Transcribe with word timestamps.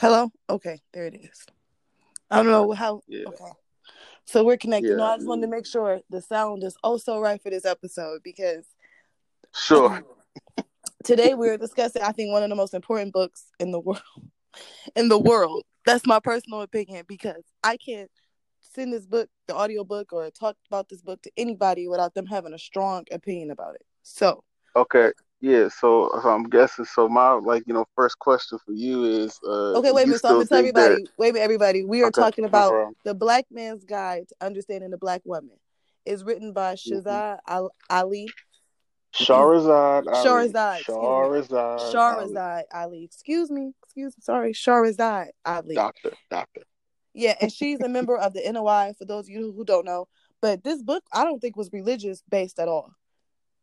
Hello? 0.00 0.32
Okay, 0.48 0.80
there 0.94 1.04
it 1.04 1.14
is. 1.14 1.44
I 2.30 2.36
don't 2.36 2.46
know 2.46 2.72
how. 2.72 3.02
Yeah. 3.06 3.28
Okay. 3.28 3.50
So 4.24 4.42
we're 4.42 4.56
connected. 4.56 4.96
No, 4.96 5.04
I 5.04 5.16
just 5.16 5.28
wanted 5.28 5.42
to 5.42 5.48
make 5.48 5.66
sure 5.66 6.00
the 6.08 6.22
sound 6.22 6.64
is 6.64 6.74
also 6.82 7.20
right 7.20 7.42
for 7.42 7.50
this 7.50 7.66
episode 7.66 8.22
because 8.24 8.64
Sure. 9.54 10.02
today 11.04 11.34
we're 11.34 11.58
discussing 11.58 12.00
I 12.00 12.12
think 12.12 12.32
one 12.32 12.42
of 12.42 12.48
the 12.48 12.54
most 12.54 12.72
important 12.72 13.12
books 13.12 13.48
in 13.58 13.72
the 13.72 13.80
world. 13.80 14.00
In 14.96 15.08
the 15.08 15.18
world. 15.18 15.64
That's 15.84 16.06
my 16.06 16.18
personal 16.18 16.62
opinion 16.62 17.04
because 17.06 17.44
I 17.62 17.76
can't 17.76 18.10
send 18.60 18.92
this 18.92 19.06
book, 19.06 19.28
the 19.46 19.54
audio 19.54 19.84
book, 19.84 20.12
or 20.12 20.30
talk 20.30 20.56
about 20.68 20.88
this 20.88 21.02
book 21.02 21.20
to 21.22 21.30
anybody 21.36 21.86
without 21.88 22.14
them 22.14 22.26
having 22.26 22.52
a 22.54 22.58
strong 22.58 23.04
opinion 23.12 23.50
about 23.50 23.74
it. 23.74 23.84
So 24.02 24.42
Okay. 24.74 25.12
Yeah. 25.40 25.68
So, 25.68 26.10
so 26.22 26.28
I'm 26.28 26.44
guessing. 26.44 26.84
So 26.84 27.08
my 27.08 27.32
like 27.32 27.64
you 27.66 27.74
know 27.74 27.86
first 27.96 28.18
question 28.18 28.58
for 28.64 28.72
you 28.72 29.04
is 29.04 29.38
uh 29.46 29.78
okay, 29.78 29.92
wait 29.92 30.04
a 30.04 30.06
minute. 30.06 30.20
So 30.20 30.28
I'm 30.28 30.34
gonna 30.36 30.46
tell 30.46 30.58
everybody. 30.58 31.02
that- 31.04 31.10
Wait 31.18 31.30
a 31.30 31.32
minute, 31.32 31.44
everybody. 31.44 31.84
We 31.84 32.02
are 32.02 32.08
Okay, 32.08 32.20
talking 32.20 32.44
about 32.44 32.70
problem. 32.70 32.94
the 33.04 33.14
Black 33.14 33.46
Man's 33.50 33.84
Guide 33.84 34.28
to 34.28 34.34
Understanding 34.46 34.90
the 34.90 34.98
Black 34.98 35.22
Woman. 35.24 35.56
It's 36.04 36.22
written 36.22 36.52
by 36.52 36.74
Mm-hmm. 36.74 37.08
Shazad 37.08 37.38
Ali. 37.88 38.28
Shahrazad 39.14 40.06
Ali. 40.06 40.48
Shahrazad, 40.48 40.80
excuse 40.80 41.50
me. 41.50 41.98
Shahrazad. 41.98 42.62
Ali. 42.72 42.84
Ali. 42.84 43.04
Excuse 43.04 43.50
me. 43.50 43.72
Excuse 43.84 44.16
me. 44.16 44.22
Sorry. 44.22 44.52
Shahrazad 44.52 45.28
Ali. 45.44 45.74
Doctor. 45.74 46.12
Doctor. 46.30 46.62
Yeah, 47.12 47.34
and 47.40 47.52
she's 47.52 47.80
a 47.80 47.88
member 47.88 48.16
of 48.16 48.34
the 48.34 48.52
NOI, 48.52 48.94
for 48.96 49.04
those 49.04 49.24
of 49.24 49.30
you 49.30 49.52
who 49.52 49.64
don't 49.64 49.84
know. 49.84 50.06
But 50.40 50.62
this 50.62 50.80
book, 50.82 51.02
I 51.12 51.24
don't 51.24 51.40
think 51.40 51.56
was 51.56 51.70
religious 51.72 52.22
based 52.30 52.60
at 52.60 52.68
all. 52.68 52.92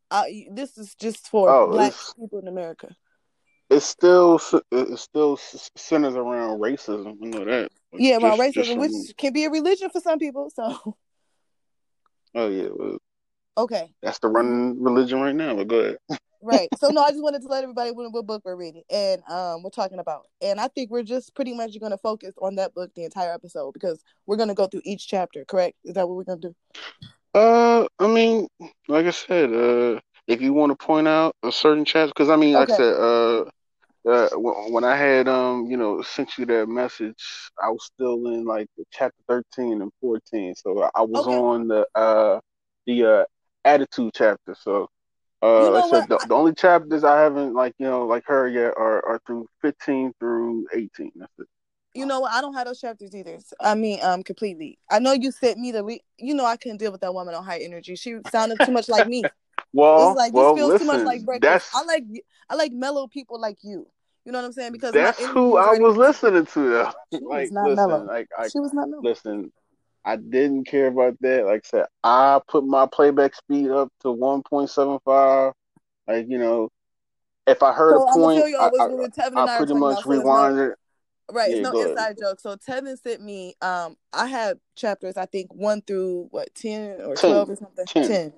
Uh, 0.10 0.24
this 0.52 0.78
is 0.78 0.96
just 0.96 1.28
for 1.28 1.50
Oh, 1.50 1.68
black 1.72 1.94
people 2.20 2.40
in 2.40 2.48
America. 2.48 2.96
It 3.70 3.82
still 3.82 4.40
it 4.72 4.98
still 4.98 5.38
centers 5.76 6.16
around 6.16 6.60
racism. 6.60 7.18
You 7.22 7.30
know 7.30 7.44
that. 7.46 7.70
Yeah, 7.94 8.18
well, 8.18 8.38
just- 8.38 8.54
just 8.56 8.70
racism, 8.70 8.72
some- 8.74 8.80
which 8.80 9.18
can 9.18 9.34
be 9.34 9.44
a 9.46 9.50
religion 9.50 9.90
for 9.90 10.00
some 10.00 10.20
people. 10.20 10.50
So, 10.50 10.96
Oh 12.36 12.48
yeah. 12.50 12.70
Well, 12.74 12.98
okay, 13.58 13.92
that's 14.02 14.20
the 14.20 14.30
running 14.30 14.82
religion 14.82 15.20
right 15.22 15.36
now. 15.36 15.56
But 15.56 15.68
go 15.68 15.80
ahead. 15.80 15.98
right. 16.42 16.70
So, 16.78 16.90
no, 16.90 17.02
I 17.04 17.10
just 17.12 17.22
wanted 17.24 17.42
to 17.42 17.48
let 17.48 17.64
everybody 17.64 17.92
know 17.92 18.10
what 18.10 18.26
book 18.26 18.44
we're 18.46 18.56
reading 18.56 18.84
and 18.90 19.22
um 19.30 19.64
we're 19.64 19.70
talking 19.72 20.00
about. 20.00 20.28
And 20.42 20.60
I 20.62 20.68
think 20.70 20.90
we're 20.92 21.04
just 21.04 21.36
pretty 21.36 21.54
much 21.54 21.78
going 21.80 21.92
to 21.92 21.98
focus 21.98 22.36
on 22.42 22.56
that 22.56 22.74
book 22.74 22.92
the 22.96 23.04
entire 23.04 23.34
episode 23.34 23.74
because 23.74 24.02
we're 24.28 24.38
going 24.38 24.50
to 24.50 24.56
go 24.56 24.68
through 24.68 24.82
each 24.86 25.08
chapter. 25.08 25.44
Correct? 25.46 25.76
Is 25.84 25.96
that 25.96 26.08
what 26.08 26.16
we're 26.16 26.24
going 26.24 26.42
to 26.42 26.50
do? 26.50 26.56
Uh, 27.38 27.88
I 28.00 28.08
mean, 28.08 28.48
like 28.88 29.06
I 29.06 29.12
said, 29.12 29.54
uh, 29.54 30.00
if 30.28 30.42
you 30.42 30.54
want 30.54 30.78
to 30.78 30.86
point 30.86 31.08
out 31.08 31.36
a 31.44 31.52
certain 31.52 31.86
chapter, 31.86 32.08
because 32.16 32.30
I 32.30 32.36
mean, 32.38 32.54
like 32.56 32.70
I 32.70 32.74
said, 32.74 32.94
uh, 32.96 33.46
uh, 34.10 34.30
when, 34.38 34.84
I 34.84 34.96
had 34.96 35.28
um, 35.28 35.68
you 35.70 35.78
know, 35.78 36.02
sent 36.02 36.38
you 36.38 36.46
that 36.48 36.68
message, 36.68 37.52
I 37.62 37.70
was 37.70 37.86
still 37.86 38.28
in 38.28 38.46
like 38.46 38.68
chapter 38.92 39.18
thirteen 39.28 39.82
and 39.82 39.92
fourteen, 40.02 40.56
so 40.56 40.90
I, 40.96 41.02
was 41.04 41.28
Okay. 41.28 41.28
on 41.28 41.68
the 41.68 41.86
uh, 41.96 42.40
the 42.88 43.06
uh, 43.06 43.26
attitude 43.66 44.14
chapter. 44.16 44.56
So, 44.60 44.90
uh, 45.44 45.72
You 45.72 45.72
like 45.72 45.86
I 45.86 45.90
said, 45.90 46.10
the, 46.10 46.20
the 46.28 46.36
only 46.36 46.54
chapters 46.54 47.04
I 47.04 47.22
haven't 47.22 47.54
like 47.54 47.74
you 47.80 47.88
know 47.88 48.06
like 48.08 48.24
her 48.28 48.48
yet 48.48 48.74
are 48.78 49.06
are 49.06 49.20
through 49.28 49.48
fifteen 49.62 50.14
through 50.20 50.68
eighteen. 50.74 51.12
That's 51.16 51.32
it. 51.40 51.48
You 51.98 52.06
know 52.06 52.20
what? 52.22 52.32
I 52.32 52.42
don't 52.42 52.54
have 52.54 52.68
those 52.68 52.80
chapters 52.80 53.16
either. 53.16 53.40
So- 53.40 53.56
I 53.60 53.76
mean, 53.76 54.00
um, 54.04 54.24
completely. 54.24 54.78
I 54.90 55.00
know 55.00 55.14
you 55.14 55.32
sent 55.32 55.60
me 55.60 55.72
the. 55.72 55.84
Re- 55.84 56.04
you 56.18 56.34
know, 56.34 56.46
I 56.46 56.58
couldn't 56.58 56.78
deal 56.78 56.92
with 56.92 57.02
that 57.02 57.14
woman 57.14 57.34
on 57.36 57.44
high 57.44 57.60
energy. 57.60 57.96
She 57.96 58.18
sounded 58.32 58.60
too 58.64 58.72
much 58.72 58.90
like 58.90 59.08
me. 59.08 59.26
Well, 59.74 60.16
like 60.16 60.34
well, 60.34 60.56
feels 60.56 60.70
listen, 60.70 60.88
too 60.88 60.94
much 60.94 61.06
like 61.06 61.26
breakfast. 61.26 61.44
that's 61.44 61.76
I 61.76 61.84
like 61.84 62.04
I 62.50 62.56
like 62.56 62.72
mellow 62.72 63.08
people 63.08 63.40
like 63.40 63.58
you. 63.64 63.86
You 64.26 64.32
know 64.32 64.40
what 64.40 64.46
I'm 64.46 64.52
saying? 64.54 64.72
Because 64.72 64.94
That's 64.94 65.24
who 65.24 65.58
I 65.58 65.78
was 65.78 65.96
listening 65.96 66.46
to 66.48 66.70
though. 66.70 66.92
She 67.14 67.20
was 67.22 67.52
not 67.52 67.70
listen, 67.70 67.76
mellow. 67.76 68.06
like 68.06 68.28
I 68.38 68.48
She 68.48 68.60
was 68.60 68.74
not 68.74 68.90
mellow. 68.90 69.04
listen, 69.04 69.52
I 70.04 70.16
didn't 70.16 70.66
care 70.66 70.88
about 70.88 71.16
that. 71.22 71.46
Like 71.46 71.66
I 71.66 71.68
said, 71.68 71.86
I 72.04 72.40
put 72.48 72.66
my 72.66 72.88
playback 72.88 73.36
speed 73.36 73.70
up 73.70 73.90
to 74.02 74.12
one 74.12 74.42
point 74.42 74.70
seven 74.70 75.00
five. 75.06 75.54
Like, 76.08 76.28
you 76.30 76.40
know, 76.40 76.70
if 77.46 77.62
I 77.62 77.74
heard 77.74 77.94
So 77.94 78.08
a 78.08 78.14
point, 78.14 78.44
I, 78.56 78.68
was 78.68 78.90
when 78.92 79.12
Tevin 79.12 79.28
and 79.28 79.40
I, 79.40 79.46
I, 79.46 79.56
I 79.56 79.58
pretty 79.58 79.74
much 79.76 80.06
about. 80.06 80.76
So 81.30 81.36
it's 81.40 81.50
no, 81.52 81.52
rewind 81.52 81.52
it. 81.52 81.52
right, 81.52 81.52
it's 81.52 81.64
no 81.64 81.72
go 81.72 81.80
ahead. 81.80 81.92
inside 81.92 82.18
joke. 82.20 82.40
So 82.40 82.56
Tevin 82.56 83.02
sent 83.02 83.22
me. 83.22 83.56
Um, 83.62 83.98
I 84.14 84.28
had 84.28 84.60
chapters. 84.76 85.18
I 85.18 85.26
think 85.26 85.54
one 85.54 85.82
through 85.82 86.28
what 86.32 86.54
ten 86.56 87.02
or 87.02 87.16
10. 87.16 87.30
twelve 87.30 87.50
or 87.50 87.56
something. 87.56 87.86
10. 87.86 88.34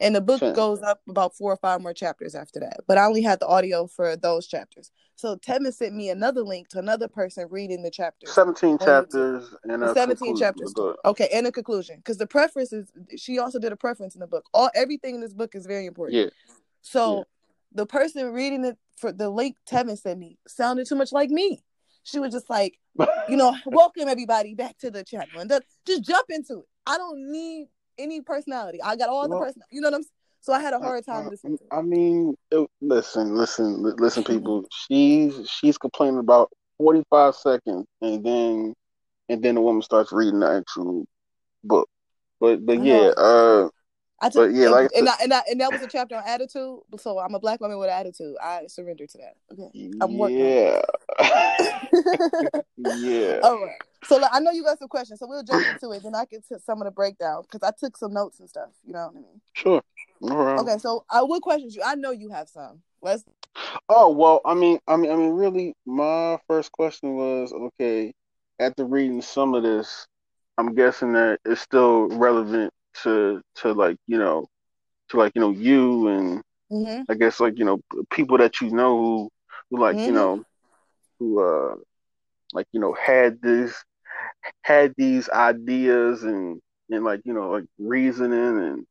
And 0.00 0.14
the 0.14 0.20
book 0.20 0.38
10. 0.38 0.54
goes 0.54 0.80
up 0.80 1.00
about 1.08 1.34
four 1.34 1.52
or 1.52 1.56
five 1.56 1.80
more 1.80 1.92
chapters 1.92 2.36
after 2.36 2.60
that. 2.60 2.80
But 2.86 2.98
I 2.98 3.06
only 3.06 3.22
had 3.22 3.40
the 3.40 3.48
audio 3.48 3.88
for 3.88 4.16
those 4.16 4.46
chapters. 4.46 4.92
So 5.16 5.34
Tevin 5.34 5.74
sent 5.74 5.92
me 5.94 6.10
another 6.10 6.42
link 6.42 6.68
to 6.68 6.78
another 6.78 7.08
person 7.08 7.48
reading 7.50 7.82
the 7.82 7.90
chapters. 7.90 8.32
Seventeen 8.32 8.78
chapters 8.78 9.52
and 9.64 9.82
a 9.82 9.92
17 9.92 10.16
conclusion. 10.16 10.36
chapters. 10.36 10.74
Okay, 11.04 11.28
and 11.32 11.48
a 11.48 11.52
conclusion. 11.52 11.96
Because 11.96 12.18
the 12.18 12.28
preface 12.28 12.72
is 12.72 12.92
she 13.16 13.40
also 13.40 13.58
did 13.58 13.72
a 13.72 13.76
preference 13.76 14.14
in 14.14 14.20
the 14.20 14.28
book. 14.28 14.44
All 14.54 14.70
everything 14.76 15.16
in 15.16 15.20
this 15.20 15.34
book 15.34 15.56
is 15.56 15.66
very 15.66 15.86
important. 15.86 16.16
Yeah. 16.16 16.54
So 16.82 17.16
Yeah. 17.16 17.22
the 17.72 17.86
person 17.86 18.32
reading 18.32 18.64
it 18.64 18.78
for 18.96 19.10
the 19.10 19.28
link 19.28 19.56
Tevin 19.68 19.98
sent 19.98 20.20
me 20.20 20.38
sounded 20.46 20.86
too 20.86 20.94
much 20.94 21.10
like 21.10 21.30
me. 21.30 21.64
She 22.08 22.18
was 22.18 22.32
just 22.32 22.48
like, 22.48 22.78
you 23.28 23.36
know, 23.36 23.54
welcome 23.66 24.08
everybody 24.08 24.54
back 24.54 24.78
to 24.78 24.90
the 24.90 25.04
channel 25.04 25.40
and 25.40 25.52
just 25.86 26.02
jump 26.02 26.26
into 26.30 26.60
it. 26.60 26.64
I 26.86 26.96
don't 26.96 27.30
need 27.30 27.68
any 27.98 28.20
personality. 28.22 28.80
I 28.82 28.96
got 28.96 29.08
all 29.08 29.24
the 29.28 29.36
Well- 29.36 29.44
person. 29.44 29.62
You 29.70 29.80
know 29.80 29.88
what 29.88 29.96
I'm 29.96 30.02
saying? 30.02 30.12
So 30.40 30.52
I 30.52 30.60
had 30.60 30.72
a 30.72 30.78
hard 30.78 31.04
time 31.04 31.28
listening. 31.28 31.58
I 31.70 31.82
mean, 31.82 32.34
it, 32.52 32.66
listen, 32.80 33.34
listen, 33.34 33.82
listen, 33.98 34.22
people. 34.24 34.64
She's 34.70 35.34
she's 35.50 35.76
complaining 35.76 36.20
about 36.20 36.50
forty 36.78 37.02
five 37.10 37.34
seconds, 37.34 37.86
and 38.00 38.24
then 38.24 38.74
and 39.28 39.42
then 39.42 39.56
the 39.56 39.60
woman 39.60 39.82
starts 39.82 40.12
reading 40.12 40.40
the 40.40 40.48
actual 40.48 41.04
book. 41.64 41.88
But 42.40 42.64
but 42.64 42.82
yeah, 42.82 43.10
uh, 43.16 43.68
I 44.20 44.30
took, 44.30 44.50
but 44.50 44.54
yeah, 44.54 44.64
and, 44.64 44.72
like 44.72 44.90
and, 44.96 45.08
I, 45.08 45.14
and, 45.22 45.32
I, 45.32 45.42
and 45.48 45.60
that 45.60 45.70
was 45.70 45.80
a 45.80 45.86
chapter 45.86 46.16
on 46.16 46.24
attitude. 46.26 46.80
So 46.98 47.18
I'm 47.20 47.34
a 47.34 47.38
black 47.38 47.60
woman 47.60 47.78
with 47.78 47.88
attitude. 47.88 48.34
I 48.42 48.66
surrender 48.66 49.06
to 49.06 49.18
that. 49.18 49.36
Okay. 49.52 49.90
I'm 50.00 50.18
working 50.18 50.38
yeah, 50.38 50.80
yeah. 52.76 53.40
All 53.44 53.64
right. 53.64 53.76
So 54.04 54.16
like, 54.16 54.30
I 54.32 54.40
know 54.40 54.50
you 54.50 54.64
got 54.64 54.78
some 54.78 54.88
questions, 54.88 55.20
so 55.20 55.26
we'll 55.28 55.44
jump 55.44 55.64
into 55.66 55.92
it. 55.92 56.02
Then 56.02 56.16
I 56.16 56.24
can 56.24 56.40
take 56.42 56.60
some 56.62 56.82
of 56.82 56.86
the 56.86 56.90
breakdown 56.90 57.42
because 57.42 57.62
I 57.62 57.72
took 57.78 57.96
some 57.96 58.12
notes 58.12 58.40
and 58.40 58.48
stuff. 58.48 58.70
You 58.84 58.94
know 58.94 59.06
what 59.06 59.16
I 59.16 59.20
mean? 59.20 59.40
Sure. 59.52 59.82
Okay. 60.60 60.78
So 60.78 61.04
I 61.08 61.22
what 61.22 61.42
questions 61.42 61.76
you? 61.76 61.82
I 61.84 61.94
know 61.94 62.10
you 62.10 62.30
have 62.30 62.48
some. 62.48 62.82
Let's. 63.00 63.24
Oh 63.88 64.10
well, 64.10 64.40
I 64.44 64.54
mean, 64.54 64.80
I 64.88 64.96
mean, 64.96 65.12
I 65.12 65.16
mean, 65.16 65.30
really, 65.30 65.74
my 65.86 66.38
first 66.48 66.72
question 66.72 67.14
was 67.14 67.52
okay. 67.52 68.12
After 68.58 68.84
reading 68.84 69.22
some 69.22 69.54
of 69.54 69.62
this, 69.62 70.08
I'm 70.56 70.74
guessing 70.74 71.12
that 71.12 71.38
it's 71.44 71.60
still 71.60 72.08
relevant 72.08 72.72
to 73.02 73.40
to 73.56 73.72
like 73.72 73.96
you 74.06 74.18
know 74.18 74.46
to 75.10 75.16
like 75.18 75.32
you 75.34 75.40
know 75.40 75.50
you 75.50 76.08
and 76.08 76.42
hmm 76.70 77.02
I 77.08 77.14
guess 77.14 77.40
like 77.40 77.58
you 77.58 77.64
know 77.64 77.78
people 78.10 78.38
that 78.38 78.60
you 78.60 78.70
know 78.70 78.96
who 78.98 79.30
who 79.70 79.80
like 79.80 79.98
Mhm. 79.98 80.04
you 80.04 80.12
know 80.12 80.42
who 81.18 81.42
uh 81.42 81.74
like 82.52 82.66
you 82.72 82.80
know 82.80 82.94
had 82.94 83.40
this 83.42 83.84
had 84.62 84.92
these 84.96 85.28
ideas 85.30 86.22
and 86.24 86.60
and 86.90 87.04
like 87.04 87.20
you 87.24 87.32
know 87.34 87.50
like 87.50 87.64
reasoning 87.78 88.58
and 88.58 88.86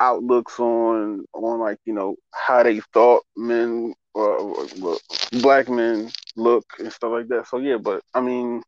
outlooks 0.00 0.58
on 0.60 1.24
on 1.34 1.60
like 1.60 1.78
you 1.84 1.92
know 1.94 2.16
how 2.34 2.62
they 2.62 2.80
thought 2.92 3.22
men 3.36 3.94
or, 4.14 4.28
or 4.38 4.96
black 5.42 5.68
men 5.68 6.10
look 6.36 6.64
and 6.78 6.92
stuff 6.92 7.12
like 7.12 7.28
that. 7.28 7.46
So 7.48 7.58
yeah, 7.58 7.76
but 7.76 8.02
I 8.14 8.20
mean, 8.20 8.62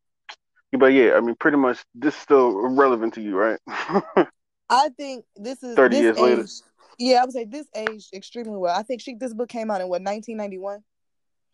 but 0.77 0.87
yeah, 0.93 1.13
I 1.15 1.21
mean, 1.21 1.35
pretty 1.39 1.57
much 1.57 1.83
this 1.95 2.15
is 2.15 2.21
still 2.21 2.53
relevant 2.75 3.13
to 3.15 3.21
you, 3.21 3.35
right? 3.35 3.59
I 4.69 4.89
think 4.89 5.25
this 5.35 5.61
is 5.63 5.75
30 5.75 5.95
this 5.95 6.03
years 6.03 6.17
age, 6.17 6.23
later. 6.23 6.47
Yeah, 6.97 7.21
I 7.21 7.25
would 7.25 7.33
say 7.33 7.45
this 7.45 7.67
aged 7.75 8.13
extremely 8.13 8.57
well. 8.57 8.75
I 8.75 8.83
think 8.83 9.01
she 9.01 9.15
this 9.15 9.33
book 9.33 9.49
came 9.49 9.69
out 9.69 9.81
in 9.81 9.87
what 9.87 10.01
1991. 10.01 10.83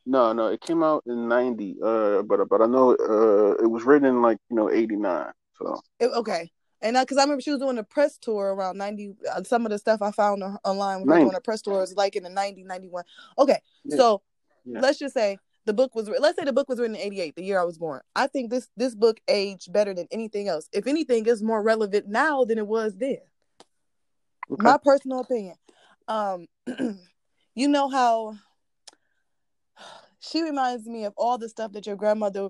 no, 0.05 0.33
no, 0.33 0.47
it 0.47 0.61
came 0.61 0.83
out 0.83 1.03
in 1.05 1.27
'90, 1.27 1.77
uh, 1.83 2.22
but 2.23 2.47
but 2.47 2.61
I 2.61 2.66
know 2.67 2.91
uh, 2.91 3.63
it 3.63 3.67
was 3.67 3.84
written 3.84 4.08
in 4.08 4.22
like 4.22 4.37
you 4.49 4.55
know 4.55 4.69
'89. 4.69 5.31
So 5.58 5.81
It- 5.99 6.11
okay. 6.13 6.52
And 6.84 6.97
because 6.99 7.17
I 7.17 7.22
remember 7.22 7.41
she 7.41 7.52
was 7.52 7.59
doing 7.59 7.78
a 7.78 7.84
press 7.84 8.17
tour 8.17 8.55
around 8.55 8.79
90. 8.79 9.14
Uh, 9.31 9.43
some 9.43 9.67
of 9.67 9.72
the 9.72 9.78
stuff 9.78 10.02
I 10.02 10.09
found 10.09 10.41
online 10.64 11.02
when 11.02 11.09
her 11.09 11.14
90. 11.14 11.25
doing 11.25 11.35
a 11.35 11.41
press 11.41 11.61
tour 11.61 11.78
was 11.79 11.96
like 11.96 12.16
in 12.16 12.23
the 12.23 12.29
90, 12.29 12.64
91. 12.64 13.03
Okay. 13.37 13.59
Yeah. 13.84 13.97
So 13.97 14.22
Yeah. 14.66 14.79
let's 14.79 14.97
just 14.97 15.14
say 15.14 15.37
the 15.66 15.73
book 15.73 15.96
was, 15.96 16.09
let's 16.19 16.37
say 16.37 16.46
the 16.46 16.53
book 16.53 16.69
was 16.69 16.79
written 16.79 16.96
in 16.96 17.02
88, 17.02 17.35
the 17.35 17.43
year 17.43 17.59
I 17.59 17.63
was 17.63 17.78
born. 17.78 18.02
I 18.16 18.28
think 18.28 18.49
this, 18.49 18.67
this 18.75 18.96
book 18.96 19.19
aged 19.28 19.72
better 19.72 19.93
than 19.93 20.08
anything 20.11 20.47
else. 20.47 20.67
If 20.73 20.87
anything, 20.87 21.25
is 21.28 21.43
more 21.43 21.61
relevant 21.61 22.08
now 22.08 22.46
than 22.46 22.58
it 22.58 22.67
was 22.67 22.96
then. 22.97 23.19
okay. 24.52 24.63
My 24.63 24.78
personal 24.84 25.19
opinion. 25.19 25.55
Um, 26.08 26.47
you 27.55 27.67
know 27.67 27.90
how 27.90 28.37
she 30.19 30.41
reminds 30.41 30.87
me 30.87 31.05
of 31.05 31.13
all 31.16 31.37
the 31.37 31.49
stuff 31.49 31.73
that 31.73 31.85
your 31.85 31.96
grandmother 31.96 32.49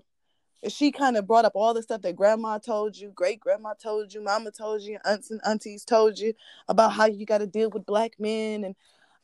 she 0.68 0.92
kind 0.92 1.18
of 1.18 1.26
brought 1.26 1.46
up 1.46 1.54
all 1.56 1.74
the 1.74 1.82
stuff 1.82 2.02
that 2.04 2.16
grandma 2.16 2.60
told 2.60 2.96
you, 2.96 3.12
great 3.16 3.40
grandma 3.40 3.74
told 3.74 4.14
you, 4.14 4.22
mama 4.22 4.52
told 4.52 4.82
you, 4.82 5.00
aunts 5.06 5.32
and 5.32 5.42
aunties 5.46 5.84
told 5.84 6.20
you 6.20 6.34
about 6.68 6.94
how 6.94 7.06
you 7.06 7.26
got 7.26 7.40
to 7.40 7.48
deal 7.48 7.70
with 7.70 7.86
black 7.86 8.14
men 8.20 8.64
and 8.64 8.76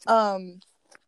um 0.07 0.59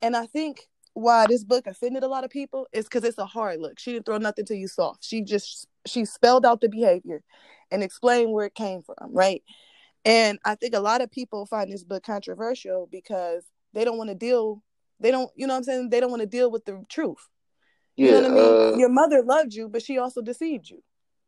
and 0.01 0.15
I 0.15 0.25
think 0.25 0.67
why 0.99 1.25
this 1.27 1.43
book 1.43 1.67
offended 1.67 2.03
a 2.03 2.07
lot 2.07 2.23
of 2.23 2.29
people 2.29 2.67
is 2.73 2.85
because 2.85 3.03
it's 3.03 3.17
a 3.17 3.25
hard 3.25 3.59
look. 3.61 3.79
She 3.79 3.93
didn't 3.93 4.05
throw 4.05 4.17
nothing 4.17 4.45
to 4.45 4.55
you 4.55 4.67
soft. 4.67 5.03
She 5.03 5.21
just 5.21 5.67
she 5.85 6.05
spelled 6.05 6.45
out 6.45 6.61
the 6.61 6.69
behavior 6.69 7.23
and 7.71 7.83
explained 7.83 8.31
where 8.31 8.45
it 8.45 8.55
came 8.55 8.81
from, 8.81 8.95
right? 9.13 9.43
And 10.05 10.39
I 10.45 10.55
think 10.55 10.73
a 10.75 10.79
lot 10.79 11.01
of 11.01 11.11
people 11.11 11.45
find 11.45 11.71
this 11.71 11.83
book 11.83 12.03
controversial 12.03 12.87
because 12.91 13.43
they 13.73 13.83
don't 13.83 13.97
want 13.97 14.09
to 14.09 14.15
deal. 14.15 14.63
They 14.99 15.11
don't, 15.11 15.29
you 15.35 15.47
know, 15.47 15.53
what 15.53 15.59
I'm 15.59 15.63
saying 15.63 15.89
they 15.89 15.99
don't 15.99 16.09
want 16.11 16.21
to 16.21 16.25
deal 16.27 16.49
with 16.51 16.65
the 16.65 16.83
truth. 16.89 17.27
You 17.97 18.05
Yeah, 18.05 18.11
know 18.11 18.21
what 18.21 18.31
I 18.31 18.35
mean? 18.35 18.73
uh, 18.73 18.77
Your 18.77 18.89
mother 18.89 19.21
loved 19.23 19.53
you, 19.53 19.67
but 19.69 19.81
she 19.83 19.97
also 19.97 20.21
deceived 20.21 20.69
you. 20.69 20.81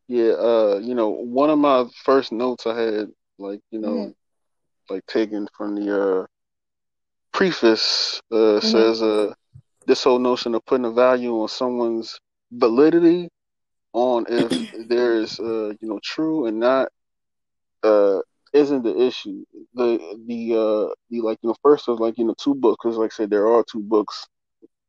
yeah, 0.07 0.33
uh, 0.33 0.79
you 0.81 0.95
know, 0.95 1.09
one 1.09 1.49
of 1.49 1.59
my 1.59 1.85
first 2.03 2.31
notes 2.31 2.65
I 2.65 2.79
had, 2.79 3.07
like, 3.37 3.61
you 3.71 3.79
know, 3.79 3.89
Mhm. 3.89 4.15
like 4.89 5.05
taken 5.05 5.47
from 5.55 5.75
the 5.75 6.01
uh 6.21 6.25
preface, 7.33 8.21
uh, 8.31 8.59
Mhm. 8.59 8.61
says, 8.63 9.01
uh, 9.01 9.33
this 9.85 10.03
whole 10.03 10.19
notion 10.19 10.55
of 10.55 10.65
putting 10.65 10.85
a 10.85 10.91
value 10.91 11.33
on 11.41 11.47
someone's 11.47 12.19
validity 12.51 13.29
on 13.93 14.25
if 14.29 14.53
there's, 14.87 15.39
uh, 15.39 15.69
you 15.81 15.87
know, 15.89 15.99
true 16.03 16.45
and 16.47 16.59
not, 16.59 16.89
uh, 17.83 18.19
isn't 18.53 18.83
the 18.83 18.97
issue. 19.01 19.43
The 19.73 19.97
the 20.27 20.53
uh 20.53 20.93
the 21.09 21.21
like 21.21 21.39
you 21.41 21.49
know 21.49 21.55
first 21.63 21.87
of 21.87 21.99
like 21.99 22.17
you 22.17 22.25
know 22.25 22.35
two 22.37 22.55
books 22.55 22.77
because 22.83 22.97
like 22.97 23.11
I 23.13 23.15
said 23.15 23.29
there 23.29 23.47
are 23.47 23.63
two 23.69 23.81
books 23.81 24.27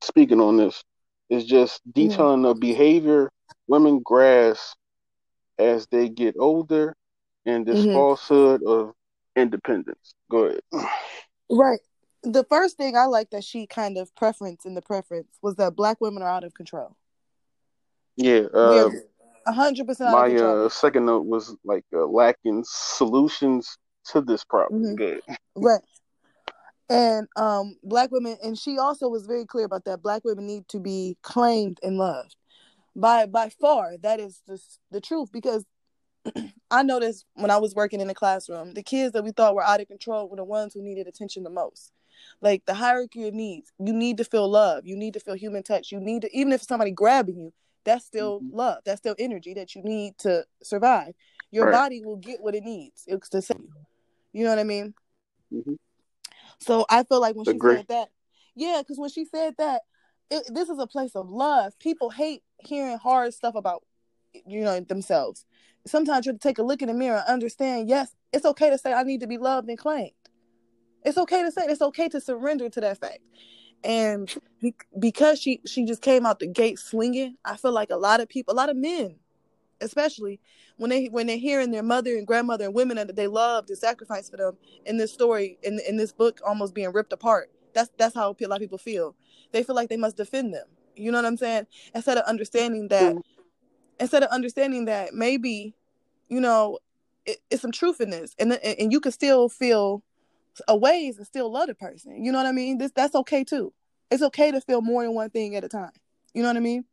speaking 0.03 0.41
on 0.41 0.57
this. 0.57 0.83
It's 1.31 1.45
just 1.45 1.81
detailing 1.93 2.43
the 2.43 2.55
behavior 2.55 3.31
women 3.69 4.01
grasp 4.05 4.77
as 5.59 5.87
they 5.91 6.09
get 6.09 6.37
older 6.39 6.95
and 7.47 7.67
this 7.67 7.85
Mhm. 7.85 7.93
falsehood 7.93 8.63
of 8.65 8.93
independence. 9.37 10.15
Go 10.31 10.45
ahead. 10.47 10.61
Right. 11.51 11.81
The 12.23 12.45
first 12.45 12.77
thing 12.77 12.97
I 12.97 13.07
like 13.07 13.31
that 13.31 13.45
she 13.45 13.67
kind 13.67 13.99
of 13.99 14.15
preference 14.15 14.65
in 14.65 14.75
the 14.75 14.83
preference 14.83 15.39
was 15.43 15.57
that 15.57 15.75
black 15.75 16.01
women 16.01 16.23
are 16.23 16.29
out 16.29 16.45
of 16.45 16.55
control. 16.55 16.97
Yeah, 18.17 18.47
uh, 18.55 18.91
hundred 19.49 19.87
percent 19.87 20.13
my 20.13 20.35
uh 20.37 20.69
second 20.69 21.07
note 21.07 21.27
was 21.27 21.57
like 21.65 21.85
uh, 21.95 22.07
lacking 22.07 22.63
solutions 22.67 23.79
to 24.07 24.21
this 24.21 24.45
problem. 24.45 24.85
Mhm. 24.85 24.97
Good. 24.97 25.23
Right. 25.57 25.83
And 26.89 27.27
um 27.37 27.77
black 27.83 28.11
women 28.11 28.37
and 28.43 28.59
she 28.59 28.79
also 28.79 29.09
was 29.09 29.27
very 29.27 29.47
clear 29.47 29.65
about 29.65 29.85
that 29.87 30.03
black 30.03 30.25
women 30.25 30.47
need 30.47 30.69
to 30.69 30.79
be 30.79 31.17
claimed 31.23 31.79
and 31.83 31.97
loved. 31.97 32.37
By 32.95 33.27
by 33.27 33.49
far 33.49 33.97
that 34.03 34.21
is 34.21 34.43
the 34.47 34.61
the 34.91 35.01
truth 35.01 35.33
because 35.33 35.65
I 36.71 36.83
noticed 36.83 37.25
when 37.35 37.51
I 37.51 37.57
was 37.57 37.75
working 37.75 38.01
in 38.01 38.09
the 38.09 38.15
classroom, 38.15 38.75
the 38.75 38.83
kids 38.83 39.13
that 39.13 39.25
we 39.25 39.33
thought 39.33 39.55
were 39.55 39.65
out 39.65 39.81
of 39.81 39.89
control 39.89 40.29
were 40.29 40.37
the 40.37 40.45
ones 40.45 40.75
who 40.75 40.83
needed 40.83 41.07
attention 41.07 41.43
the 41.43 41.51
most. 41.51 41.93
Like 42.41 42.65
the 42.67 42.75
hierarchy 42.75 43.29
of 43.29 43.35
needs, 43.35 43.73
you 43.79 43.93
need 43.93 44.17
to 44.19 44.25
feel 44.25 44.49
love, 44.49 44.85
you 44.87 44.97
need 44.97 45.15
to 45.15 45.21
feel 45.21 45.35
human 45.35 45.63
touch, 45.63 45.93
you 45.93 46.01
need 46.01 46.23
to 46.23 46.37
even 46.37 46.53
if 46.53 46.63
somebody 46.63 46.91
grabbing 46.91 47.37
you, 47.39 47.53
that's 47.85 48.05
still 48.05 48.41
Mhm. 48.41 48.51
love, 48.53 48.79
that's 48.85 48.99
still 48.99 49.15
energy 49.19 49.55
that 49.55 49.75
you 49.75 49.83
need 49.83 50.19
to 50.19 50.45
survive. 50.63 51.15
Your 51.51 51.67
Right. 51.67 51.73
body 51.73 52.01
will 52.01 52.17
get 52.17 52.41
what 52.41 52.55
it 52.55 52.65
needs. 52.65 53.05
It's 53.07 53.29
to 53.31 53.43
save 53.43 53.61
you. 53.61 53.87
You 54.33 54.45
know 54.45 54.51
what 54.51 54.59
I 54.59 54.65
mean? 54.65 54.95
Mhm. 55.53 55.79
So 56.59 56.87
I 56.89 57.03
feel 57.05 57.21
like 57.21 57.37
when 57.37 57.45
she 57.45 57.59
said 57.59 57.89
that, 57.89 58.11
yeah, 58.55 58.81
because 58.81 58.99
when 58.99 59.11
she 59.11 59.25
said 59.25 59.55
that, 59.59 59.83
it, 60.31 60.45
this 60.55 60.69
is 60.69 60.79
a 60.79 60.87
place 60.87 61.15
of 61.15 61.29
love. 61.29 61.79
People 61.79 62.11
hate 62.11 62.43
hearing 62.59 62.99
hard 62.99 63.35
stuff 63.35 63.55
about, 63.55 63.83
you 64.47 64.63
know, 64.63 64.81
themselves. 64.81 65.45
Sometimes 65.87 66.25
you 66.25 66.33
have 66.33 66.41
to 66.41 66.49
take 66.49 66.59
a 66.59 66.63
look 66.63 66.81
in 66.81 66.89
the 66.89 66.95
mirror 66.95 67.19
and 67.19 67.29
understand. 67.29 67.89
Yes, 67.89 68.15
it's 68.33 68.47
okay 68.47 68.71
to 68.71 68.79
say 68.79 68.93
I 68.93 69.03
need 69.03 69.21
to 69.21 69.27
be 69.27 69.37
loved 69.37 69.69
and 69.69 69.77
claimed. 69.77 70.13
It's 71.05 71.19
okay 71.19 71.43
to 71.43 71.51
say. 71.51 71.63
It's 71.67 71.83
okay 71.83 72.09
to 72.09 72.21
surrender 72.21 72.69
to 72.69 72.81
that 72.81 72.99
fact. 72.99 73.21
And 73.85 74.33
be- 74.61 74.75
because 74.99 75.41
she 75.41 75.61
she 75.67 75.85
just 75.85 76.03
came 76.03 76.25
out 76.25 76.39
the 76.39 76.47
gate 76.47 76.79
swinging, 76.79 77.37
I 77.45 77.57
feel 77.57 77.73
like 77.73 77.91
a 77.91 77.97
lot 77.97 78.21
of 78.21 78.29
people, 78.29 78.55
a 78.55 78.57
lot 78.57 78.71
of 78.71 78.77
men, 78.77 79.17
especially 79.81 80.41
when 80.77 80.91
they 80.91 81.07
when 81.07 81.27
they're 81.27 81.37
hearing 81.37 81.71
their 81.71 81.83
mother 81.83 82.17
and 82.17 82.27
grandmother 82.27 82.65
and 82.65 82.75
women 82.75 82.97
that 82.97 83.17
they 83.17 83.27
loved 83.27 83.71
and 83.71 83.79
sacrificed 83.79 84.31
for 84.31 84.37
them 84.37 84.57
in 84.87 84.97
this 84.99 85.13
story 85.13 85.59
in 85.63 85.81
in 85.87 85.97
this 85.97 86.13
book 86.13 86.41
almost 86.47 86.75
being 86.75 86.93
ripped 86.93 87.13
apart. 87.13 87.51
That's 87.75 87.91
that's 87.97 88.15
how 88.15 88.37
a 88.41 88.47
lot 88.47 88.57
of 88.57 88.61
people 88.61 88.79
feel. 88.79 89.17
They 89.51 89.63
feel 89.63 89.75
like 89.75 89.89
they 89.89 89.97
must 89.97 90.17
defend 90.17 90.55
them. 90.55 90.67
You 90.95 91.11
know 91.11 91.19
what 91.19 91.27
I'm 91.27 91.37
saying? 91.37 91.67
Instead 91.95 92.19
of 92.19 92.25
understanding 92.25 92.89
that, 92.89 93.15
mm-hmm. 93.15 93.43
instead 93.99 94.23
of 94.23 94.29
understanding 94.31 94.85
that 94.87 95.15
maybe, 95.15 95.75
you 96.29 96.41
know, 96.41 96.79
it, 97.25 97.39
it's 97.51 97.63
some 97.63 97.73
truth 97.73 98.01
in 98.01 98.11
this, 98.11 98.35
and 98.39 98.53
and 98.53 98.93
you 98.93 99.01
can 99.01 99.13
still 99.13 99.49
feel 99.49 100.03
a 100.69 100.77
ways 100.77 101.17
and 101.19 101.27
still 101.27 101.51
love 101.51 101.69
the 101.69 101.75
person. 101.75 102.23
You 102.25 102.33
know 102.33 102.39
what 102.39 102.47
I 102.47 102.53
mean? 102.53 102.79
This 102.79 102.93
that's 102.93 103.15
okay 103.15 103.45
too. 103.45 103.73
It's 104.11 104.23
okay 104.23 104.51
to 104.51 104.61
feel 104.61 104.81
more 104.83 105.03
than 105.03 105.15
one 105.15 105.31
thing 105.31 105.57
at 105.57 105.65
a 105.65 105.69
time. 105.69 105.93
You 106.35 106.43
know 106.43 106.49
what 106.49 106.57
I 106.57 106.61
mean? 106.61 106.85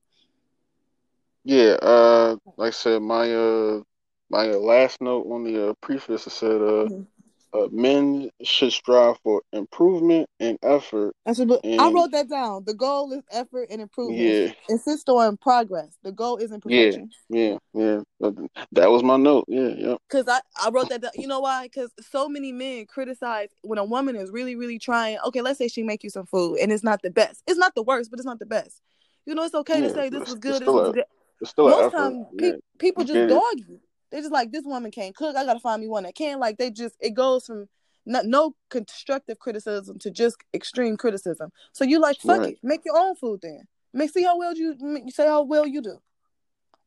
Yeah, 1.43 1.77
uh, 1.81 2.37
like 2.57 2.67
I 2.67 2.71
said, 2.71 3.01
my 3.01 3.33
uh, 3.33 3.81
my 4.29 4.47
last 4.47 5.01
note 5.01 5.25
on 5.31 5.43
the 5.43 5.69
uh, 5.69 5.73
preface 5.81 6.23
said, 6.23 6.61
uh, 6.61 6.89
Mhm. 6.89 7.07
Uh, 7.53 7.67
men 7.71 8.29
should 8.43 8.71
strive 8.71 9.17
for 9.23 9.41
improvement 9.53 10.29
and 10.39 10.57
effort, 10.61 11.15
That's 11.25 11.39
what, 11.39 11.65
I 11.65 11.91
wrote 11.91 12.11
that 12.11 12.29
down. 12.29 12.63
The 12.65 12.73
goal 12.73 13.11
is 13.13 13.23
effort 13.31 13.69
and 13.71 13.81
improvement. 13.81 14.19
yeah, 14.19 14.51
Insist 14.69 15.09
on 15.09 15.37
progress. 15.37 15.97
The 16.03 16.11
goal 16.11 16.37
isn't 16.37 16.63
yeah, 16.67 16.85
perfection. 16.85 17.09
yeah, 17.29 17.57
yeah. 17.73 17.99
Uh, 18.21 18.31
That 18.73 18.91
was 18.91 19.03
my 19.03 19.17
note. 19.17 19.45
Yeah, 19.47 19.69
yeah, 19.77 19.95
Cause 20.09 20.25
I, 20.27 20.39
I 20.63 20.69
wrote 20.69 20.89
that 20.89 21.01
down. 21.01 21.11
You 21.15 21.27
know 21.27 21.39
why? 21.39 21.67
Cause 21.73 21.91
so 22.11 22.29
many 22.29 22.51
men 22.51 22.85
criticize 22.85 23.49
when 23.63 23.79
a 23.79 23.85
woman 23.85 24.15
is 24.15 24.29
really, 24.31 24.55
really 24.55 24.79
trying. 24.79 25.17
Okay, 25.25 25.41
let's 25.41 25.57
say 25.57 25.67
she 25.67 25.83
make 25.83 26.03
you 26.03 26.09
some 26.09 26.25
food 26.25 26.59
and 26.59 26.71
it's 26.71 26.83
not 26.83 27.01
the 27.01 27.09
best. 27.11 27.41
It's 27.47 27.57
not 27.59 27.73
the 27.75 27.83
worst, 27.83 28.11
but 28.11 28.19
it's 28.19 28.25
not 28.27 28.39
the 28.39 28.45
best. 28.45 28.81
You 29.25 29.35
know, 29.35 29.43
it's 29.43 29.55
okay 29.55 29.81
to 29.81 29.89
say 29.89 30.09
this 30.09 30.21
It's, 30.21 30.29
was 30.29 30.35
it's 30.35 30.39
good. 30.39 30.51
This 30.53 30.57
still 30.61 30.73
was 30.75 30.89
a 30.89 30.93
good. 30.93 31.05
it's 31.41 31.49
still 31.51 31.65
an 31.67 31.71
Most 31.71 31.85
effort. 31.93 31.97
time, 31.97 32.25
Yeah, 32.33 32.51
people 32.77 33.03
just 33.03 33.29
dog 33.29 33.53
you. 33.57 33.79
They 34.11 34.19
just 34.19 34.31
like 34.31 34.51
this 34.51 34.65
woman 34.65 34.91
can't 34.91 35.15
cook. 35.15 35.35
I 35.35 35.45
gotta 35.45 35.59
find 35.59 35.81
me 35.81 35.87
one 35.87 36.03
that 36.03 36.15
can. 36.15 36.39
Like 36.39 36.57
they 36.57 36.71
just 36.71 36.95
it 36.99 37.11
goes 37.11 37.45
from 37.45 37.67
not, 38.05 38.25
no 38.25 38.55
constructive 38.69 39.39
criticism 39.39 39.99
to 39.99 40.11
just 40.11 40.37
extreme 40.53 40.97
criticism. 40.97 41.51
So 41.73 41.83
you 41.83 41.99
like 41.99 42.19
fuck 42.19 42.39
Right, 42.39 42.53
it, 42.53 42.59
make 42.63 42.81
your 42.85 42.97
own 42.97 43.15
food 43.15 43.41
then. 43.41 43.67
Make 43.93 44.11
see 44.11 44.23
how 44.23 44.37
well 44.37 44.55
you 44.55 44.75
you 44.81 45.11
say 45.11 45.27
how 45.27 45.43
well 45.43 45.67
you 45.67 45.81
do. 45.81 45.99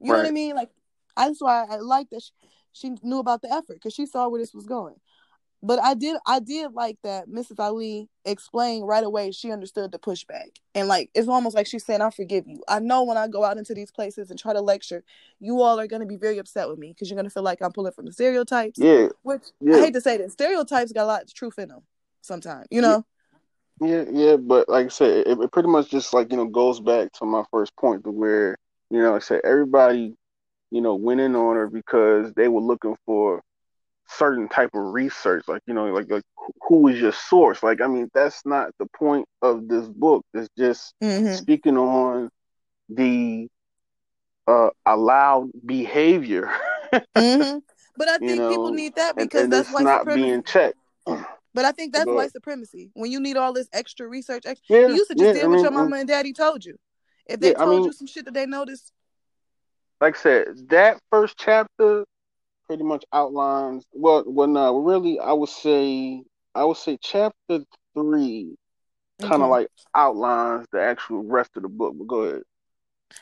You 0.01 0.13
know 0.13 0.19
what 0.19 0.27
I 0.27 0.31
mean? 0.31 0.57
Like 0.57 0.71
that's 1.17 1.41
why 1.41 1.67
I 1.69 1.77
like 1.77 2.11
that 2.11 2.23
she, 2.23 2.33
she 2.73 2.91
knew 3.03 3.19
about 3.19 3.43
the 3.43 3.53
effort 3.53 3.75
because 3.75 3.95
she 3.95 4.07
saw 4.07 4.29
where 4.29 4.41
this 4.41 4.55
was 4.55 4.67
going. 4.67 4.97
But 5.65 5.81
I 5.81 5.95
did 5.95 6.17
I 6.27 6.41
did 6.41 6.73
like 6.73 6.99
that 7.05 7.29
Mrs. 7.29 7.61
Ali 7.61 8.09
explained 8.25 8.87
right 8.87 9.05
away 9.05 9.31
she 9.31 9.53
understood 9.53 9.93
the 9.93 9.99
pushback. 9.99 10.57
And 10.75 10.89
like 10.89 11.11
it's 11.15 11.29
almost 11.29 11.55
like 11.55 11.67
she's 11.69 11.85
saying, 11.85 12.01
I 12.01 12.11
forgive 12.11 12.49
you. 12.49 12.63
I 12.69 12.81
know 12.81 13.05
when 13.05 13.17
I 13.17 13.29
go 13.29 13.45
out 13.45 13.59
into 13.59 13.73
these 13.73 13.93
places 13.93 14.31
and 14.31 14.39
try 14.39 14.53
to 14.53 14.61
lecture, 14.61 15.05
you 15.39 15.61
all 15.63 15.79
are 15.79 15.87
gonna 15.87 16.07
be 16.07 16.17
very 16.17 16.39
upset 16.39 16.69
with 16.69 16.79
me 16.79 16.89
because 16.89 17.09
you're 17.09 17.17
gonna 17.17 17.31
feel 17.31 17.45
like 17.45 17.63
I'm 17.63 17.73
pulling 17.73 17.93
from 17.93 18.07
the 18.07 18.13
stereotypes. 18.13 18.79
Yeah, 18.81 19.09
Which 19.23 19.43
I 19.73 19.79
hate 19.79 19.95
to 19.95 20.01
say 20.01 20.17
that 20.17 20.33
stereotypes 20.33 20.93
got 20.93 21.05
a 21.05 21.07
lot 21.07 21.23
of 21.23 21.35
truth 21.35 21.59
in 21.59 21.69
them 21.69 21.83
sometimes, 22.23 22.67
you 22.71 22.81
know? 22.81 23.05
yeah, 23.81 24.05
yeah. 24.11 24.37
But 24.37 24.69
like 24.69 24.87
I 24.87 24.89
said, 24.89 25.27
it, 25.29 25.39
it 25.39 25.53
pretty 25.53 25.69
much 25.69 25.91
just 25.91 26.13
like 26.13 26.33
you 26.33 26.37
know 26.39 26.47
goes 26.47 26.81
back 26.81 27.13
to 27.15 27.25
my 27.25 27.45
first 27.53 27.77
point 27.77 28.03
to 28.05 28.11
where 28.11 28.57
you 28.91 28.99
know 28.99 29.13
like 29.13 29.23
I 29.23 29.25
said 29.25 29.41
everybody 29.45 30.17
you 30.73 30.81
know 30.81 30.97
went 30.97 31.21
in 31.21 31.37
on 31.37 31.55
her 31.55 31.69
because 31.69 32.33
they 32.35 32.49
were 32.49 32.61
looking 32.61 32.97
for 33.07 33.43
certain 34.19 34.49
type 34.49 34.71
of 34.75 34.93
research 34.93 35.45
like 35.49 35.63
you 35.67 35.75
know 35.75 35.87
like 35.87 36.11
like 36.11 36.23
who 36.69 36.89
is 36.89 37.01
your 37.01 37.13
source 37.13 37.63
like 37.63 37.81
i 37.81 37.87
mean 37.87 38.09
that's 38.15 38.45
not 38.47 38.71
the 38.79 38.87
point 38.97 39.27
of 39.43 39.69
this 39.69 39.89
book 39.89 40.25
it's 40.35 40.49
just 40.59 40.95
Mm-hmm. 41.03 41.45
speaking 41.45 41.77
on 41.79 42.29
the 42.89 43.49
uh 44.47 44.71
allowed 44.87 45.49
behavior 45.65 46.51
Mm-hmm. 47.17 47.59
But 47.97 48.09
I 48.09 48.19
you 48.21 48.37
think 48.37 48.47
people 48.47 48.71
need 48.71 48.95
that 48.97 49.19
because 49.19 49.49
and 49.49 49.53
that's 49.53 49.69
it's 49.69 49.71
white 49.71 49.89
not 49.89 49.91
supremacy. 49.91 50.25
being 50.31 50.43
checked 50.43 50.77
But 51.55 51.65
I 51.65 51.73
think 51.73 51.93
that's 51.93 52.11
go 52.11 52.13
white 52.13 52.33
supremacy. 52.33 52.91
When 52.95 53.11
you 53.11 53.21
need 53.21 53.37
all 53.37 53.53
this 53.53 53.69
extra 53.73 54.09
research, 54.09 54.45
ex- 54.47 54.63
you 54.85 54.95
yeah 54.95 54.95
used 54.95 55.11
to 55.11 55.15
yeah 55.15 55.17
just 55.17 55.33
i 55.33 55.35
deal 55.35 55.51
with 55.51 55.63
mean 55.63 55.63
your 55.63 55.73
mama 55.73 55.97
and 55.97 56.09
daddy 56.09 56.33
told 56.33 56.65
you. 56.65 56.79
If 57.27 57.41
they 57.41 57.53
yeah 57.53 57.59
i 57.59 57.65
told 57.65 57.85
mean 57.85 57.85
you 57.85 57.93
some 57.93 58.07
shit 58.07 58.25
that 58.27 58.35
they 58.35 58.47
noticed, 58.47 58.93
like 60.01 60.17
i 60.17 60.19
said 60.19 60.47
that 60.69 60.99
first 61.11 61.37
chapter 61.39 62.05
pretty 62.73 62.85
much 62.85 63.05
outlines 63.13 63.85
well 63.93 64.25
well 64.27 64.49
no 64.49 64.79
really 64.79 65.19
i 65.21 65.31
would 65.31 65.49
say 65.51 66.23
i 66.55 66.65
would 66.65 66.79
say 66.79 66.97
chapter 67.03 67.61
three 67.93 68.57
kind 69.21 69.35
of 69.35 69.41
okay. 69.41 69.49
like 69.51 69.69
outlines 69.95 70.67
the 70.73 70.81
actual 70.81 71.23
rest 71.23 71.51
of 71.55 71.63
the 71.65 71.69
book 71.69 71.95
but 71.99 72.07
go 72.07 72.21
ahead 72.23 72.43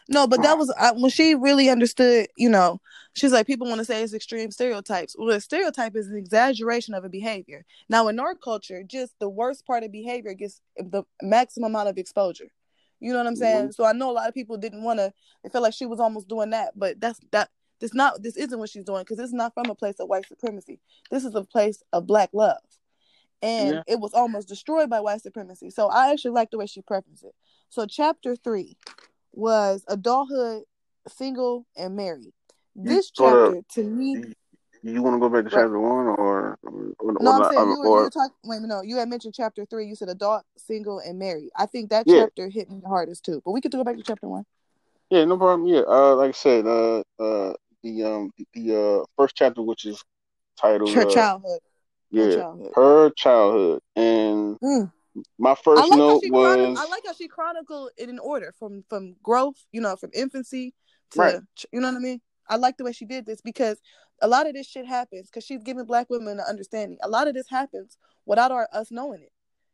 No, 0.09 0.29
but 0.29 0.41
that 0.43 0.57
was 0.57 0.73
I, 0.79 0.93
when 0.93 1.11
she 1.11 1.35
really 1.35 1.69
understood. 1.69 2.29
You 2.37 2.49
know, 2.49 2.81
she's 3.15 3.33
like 3.33 3.49
people 3.49 3.67
want 3.67 3.81
to 3.81 3.85
say 3.85 4.05
it's 4.05 4.15
extreme 4.15 4.53
stereotypes. 4.53 5.17
Well, 5.19 5.31
a 5.31 5.41
stereotype 5.41 5.97
is 5.97 6.07
an 6.07 6.17
exaggeration 6.17 6.95
of 6.95 7.05
a 7.05 7.09
behavior. 7.09 7.65
Now, 7.89 8.07
in 8.07 8.21
our 8.21 8.37
culture, 8.37 8.85
just 8.85 9.19
the 9.19 9.29
worst 9.29 9.67
part 9.67 9.83
of 9.83 9.91
behavior 9.91 10.33
gets 10.35 10.61
the 10.77 11.03
maximum 11.23 11.73
amount 11.73 11.89
of 11.89 11.99
exposure. 11.99 12.53
You 13.01 13.13
know 13.13 13.19
what 13.19 13.27
I'm 13.27 13.35
saying? 13.35 13.71
Mhm. 13.71 13.75
So 13.75 13.85
I 13.85 13.93
know 13.93 14.11
a 14.11 14.13
lot 14.13 14.29
of 14.29 14.35
people 14.35 14.59
didn't 14.59 14.85
want 14.85 15.01
to. 15.01 15.13
They 15.43 15.49
felt 15.51 15.65
like 15.65 15.75
she 15.75 15.87
was 15.87 15.99
almost 15.99 16.29
doing 16.29 16.51
that, 16.51 16.79
but 16.79 17.01
that's 17.01 17.19
that. 17.33 17.51
This 17.81 17.95
not. 17.95 18.23
This 18.23 18.37
isn't 18.37 18.59
what 18.59 18.69
she's 18.69 18.85
doing 18.85 19.03
because 19.03 19.19
it's 19.19 19.33
not 19.33 19.55
from 19.55 19.71
a 19.71 19.75
place 19.75 19.99
of 20.01 20.09
white 20.09 20.27
supremacy. 20.27 20.81
This 21.11 21.25
is 21.25 21.35
a 21.35 21.45
place 21.45 21.83
of 21.93 22.07
black 22.07 22.31
love, 22.33 22.61
and 23.43 23.77
Yeah. 23.77 23.83
it 23.87 24.01
was 24.01 24.13
almost 24.13 24.49
destroyed 24.49 24.91
by 24.91 25.01
white 25.01 25.23
supremacy. 25.23 25.71
So 25.71 25.89
I 25.89 26.13
actually 26.13 26.33
like 26.33 26.51
the 26.51 26.59
way 26.59 26.67
she 26.67 26.83
preferenced 26.83 27.25
it. 27.25 27.35
So 27.71 27.87
chapter 27.87 28.37
three 28.37 28.77
was 29.33 29.85
adulthood, 29.89 30.65
single, 31.09 31.67
and 31.77 31.97
married. 31.97 32.35
This 32.77 33.11
chapter 33.11 33.63
to 33.75 33.83
me. 33.83 34.35
You 34.83 35.03
want 35.03 35.17
to 35.17 35.21
go 35.21 35.29
back 35.29 35.45
to 35.45 35.51
chapter 35.51 35.79
one, 35.79 36.07
or, 36.07 36.59
or, 36.63 36.95
or 36.99 37.13
no? 37.21 37.33
I'm 37.33 37.43
or, 37.43 37.51
saying 37.51 37.69
you 37.71 37.79
were, 37.79 37.87
you 37.87 38.05
were 38.05 38.11
talking. 38.11 38.35
Wait, 38.45 38.63
no, 38.63 38.81
you 38.83 38.97
had 38.97 39.11
mentioned 39.11 39.35
chapter 39.35 39.67
three. 39.67 39.87
You 39.87 39.95
said 39.95 40.09
adult, 40.09 40.45
single, 40.57 41.01
and 41.01 41.19
married. 41.19 41.51
I 41.57 41.67
think 41.67 41.91
that 41.91 42.05
Yeah. 42.07 42.21
chapter 42.21 42.49
hit 42.49 42.71
me 42.71 42.81
the 42.81 42.89
hardest 42.89 43.25
too. 43.25 43.43
But 43.45 43.53
we 43.53 43.61
could 43.61 43.73
go 43.73 43.85
back 43.85 43.97
to 43.97 44.03
chapter 44.03 44.27
one. 44.27 44.47
Yeah, 45.11 45.25
no 45.27 45.37
problem. 45.37 45.67
Yeah, 45.67 45.83
uh, 45.87 46.15
like 46.15 46.29
I 46.29 46.33
said, 46.33 46.67
uh, 46.67 47.03
uh, 47.19 47.53
the 47.83 48.05
um, 48.05 48.31
the, 48.55 49.01
uh, 49.01 49.05
first 49.17 49.37
chapter, 49.37 49.63
which 49.63 49.85
is 49.85 50.03
titled, 50.61 50.95
Her 50.95 51.03
uh, 51.03 51.15
childhood. 51.15 51.61
Her 52.15 52.29
yeah, 52.31 52.37
childhood. 52.37 52.73
her 52.75 53.11
childhood, 53.11 53.83
and 53.97 54.57
Mm. 54.63 54.93
my 55.39 55.55
first 55.55 55.91
like 55.91 55.99
note 55.99 56.23
was 56.27 56.79
I 56.79 56.87
like 56.89 57.03
how 57.07 57.13
she 57.13 57.29
chronicled 57.29 57.91
it 57.97 58.09
in 58.09 58.19
order 58.19 58.53
from 58.59 58.85
from 58.89 59.17
growth, 59.23 59.57
you 59.73 59.81
know, 59.81 59.97
from 59.97 60.11
infancy 60.15 60.75
to 61.13 61.19
Right. 61.21 61.41
you 61.73 61.81
know 61.81 61.89
what 61.89 61.97
I 61.97 62.01
mean. 62.01 62.21
I 62.49 62.57
like 62.57 62.77
the 62.77 62.85
way 62.85 62.93
she 62.93 63.05
did 63.05 63.27
this 63.27 63.41
because 63.41 63.81
a 64.23 64.29
lot 64.29 64.47
of 64.47 64.55
this 64.55 64.67
shit 64.67 64.85
happens 64.87 65.31
because 65.31 65.45
she's 65.45 65.63
giving 65.63 65.85
black 65.85 66.11
women 66.11 66.41
an 66.41 66.45
understanding. 66.49 66.99
A 67.03 67.09
lot 67.09 67.29
of 67.29 67.35
this 67.35 67.49
happens 67.49 67.97
without 68.27 68.51
our 68.51 68.69
us 68.73 68.91
knowing 68.91 69.23
it. 69.23 69.33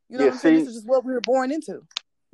You 0.09 0.19
know 0.19 0.25
Yeah, 0.25 0.31
what 0.31 0.35
I'm 0.35 0.39
saying? 0.41 0.59
This 0.59 0.69
is 0.69 0.75
just 0.75 0.87
what 0.89 1.05
we 1.05 1.13
were 1.13 1.21
born 1.23 1.51
into. 1.51 1.83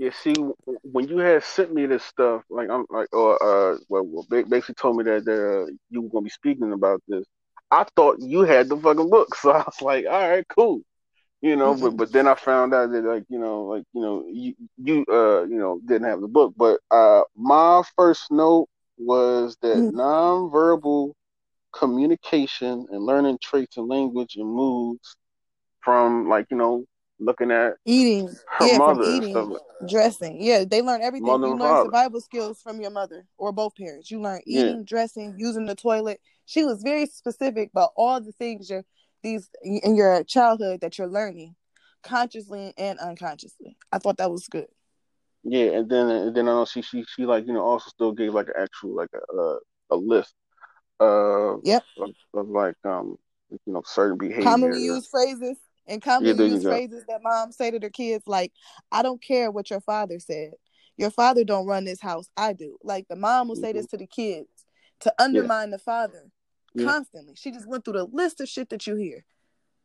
Yeah, 0.02 0.10
see, 0.14 0.34
when 0.82 1.08
you 1.08 1.18
had 1.18 1.44
sent 1.44 1.72
me 1.74 1.86
this 1.86 2.04
stuff, 2.04 2.42
like 2.50 2.70
I'm 2.70 2.86
like, 2.90 3.08
or 3.12 3.34
uh, 3.74 3.78
well, 3.88 4.26
basically 4.30 4.74
told 4.74 4.96
me 4.96 5.04
that 5.04 5.28
uh, 5.28 5.72
you 5.90 6.02
were 6.02 6.08
gonna 6.10 6.24
be 6.24 6.30
speaking 6.30 6.72
about 6.72 7.02
this. 7.08 7.24
I 7.70 7.84
thought 7.96 8.18
you 8.20 8.42
had 8.42 8.68
the 8.68 8.76
fucking 8.76 9.10
book, 9.10 9.34
so 9.42 9.52
I 9.52 9.58
was 9.58 9.82
like, 9.82 10.06
all 10.06 10.30
right, 10.30 10.46
cool, 10.48 10.82
you 11.42 11.56
know. 11.56 11.74
But 11.74 11.90
Mm-mm. 11.90 11.98
but 11.98 12.12
then 12.12 12.28
I 12.28 12.34
found 12.34 12.74
out 12.74 12.90
that 12.92 13.04
like 13.04 13.24
you 13.28 13.38
know, 13.38 13.64
like 13.64 13.84
you 13.94 14.02
know, 14.02 14.24
you 14.28 14.54
you 14.78 15.04
uh, 15.12 15.42
you 15.44 15.58
know, 15.58 15.80
didn't 15.86 16.08
have 16.08 16.20
the 16.20 16.28
book. 16.28 16.54
But 16.56 16.80
uh, 16.90 17.22
my 17.36 17.82
first 17.96 18.30
note 18.30 18.68
was 18.98 19.56
that 19.62 19.84
Mm. 19.84 19.90
nonverbal 19.90 21.12
communication 21.72 22.86
and 22.90 23.04
learning 23.04 23.38
traits 23.42 23.76
and 23.76 23.88
language 23.88 24.36
and 24.36 24.48
moods 24.48 25.16
from 25.80 26.28
like 26.28 26.46
you 26.50 26.56
know, 26.56 26.84
looking 27.24 27.50
at 27.50 27.74
Eating, 27.84 28.28
yeah, 28.60 28.78
mother 28.78 29.02
from 29.02 29.12
eating, 29.24 29.34
like- 29.50 29.62
dressing, 29.88 30.40
yeah, 30.40 30.64
they 30.64 30.82
learn 30.82 31.02
everything. 31.02 31.26
Mother 31.26 31.48
you 31.48 31.52
learn 31.56 31.60
father. 31.74 31.86
survival 31.86 32.20
skills 32.20 32.60
from 32.60 32.80
your 32.80 32.90
mother 32.90 33.26
or 33.38 33.52
both 33.52 33.74
parents. 33.76 34.10
You 34.10 34.20
learn 34.20 34.40
Yeah. 34.46 34.60
eating, 34.60 34.84
dressing, 34.84 35.34
using 35.38 35.66
the 35.66 35.74
toilet. 35.74 36.20
She 36.46 36.64
was 36.64 36.82
very 36.82 37.06
specific 37.06 37.70
about 37.70 37.90
all 37.96 38.20
the 38.20 38.32
things 38.32 38.70
you're 38.70 38.84
these 39.22 39.48
in 39.62 39.94
your 39.94 40.24
childhood 40.24 40.80
that 40.80 40.98
you're 40.98 41.06
learning, 41.08 41.54
consciously 42.02 42.74
and 42.76 42.98
unconsciously. 42.98 43.76
I 43.92 43.98
thought 43.98 44.16
that 44.18 44.30
was 44.30 44.48
good. 44.48 44.66
Yeah, 45.44 45.70
and 45.78 45.88
then 45.90 46.08
and 46.08 46.36
then 46.36 46.48
I 46.48 46.52
know 46.52 46.64
she 46.64 46.82
she 46.82 47.04
she 47.04 47.24
like 47.26 47.46
you 47.46 47.52
know 47.52 47.62
also 47.62 47.88
still 47.90 48.12
gave 48.12 48.34
like 48.34 48.48
an 48.48 48.54
actual 48.58 48.94
like 48.94 49.10
a 49.14 49.36
a, 49.36 49.58
a 49.90 49.96
list 49.96 50.34
uh 51.00 51.56
Yep. 51.64 51.82
of, 51.98 52.10
of 52.34 52.48
like 52.48 52.76
um 52.84 53.16
you 53.50 53.58
know 53.72 53.82
certain 53.84 54.18
behaviors. 54.18 54.44
Commonly 54.44 54.82
used 54.82 55.08
phrases 55.10 55.58
and 55.86 56.02
commonly 56.02 56.32
there 56.32 56.46
you 56.46 56.54
used 56.54 56.66
phrases 56.66 57.04
that 57.08 57.22
moms 57.22 57.56
say 57.56 57.70
to 57.70 57.78
their 57.78 57.90
kids, 57.90 58.24
like, 58.26 58.52
"I 58.90 59.02
don't 59.02 59.22
care 59.22 59.50
what 59.50 59.70
your 59.70 59.80
father 59.80 60.18
said. 60.18 60.52
Your 60.96 61.10
father 61.10 61.44
don't 61.44 61.66
run 61.66 61.84
this 61.84 62.00
house. 62.00 62.28
I 62.36 62.52
do." 62.52 62.78
Like 62.82 63.08
the 63.08 63.16
mom 63.16 63.48
will 63.48 63.56
say 63.56 63.72
this 63.72 63.86
to 63.88 63.96
the 63.96 64.06
kids 64.06 64.66
to 65.00 65.14
undermine 65.18 65.70
the 65.70 65.78
father 65.78 66.30
Yeah. 66.74 66.84
constantly. 66.84 67.34
She 67.34 67.50
just 67.50 67.66
went 67.68 67.84
through 67.84 67.94
the 67.94 68.04
list 68.04 68.40
of 68.40 68.48
shit 68.48 68.68
that 68.70 68.86
you 68.86 68.94
hear. 68.96 69.24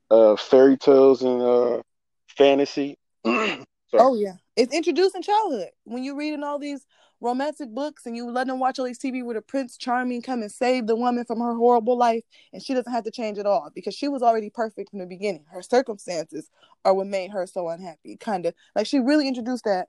Uh, 0.09 0.35
fairy 0.35 0.77
tales 0.77 1.21
and 1.23 1.41
uh 1.41 1.81
fantasy. 2.27 2.97
Oh 3.93 4.15
yeah, 4.15 4.33
it's 4.57 4.73
introduced 4.73 5.15
in 5.15 5.21
childhood 5.21 5.69
when 5.85 6.03
you're 6.03 6.17
reading 6.17 6.43
all 6.43 6.59
these 6.59 6.85
romantic 7.19 7.73
books 7.73 8.05
and 8.05 8.15
you 8.15 8.29
let 8.29 8.47
them 8.47 8.59
watch 8.59 8.79
all 8.79 8.85
these 8.85 8.99
TV 8.99 9.23
where 9.23 9.35
the 9.35 9.41
Prince 9.41 9.77
Charming 9.77 10.21
come 10.21 10.41
and 10.41 10.51
save 10.51 10.87
the 10.87 10.95
woman 10.95 11.25
from 11.25 11.39
her 11.39 11.55
horrible 11.55 11.97
life, 11.97 12.23
and 12.53 12.61
she 12.61 12.73
doesn't 12.73 12.91
have 12.91 13.03
to 13.05 13.11
change 13.11 13.37
at 13.37 13.45
all 13.45 13.69
because 13.73 13.95
she 13.95 14.07
was 14.07 14.21
already 14.21 14.49
perfect 14.49 14.89
from 14.89 14.99
the 14.99 15.05
beginning. 15.05 15.45
Her 15.51 15.61
circumstances 15.61 16.49
are 16.85 16.93
what 16.93 17.07
made 17.07 17.31
her 17.31 17.47
so 17.47 17.69
unhappy. 17.69 18.17
Kind 18.17 18.45
of 18.45 18.53
like 18.75 18.87
she 18.87 18.99
really 18.99 19.27
introduced 19.27 19.65
that. 19.65 19.87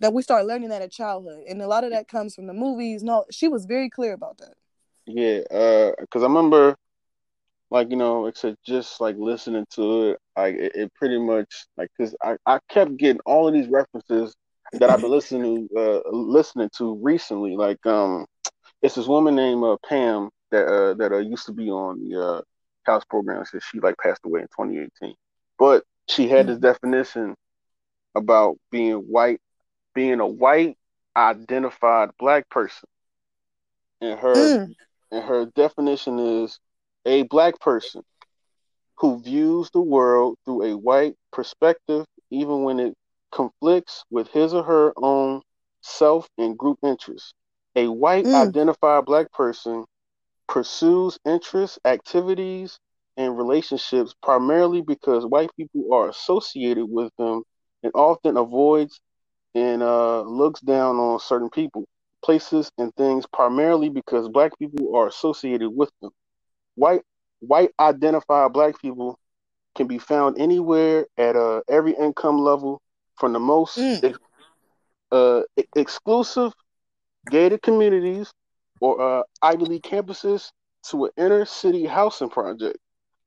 That 0.00 0.14
we 0.14 0.22
start 0.22 0.46
learning 0.46 0.68
that 0.68 0.80
at 0.80 0.92
childhood, 0.92 1.42
and 1.48 1.60
a 1.60 1.66
lot 1.66 1.82
of 1.82 1.90
that 1.90 2.06
comes 2.06 2.32
from 2.36 2.46
the 2.46 2.54
movies. 2.54 3.02
No, 3.02 3.24
she 3.32 3.48
was 3.48 3.64
very 3.64 3.90
clear 3.90 4.12
about 4.12 4.38
that. 4.38 4.54
Yeah, 5.06 5.40
uh, 5.50 5.90
because 6.00 6.22
I 6.22 6.26
remember, 6.26 6.76
like 7.72 7.90
you 7.90 7.96
know, 7.96 8.26
except 8.26 8.62
just 8.64 9.00
like 9.00 9.16
listening 9.18 9.66
to 9.72 10.10
it, 10.10 10.18
like 10.36 10.54
it, 10.54 10.76
it 10.76 10.94
pretty 10.94 11.18
much 11.18 11.66
like 11.76 11.88
because 11.98 12.14
I 12.22 12.36
I 12.46 12.60
kept 12.68 12.96
getting 12.96 13.20
all 13.26 13.48
of 13.48 13.54
these 13.54 13.66
references 13.66 14.36
that 14.74 14.90
I've 14.90 15.00
been 15.00 15.10
listening 15.10 15.68
to 15.74 15.78
uh 15.80 16.00
listening 16.12 16.70
to 16.78 16.98
recently. 17.02 17.56
Like 17.56 17.84
um, 17.86 18.26
it's 18.82 18.94
this 18.94 19.06
woman 19.06 19.34
named 19.36 19.64
uh, 19.64 19.76
Pam 19.88 20.30
that 20.50 20.66
uh 20.66 20.94
that 20.94 21.12
uh, 21.12 21.18
used 21.18 21.46
to 21.46 21.52
be 21.52 21.70
on 21.70 22.00
the 22.00 22.20
uh 22.20 22.40
house 22.84 23.04
program. 23.08 23.44
Since 23.44 23.64
she 23.64 23.80
like 23.80 23.96
passed 24.02 24.20
away 24.24 24.40
in 24.40 24.48
2018, 24.54 25.14
but 25.58 25.82
she 26.08 26.28
had 26.28 26.46
this 26.46 26.58
definition 26.58 27.34
about 28.14 28.56
being 28.70 28.96
white, 28.96 29.40
being 29.94 30.20
a 30.20 30.26
white 30.26 30.76
identified 31.16 32.10
black 32.18 32.48
person, 32.50 32.88
and 34.00 34.18
her 34.20 34.50
Mm, 34.50 34.74
and 35.10 35.24
her 35.24 35.46
definition 35.54 36.18
is 36.18 36.58
a 37.06 37.22
black 37.24 37.58
person 37.60 38.02
who 38.98 39.20
views 39.20 39.70
the 39.72 39.80
world 39.80 40.36
through 40.44 40.62
a 40.62 40.76
white 40.76 41.14
perspective, 41.32 42.04
even 42.30 42.62
when 42.62 42.78
it 42.80 42.94
conflicts 43.32 44.04
with 44.10 44.28
his 44.28 44.54
or 44.54 44.64
her 44.64 44.92
own 44.96 45.42
self 45.82 46.28
and 46.38 46.58
group 46.58 46.78
interests. 46.84 47.34
A 47.76 47.88
white 47.88 48.26
Mm. 48.26 48.34
identified 48.34 49.06
black 49.06 49.32
person 49.32 49.84
pursues 50.48 51.18
interests, 51.26 51.78
activities, 51.84 52.78
and 53.16 53.36
relationships 53.38 54.14
primarily 54.22 54.82
because 54.82 55.26
white 55.26 55.50
people 55.56 55.92
are 55.94 56.08
associated 56.08 56.86
with 56.86 57.12
them 57.18 57.42
and 57.82 57.92
often 57.94 58.36
avoids 58.36 59.00
and 59.54 59.82
uh, 59.82 60.22
looks 60.22 60.60
down 60.62 60.96
on 60.98 61.20
certain 61.20 61.50
people 61.50 61.86
places 62.24 62.70
and 62.78 62.94
things 62.96 63.26
primarily 63.32 63.88
because 63.90 64.28
black 64.28 64.52
people 64.58 64.96
are 64.96 65.08
associated 65.08 65.70
with 65.70 65.90
them. 66.02 66.10
White 66.76 67.02
white 67.40 67.70
identified 67.80 68.52
black 68.52 68.80
people 68.80 69.18
can 69.76 69.86
be 69.88 69.98
found 69.98 70.38
anywhere 70.40 71.06
at 71.18 71.36
uh, 71.36 71.62
every 71.68 71.94
income 71.94 72.38
level, 72.38 72.80
from 73.18 73.32
the 73.32 73.40
most 73.40 73.78
Mm. 73.78 74.02
ex- 74.02 74.18
uh, 75.12 75.42
exclusive 75.74 76.52
gated 77.28 77.62
communities 77.62 78.32
or 78.80 79.00
uh, 79.00 79.22
Ivy 79.42 79.64
League 79.64 79.82
campuses 79.82 80.50
to 80.90 81.06
an 81.06 81.10
inner 81.16 81.44
city 81.44 81.86
housing 81.86 82.30
project. 82.30 82.78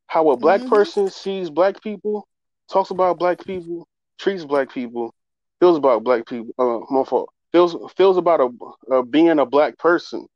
How 0.07 0.29
a 0.31 0.38
black 0.38 0.65
Mhm. 0.65 0.65
person 0.65 1.10
sees 1.10 1.50
black 1.50 1.81
people, 1.81 2.27
talks 2.71 2.91
about 2.91 3.19
black 3.19 3.45
people, 3.45 3.88
treats 4.19 4.45
black 4.45 4.71
people, 4.71 5.13
feels 5.60 5.77
about 5.77 6.03
black 6.03 6.25
people. 6.27 6.53
Uh, 6.57 6.79
my 6.93 7.03
fault. 7.03 7.29
Feels 7.51 7.75
feels 7.98 8.17
about 8.17 8.39
a 8.41 8.95
uh, 8.95 9.01
being 9.03 9.39
a 9.39 9.45
black 9.45 9.77
person, 9.77 10.27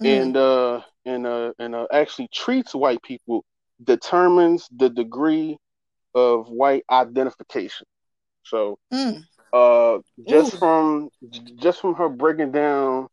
mm, 0.00 0.04
and 0.04 0.36
uh 0.36 0.80
and 1.04 1.26
uh 1.26 1.52
and 1.58 1.74
uh, 1.74 1.86
actually 1.92 2.28
treats 2.32 2.74
white 2.74 3.02
people 3.02 3.44
determines 3.82 4.68
the 4.76 4.88
degree 4.88 5.56
of 6.14 6.48
white 6.48 6.84
identification. 6.90 7.86
So 8.44 8.78
mm. 8.92 9.22
uh 9.52 9.98
just 10.28 10.54
Ooh. 10.54 10.58
from 10.58 11.10
just 11.56 11.80
from 11.80 11.94
her 11.94 12.08
breaking 12.08 12.52
down 12.52 13.08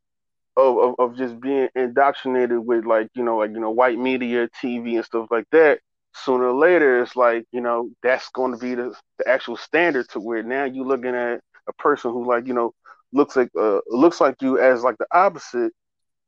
of, 0.57 0.77
of 0.77 0.95
of 0.99 1.17
just 1.17 1.39
being 1.39 1.69
indoctrinated 1.75 2.59
with 2.59 2.85
like 2.85 3.07
you 3.15 3.23
know 3.23 3.37
like 3.37 3.51
you 3.51 3.59
know 3.59 3.71
white 3.71 3.97
media 3.97 4.49
tv 4.61 4.95
and 4.95 5.05
stuff 5.05 5.27
like 5.31 5.45
that 5.51 5.79
sooner 6.13 6.47
or 6.47 6.53
later 6.53 7.01
it's 7.01 7.15
like 7.15 7.45
you 7.51 7.61
know 7.61 7.89
that's 8.03 8.29
going 8.29 8.51
to 8.51 8.57
be 8.57 8.75
the, 8.75 8.93
the 9.17 9.27
actual 9.27 9.55
standard 9.55 10.07
to 10.09 10.19
where 10.19 10.43
now 10.43 10.65
you're 10.65 10.85
looking 10.85 11.15
at 11.15 11.39
a 11.67 11.73
person 11.73 12.11
who 12.11 12.27
like 12.27 12.47
you 12.47 12.53
know 12.53 12.73
looks 13.13 13.35
like 13.35 13.49
uh 13.59 13.79
looks 13.87 14.19
like 14.19 14.35
you 14.41 14.59
as 14.59 14.83
like 14.83 14.97
the 14.97 15.07
opposite 15.13 15.71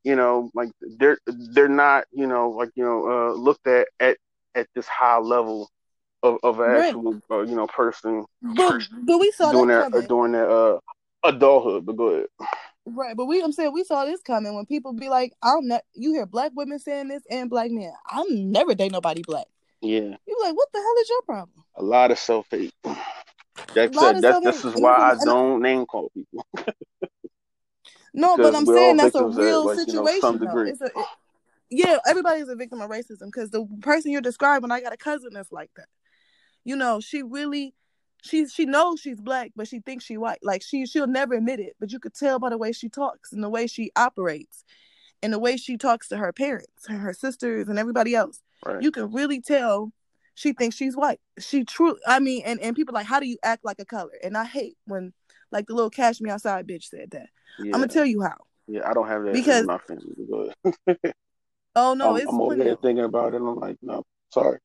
you 0.03 0.15
know 0.15 0.50
like 0.53 0.69
they're 1.00 1.17
they're 1.53 1.67
not 1.67 2.05
you 2.12 2.27
know 2.27 2.50
like 2.51 2.69
you 2.75 2.83
know 2.83 3.10
uh 3.10 3.33
looked 3.33 3.67
at 3.67 3.88
at 4.00 4.17
at 4.55 4.67
this 4.75 4.88
high 4.88 5.17
level 5.17 5.69
of, 6.24 6.38
of 6.44 6.60
an 6.60 6.70
Right. 6.72 6.86
actual 6.88 7.22
uh, 7.30 7.42
you 7.42 7.56
know 7.56 7.68
person 7.68 8.25
But 8.42 8.82
but 9.03 9.20
we 9.20 9.32
saw 9.32 9.51
doing 9.51 9.68
that 9.68 9.92
coming. 9.92 10.08
doing 10.08 10.32
their 10.32 10.50
uh 10.50 10.80
adulthood. 11.24 11.86
But 11.86 11.98
go 11.98 12.08
ahead. 12.08 12.27
Right, 12.86 13.15
but 13.15 13.25
we 13.27 13.42
I'm 13.42 13.51
saying 13.53 13.72
we 13.74 13.84
saw 13.84 14.03
this 14.06 14.22
coming 14.22 14.56
when 14.56 14.65
people 14.65 14.94
be 14.94 15.08
like, 15.10 15.34
I'm 15.42 15.68
not 15.68 15.84
you 15.94 16.12
hear 16.13 16.25
black 16.25 16.51
women 16.56 16.80
saying 16.80 17.08
this 17.10 17.24
and 17.30 17.50
black 17.50 17.72
men. 17.72 17.94
I'm 18.10 18.51
never 18.51 18.74
date 18.75 18.92
nobody 18.92 19.22
black. 19.25 19.46
Yeah, 19.82 20.15
You 20.25 20.38
like, 20.42 20.56
what 20.56 20.70
the 20.74 20.80
hell 20.80 20.96
is 21.01 21.10
your 21.10 21.22
problem? 21.24 21.65
a 21.75 21.84
lot 21.84 22.12
of 22.12 22.18
self 22.20 22.48
hate. 22.51 22.74
That's 23.75 23.98
A. 23.98 24.22
That's 24.22 24.39
this 24.44 24.65
is 24.65 24.74
why 24.75 24.96
I 24.96 25.13
is- 25.13 25.22
and 25.22 25.30
I- 25.30 25.34
don't 25.34 25.62
name 25.62 25.86
call 25.86 26.10
people 26.13 26.46
No, 28.13 28.38
but 28.38 28.53
I'm 28.56 28.65
saying 28.65 28.98
that's 28.98 29.15
a 29.15 29.20
at, 29.25 29.36
real 29.36 29.65
like, 29.65 29.80
you 29.88 29.94
know, 29.94 30.06
situation 30.06 30.22
some 30.22 30.38
though. 30.39 30.46
degree. 30.46 30.70
It's 30.72 30.82
a 30.82 30.86
it- 30.86 31.06
yeah, 31.70 31.98
everybody's 32.06 32.48
a 32.50 32.56
victim 32.56 32.82
of 32.82 32.89
racism 32.89 33.25
because 33.25 33.50
the 33.50 33.65
person 33.82 34.12
you're 34.12 34.22
describing, 34.22 34.72
I 34.72 34.80
got 34.82 34.94
a 34.94 34.98
cousin 34.98 35.32
that's 35.34 35.51
like 35.51 35.72
that. 35.77 35.88
You 36.65 36.75
know, 36.75 37.00
she 37.00 37.24
really 37.24 37.74
she 38.24 38.48
she 38.48 38.65
knows 38.65 39.00
she's 39.01 39.20
black, 39.20 39.51
but 39.55 39.67
she 39.67 39.79
thinks 39.79 40.05
she 40.05 40.17
white. 40.17 40.39
Like 40.43 40.62
she 40.63 40.86
she'll 40.86 41.08
never 41.08 41.34
admit 41.36 41.60
it, 41.60 41.75
but 41.79 41.91
you 41.91 42.00
could 42.00 42.13
tell 42.13 42.39
by 42.39 42.50
the 42.50 42.58
way 42.58 42.72
she 42.72 42.89
talks 42.89 43.32
and 43.34 43.43
the 43.43 43.50
way 43.50 43.67
she 43.67 43.91
operates 43.96 44.63
and 45.22 45.32
the 45.34 45.39
way 45.39 45.58
she 45.58 45.77
talks 45.77 46.08
to 46.10 46.17
her 46.17 46.32
parents 46.34 46.88
and 46.88 47.00
her 47.00 47.13
sisters 47.13 47.67
and 47.67 47.77
everybody 47.79 48.15
else. 48.15 48.41
Right. 48.65 48.82
You 48.82 48.91
can 48.91 49.12
really 49.12 49.41
tell 49.41 49.91
she 50.36 50.53
thinks 50.53 50.75
she's 50.75 50.96
white. 50.96 51.20
She 51.39 51.65
truly 51.65 52.00
I 52.08 52.20
mean 52.20 52.43
and 52.46 52.60
and 52.62 52.75
people 52.75 52.93
like 52.93 53.05
how 53.08 53.20
do 53.20 53.27
you 53.27 53.38
act 53.43 53.65
like 53.65 53.79
a 53.79 53.86
color? 53.86 54.13
And 54.24 54.38
I 54.38 54.46
hate 54.46 54.77
when 54.86 55.13
like 55.51 55.67
the 55.67 55.74
little 55.75 55.89
cash 55.89 56.22
me 56.22 56.29
outside 56.29 56.65
bitch 56.67 56.86
said 56.86 57.12
that. 57.12 57.27
Yeah. 57.60 57.65
I'm 57.75 57.82
gonna 57.82 57.88
tell 57.88 58.05
you 58.05 58.22
how. 58.22 58.38
Yeah, 58.67 58.89
I 58.89 58.93
don't 58.93 59.08
have 59.10 59.24
that 59.25 59.34
Because- 59.34 59.65
my 59.65 59.77
family, 59.79 60.15
but 60.29 60.98
Oh 61.75 61.93
no, 61.96 62.12
I'm, 62.12 62.17
it's 62.22 62.27
I'm 62.32 62.39
over 62.39 62.55
plenty 62.55 62.63
here 62.70 62.77
thinking 62.82 63.03
about 63.03 63.34
it. 63.34 63.38
and 63.41 63.50
I'm 63.50 63.55
like, 63.60 63.77
no, 63.82 64.03
sorry, 64.32 64.60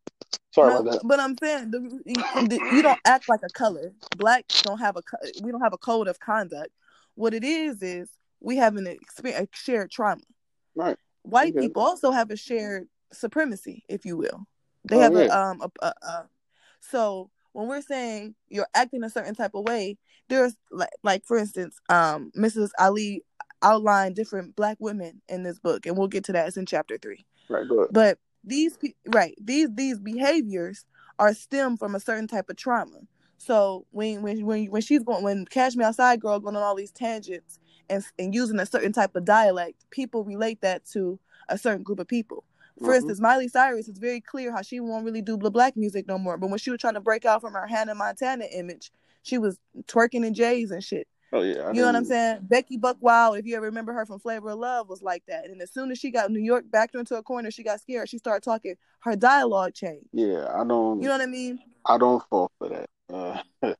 sorry 0.59 0.73
No, 0.73 0.81
about 0.81 0.93
that. 0.93 1.09
But 1.09 1.21
I'm 1.21 1.37
saying 1.39 1.73
you 2.71 2.83
don't 2.83 3.01
act 3.05 3.29
like 3.29 3.41
a 3.43 3.51
color. 3.51 3.93
Blacks 4.17 4.63
don't 4.63 4.79
have 4.79 4.97
a 4.97 5.03
we 5.43 5.51
don't 5.51 5.61
have 5.63 5.73
a 5.73 5.79
code 5.79 6.09
of 6.09 6.21
conduct. 6.21 6.71
What 7.15 7.35
it 7.35 7.45
is 7.45 7.83
is 7.83 8.09
we 8.41 8.57
have 8.57 8.77
an 8.77 8.87
experience, 8.87 9.49
a 9.53 9.57
shared 9.57 9.91
trauma. 9.91 10.23
Right. 10.75 10.97
White 11.23 11.57
Okay. 11.57 11.67
people 11.67 11.83
also 11.83 12.11
have 12.11 12.31
a 12.31 12.37
shared 12.37 12.89
supremacy, 13.13 13.85
if 13.89 14.05
you 14.05 14.17
will. 14.17 14.47
They 14.85 14.97
Oh, 14.97 15.01
have 15.01 15.15
a 15.17 15.37
um 15.37 15.61
a, 15.61 15.71
a, 15.87 15.93
a 16.07 16.29
so 16.81 17.31
when 17.53 17.67
we're 17.69 17.83
saying 17.83 18.35
you're 18.49 18.69
acting 18.75 19.03
a 19.03 19.11
certain 19.11 19.35
type 19.35 19.55
of 19.55 19.65
way, 19.65 19.99
there's 20.29 20.55
like 20.71 20.91
like 21.03 21.25
for 21.25 21.37
instance, 21.39 21.77
um 21.89 22.31
Mrs. 22.37 22.71
Ali 22.79 23.25
outlined 23.63 24.15
different 24.15 24.55
black 24.55 24.77
women 24.81 25.21
in 25.29 25.43
this 25.43 25.59
book, 25.59 25.87
and 25.87 25.97
we'll 25.99 26.07
get 26.09 26.25
to 26.25 26.33
that. 26.33 26.47
It's 26.49 26.57
in 26.57 26.67
chapter 26.67 26.99
three 26.99 27.27
Right, 27.49 27.67
good. 27.69 27.89
but 27.91 28.19
these 28.49 28.77
pe- 28.77 28.95
right 29.09 29.35
these 29.43 29.69
these 29.75 29.99
behaviors 30.01 30.87
are 31.19 31.35
stem 31.35 31.77
from 31.77 31.95
a 31.95 32.01
certain 32.01 32.29
type 32.29 32.51
of 32.51 32.57
trauma. 32.57 33.01
So 33.39 33.87
when 33.93 34.23
when 34.23 34.45
when 34.47 34.67
when 34.67 34.83
she's 34.83 35.03
going 35.05 35.25
when 35.25 35.47
cash 35.47 35.77
me 35.77 35.85
outside 35.85 36.21
girl 36.21 36.41
going 36.41 36.57
on 36.57 36.63
all 36.63 36.77
these 36.77 36.93
tangents 36.93 37.61
and 37.91 38.05
and 38.19 38.35
using 38.35 38.61
a 38.61 38.67
certain 38.67 38.93
type 38.93 39.17
of 39.17 39.25
dialect 39.25 39.87
people 39.91 40.25
relate 40.25 40.61
that 40.63 40.85
to 40.93 41.21
a 41.49 41.59
certain 41.59 41.83
group 41.85 42.01
of 42.01 42.09
people. 42.09 42.45
For 42.79 42.93
Mhm. 42.93 42.97
instance 42.97 43.21
miley 43.21 43.49
cyrus 43.49 43.89
is 43.89 43.99
very 43.99 44.21
clear 44.21 44.53
how 44.53 44.63
she 44.63 44.81
won't 44.81 45.05
really 45.05 45.23
do 45.23 45.37
black 45.39 45.77
music 45.77 46.07
no 46.09 46.19
more 46.19 46.37
but 46.39 46.51
when 46.51 46.59
she 46.59 46.71
was 46.71 46.81
trying 46.81 46.95
to 46.95 47.01
break 47.01 47.25
out 47.25 47.41
from 47.41 47.55
her 47.55 47.67
hannah 47.67 47.95
montana 47.95 48.45
image 48.53 48.93
she 49.23 49.39
was 49.39 49.59
twerking 49.87 50.25
in 50.27 50.35
jays 50.35 50.71
and 50.71 50.85
shit 50.85 51.09
Oh 51.33 51.43
yeah, 51.43 51.63
I 51.63 51.73
you 51.73 51.81
know 51.81 51.87
what 51.87 51.97
I'm 51.97 52.05
saying? 52.05 52.39
Becky 52.43 52.79
Buckwild, 52.79 53.37
if 53.39 53.45
you 53.47 53.57
ever 53.57 53.67
remember 53.67 53.93
her 53.93 54.07
from 54.07 54.19
Flavor 54.19 54.51
of 54.51 54.59
Love, 54.59 54.89
was 54.89 55.03
like 55.03 55.23
that. 55.29 55.45
And 55.47 55.61
as 55.61 55.71
soon 55.73 55.91
as 55.91 55.99
she 55.99 56.11
got 56.11 56.31
New 56.31 56.41
York 56.41 56.65
backed 56.71 56.95
her 56.95 57.01
into 57.01 57.17
a 57.17 57.23
corner, 57.23 57.51
she 57.51 57.63
got 57.63 57.81
scared. 57.81 58.09
She 58.09 58.17
started 58.19 58.43
talking. 58.43 58.77
Her 59.01 59.15
dialogue 59.15 59.75
changed. 59.75 60.09
Yeah, 60.13 60.49
I 60.55 60.65
don't. 60.65 61.03
You 61.03 61.09
know 61.09 61.15
what 61.15 61.21
I 61.21 61.27
mean? 61.27 61.59
I 61.85 61.99
don't 61.99 62.23
fall 62.31 62.51
for 62.59 62.69
that. 62.71 62.89
Uh, 63.13 63.43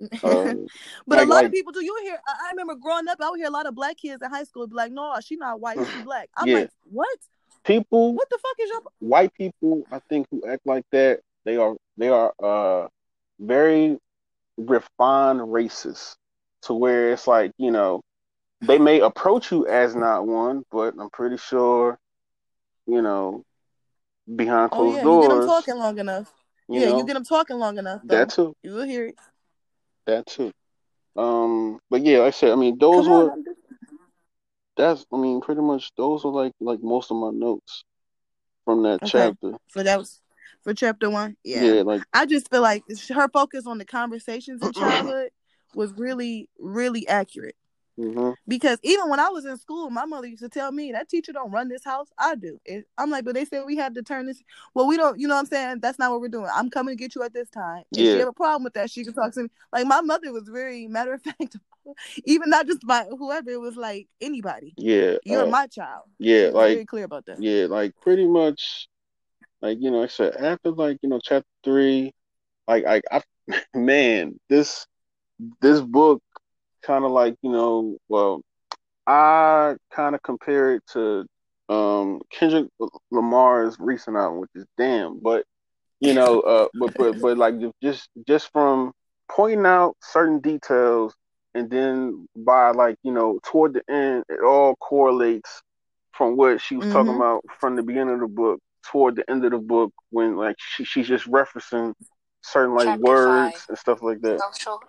but 0.00 0.24
um, 0.24 0.68
a 1.08 1.14
lot 1.16 1.28
like- 1.28 1.46
of 1.46 1.52
people 1.52 1.72
do. 1.72 1.84
You 1.84 1.96
hear. 2.02 2.18
I, 2.26 2.46
I 2.46 2.50
remember 2.50 2.74
growing 2.76 3.08
up, 3.08 3.18
I 3.20 3.30
would 3.30 3.38
hear 3.38 3.48
a 3.48 3.52
lot 3.52 3.66
of 3.66 3.74
black 3.74 3.96
kids 3.96 4.22
in 4.22 4.30
high 4.30 4.44
school 4.44 4.66
be 4.66 4.74
like, 4.74 4.92
"No, 4.92 5.14
she 5.24 5.36
not 5.36 5.60
white. 5.60 5.78
She 5.78 6.02
black." 6.04 6.30
I'm 6.36 6.46
Yeah. 6.48 6.58
like, 6.58 6.70
"What? 6.90 7.18
people, 7.64 8.14
What 8.14 8.28
the 8.30 8.38
fuck 8.40 8.56
is 8.60 8.70
your?" 8.70 8.82
white 9.00 9.34
people, 9.34 9.84
I 9.90 9.98
think 10.08 10.26
who 10.30 10.42
act 10.46 10.66
like 10.66 10.84
that, 10.92 11.20
they 11.44 11.56
are 11.56 11.76
they 11.96 12.08
are 12.08 12.32
uh 12.42 12.88
very 13.40 13.98
refined 14.56 15.40
racists. 15.40 16.16
To 16.62 16.74
where 16.74 17.12
it's 17.12 17.26
like 17.26 17.52
you 17.58 17.70
know, 17.70 18.02
they 18.60 18.78
may 18.78 19.00
approach 19.00 19.52
you 19.52 19.66
as 19.66 19.94
not 19.94 20.26
one, 20.26 20.64
but 20.70 20.94
I'm 20.98 21.10
pretty 21.10 21.36
sure, 21.36 21.98
you 22.86 23.00
know, 23.02 23.44
behind 24.34 24.72
Oh 24.72 24.76
closed 24.76 24.96
yeah, 24.96 25.04
you 25.04 25.20
get 25.20 25.28
them 25.28 25.46
talking 25.46 25.76
long 25.76 25.98
enough. 25.98 26.32
you 26.68 26.80
yeah, 26.80 26.86
know, 26.88 26.98
you 26.98 27.06
get 27.06 27.14
them 27.14 27.24
talking 27.24 27.58
long 27.58 27.78
enough. 27.78 28.02
Though. 28.04 28.16
that 28.16 28.30
too, 28.30 28.54
You 28.62 28.72
will 28.72 28.84
hear 28.84 29.06
it. 29.06 29.14
that 30.06 30.26
too. 30.26 30.52
Um, 31.16 31.80
but 31.90 32.02
yeah, 32.04 32.18
like 32.18 32.28
I 32.28 32.30
said, 32.30 32.50
I 32.52 32.56
mean, 32.56 32.78
those 32.78 33.04
Come 33.06 33.12
were 33.12 33.30
on, 33.32 33.44
that's 34.76 35.06
I 35.12 35.16
mean, 35.16 35.40
pretty 35.40 35.60
much 35.60 35.90
those 35.96 36.24
are 36.24 36.30
like 36.32 36.52
like 36.60 36.82
most 36.82 37.10
of 37.10 37.16
my 37.16 37.30
notes 37.30 37.84
from 38.64 38.82
that 38.84 39.02
Okay. 39.02 39.10
chapter. 39.10 39.56
so 39.68 39.82
that 39.82 39.98
was 39.98 40.20
for 40.62 40.74
chapter 40.74 41.10
one. 41.10 41.36
Yeah, 41.44 41.82
like 41.82 42.02
I 42.12 42.26
just 42.26 42.50
feel 42.50 42.62
like 42.62 42.84
her 43.14 43.28
focus 43.28 43.66
on 43.66 43.78
the 43.78 43.84
conversations 43.84 44.62
in 44.62 44.72
childhood 44.72 45.30
was 45.74 45.92
really, 45.94 46.48
really 46.58 47.06
accurate. 47.08 47.56
hmm 47.96 48.30
Because 48.46 48.78
even 48.82 49.08
when 49.10 49.20
I 49.20 49.28
was 49.28 49.44
in 49.44 49.56
school, 49.58 49.90
my 49.90 50.04
mother 50.04 50.26
used 50.26 50.42
to 50.42 50.48
tell 50.48 50.72
me 50.72 50.92
that 50.92 51.08
teacher 51.08 51.32
don't 51.32 51.50
run 51.50 51.68
this 51.68 51.84
house. 51.84 52.08
I 52.18 52.34
do. 52.34 52.60
It, 52.64 52.86
I'm 52.96 53.10
like, 53.10 53.24
but 53.24 53.34
they 53.34 53.44
said 53.44 53.64
we 53.66 53.76
had 53.76 53.94
to 53.96 54.02
turn 54.02 54.26
this. 54.26 54.42
Well, 54.74 54.86
we 54.86 54.96
don't. 54.96 55.18
You 55.18 55.28
know 55.28 55.34
what 55.34 55.40
I'm 55.40 55.46
saying? 55.46 55.80
That's 55.80 55.98
not 55.98 56.10
what 56.10 56.20
we're 56.20 56.28
doing. 56.28 56.50
I'm 56.54 56.70
coming 56.70 56.96
to 56.96 56.98
get 57.02 57.14
you 57.14 57.22
at 57.22 57.34
this 57.34 57.50
time. 57.50 57.84
If 57.92 57.98
Yeah. 58.00 58.12
she 58.12 58.18
have 58.20 58.28
a 58.28 58.32
problem 58.32 58.64
with 58.64 58.74
that, 58.74 58.90
she 58.90 59.04
can 59.04 59.14
talk 59.14 59.32
to 59.34 59.42
me. 59.44 59.48
Like 59.72 59.86
my 59.86 60.00
mother 60.00 60.32
was 60.32 60.48
very 60.48 60.86
matter 60.88 61.14
of 61.14 61.22
fact. 61.28 61.56
even 62.24 62.50
not 62.50 62.66
just 62.66 62.84
my 62.84 63.04
whoever. 63.04 63.50
It 63.50 63.60
was 63.60 63.76
like 63.76 64.08
anybody. 64.20 64.74
yeah, 64.76 65.16
You're 65.24 65.42
uh, 65.42 65.50
my 65.50 65.66
child. 65.66 66.04
yeah, 66.18 66.50
like 66.52 66.72
very 66.72 66.86
clear 66.86 67.04
about 67.04 67.26
that. 67.26 67.40
Yeah, 67.40 67.66
like 67.66 67.92
pretty 68.00 68.26
much, 68.26 68.88
like 69.60 69.78
you 69.80 69.90
know, 69.90 70.02
I 70.02 70.06
said 70.06 70.36
after 70.36 70.70
like 70.70 70.98
you 71.02 71.08
know 71.08 71.20
chapter 71.22 71.48
three, 71.64 72.12
like 72.66 72.84
I, 72.86 73.02
I 73.10 73.22
man, 73.74 74.38
this 74.48 74.86
this 75.60 75.80
book 75.80 76.22
kind 76.82 77.04
of 77.04 77.10
like 77.12 77.36
you 77.42 77.50
know, 77.52 77.96
well, 78.08 78.42
I 79.06 79.76
kind 79.92 80.14
of 80.14 80.22
compare 80.22 80.74
it 80.76 80.82
to 80.92 81.26
um 81.68 82.20
Kendrick 82.30 82.68
Lamar's 83.10 83.76
recent 83.78 84.16
album, 84.16 84.40
which 84.40 84.50
is 84.54 84.66
Damn, 84.78 85.20
but 85.20 85.44
you 86.00 86.14
know, 86.14 86.40
uh, 86.40 86.68
but 86.74 86.92
but 86.96 87.20
but 87.20 87.38
like 87.38 87.54
just 87.82 88.08
just 88.26 88.50
from 88.52 88.92
pointing 89.30 89.66
out 89.66 89.96
certain 90.02 90.40
details, 90.40 91.14
and 91.54 91.70
then 91.70 92.26
by 92.36 92.70
like 92.72 92.96
you 93.02 93.12
know 93.12 93.38
toward 93.44 93.74
the 93.74 93.82
end, 93.92 94.24
it 94.28 94.40
all 94.44 94.76
correlates 94.76 95.62
from 96.12 96.36
what 96.36 96.60
she 96.60 96.76
was 96.76 96.86
talking 96.88 97.14
Mhm. 97.14 97.16
about 97.16 97.42
from 97.60 97.76
the 97.76 97.82
beginning 97.82 98.14
of 98.14 98.20
the 98.20 98.28
book 98.28 98.60
toward 98.90 99.16
the 99.16 99.30
end 99.30 99.44
of 99.44 99.52
the 99.52 99.58
book 99.58 99.92
when 100.10 100.36
like 100.36 100.56
she, 100.58 100.84
she's 100.84 101.08
just 101.08 101.26
referencing 101.30 101.92
certain 102.48 102.74
like 102.74 102.86
Chapter 102.86 103.02
words 103.02 103.26
five. 103.56 103.66
and 103.68 103.78
stuff 103.78 104.02
like 104.02 104.20
that. 104.22 104.40
Social 104.40 104.80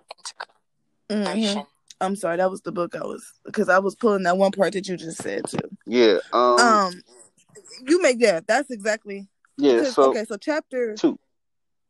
Mhm. 1.09 1.65
I'm 2.01 2.15
sorry, 2.15 2.37
that 2.37 2.49
was 2.49 2.61
the 2.61 2.71
book 2.71 2.95
I 2.95 3.03
was 3.05 3.25
because 3.45 3.67
I 3.67 3.79
was 3.79 3.95
pulling 3.95 4.23
that 4.23 4.37
one 4.37 4.51
part 4.51 4.73
that 4.73 4.87
you 4.87 4.95
just 4.95 5.21
said 5.21 5.41
too. 5.47 5.57
Yeah. 5.85 6.19
Um. 6.31 6.59
Um, 6.59 7.01
you 7.87 8.01
make 8.01 8.17
yeah, 8.19 8.39
that's 8.47 8.69
exactly 8.71 9.27
yeah. 9.57 9.75
because- 9.79 9.95
So 9.95 10.09
okay. 10.11 10.23
So 10.25 10.37
chapter 10.37 10.95
two. 10.95 11.19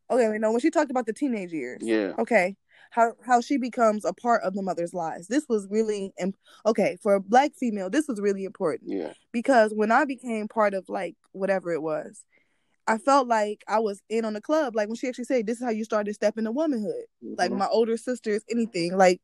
okay, 0.09 0.29
wait, 0.29 0.41
know 0.41 0.51
when 0.51 0.61
she 0.61 0.71
talked 0.71 0.89
about 0.89 1.05
the 1.05 1.13
teenage 1.13 1.51
years, 1.53 1.81
Yeah. 1.83 2.13
okay, 2.17 2.55
how 2.89 3.13
how 3.23 3.39
she 3.41 3.57
becomes 3.57 4.03
a 4.03 4.13
part 4.13 4.41
of 4.43 4.55
the 4.55 4.63
mother's 4.63 4.93
lives. 4.95 5.27
This 5.27 5.45
was 5.47 5.67
really 5.69 6.11
im- 6.17 6.33
okay 6.65 6.97
for 7.03 7.13
a 7.13 7.19
black 7.21 7.53
female. 7.53 7.89
This 7.91 8.07
was 8.07 8.19
really 8.19 8.45
important 8.45 8.89
Yeah. 8.89 9.13
because 9.31 9.73
when 9.75 9.91
I 9.91 10.05
became 10.05 10.47
part 10.47 10.73
of 10.73 10.89
like 10.89 11.15
whatever 11.33 11.71
it 11.71 11.83
was, 11.83 12.23
I 12.89 12.97
felt 12.97 13.27
like 13.27 13.63
I 13.67 13.77
was 13.79 14.01
in 14.09 14.25
on 14.25 14.33
the 14.33 14.41
club. 14.41 14.75
Like 14.75 14.87
when 14.87 14.95
she 14.95 15.07
actually 15.07 15.25
said, 15.25 15.45
"This 15.45 15.59
is 15.59 15.63
how 15.63 15.69
you 15.69 15.83
start 15.83 16.07
to 16.07 16.13
step 16.13 16.37
into 16.39 16.51
womanhood." 16.51 17.05
Like 17.21 17.51
Mhm. 17.51 17.57
my 17.59 17.67
older 17.67 17.97
sisters, 17.97 18.43
anything. 18.49 18.97
Like, 18.97 19.21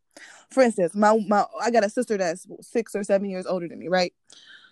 for 0.51 0.61
instance, 0.61 0.93
my 0.93 1.17
my 1.27 1.45
I 1.59 1.71
got 1.71 1.83
a 1.83 1.89
sister 1.89 2.15
that's 2.15 2.45
six 2.61 2.95
or 2.95 3.03
seven 3.03 3.27
years 3.27 3.47
older 3.47 3.67
than 3.67 3.79
me, 3.79 3.87
right? 3.87 4.13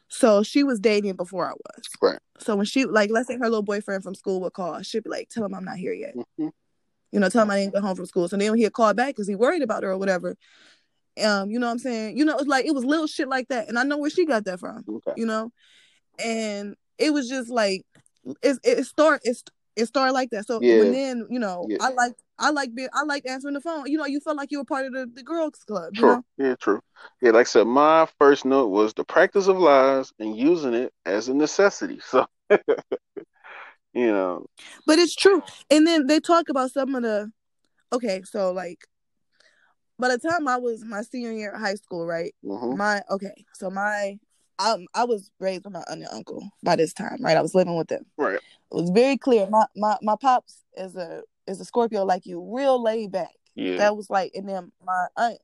So 0.09 0.43
she 0.43 0.63
was 0.63 0.79
dating 0.79 1.15
before 1.15 1.47
I 1.47 1.53
was. 1.53 1.83
Right. 2.01 2.19
So 2.37 2.55
when 2.55 2.65
she 2.65 2.85
like, 2.85 3.09
let's 3.09 3.27
say 3.27 3.33
her 3.37 3.45
little 3.45 3.63
boyfriend 3.63 4.03
from 4.03 4.13
school 4.13 4.39
would 4.41 4.53
call, 4.53 4.79
she'd 4.83 5.03
be 5.03 5.09
like, 5.09 5.29
"Tell 5.29 5.43
him 5.43 5.55
I'm 5.55 5.65
not 5.65 5.77
here 5.77 5.93
yet." 5.93 6.15
Mhm. 6.15 6.51
You 7.11 7.19
know, 7.19 7.29
tell 7.29 7.43
him 7.43 7.51
I 7.51 7.61
didn't 7.61 7.73
get 7.73 7.81
home 7.81 7.95
from 7.95 8.05
school. 8.05 8.27
So 8.27 8.37
then 8.37 8.55
he'd 8.55 8.73
call 8.73 8.93
back 8.93 9.15
because 9.15 9.27
he 9.27 9.35
worried 9.35 9.63
about 9.63 9.81
her 9.83 9.91
or 9.91 9.97
whatever. 9.97 10.35
Um, 11.23 11.49
you 11.49 11.57
know 11.59 11.67
what 11.67 11.73
I'm 11.73 11.79
saying? 11.79 12.17
You 12.17 12.25
know, 12.25 12.37
it's 12.37 12.47
like 12.47 12.65
it 12.65 12.73
was 12.75 12.85
little 12.85 13.07
shit 13.07 13.27
like 13.27 13.47
that, 13.47 13.69
and 13.69 13.79
I 13.79 13.83
know 13.83 13.97
where 13.97 14.09
she 14.11 14.25
got 14.25 14.45
that 14.45 14.59
from. 14.59 14.83
Okay. 14.87 15.13
You 15.15 15.25
know, 15.25 15.51
and 16.19 16.75
it 16.99 17.11
was 17.11 17.27
just 17.27 17.49
like 17.49 17.85
it 18.41 18.59
it 18.63 18.85
start 18.85 19.21
it's 19.23 19.43
it 19.75 19.85
started 19.87 20.13
like 20.13 20.29
that. 20.31 20.45
So 20.47 20.59
Yeah. 20.61 20.79
when 20.79 20.91
then 20.91 21.27
you 21.29 21.39
know 21.39 21.67
Yeah. 21.69 21.77
I 21.81 21.89
like 21.89 22.13
I 22.39 22.49
like 22.51 22.73
being 22.75 22.89
I 22.93 23.03
like 23.03 23.25
answering 23.27 23.53
the 23.53 23.61
phone. 23.61 23.87
You 23.87 23.97
know, 23.97 24.05
you 24.05 24.19
felt 24.19 24.37
like 24.37 24.51
you 24.51 24.59
were 24.59 24.65
part 24.65 24.85
of 24.85 24.93
the, 24.93 25.09
the 25.13 25.23
girls 25.23 25.63
club. 25.67 25.93
You 25.95 26.01
True. 26.01 26.09
know, 26.11 26.23
Yeah. 26.37 26.55
True. 26.59 26.81
Yeah. 27.21 27.31
Like 27.31 27.47
I 27.47 27.49
said, 27.49 27.67
my 27.67 28.07
first 28.19 28.45
note 28.45 28.67
was 28.67 28.93
the 28.93 29.03
practice 29.03 29.47
of 29.47 29.57
lies 29.57 30.11
and 30.19 30.35
using 30.37 30.73
it 30.73 30.93
as 31.05 31.29
a 31.29 31.33
necessity. 31.33 31.99
So. 32.09 32.25
you 33.93 34.11
know. 34.11 34.45
but 34.85 34.99
it's 34.99 35.15
true. 35.15 35.41
And 35.71 35.87
then 35.87 36.07
they 36.07 36.19
talk 36.19 36.49
about 36.49 36.71
some 36.71 36.93
of 36.95 37.03
the 37.03 37.31
okay, 37.91 38.21
so 38.23 38.51
like 38.51 38.79
by 39.99 40.09
the 40.09 40.17
time 40.17 40.47
I 40.47 40.57
was 40.57 40.83
my 40.83 41.01
senior 41.01 41.31
year 41.31 41.51
of 41.51 41.61
high 41.61 41.75
school, 41.75 42.05
right? 42.05 42.33
hmm 42.43 42.75
My 42.75 43.01
okay, 43.09 43.45
so 43.53 43.69
my 43.69 44.17
um 44.59 44.85
I 44.93 45.03
was 45.05 45.31
raised 45.39 45.65
with 45.65 45.73
my 45.73 45.83
aunt 45.89 46.01
and 46.01 46.07
uncle 46.11 46.49
by 46.63 46.75
this 46.75 46.93
time, 46.93 47.17
right? 47.21 47.37
I 47.37 47.41
was 47.41 47.55
living 47.55 47.75
with 47.75 47.87
them. 47.87 48.05
Right. 48.17 48.35
It 48.35 48.41
was 48.75 48.89
very 48.89 49.17
clear. 49.17 49.47
My 49.49 49.65
my 49.75 49.97
my 50.01 50.15
pops 50.19 50.63
is 50.77 50.95
a 50.95 51.21
is 51.47 51.59
a 51.59 51.65
Scorpio 51.65 52.05
like 52.05 52.25
you, 52.25 52.41
real 52.55 52.81
laid 52.81 53.11
back. 53.11 53.31
Yeah. 53.55 53.77
That 53.77 53.95
was 53.95 54.09
like, 54.09 54.31
and 54.33 54.47
then 54.47 54.71
my 54.83 55.07
aunt, 55.15 55.37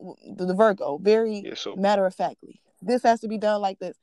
the, 0.00 0.46
the 0.46 0.54
Virgo, 0.54 0.98
very 0.98 1.42
yeah. 1.44 1.54
So. 1.54 1.76
matter 1.76 2.06
of 2.06 2.14
factly. 2.14 2.60
This 2.80 3.02
has 3.02 3.20
to 3.20 3.28
be 3.28 3.38
done 3.38 3.60
like 3.60 3.78
this, 3.78 3.96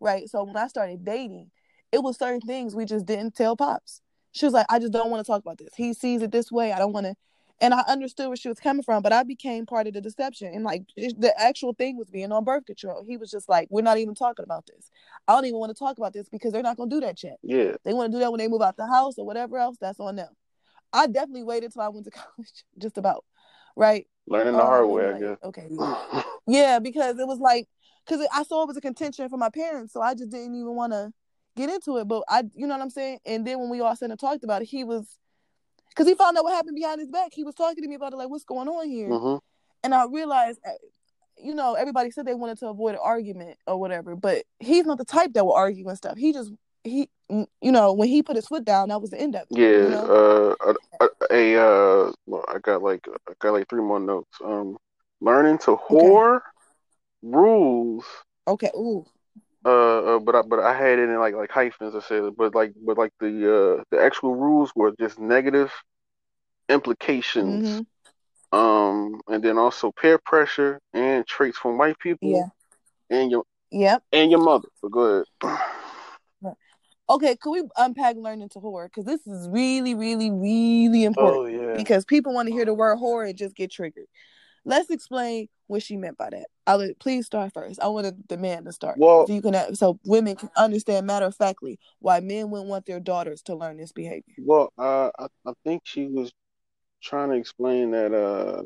right? 0.00 0.28
So 0.28 0.44
when 0.44 0.56
I 0.56 0.68
started 0.68 1.04
dating, 1.04 1.50
it 1.92 2.02
was 2.02 2.18
certain 2.18 2.40
things 2.40 2.74
we 2.74 2.84
just 2.84 3.06
didn't 3.06 3.34
tell 3.34 3.56
pops. 3.56 4.02
She 4.32 4.44
was 4.44 4.52
like, 4.52 4.66
I 4.68 4.78
just 4.78 4.92
don't 4.92 5.10
want 5.10 5.24
to 5.24 5.30
talk 5.30 5.40
about 5.40 5.58
this. 5.58 5.70
He 5.76 5.94
sees 5.94 6.20
it 6.20 6.30
this 6.30 6.52
way. 6.52 6.72
I 6.72 6.78
don't 6.78 6.92
want 6.92 7.06
to. 7.06 7.14
And 7.60 7.72
I 7.72 7.80
understood 7.88 8.28
where 8.28 8.36
she 8.36 8.48
was 8.48 8.60
coming 8.60 8.82
from, 8.82 9.02
but 9.02 9.12
I 9.12 9.22
became 9.22 9.64
part 9.64 9.86
of 9.86 9.94
the 9.94 10.00
deception. 10.00 10.52
And 10.52 10.64
like 10.64 10.82
the 10.96 11.32
actual 11.38 11.72
thing 11.72 11.96
was 11.96 12.10
being 12.10 12.30
on 12.30 12.44
birth 12.44 12.66
control. 12.66 13.04
He 13.08 13.16
was 13.16 13.30
just 13.30 13.48
like, 13.48 13.68
"We're 13.70 13.82
not 13.82 13.98
even 13.98 14.14
talking 14.14 14.44
about 14.44 14.66
this. 14.66 14.90
I 15.26 15.34
don't 15.34 15.46
even 15.46 15.58
want 15.58 15.70
to 15.70 15.78
talk 15.78 15.96
about 15.96 16.12
this 16.12 16.28
because 16.28 16.52
they're 16.52 16.62
not 16.62 16.76
gonna 16.76 16.90
do 16.90 17.00
that 17.00 17.22
yet. 17.22 17.38
Yeah, 17.42 17.76
they 17.84 17.94
want 17.94 18.12
to 18.12 18.16
do 18.16 18.20
that 18.20 18.30
when 18.30 18.38
they 18.38 18.48
move 18.48 18.62
out 18.62 18.76
the 18.76 18.86
house 18.86 19.14
or 19.18 19.24
whatever 19.24 19.58
else. 19.58 19.76
That's 19.80 20.00
on 20.00 20.16
them. 20.16 20.28
I 20.92 21.06
definitely 21.06 21.44
waited 21.44 21.72
till 21.72 21.82
I 21.82 21.88
went 21.88 22.04
to 22.04 22.10
college, 22.12 22.64
just 22.78 22.98
about, 22.98 23.24
right? 23.74 24.06
Learning 24.26 24.54
the 24.54 24.60
um, 24.60 24.66
hard 24.66 24.88
way, 24.88 25.06
like, 25.06 25.16
I 25.16 25.20
guess. 25.20 25.38
Okay. 25.44 25.68
yeah, 26.46 26.78
because 26.78 27.18
it 27.18 27.26
was 27.26 27.38
like, 27.38 27.68
because 28.06 28.26
I 28.34 28.42
saw 28.42 28.62
it 28.62 28.68
was 28.68 28.76
a 28.76 28.82
contention 28.82 29.28
for 29.28 29.38
my 29.38 29.50
parents, 29.50 29.92
so 29.92 30.00
I 30.00 30.14
just 30.14 30.30
didn't 30.30 30.54
even 30.54 30.74
want 30.74 30.92
to 30.92 31.12
get 31.56 31.70
into 31.70 31.96
it. 31.98 32.06
But 32.06 32.24
I, 32.28 32.44
you 32.54 32.66
know 32.66 32.74
what 32.74 32.82
I'm 32.82 32.90
saying. 32.90 33.20
And 33.24 33.46
then 33.46 33.58
when 33.60 33.70
we 33.70 33.80
all 33.80 33.96
sat 33.96 34.10
and 34.10 34.18
talked 34.18 34.44
about 34.44 34.62
it, 34.62 34.66
he 34.66 34.84
was 34.84 35.16
because 35.96 36.08
he 36.08 36.14
found 36.14 36.36
out 36.36 36.44
what 36.44 36.52
happened 36.52 36.76
behind 36.76 37.00
his 37.00 37.08
back. 37.08 37.32
He 37.32 37.42
was 37.42 37.54
talking 37.54 37.82
to 37.82 37.88
me 37.88 37.94
about 37.94 38.12
it, 38.12 38.16
like, 38.16 38.28
what's 38.28 38.44
going 38.44 38.68
on 38.68 38.88
here? 38.88 39.08
Mm-hmm. 39.08 39.38
And 39.82 39.94
I 39.94 40.04
realized, 40.04 40.60
uh, 40.66 40.72
you 41.42 41.54
know, 41.54 41.74
everybody 41.74 42.10
said 42.10 42.26
they 42.26 42.34
wanted 42.34 42.58
to 42.58 42.68
avoid 42.68 42.94
an 42.94 43.00
argument 43.02 43.56
or 43.66 43.78
whatever, 43.78 44.14
but 44.14 44.44
he's 44.58 44.84
not 44.84 44.98
the 44.98 45.04
type 45.04 45.32
that 45.32 45.44
will 45.44 45.54
argue 45.54 45.88
and 45.88 45.96
stuff. 45.96 46.18
He 46.18 46.32
just 46.32 46.52
he, 46.84 47.08
you 47.28 47.72
know, 47.72 47.92
when 47.92 48.08
he 48.08 48.22
put 48.22 48.36
his 48.36 48.46
foot 48.46 48.64
down, 48.64 48.90
that 48.90 49.00
was 49.00 49.10
the 49.10 49.20
end 49.20 49.34
of 49.34 49.42
it. 49.50 49.58
Yeah, 49.58 49.68
you 49.68 49.88
know? 49.88 50.56
uh, 50.62 50.72
a, 51.00 51.34
a, 51.34 51.56
uh, 51.56 52.12
well, 52.26 52.44
I 52.48 52.58
got 52.58 52.82
like 52.82 53.06
I 53.28 53.32
got 53.38 53.52
like 53.52 53.68
three 53.68 53.82
more 53.82 54.00
notes. 54.00 54.38
Um, 54.44 54.76
learning 55.20 55.58
to 55.58 55.76
whore 55.76 56.36
okay. 56.36 56.44
rules. 57.22 58.04
Okay. 58.46 58.70
Ooh. 58.76 59.04
Uh, 59.66 60.16
uh, 60.16 60.18
but 60.20 60.36
I 60.36 60.42
but 60.42 60.60
I 60.60 60.76
had 60.76 61.00
it 61.00 61.08
in 61.08 61.18
like 61.18 61.34
like 61.34 61.50
hyphens. 61.50 61.96
I 61.96 62.00
said, 62.00 62.22
but 62.36 62.54
like 62.54 62.72
but 62.86 62.96
like 62.96 63.12
the 63.18 63.26
uh 63.26 63.82
the 63.90 64.00
actual 64.00 64.36
rules 64.36 64.70
were 64.76 64.94
just 64.98 65.18
negative 65.18 65.72
implications. 66.68 67.68
Mm-hmm. 67.68 68.58
Um, 68.58 69.20
and 69.26 69.42
then 69.42 69.58
also 69.58 69.90
peer 69.90 70.18
pressure 70.18 70.80
and 70.94 71.26
traits 71.26 71.58
from 71.58 71.78
white 71.78 71.98
people. 71.98 72.30
Yeah. 72.30 72.46
And 73.10 73.28
your 73.32 73.42
yep. 73.72 74.04
And 74.12 74.30
your 74.30 74.40
mother. 74.40 74.68
But 74.80 74.92
go 74.92 75.24
ahead. 75.42 75.56
Okay, 77.08 77.36
could 77.36 77.52
we 77.52 77.62
unpack 77.76 78.16
learning 78.16 78.48
to 78.50 78.58
whore? 78.58 78.86
Because 78.86 79.04
this 79.04 79.24
is 79.28 79.48
really, 79.48 79.94
really, 79.94 80.30
really 80.30 81.04
important. 81.04 81.36
Oh 81.36 81.46
yeah. 81.46 81.76
Because 81.76 82.04
people 82.04 82.34
want 82.34 82.48
to 82.48 82.54
hear 82.54 82.64
the 82.64 82.74
word 82.74 82.98
whore 82.98 83.28
and 83.28 83.38
just 83.38 83.54
get 83.54 83.70
triggered. 83.70 84.06
Let's 84.66 84.90
explain 84.90 85.48
what 85.68 85.82
she 85.82 85.96
meant 85.96 86.18
by 86.18 86.30
that. 86.30 86.46
I'll 86.66 86.84
please 86.98 87.26
start 87.26 87.52
first. 87.54 87.80
I 87.80 87.86
wanted 87.86 88.28
the 88.28 88.36
man 88.36 88.64
to 88.64 88.72
start. 88.72 88.98
Well, 88.98 89.26
so 89.26 89.32
you 89.32 89.40
can 89.40 89.76
so 89.76 90.00
women 90.04 90.34
can 90.34 90.50
understand 90.56 91.06
matter 91.06 91.26
of 91.26 91.36
factly 91.36 91.78
why 92.00 92.18
men 92.18 92.50
wouldn't 92.50 92.68
want 92.68 92.84
their 92.84 92.98
daughters 92.98 93.42
to 93.42 93.54
learn 93.54 93.76
this 93.76 93.92
behavior. 93.92 94.34
Well, 94.38 94.72
uh, 94.76 95.10
I, 95.16 95.26
I 95.46 95.52
think 95.64 95.82
she 95.84 96.06
was 96.06 96.32
trying 97.00 97.30
to 97.30 97.36
explain 97.36 97.92
that, 97.92 98.12
uh, 98.12 98.64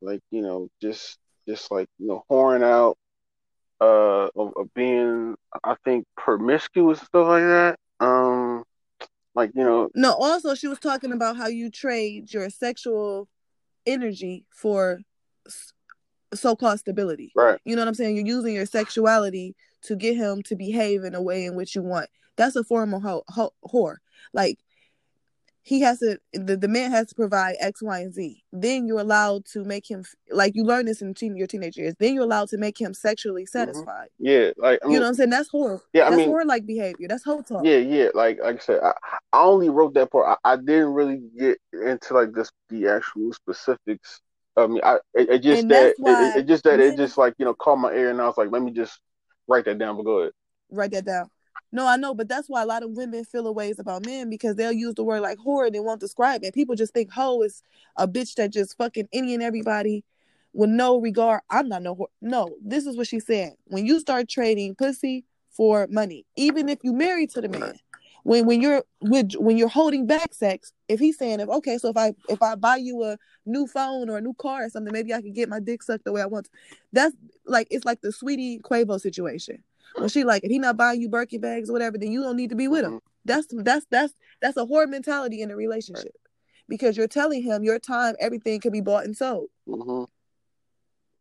like 0.00 0.20
you 0.30 0.40
know, 0.40 0.68
just 0.80 1.18
just 1.46 1.70
like 1.70 1.88
you 1.98 2.06
know, 2.06 2.24
whoring 2.30 2.64
out, 2.64 2.96
uh, 3.78 4.28
of, 4.34 4.54
of 4.56 4.72
being, 4.74 5.34
I 5.62 5.74
think, 5.84 6.06
promiscuous 6.16 6.98
and 7.00 7.06
stuff 7.08 7.26
like 7.28 7.42
that. 7.42 7.78
Um, 8.00 8.64
like 9.34 9.50
you 9.54 9.64
know. 9.64 9.90
No, 9.94 10.14
also 10.14 10.54
she 10.54 10.68
was 10.68 10.78
talking 10.78 11.12
about 11.12 11.36
how 11.36 11.48
you 11.48 11.70
trade 11.70 12.32
your 12.32 12.48
sexual 12.48 13.28
energy 13.84 14.46
for 14.50 15.00
so-called 16.34 16.78
stability. 16.78 17.32
Right. 17.34 17.60
You 17.64 17.76
know 17.76 17.82
what 17.82 17.88
I'm 17.88 17.94
saying? 17.94 18.16
You're 18.16 18.26
using 18.26 18.54
your 18.54 18.66
sexuality 18.66 19.54
to 19.82 19.96
get 19.96 20.16
him 20.16 20.42
to 20.44 20.56
behave 20.56 21.04
in 21.04 21.14
a 21.14 21.22
way 21.22 21.44
in 21.44 21.56
which 21.56 21.74
you 21.74 21.82
want. 21.82 22.08
That's 22.36 22.56
a 22.56 22.64
form 22.64 22.94
of 22.94 23.02
ho- 23.02 23.24
ho- 23.28 23.52
whore. 23.64 23.96
Like 24.32 24.58
he 25.64 25.80
has 25.82 26.00
to 26.00 26.18
the, 26.32 26.56
the 26.56 26.68
man 26.68 26.90
has 26.90 27.08
to 27.08 27.14
provide 27.14 27.54
X, 27.60 27.82
Y, 27.82 28.00
and 28.00 28.12
Z. 28.12 28.42
Then 28.52 28.86
you're 28.86 29.00
allowed 29.00 29.44
to 29.52 29.64
make 29.64 29.88
him 29.88 30.04
like 30.30 30.54
you 30.56 30.64
learn 30.64 30.86
this 30.86 31.02
in 31.02 31.14
teen, 31.14 31.36
your 31.36 31.46
teenage 31.46 31.76
years. 31.76 31.94
Then 31.98 32.14
you're 32.14 32.24
allowed 32.24 32.48
to 32.48 32.58
make 32.58 32.80
him 32.80 32.94
sexually 32.94 33.42
mm-hmm. 33.42 33.58
satisfied. 33.58 34.08
Mm-hmm. 34.20 34.26
Yeah, 34.26 34.50
like 34.56 34.80
I 34.82 34.86
mean, 34.86 34.94
you 34.94 35.00
know 35.00 35.04
what 35.04 35.10
I'm 35.10 35.14
saying. 35.14 35.30
That's 35.30 35.48
horror. 35.48 35.80
Yeah, 35.92 36.04
That's 36.04 36.14
I 36.14 36.16
mean, 36.16 36.28
horror 36.28 36.44
like 36.44 36.66
behavior. 36.66 37.06
That's 37.08 37.24
whole 37.24 37.42
talk. 37.42 37.64
Yeah, 37.64 37.76
yeah. 37.76 38.08
Like 38.14 38.40
like 38.42 38.56
I 38.56 38.58
said, 38.58 38.80
I, 38.82 38.92
I 39.32 39.42
only 39.44 39.68
wrote 39.68 39.94
that 39.94 40.10
part. 40.10 40.38
I, 40.44 40.52
I 40.52 40.56
didn't 40.56 40.94
really 40.94 41.22
get 41.38 41.58
into 41.72 42.14
like 42.14 42.32
this 42.32 42.50
the 42.68 42.88
actual 42.88 43.32
specifics 43.32 44.20
I 44.56 44.66
mean, 44.66 44.80
I 44.84 44.96
it, 45.14 45.30
it 45.30 45.38
just 45.40 45.68
that 45.68 45.94
it, 45.98 46.36
it, 46.36 46.46
just 46.46 46.64
that 46.64 46.80
it 46.80 46.96
just 46.96 47.16
like 47.16 47.34
you 47.38 47.44
know 47.44 47.54
caught 47.54 47.76
my 47.76 47.92
ear, 47.92 48.10
and 48.10 48.20
I 48.20 48.26
was 48.26 48.36
like, 48.36 48.50
let 48.50 48.62
me 48.62 48.70
just 48.70 48.98
write 49.48 49.64
that 49.64 49.78
down. 49.78 49.96
But 49.96 50.04
go 50.04 50.20
ahead. 50.20 50.32
Write 50.70 50.90
that 50.92 51.06
down. 51.06 51.30
No, 51.74 51.86
I 51.86 51.96
know, 51.96 52.14
but 52.14 52.28
that's 52.28 52.50
why 52.50 52.62
a 52.62 52.66
lot 52.66 52.82
of 52.82 52.90
women 52.90 53.24
feel 53.24 53.46
a 53.46 53.52
ways 53.52 53.78
about 53.78 54.04
men 54.04 54.28
because 54.28 54.56
they'll 54.56 54.72
use 54.72 54.94
the 54.94 55.04
word 55.04 55.20
like 55.20 55.38
whore, 55.38 55.72
they 55.72 55.80
won't 55.80 56.00
describe 56.00 56.44
it. 56.44 56.52
People 56.52 56.74
just 56.74 56.92
think 56.92 57.10
hoe 57.10 57.40
is 57.42 57.62
a 57.96 58.06
bitch 58.06 58.34
that 58.34 58.52
just 58.52 58.76
fucking 58.76 59.08
any 59.10 59.32
and 59.32 59.42
everybody 59.42 60.04
with 60.52 60.68
no 60.68 61.00
regard. 61.00 61.40
I'm 61.48 61.68
not 61.68 61.82
no 61.82 61.96
whore. 61.96 62.08
No, 62.20 62.50
this 62.62 62.84
is 62.84 62.96
what 62.98 63.06
she 63.06 63.20
said. 63.20 63.54
When 63.64 63.86
you 63.86 64.00
start 64.00 64.28
trading 64.28 64.74
pussy 64.74 65.24
for 65.48 65.86
money, 65.90 66.26
even 66.36 66.68
if 66.68 66.80
you 66.82 66.92
married 66.92 67.30
to 67.30 67.40
the 67.40 67.48
man, 67.48 67.78
when 68.22 68.46
when 68.46 68.60
you're 68.60 68.84
with 69.00 69.34
when 69.34 69.56
you're 69.56 69.68
holding 69.68 70.06
back 70.06 70.32
sex, 70.32 70.72
if 70.88 71.00
he's 71.00 71.18
saying 71.18 71.40
if 71.40 71.48
okay, 71.48 71.78
so 71.78 71.88
if 71.88 71.96
I 71.96 72.14
if 72.28 72.42
I 72.42 72.54
buy 72.54 72.76
you 72.76 73.02
a 73.04 73.18
new 73.46 73.66
phone 73.66 74.08
or 74.08 74.18
a 74.18 74.20
new 74.20 74.34
car 74.34 74.64
or 74.64 74.68
something, 74.68 74.92
maybe 74.92 75.12
I 75.12 75.20
can 75.20 75.32
get 75.32 75.48
my 75.48 75.60
dick 75.60 75.82
sucked 75.82 76.04
the 76.04 76.12
way 76.12 76.22
I 76.22 76.26
want. 76.26 76.46
To. 76.46 76.50
That's 76.92 77.16
like 77.46 77.68
it's 77.70 77.84
like 77.84 78.00
the 78.00 78.08
Saweetie 78.08 78.60
Quavo 78.60 79.00
situation. 79.00 79.62
When 79.96 80.08
she 80.08 80.24
like 80.24 80.44
if 80.44 80.50
he 80.50 80.58
not 80.58 80.76
buying 80.76 81.00
you 81.00 81.08
Birkin 81.08 81.40
bags 81.40 81.68
or 81.68 81.72
whatever, 81.72 81.98
then 81.98 82.12
you 82.12 82.22
don't 82.22 82.36
need 82.36 82.50
to 82.50 82.56
be 82.56 82.68
with 82.68 82.84
him. 82.84 83.00
That's 83.24 83.48
that's 83.50 83.86
that's 83.90 84.14
that's 84.40 84.56
a 84.56 84.64
whore 84.64 84.88
mentality 84.88 85.42
in 85.42 85.50
a 85.50 85.56
relationship. 85.56 86.16
Because 86.68 86.96
you're 86.96 87.08
telling 87.08 87.42
him 87.42 87.64
your 87.64 87.78
time, 87.78 88.14
everything 88.20 88.60
can 88.60 88.72
be 88.72 88.80
bought 88.80 89.04
and 89.04 89.16
sold. 89.16 89.48
Mm-hmm. 89.68 90.04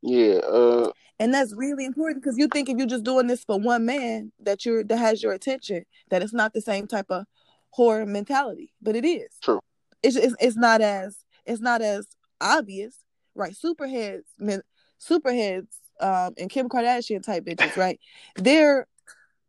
Yeah. 0.01 0.39
Uh 0.39 0.91
and 1.19 1.31
that's 1.31 1.53
really 1.53 1.85
important 1.85 2.23
because 2.23 2.37
you 2.37 2.47
think 2.47 2.67
if 2.67 2.77
you're 2.77 2.87
just 2.87 3.03
doing 3.03 3.27
this 3.27 3.43
for 3.43 3.59
one 3.59 3.85
man 3.85 4.31
that 4.39 4.65
you're 4.65 4.83
that 4.85 4.97
has 4.97 5.21
your 5.21 5.33
attention, 5.33 5.85
that 6.09 6.23
it's 6.23 6.33
not 6.33 6.53
the 6.53 6.61
same 6.61 6.87
type 6.87 7.05
of 7.11 7.25
horror 7.69 8.07
mentality, 8.07 8.73
but 8.81 8.95
it 8.95 9.05
is. 9.05 9.29
True. 9.41 9.59
It's 10.01 10.15
it's, 10.15 10.35
it's 10.39 10.57
not 10.57 10.81
as 10.81 11.19
it's 11.45 11.61
not 11.61 11.83
as 11.83 12.07
obvious, 12.41 12.95
right? 13.35 13.53
Superheads, 13.53 14.23
men, 14.39 14.63
superheads, 14.99 15.67
um, 15.99 16.33
and 16.39 16.49
Kim 16.49 16.67
Kardashian 16.67 17.23
type 17.23 17.45
bitches, 17.45 17.77
right? 17.77 17.99
Their 18.35 18.87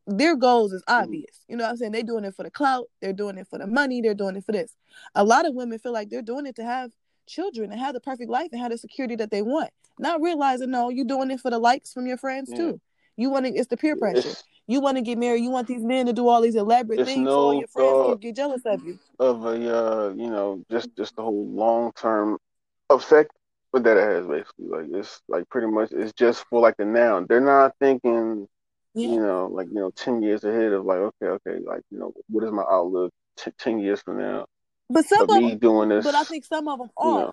their 0.06 0.36
goals 0.36 0.72
is 0.72 0.82
obvious. 0.88 1.44
You 1.48 1.56
know 1.56 1.64
what 1.64 1.70
I'm 1.70 1.76
saying? 1.78 1.92
They're 1.92 2.02
doing 2.02 2.24
it 2.24 2.34
for 2.34 2.42
the 2.42 2.50
clout. 2.50 2.88
They're 3.00 3.12
doing 3.12 3.38
it 3.38 3.46
for 3.48 3.58
the 3.58 3.66
money. 3.66 4.00
They're 4.02 4.14
doing 4.14 4.36
it 4.36 4.44
for 4.44 4.52
this. 4.52 4.74
A 5.14 5.24
lot 5.24 5.46
of 5.46 5.54
women 5.54 5.78
feel 5.78 5.92
like 5.92 6.10
they're 6.10 6.22
doing 6.22 6.44
it 6.44 6.56
to 6.56 6.64
have 6.64 6.90
children 7.26 7.70
and 7.70 7.80
have 7.80 7.94
the 7.94 8.00
perfect 8.00 8.30
life 8.30 8.48
and 8.52 8.60
have 8.60 8.70
the 8.70 8.78
security 8.78 9.16
that 9.16 9.30
they 9.30 9.42
want. 9.42 9.70
Not 9.98 10.20
realizing, 10.20 10.70
no, 10.70 10.88
you're 10.88 11.04
doing 11.04 11.30
it 11.30 11.40
for 11.40 11.50
the 11.50 11.58
likes 11.58 11.92
from 11.92 12.06
your 12.06 12.16
friends 12.16 12.50
yeah. 12.50 12.56
too. 12.56 12.80
You 13.16 13.30
want 13.30 13.46
to, 13.46 13.52
it's 13.52 13.68
the 13.68 13.76
peer 13.76 13.96
pressure. 13.96 14.18
It's, 14.18 14.44
you 14.66 14.80
want 14.80 14.96
to 14.96 15.02
get 15.02 15.18
married. 15.18 15.42
You 15.42 15.50
want 15.50 15.68
these 15.68 15.82
men 15.82 16.06
to 16.06 16.12
do 16.12 16.28
all 16.28 16.40
these 16.40 16.54
elaborate 16.54 17.04
things 17.04 17.24
no, 17.24 17.30
so 17.30 17.38
all 17.38 17.54
your 17.54 17.68
friends 17.68 17.92
uh, 17.92 18.04
can 18.10 18.18
get 18.18 18.36
jealous 18.36 18.62
of 18.64 18.84
you. 18.84 18.98
Of 19.18 19.44
a, 19.44 19.48
uh, 19.50 20.08
you 20.14 20.30
know, 20.30 20.64
just 20.70 20.94
just 20.96 21.16
the 21.16 21.22
whole 21.22 21.46
long 21.48 21.92
term 21.92 22.38
effect 22.88 23.32
what 23.72 23.84
that 23.84 23.96
it 23.96 24.02
has 24.02 24.26
basically. 24.26 24.66
Like 24.66 24.86
it's 24.92 25.20
like 25.28 25.48
pretty 25.48 25.66
much 25.66 25.92
it's 25.92 26.12
just 26.12 26.44
for 26.48 26.60
like 26.60 26.76
the 26.76 26.84
now. 26.84 27.24
They're 27.28 27.40
not 27.40 27.74
thinking, 27.80 28.46
yeah. 28.94 29.08
you 29.08 29.20
know, 29.20 29.48
like 29.52 29.66
you 29.68 29.74
know, 29.74 29.90
ten 29.90 30.22
years 30.22 30.44
ahead 30.44 30.72
of 30.72 30.84
like 30.84 30.98
okay, 30.98 31.26
okay, 31.26 31.58
like 31.64 31.82
you 31.90 31.98
know, 31.98 32.12
what 32.28 32.44
is 32.44 32.52
my 32.52 32.64
outlook 32.70 33.12
t- 33.36 33.50
ten 33.58 33.80
years 33.80 34.00
from 34.02 34.18
now? 34.18 34.46
But 34.88 35.06
some 35.06 35.22
of 35.22 35.28
them, 35.28 35.58
doing 35.58 35.88
this, 35.88 36.04
but 36.04 36.14
I 36.14 36.24
think 36.24 36.44
some 36.44 36.68
of 36.68 36.78
them 36.78 36.90
are, 36.96 37.06
you 37.06 37.18
know. 37.26 37.32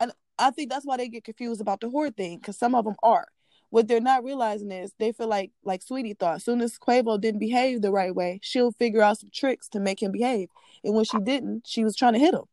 and 0.00 0.12
I 0.38 0.50
think 0.50 0.70
that's 0.70 0.84
why 0.84 0.96
they 0.96 1.08
get 1.08 1.24
confused 1.24 1.60
about 1.60 1.80
the 1.80 1.88
whore 1.88 2.14
thing 2.14 2.38
because 2.38 2.58
some 2.58 2.74
of 2.74 2.84
them 2.84 2.96
are. 3.02 3.26
What 3.70 3.86
they're 3.86 4.00
not 4.00 4.24
realizing 4.24 4.72
is 4.72 4.92
they 4.98 5.12
feel 5.12 5.28
like 5.28 5.50
like 5.62 5.82
Saweetie 5.82 6.18
thought. 6.18 6.36
As 6.36 6.44
soon 6.44 6.60
as 6.60 6.78
Quavo 6.78 7.20
didn't 7.20 7.40
behave 7.40 7.82
the 7.82 7.90
right 7.90 8.14
way, 8.14 8.40
she'll 8.42 8.72
figure 8.72 9.02
out 9.02 9.18
some 9.18 9.30
tricks 9.32 9.68
to 9.70 9.80
make 9.80 10.02
him 10.02 10.12
behave. 10.12 10.48
And 10.84 10.94
when 10.94 11.04
she 11.04 11.18
didn't, 11.18 11.66
she 11.66 11.84
was 11.84 11.94
trying 11.94 12.14
to 12.14 12.18
hit 12.18 12.34
him 12.34 12.44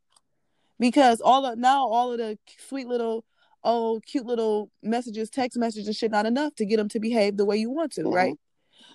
because 0.80 1.22
all 1.22 1.46
of 1.46 1.58
now 1.58 1.88
all 1.88 2.12
of 2.12 2.18
the 2.18 2.38
sweet 2.68 2.88
little 2.88 3.24
oh 3.64 4.02
cute 4.06 4.26
little 4.26 4.70
messages, 4.84 5.30
text 5.30 5.58
messages 5.58 5.88
and 5.88 5.96
shit 5.96 6.12
not 6.12 6.26
enough 6.26 6.54
to 6.56 6.66
get 6.66 6.80
him 6.80 6.90
to 6.90 7.00
behave 7.00 7.38
the 7.38 7.46
way 7.46 7.58
you 7.58 7.70
want 7.70 7.94
to, 7.94 8.02
mm-hmm. 8.02 8.14
right? 8.14 8.36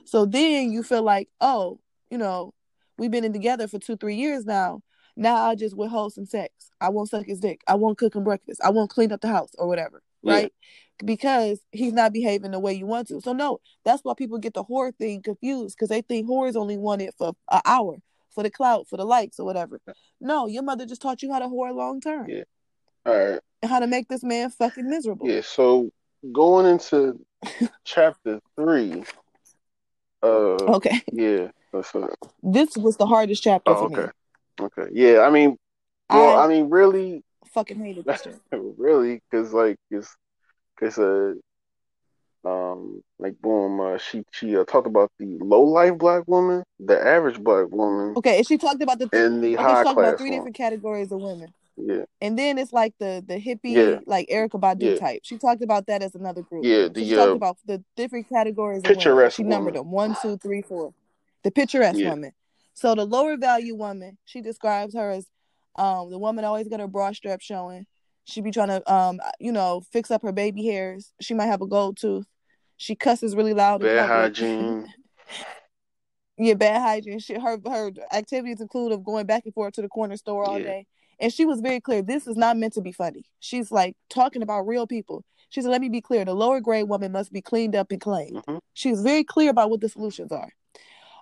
So 0.05 0.27
then 0.27 0.71
you 0.71 0.83
feel 0.83 1.03
like 1.03 1.29
oh 1.41 1.81
you 2.11 2.19
know 2.19 2.53
we've 3.01 3.11
been 3.11 3.25
in 3.25 3.33
together 3.33 3.67
for 3.67 3.79
two 3.79 3.97
three 3.97 4.17
years 4.17 4.45
now. 4.45 4.83
Now 5.17 5.37
I 5.37 5.55
just 5.57 5.77
withhold 5.77 6.13
some 6.13 6.27
sex. 6.27 6.53
I 6.81 6.91
won't 6.91 7.09
suck 7.09 7.27
his 7.27 7.41
dick. 7.41 7.63
I 7.67 7.75
won't 7.75 7.99
cook 7.99 8.15
him 8.15 8.23
breakfast. 8.23 8.61
I 8.63 8.71
won't 8.71 8.91
clean 8.91 9.11
up 9.11 9.21
the 9.23 9.29
house 9.29 9.51
or 9.59 9.67
whatever, 9.67 10.03
yeah. 10.23 10.33
right? 10.33 10.53
because 11.05 11.61
he's 11.73 11.95
not 11.95 12.13
behaving 12.13 12.51
the 12.51 12.59
way 12.59 12.75
you 12.75 12.87
want 12.87 13.09
to. 13.09 13.21
So 13.21 13.33
no, 13.33 13.61
that's 13.85 14.05
why 14.05 14.13
people 14.17 14.39
get 14.39 14.55
the 14.55 14.65
whore 14.65 14.95
thing 14.95 15.23
confused 15.23 15.77
because 15.77 15.89
they 15.89 16.03
think 16.03 16.29
whores 16.29 16.57
only 16.57 16.77
want 16.77 17.03
it 17.03 17.15
for 17.17 17.33
an 17.51 17.63
hour, 17.65 17.97
for 18.35 18.43
the 18.43 18.51
clout, 18.51 18.87
for 18.89 18.97
the 18.97 19.05
likes 19.05 19.41
or 19.41 19.47
whatever. 19.47 19.81
No, 20.21 20.47
your 20.47 20.63
mother 20.63 20.87
just 20.87 21.03
taught 21.03 21.23
you 21.23 21.33
how 21.33 21.39
to 21.39 21.47
whore 21.47 21.75
long 21.75 22.01
term. 22.01 22.29
Yeah. 22.29 22.45
All 23.07 23.17
right. 23.17 23.41
And 23.63 23.71
how 23.71 23.81
to 23.81 23.87
make 23.87 24.09
this 24.09 24.23
man 24.23 24.51
fucking 24.51 24.89
miserable. 24.89 25.29
Yeah. 25.29 25.41
So 25.43 25.91
going 26.33 26.67
into 26.67 27.19
chapter 27.85 28.41
three. 28.57 29.05
Uh. 30.23 30.57
Okay. 30.75 31.03
Yeah. 31.13 31.49
This 32.43 32.77
was 32.77 32.97
the 32.97 33.07
hardest 33.07 33.43
chapter 33.43 33.73
oh, 33.73 33.75
for 33.77 33.85
okay. 33.87 34.03
me. 34.03 34.09
Okay. 34.61 34.87
Yeah. 34.93 35.21
I 35.21 35.31
mean, 35.31 35.57
well, 36.09 36.39
I, 36.39 36.45
I 36.45 36.49
mean, 36.49 36.69
really, 36.71 37.23
Fucking 37.53 37.79
hated 37.85 38.05
this 38.05 38.27
really, 38.53 39.21
because 39.31 39.53
like 39.53 39.77
it's 39.91 40.15
because 40.79 40.99
uh 40.99 41.35
um 42.45 43.03
like 43.19 43.41
boom 43.41 43.81
uh, 43.81 43.99
she 43.99 44.23
she 44.31 44.57
uh, 44.57 44.65
talked 44.65 44.87
about 44.87 45.11
the 45.19 45.37
low 45.41 45.63
life 45.63 45.99
black 45.99 46.27
woman, 46.27 46.63
the 46.79 46.99
average 47.01 47.39
black 47.43 47.69
woman, 47.71 48.15
Okay, 48.17 48.39
and 48.39 48.47
she 48.47 48.57
talked 48.57 48.83
about 48.83 48.99
the 48.99 49.09
th- 49.09 49.23
and 49.23 49.43
the 49.43 49.57
okay, 49.57 49.63
high 49.63 49.81
she 49.81 49.85
talked 49.85 49.99
about 49.99 50.19
three 50.19 50.31
one. 50.31 50.39
different 50.39 50.57
categories 50.57 51.13
of 51.13 51.21
women. 51.21 51.53
Yeah, 51.77 52.05
And 52.21 52.39
then 52.39 52.59
it's 52.59 52.73
like 52.73 52.95
the 52.99 53.25
the 53.27 53.35
hippie, 53.41 53.59
Yeah. 53.65 54.01
like 54.07 54.29
Erykah 54.29 54.61
Badu 54.61 54.83
Yeah. 54.83 54.95
type. 54.97 55.21
She 55.25 55.39
talked 55.39 55.63
about 55.63 55.87
that 55.87 56.03
as 56.03 56.15
another 56.15 56.43
group. 56.43 56.65
yeah, 56.65 56.87
So 56.87 56.93
she 56.95 57.11
the 57.11 57.17
talked 57.17 57.31
uh, 57.33 57.37
about 57.37 57.57
the 57.67 57.83
different 57.97 58.29
categories 58.29 58.79
of 58.79 58.85
women. 58.85 58.97
picturesque 58.97 59.37
She 59.37 59.43
numbered 59.43 59.75
woman. 59.75 59.87
them 59.89 59.91
one, 59.93 60.17
two, 60.23 60.37
three, 60.37 60.63
four. 60.63 60.93
The 61.43 61.51
picturesque 61.51 61.99
Yeah. 61.99 62.11
woman. 62.11 62.33
So 62.75 62.95
the 62.95 63.05
lower 63.05 63.37
value 63.37 63.75
woman, 63.75 64.19
she 64.25 64.41
describes 64.41 64.95
her 64.95 65.11
as 65.11 65.27
um 65.77 66.11
the 66.11 66.19
woman 66.19 66.45
always 66.45 66.69
got 66.69 66.81
her 66.81 66.89
bra 66.89 67.13
strap 67.13 67.41
showing. 67.41 67.87
She 68.25 68.41
be 68.41 68.51
trying 68.51 68.69
to 68.69 68.93
um 68.93 69.21
you 69.39 69.53
know 69.53 69.83
fix 69.93 70.11
up 70.11 70.23
her 70.23 70.33
baby 70.33 70.65
hairs. 70.67 71.13
She 71.21 71.35
might 71.35 71.47
have 71.47 71.63
a 71.63 71.67
gold 71.67 71.97
tooth. 71.99 72.27
She 72.77 72.95
cusses 72.95 73.37
really 73.37 73.55
loud 73.55 73.83
bad 73.83 74.09
hygiene. 74.09 74.87
yeah, 76.39 76.55
bad 76.55 76.81
hygiene. 76.81 77.19
She 77.19 77.35
her 77.35 77.59
her 77.67 77.91
activities 78.13 78.61
include 78.61 78.93
of 78.93 79.05
going 79.05 79.27
back 79.27 79.45
and 79.45 79.55
forth 79.55 79.75
to 79.75 79.83
the 79.83 79.89
corner 79.89 80.17
store 80.17 80.45
all 80.45 80.59
Yeah. 80.59 80.65
day. 80.65 80.87
And 81.19 81.31
she 81.33 81.45
was 81.45 81.61
very 81.61 81.81
clear. 81.81 82.01
This 82.01 82.27
is 82.27 82.37
not 82.37 82.57
meant 82.57 82.73
to 82.75 82.81
be 82.81 82.93
funny. 82.93 83.25
She's 83.41 83.71
like 83.71 83.95
talking 84.09 84.43
about 84.43 84.67
real 84.67 84.87
people. 84.87 85.23
She 85.51 85.61
said, 85.61 85.71
"Let 85.71 85.83
me 85.83 85.91
be 85.91 86.01
clear. 86.01 86.25
The 86.25 86.35
lower 86.35 86.61
grade 86.61 86.89
woman 86.89 87.13
must 87.13 87.31
be 87.33 87.43
cleaned 87.43 87.77
up 87.77 87.91
and 87.93 88.01
claimed." 88.01 88.43
hmm 88.47 88.59
She 88.73 88.91
was 88.91 89.03
very 89.03 89.25
clear 89.25 89.51
about 89.51 89.69
what 89.69 89.81
the 89.81 89.89
solutions 89.89 90.33
are. 90.33 90.51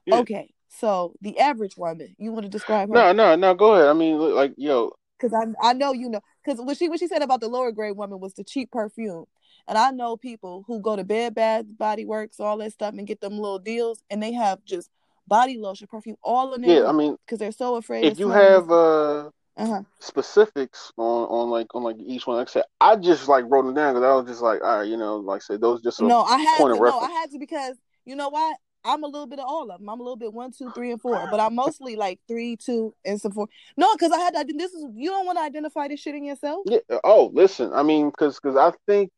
Yeah. 0.09 0.19
Okay, 0.21 0.55
so 0.69 1.15
the 1.21 1.39
average 1.39 1.77
woman, 1.77 2.17
you 2.19 2.33
want 2.33 2.45
to 2.45 2.51
describe 2.51 2.89
her? 2.89 2.95
No, 2.95 3.13
no, 3.13 3.37
no. 3.37 3.55
Go 3.55 3.75
ahead. 3.75 3.89
I 3.89 3.93
mean, 3.93 4.19
like 4.19 4.55
yo, 4.57 4.93
because 5.19 5.35
I 5.35 5.69
I 5.69 5.73
know 5.75 5.93
you 5.93 6.09
know 6.09 6.21
because 6.45 6.61
what 6.61 6.77
she 6.77 6.89
what 6.89 6.99
she 6.99 7.09
said 7.09 7.23
about 7.23 7.41
the 7.41 7.49
lower 7.49 7.73
grade 7.73 7.97
woman 7.97 8.21
was 8.21 8.35
the 8.35 8.45
cheap 8.45 8.71
perfume, 8.71 9.27
and 9.67 9.77
I 9.77 9.91
know 9.91 10.17
people 10.17 10.65
who 10.67 10.81
go 10.81 10.97
to 10.97 11.05
Bed 11.05 11.35
Bath, 11.35 11.67
Body 11.77 12.07
Works, 12.07 12.41
all 12.41 12.57
that 12.59 12.73
stuff, 12.73 12.95
and 12.97 13.07
get 13.07 13.21
them 13.21 13.35
little 13.39 13.59
deals, 13.59 14.03
and 14.09 14.23
they 14.23 14.33
have 14.33 14.65
just 14.65 14.91
body 15.27 15.59
lotion, 15.59 15.87
perfume, 15.87 16.17
all 16.23 16.55
in 16.55 16.63
there 16.63 16.83
yeah. 16.83 16.89
I 16.89 16.93
mean, 16.93 17.17
because 17.27 17.39
they're 17.39 17.53
so 17.53 17.77
afraid. 17.77 18.05
if 18.05 18.19
you 18.19 18.31
have 18.31 18.71
uh 18.71 19.31
uh 19.57 19.67
huh. 19.67 19.83
specifics 19.99 20.93
on 20.97 21.25
on 21.29 21.51
like 21.51 21.75
on 21.75 21.83
like 21.83 21.97
each 21.99 22.27
one, 22.27 22.37
like 22.39 22.49
I 22.49 22.53
said, 22.53 22.65
I 22.81 22.97
just 22.97 23.29
like 23.29 23.45
wrote 23.49 23.65
them 23.65 23.75
down 23.75 23.95
because 23.95 24.07
I 24.07 24.15
was 24.15 24.27
just 24.27 24.43
like, 24.43 24.63
all 24.63 24.79
right, 24.79 24.89
you 24.89 24.97
know, 24.97 25.17
like 25.17 25.43
I 25.43 25.45
said, 25.45 25.61
those 25.61 25.83
just 25.83 26.01
No, 26.01 26.23
I 26.23 26.39
had 26.39 26.59
to. 26.59 26.75
No, 26.75 26.99
I 26.99 27.11
had 27.11 27.31
to 27.33 27.39
because 27.39 27.77
you 28.05 28.17
know 28.17 28.31
what? 28.31 28.57
I'm 28.89 29.05
a 29.05 29.07
little 29.07 29.27
bit 29.27 29.39
of 29.39 29.45
all 29.47 29.71
of 29.71 29.79
them. 29.79 29.89
I'm 29.89 30.01
a 30.01 30.03
little 30.03 30.17
bit 30.17 30.33
one, 30.33 30.51
two, 30.51 30.71
three, 30.71 30.91
and 30.91 31.01
four, 31.01 31.29
but 31.31 31.39
I'm 31.39 31.55
mostly 31.55 31.95
like 31.95 32.21
three, 32.27 32.57
two, 32.57 32.95
and 33.05 33.21
some 33.21 33.33
four. 33.33 33.47
No, 33.77 33.93
because 33.95 34.13
I 34.13 34.19
had 34.19 34.35
to. 34.35 34.55
This 34.57 34.73
is 34.73 34.85
you 34.95 35.11
don't 35.11 35.27
want 35.27 35.37
to 35.39 35.43
identify 35.43 35.89
this 35.89 36.01
shit 36.01 36.15
in 36.15 36.25
yourself. 36.25 36.63
Yeah. 36.65 36.79
Oh, 37.05 37.31
listen. 37.35 37.73
I 37.75 37.83
mean, 37.83 38.09
because 38.09 38.41
because 38.41 38.57
I 38.57 38.73
think 38.87 39.11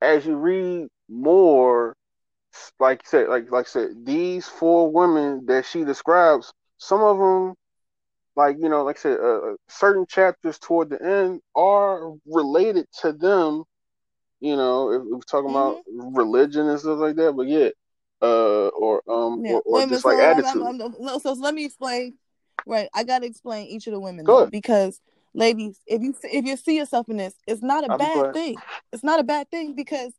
as 0.00 0.24
you 0.24 0.36
read 0.36 0.88
more, 1.08 1.96
like 2.78 3.06
said, 3.06 3.28
like 3.28 3.50
like 3.50 3.66
I 3.66 3.68
said, 3.68 3.88
these 4.04 4.46
four 4.46 4.90
women 4.90 5.46
that 5.46 5.66
she 5.66 5.84
describes, 5.84 6.52
some 6.78 7.02
of 7.02 7.18
them, 7.18 7.54
like 8.36 8.56
you 8.60 8.68
know, 8.68 8.84
like 8.84 8.98
I 8.98 9.00
said, 9.00 9.20
uh, 9.20 9.54
certain 9.68 10.06
chapters 10.08 10.58
toward 10.60 10.90
the 10.90 11.02
end 11.02 11.40
are 11.56 12.12
related 12.26 12.86
to 13.00 13.12
them. 13.12 13.64
You 14.38 14.56
know, 14.56 14.92
if 14.92 15.02
we're 15.04 15.18
talking 15.20 15.50
about 15.50 15.78
religion 15.96 16.68
and 16.68 16.78
stuff 16.78 16.98
like 16.98 17.16
that, 17.16 17.32
but 17.32 17.46
yeah, 17.46 17.68
uh, 18.22 18.68
or 18.68 19.02
um, 19.10 19.44
Yeah. 19.44 19.54
or, 19.54 19.62
or 19.66 19.86
just 19.86 20.02
So, 20.02 20.08
like 20.08 20.18
I'm- 20.18 20.38
attitude. 20.38 20.62
I'm- 20.62 20.80
I'm- 20.80 20.96
no, 21.00 21.18
so 21.18 21.32
let 21.32 21.54
me 21.54 21.64
explain. 21.64 22.18
Right, 22.64 22.88
I 22.94 23.02
gotta 23.02 23.26
explain 23.26 23.66
each 23.66 23.88
of 23.88 23.92
the 23.92 23.98
women 23.98 24.24
though, 24.24 24.46
because 24.50 25.00
ladies, 25.34 25.80
if 25.86 26.00
you 26.00 26.14
if 26.22 26.44
you 26.44 26.56
see 26.56 26.76
yourself 26.76 27.08
in 27.08 27.16
this, 27.16 27.34
it's 27.46 27.62
not 27.62 27.84
a 27.84 27.88
bad 27.98 28.14
thing. 28.34 28.56
It's 28.92 29.02
not 29.02 29.18
a 29.18 29.24
bad 29.24 29.50
thing 29.50 29.74
because 29.74 30.12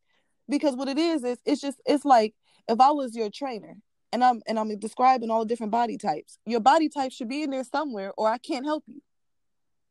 because 0.49 0.75
what 0.75 0.89
it 0.89 0.97
is 0.97 1.23
is 1.23 1.37
it's 1.45 1.61
just 1.61 1.79
it's 1.85 2.03
like 2.03 2.35
if 2.67 2.81
I 2.81 2.91
was 2.91 3.15
your 3.15 3.29
trainer 3.29 3.77
and 4.11 4.23
I'm 4.23 4.41
and 4.45 4.59
I'm 4.59 4.77
describing 4.77 5.29
all 5.31 5.39
the 5.39 5.45
different 5.45 5.71
body 5.71 5.97
types, 5.97 6.37
your 6.45 6.59
body 6.59 6.89
type 6.89 7.13
should 7.13 7.29
be 7.29 7.43
in 7.43 7.51
there 7.51 7.63
somewhere, 7.63 8.11
or 8.17 8.27
I 8.27 8.39
can't 8.39 8.65
help 8.65 8.83
you. 8.87 9.01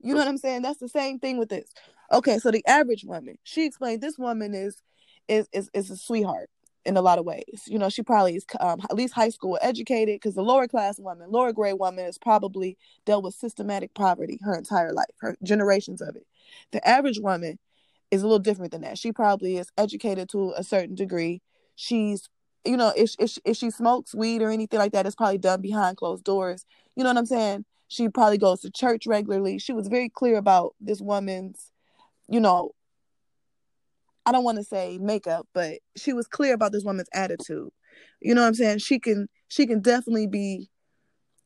You 0.00 0.12
know 0.12 0.18
what 0.18 0.28
I'm 0.28 0.36
saying? 0.36 0.60
That's 0.62 0.80
the 0.80 0.88
same 0.88 1.20
thing 1.20 1.38
with 1.38 1.48
this. 1.48 1.70
Okay, 2.12 2.38
so 2.38 2.50
the 2.50 2.66
average 2.66 3.04
woman, 3.04 3.38
she 3.44 3.64
explained 3.64 4.02
this 4.02 4.18
woman 4.18 4.52
is 4.52 4.76
is 5.28 5.48
is 5.52 5.70
is 5.72 5.90
a 5.90 5.96
sweetheart 5.96 6.50
in 6.84 6.96
a 6.96 7.02
lot 7.02 7.18
of 7.18 7.24
ways. 7.24 7.62
You 7.66 7.78
know, 7.78 7.88
she 7.88 8.02
probably 8.02 8.36
is 8.36 8.46
um, 8.60 8.80
at 8.90 8.96
least 8.96 9.14
high 9.14 9.28
school 9.28 9.58
educated 9.62 10.16
because 10.16 10.34
the 10.34 10.42
lower 10.42 10.66
class 10.66 10.98
woman, 10.98 11.30
lower 11.30 11.52
grade 11.52 11.78
woman, 11.78 12.04
has 12.04 12.18
probably 12.18 12.76
dealt 13.04 13.24
with 13.24 13.34
systematic 13.34 13.94
poverty 13.94 14.38
her 14.42 14.54
entire 14.54 14.92
life, 14.92 15.06
her 15.20 15.36
generations 15.42 16.00
of 16.00 16.16
it. 16.16 16.26
The 16.72 16.86
average 16.86 17.20
woman 17.20 17.58
is 18.10 18.22
a 18.22 18.26
little 18.26 18.38
different 18.38 18.72
than 18.72 18.82
that. 18.82 18.98
She 18.98 19.12
probably 19.12 19.56
is 19.56 19.70
educated 19.78 20.28
to 20.30 20.52
a 20.56 20.64
certain 20.64 20.94
degree. 20.94 21.40
She's, 21.76 22.28
you 22.64 22.76
know, 22.76 22.92
if 22.96 23.14
if 23.18 23.38
if 23.44 23.56
she 23.56 23.70
smokes 23.70 24.14
weed 24.14 24.42
or 24.42 24.50
anything 24.50 24.78
like 24.78 24.92
that, 24.92 25.06
it's 25.06 25.16
probably 25.16 25.38
done 25.38 25.60
behind 25.60 25.96
closed 25.96 26.24
doors. 26.24 26.64
You 26.96 27.04
know 27.04 27.10
what 27.10 27.18
I'm 27.18 27.26
saying? 27.26 27.64
She 27.88 28.08
probably 28.08 28.38
goes 28.38 28.60
to 28.60 28.70
church 28.70 29.06
regularly. 29.06 29.58
She 29.58 29.72
was 29.72 29.88
very 29.88 30.08
clear 30.08 30.36
about 30.36 30.74
this 30.80 31.00
woman's, 31.00 31.72
you 32.28 32.40
know, 32.40 32.72
I 34.24 34.32
don't 34.32 34.44
want 34.44 34.58
to 34.58 34.64
say 34.64 34.98
makeup, 34.98 35.46
but 35.52 35.78
she 35.96 36.12
was 36.12 36.26
clear 36.26 36.54
about 36.54 36.72
this 36.72 36.84
woman's 36.84 37.08
attitude. 37.12 37.70
You 38.20 38.34
know 38.34 38.42
what 38.42 38.48
I'm 38.48 38.54
saying? 38.54 38.78
She 38.78 38.98
can 38.98 39.28
she 39.48 39.66
can 39.66 39.80
definitely 39.80 40.26
be 40.26 40.70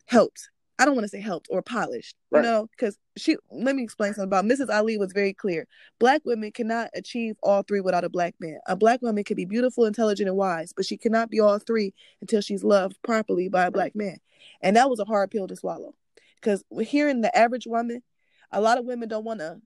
helped. 0.06 0.50
I 0.78 0.84
don't 0.84 0.94
want 0.94 1.04
to 1.04 1.08
say 1.08 1.20
helped 1.20 1.48
or 1.50 1.62
polished, 1.62 2.16
you 2.30 2.42
know, 2.42 2.68
because 2.70 2.98
she 3.16 3.36
let 3.50 3.74
me 3.74 3.82
explain 3.82 4.12
something 4.12 4.28
about 4.28 4.44
Mrs. 4.44 4.68
Ali 4.68 4.98
was 4.98 5.12
very 5.12 5.32
clear. 5.32 5.66
Black 5.98 6.20
women 6.26 6.52
cannot 6.52 6.90
achieve 6.94 7.36
all 7.42 7.62
three 7.62 7.80
without 7.80 8.04
a 8.04 8.10
black 8.10 8.34
man. 8.40 8.58
A 8.66 8.76
black 8.76 9.00
woman 9.00 9.24
can 9.24 9.36
be 9.36 9.46
beautiful, 9.46 9.86
intelligent, 9.86 10.28
and 10.28 10.36
wise, 10.36 10.74
but 10.76 10.84
she 10.84 10.98
cannot 10.98 11.30
be 11.30 11.40
all 11.40 11.58
three 11.58 11.94
until 12.20 12.42
she's 12.42 12.62
loved 12.62 12.98
properly 13.02 13.48
by 13.48 13.64
a 13.64 13.70
black 13.70 13.96
man. 13.96 14.18
And 14.60 14.76
that 14.76 14.90
was 14.90 15.00
a 15.00 15.06
hard 15.06 15.30
pill 15.30 15.46
to 15.46 15.56
swallow. 15.56 15.94
Because 16.34 16.62
hearing 16.82 17.22
the 17.22 17.34
average 17.36 17.66
woman, 17.66 18.02
a 18.52 18.60
lot 18.60 18.76
of 18.76 18.84
women 18.84 19.08
don't 19.08 19.24
want 19.24 19.40
to 19.40 19.62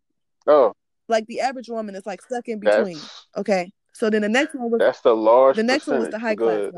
Oh, 0.47 0.75
like 1.11 1.27
the 1.27 1.41
average 1.41 1.69
woman 1.69 1.95
is 1.95 2.07
like 2.07 2.23
stuck 2.23 2.49
in 2.49 2.61
between. 2.61 2.97
that's 2.97 3.27
Okay. 3.37 3.73
So 3.93 4.09
then 4.09 4.23
the 4.23 4.29
next 4.29 4.55
one 4.55 4.71
was 4.71 4.79
that's 4.79 5.01
the 5.01 5.15
large. 5.15 5.57
the 5.57 5.63
next 5.63 5.87
one 5.87 5.99
was 6.01 6.09
the 6.11 6.19
high 6.19 6.37
class 6.37 6.71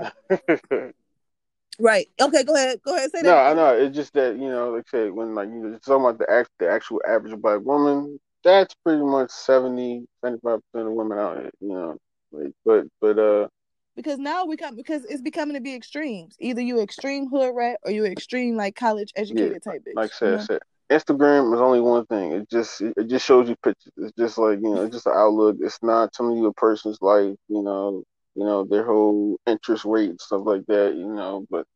Right. 1.79 2.07
Okay, 2.21 2.45
go 2.45 2.55
ahead. 2.55 2.81
Go 2.85 2.95
ahead. 2.95 3.11
Say 3.11 3.23
that. 3.23 3.29
No, 3.29 3.37
I 3.37 3.55
know. 3.55 3.77
It's 3.77 3.97
just 3.97 4.13
that 4.15 4.37
you 4.37 4.49
know, 4.49 4.73
like 4.73 4.85
I 4.89 4.91
said, 4.91 5.13
when 5.13 5.35
like 5.35 5.49
you 5.49 5.55
know, 5.55 5.79
talking 5.79 6.05
about 6.05 6.19
the 6.19 6.31
act, 6.31 6.51
the 6.59 6.69
actual 6.69 7.01
average 7.09 7.35
black 7.41 7.61
woman, 7.63 8.21
that's 8.45 8.75
pretty 8.85 9.03
much 9.03 9.31
70, 9.31 10.07
75 10.23 10.61
percent 10.73 10.89
of 10.89 10.95
women 10.95 11.19
out 11.19 11.39
here. 11.39 11.51
You 11.61 11.69
know, 11.69 11.97
like, 12.31 12.53
but 12.65 12.85
but 13.01 13.19
uh, 13.19 13.49
Because 13.97 14.19
now 14.19 14.45
we 14.45 14.57
come 14.57 14.77
because 14.77 15.05
it's 15.07 15.23
becoming 15.23 15.55
to 15.55 15.61
be 15.61 15.75
extremes. 15.75 16.37
Either 16.41 16.61
you 16.61 16.81
extreme 16.81 17.29
hood 17.29 17.55
rat 17.55 17.79
or 17.85 17.91
you 17.91 18.05
extreme 18.05 18.57
like 18.57 18.77
college 18.77 19.13
educated 19.17 19.63
type 19.63 19.83
bitch. 19.87 19.95
like 19.95 20.13
I 20.13 20.15
said, 20.15 20.27
you 20.27 20.35
I 20.35 20.37
know? 20.37 20.45
said, 20.45 20.61
Instagram 20.93 21.55
is 21.55 21.61
only 21.61 21.81
one 21.81 22.07
thing. 22.07 22.33
It 22.33 22.51
just 22.51 22.81
it 22.83 23.09
just 23.09 23.27
shows 23.27 23.49
you 23.49 23.57
pictures. 23.63 23.93
It's 23.99 24.17
just 24.19 24.39
like 24.39 24.59
you 24.63 24.75
know, 24.75 24.83
it's 24.83 24.95
just 24.95 25.07
an 25.07 25.15
outlook. 25.17 25.57
It's 25.61 25.79
not 25.83 26.13
telling 26.13 26.39
you 26.39 26.47
a 26.47 26.55
person's 26.55 26.99
life. 27.03 27.37
You 27.49 27.63
know, 27.63 28.05
you 28.35 28.45
know 28.45 28.65
their 28.65 28.85
whole 28.85 29.39
interest 29.47 29.85
rate 29.85 30.11
and 30.11 30.21
stuff 30.21 30.43
like 30.45 30.65
that. 30.69 30.95
You 30.97 31.09
know, 31.15 31.47
but 31.51 31.67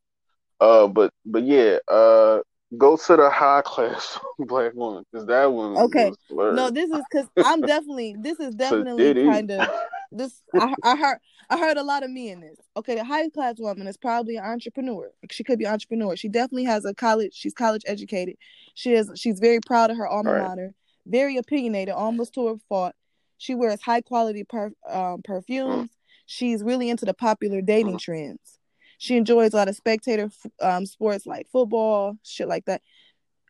uh, 0.61 0.89
but 0.89 1.11
but 1.25 1.45
yeah, 1.45 1.79
uh, 1.89 2.41
go 2.77 2.97
to 2.97 3.17
the 3.17 3.31
high 3.31 3.63
class 3.65 4.19
black 4.39 4.75
woman 4.75 5.05
because 5.11 5.27
that 5.27 5.47
one 5.53 5.77
Okay. 5.77 6.13
No, 6.37 6.71
this 6.71 6.91
is 6.91 7.05
because 7.11 7.29
I'm 7.37 7.63
definitely 7.63 8.17
this 8.19 8.41
is 8.41 8.55
definitely 8.57 9.15
kind 9.15 9.51
of 9.51 9.69
this 10.13 10.43
I, 10.55 10.75
I 10.83 10.97
heard 10.97 11.19
I 11.51 11.59
heard 11.59 11.77
a 11.77 11.83
lot 11.83 12.03
of 12.03 12.11
me 12.11 12.31
in 12.31 12.41
this. 12.41 12.57
Okay, 12.77 12.95
the 12.95 13.05
high 13.05 13.29
class 13.31 13.57
woman 13.59 13.87
is 13.87 13.97
probably 13.97 14.37
an 14.37 14.45
entrepreneur. 14.45 15.11
She 15.31 15.45
could 15.45 15.59
be 15.59 15.65
an 15.65 15.73
entrepreneur. 15.73 16.17
She 16.17 16.29
definitely 16.29 16.65
has 16.65 16.85
a 16.85 16.95
college. 16.95 17.35
She's 17.35 17.55
college 17.55 17.83
educated. 17.87 18.37
She 18.75 18.93
is. 18.95 19.11
She's 19.17 19.39
very 19.39 19.61
proud 19.65 19.91
of 19.91 19.97
her 19.97 20.07
alma 20.07 20.33
Right. 20.33 20.49
mater. 20.49 20.75
Very 21.07 21.37
opinionated, 21.37 21.95
almost 21.95 22.35
to 22.35 22.49
a 22.49 22.59
fault. 22.69 22.93
She 23.39 23.55
wears 23.55 23.81
high 23.81 24.01
quality 24.01 24.43
per, 24.45 24.73
um, 24.89 25.23
perfumes. 25.23 25.91
She's 26.27 26.63
really 26.65 26.91
into 26.91 27.05
the 27.05 27.15
popular 27.15 27.61
dating 27.61 27.99
trends. 27.99 28.56
She 28.99 29.17
enjoys 29.17 29.53
a 29.53 29.57
lot 29.57 29.69
of 29.69 29.77
spectator 29.77 30.31
um, 30.61 30.87
sports 30.87 31.27
like 31.27 31.49
football, 31.51 32.17
shit 32.23 32.49
like 32.49 32.65
that. 32.67 32.83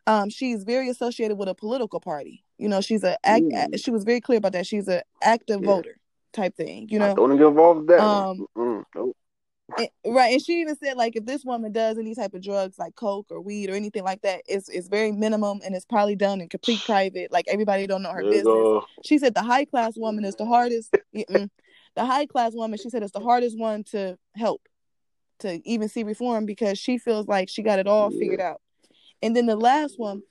Um, 0.06 0.30
she's 0.30 0.64
very 0.64 0.88
associated 0.88 1.36
with 1.36 1.48
a 1.48 1.54
political 1.54 2.00
party. 2.00 2.44
You 2.58 2.68
know, 2.68 2.80
she's 2.80 3.04
a 3.04 3.16
act. 3.26 3.44
Ooh. 3.44 3.76
She 3.78 3.90
was 3.90 4.04
very 4.04 4.20
clear 4.20 4.38
about 4.38 4.52
that. 4.52 4.66
She's 4.66 4.88
an 4.88 5.02
active 5.22 5.60
Yeah. 5.62 5.66
voter 5.66 5.96
type 6.32 6.56
thing. 6.56 6.88
You 6.90 6.98
know, 6.98 7.14
don't 7.14 7.36
get 7.36 7.46
involved 7.46 7.80
with 7.80 7.88
that. 7.88 8.00
Um. 8.00 8.46
Mm, 8.56 8.84
nope. 8.94 9.16
and- 9.78 9.88
right 10.14 10.32
and 10.32 10.40
she 10.40 10.60
even 10.60 10.76
said 10.76 10.96
like 10.96 11.16
if 11.16 11.26
this 11.26 11.44
woman 11.44 11.72
does 11.72 11.98
any 11.98 12.14
type 12.14 12.32
of 12.34 12.40
drugs 12.40 12.78
like 12.78 12.94
coke 12.94 13.26
or 13.30 13.40
weed 13.40 13.68
or 13.68 13.74
anything 13.74 14.04
like 14.04 14.22
that 14.22 14.40
it's 14.46 14.68
it's 14.68 14.86
very 14.86 15.10
minimum 15.10 15.58
and 15.64 15.74
it's 15.74 15.84
probably 15.84 16.14
done 16.14 16.40
in 16.40 16.48
complete 16.48 16.80
private 16.86 17.32
like 17.32 17.46
everybody 17.48 17.84
don't 17.88 18.00
know 18.00 18.12
her 18.12 18.22
There 18.22 18.26
you 18.26 18.30
business 18.30 18.44
go. 18.46 18.84
she 19.04 19.18
said 19.18 19.34
the 19.34 19.42
high 19.42 19.64
class 19.64 19.94
woman 19.96 20.24
is 20.24 20.36
the 20.36 20.46
hardest 20.46 20.94
the 21.12 21.50
high 21.96 22.26
class 22.26 22.52
woman 22.54 22.78
she 22.78 22.90
said 22.90 23.02
is 23.02 23.10
the 23.10 23.18
hardest 23.18 23.58
one 23.58 23.82
to 23.90 24.16
help 24.36 24.62
to 25.40 25.60
even 25.68 25.88
see 25.88 26.02
reform 26.02 26.46
because 26.46 26.78
she 26.78 26.98
feels 26.98 27.26
like 27.28 27.48
she 27.48 27.62
got 27.62 27.78
it 27.78 27.86
all 27.86 28.10
figured 28.10 28.40
out 28.40 28.60
and 29.22 29.34
then 29.36 29.46
the 29.46 29.56
last 29.56 29.98
one 29.98 30.22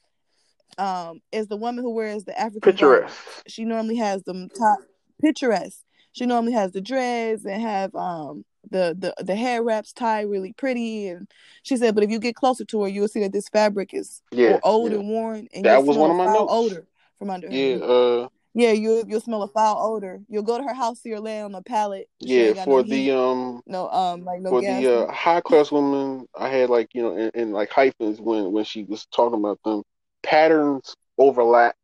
um 0.77 1.21
is 1.31 1.47
the 1.47 1.55
woman 1.57 1.83
who 1.83 1.91
wears 1.91 2.23
the 2.25 2.37
African 2.39 2.71
Picturesque. 2.71 3.43
She 3.47 3.63
normally 3.65 3.95
has 3.97 4.23
them 4.23 4.49
top 4.49 4.79
picturesque. 5.21 5.81
She 6.13 6.25
normally 6.25 6.53
has 6.53 6.71
the 6.71 6.81
dreads 6.81 7.45
and 7.45 7.61
have 7.61 7.93
um 7.95 8.43
the 8.71 8.95
the 8.97 9.23
the 9.23 9.35
hair 9.35 9.63
wraps 9.63 9.93
tied 9.93 10.27
really 10.27 10.51
pretty 10.53 11.07
and 11.07 11.29
she 11.63 11.77
said 11.77 11.93
but 11.93 12.03
if 12.03 12.09
you 12.09 12.17
get 12.19 12.35
closer 12.35 12.65
to 12.65 12.81
her 12.81 12.87
you'll 12.87 13.07
see 13.07 13.19
that 13.21 13.31
this 13.31 13.47
fabric 13.47 13.93
is 13.93 14.21
Yeah, 14.31 14.59
old 14.63 14.91
yeah. 14.91 14.97
and 14.97 15.07
worn 15.09 15.47
and 15.53 15.65
That 15.65 15.83
was 15.85 15.97
one 15.97 16.09
of 16.09 16.17
my 16.17 16.25
notes. 16.25 16.51
odor 16.51 16.87
from 17.19 17.29
under 17.29 17.47
Yeah, 17.47 17.77
her. 17.77 18.23
uh, 18.23 18.27
Yeah, 18.55 18.71
you 18.71 19.03
you'll 19.05 19.19
smell 19.19 19.43
a 19.43 19.47
foul 19.49 19.77
odor. 19.95 20.21
You'll 20.29 20.43
go 20.43 20.57
to 20.57 20.63
her 20.63 20.73
house, 20.73 21.01
see 21.01 21.11
her 21.11 21.19
laying 21.19 21.43
on 21.43 21.55
a 21.55 21.61
pallet. 21.61 22.07
Yeah. 22.21 22.53
For 22.63 22.79
no 22.79 22.83
heat, 22.83 23.09
the 23.09 23.17
um, 23.17 23.61
no 23.67 23.89
um 23.89 24.23
like 24.23 24.39
no 24.39 24.49
for 24.49 24.61
gas. 24.61 24.81
the 24.81 25.07
uh, 25.07 25.11
high 25.11 25.41
class 25.41 25.71
woman, 25.71 26.25
I 26.37 26.47
had 26.47 26.69
like 26.69 26.87
you 26.93 27.03
know 27.03 27.17
in, 27.17 27.31
in 27.33 27.51
like 27.51 27.69
hyphens 27.69 28.21
when 28.21 28.51
when 28.53 28.63
she 28.63 28.83
was 28.83 29.05
talking 29.07 29.39
about 29.39 29.59
them 29.65 29.83
patterns 30.23 30.95
overlap. 31.17 31.75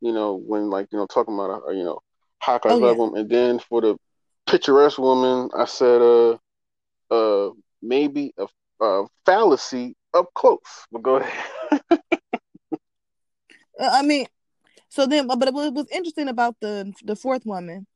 You 0.00 0.12
know 0.12 0.36
when 0.36 0.70
like 0.70 0.86
you 0.92 0.98
know 0.98 1.06
talking 1.06 1.34
about 1.34 1.62
a 1.68 1.74
you 1.74 1.82
know 1.82 1.98
high 2.38 2.58
class 2.58 2.76
Oh 2.76 2.78
yeah. 2.86 2.92
woman, 2.92 3.18
and 3.20 3.28
then 3.30 3.58
for 3.58 3.80
the 3.80 3.96
picturesque 4.46 4.98
woman, 4.98 5.50
I 5.56 5.64
said 5.64 6.00
uh 6.00 6.36
uh 7.10 7.50
maybe 7.82 8.32
a, 8.38 8.46
a 8.84 9.06
fallacy 9.24 9.96
up 10.14 10.28
close. 10.34 10.86
But 10.92 11.02
go 11.02 11.16
ahead. 11.16 11.44
Uh, 13.78 13.90
I 13.92 14.02
mean, 14.02 14.26
so 14.96 15.06
then, 15.06 15.26
but 15.26 15.52
what 15.52 15.74
was 15.74 15.86
interesting 15.92 16.26
about 16.26 16.56
the 16.62 16.90
the 17.04 17.14
fourth 17.14 17.44
woman 17.44 17.86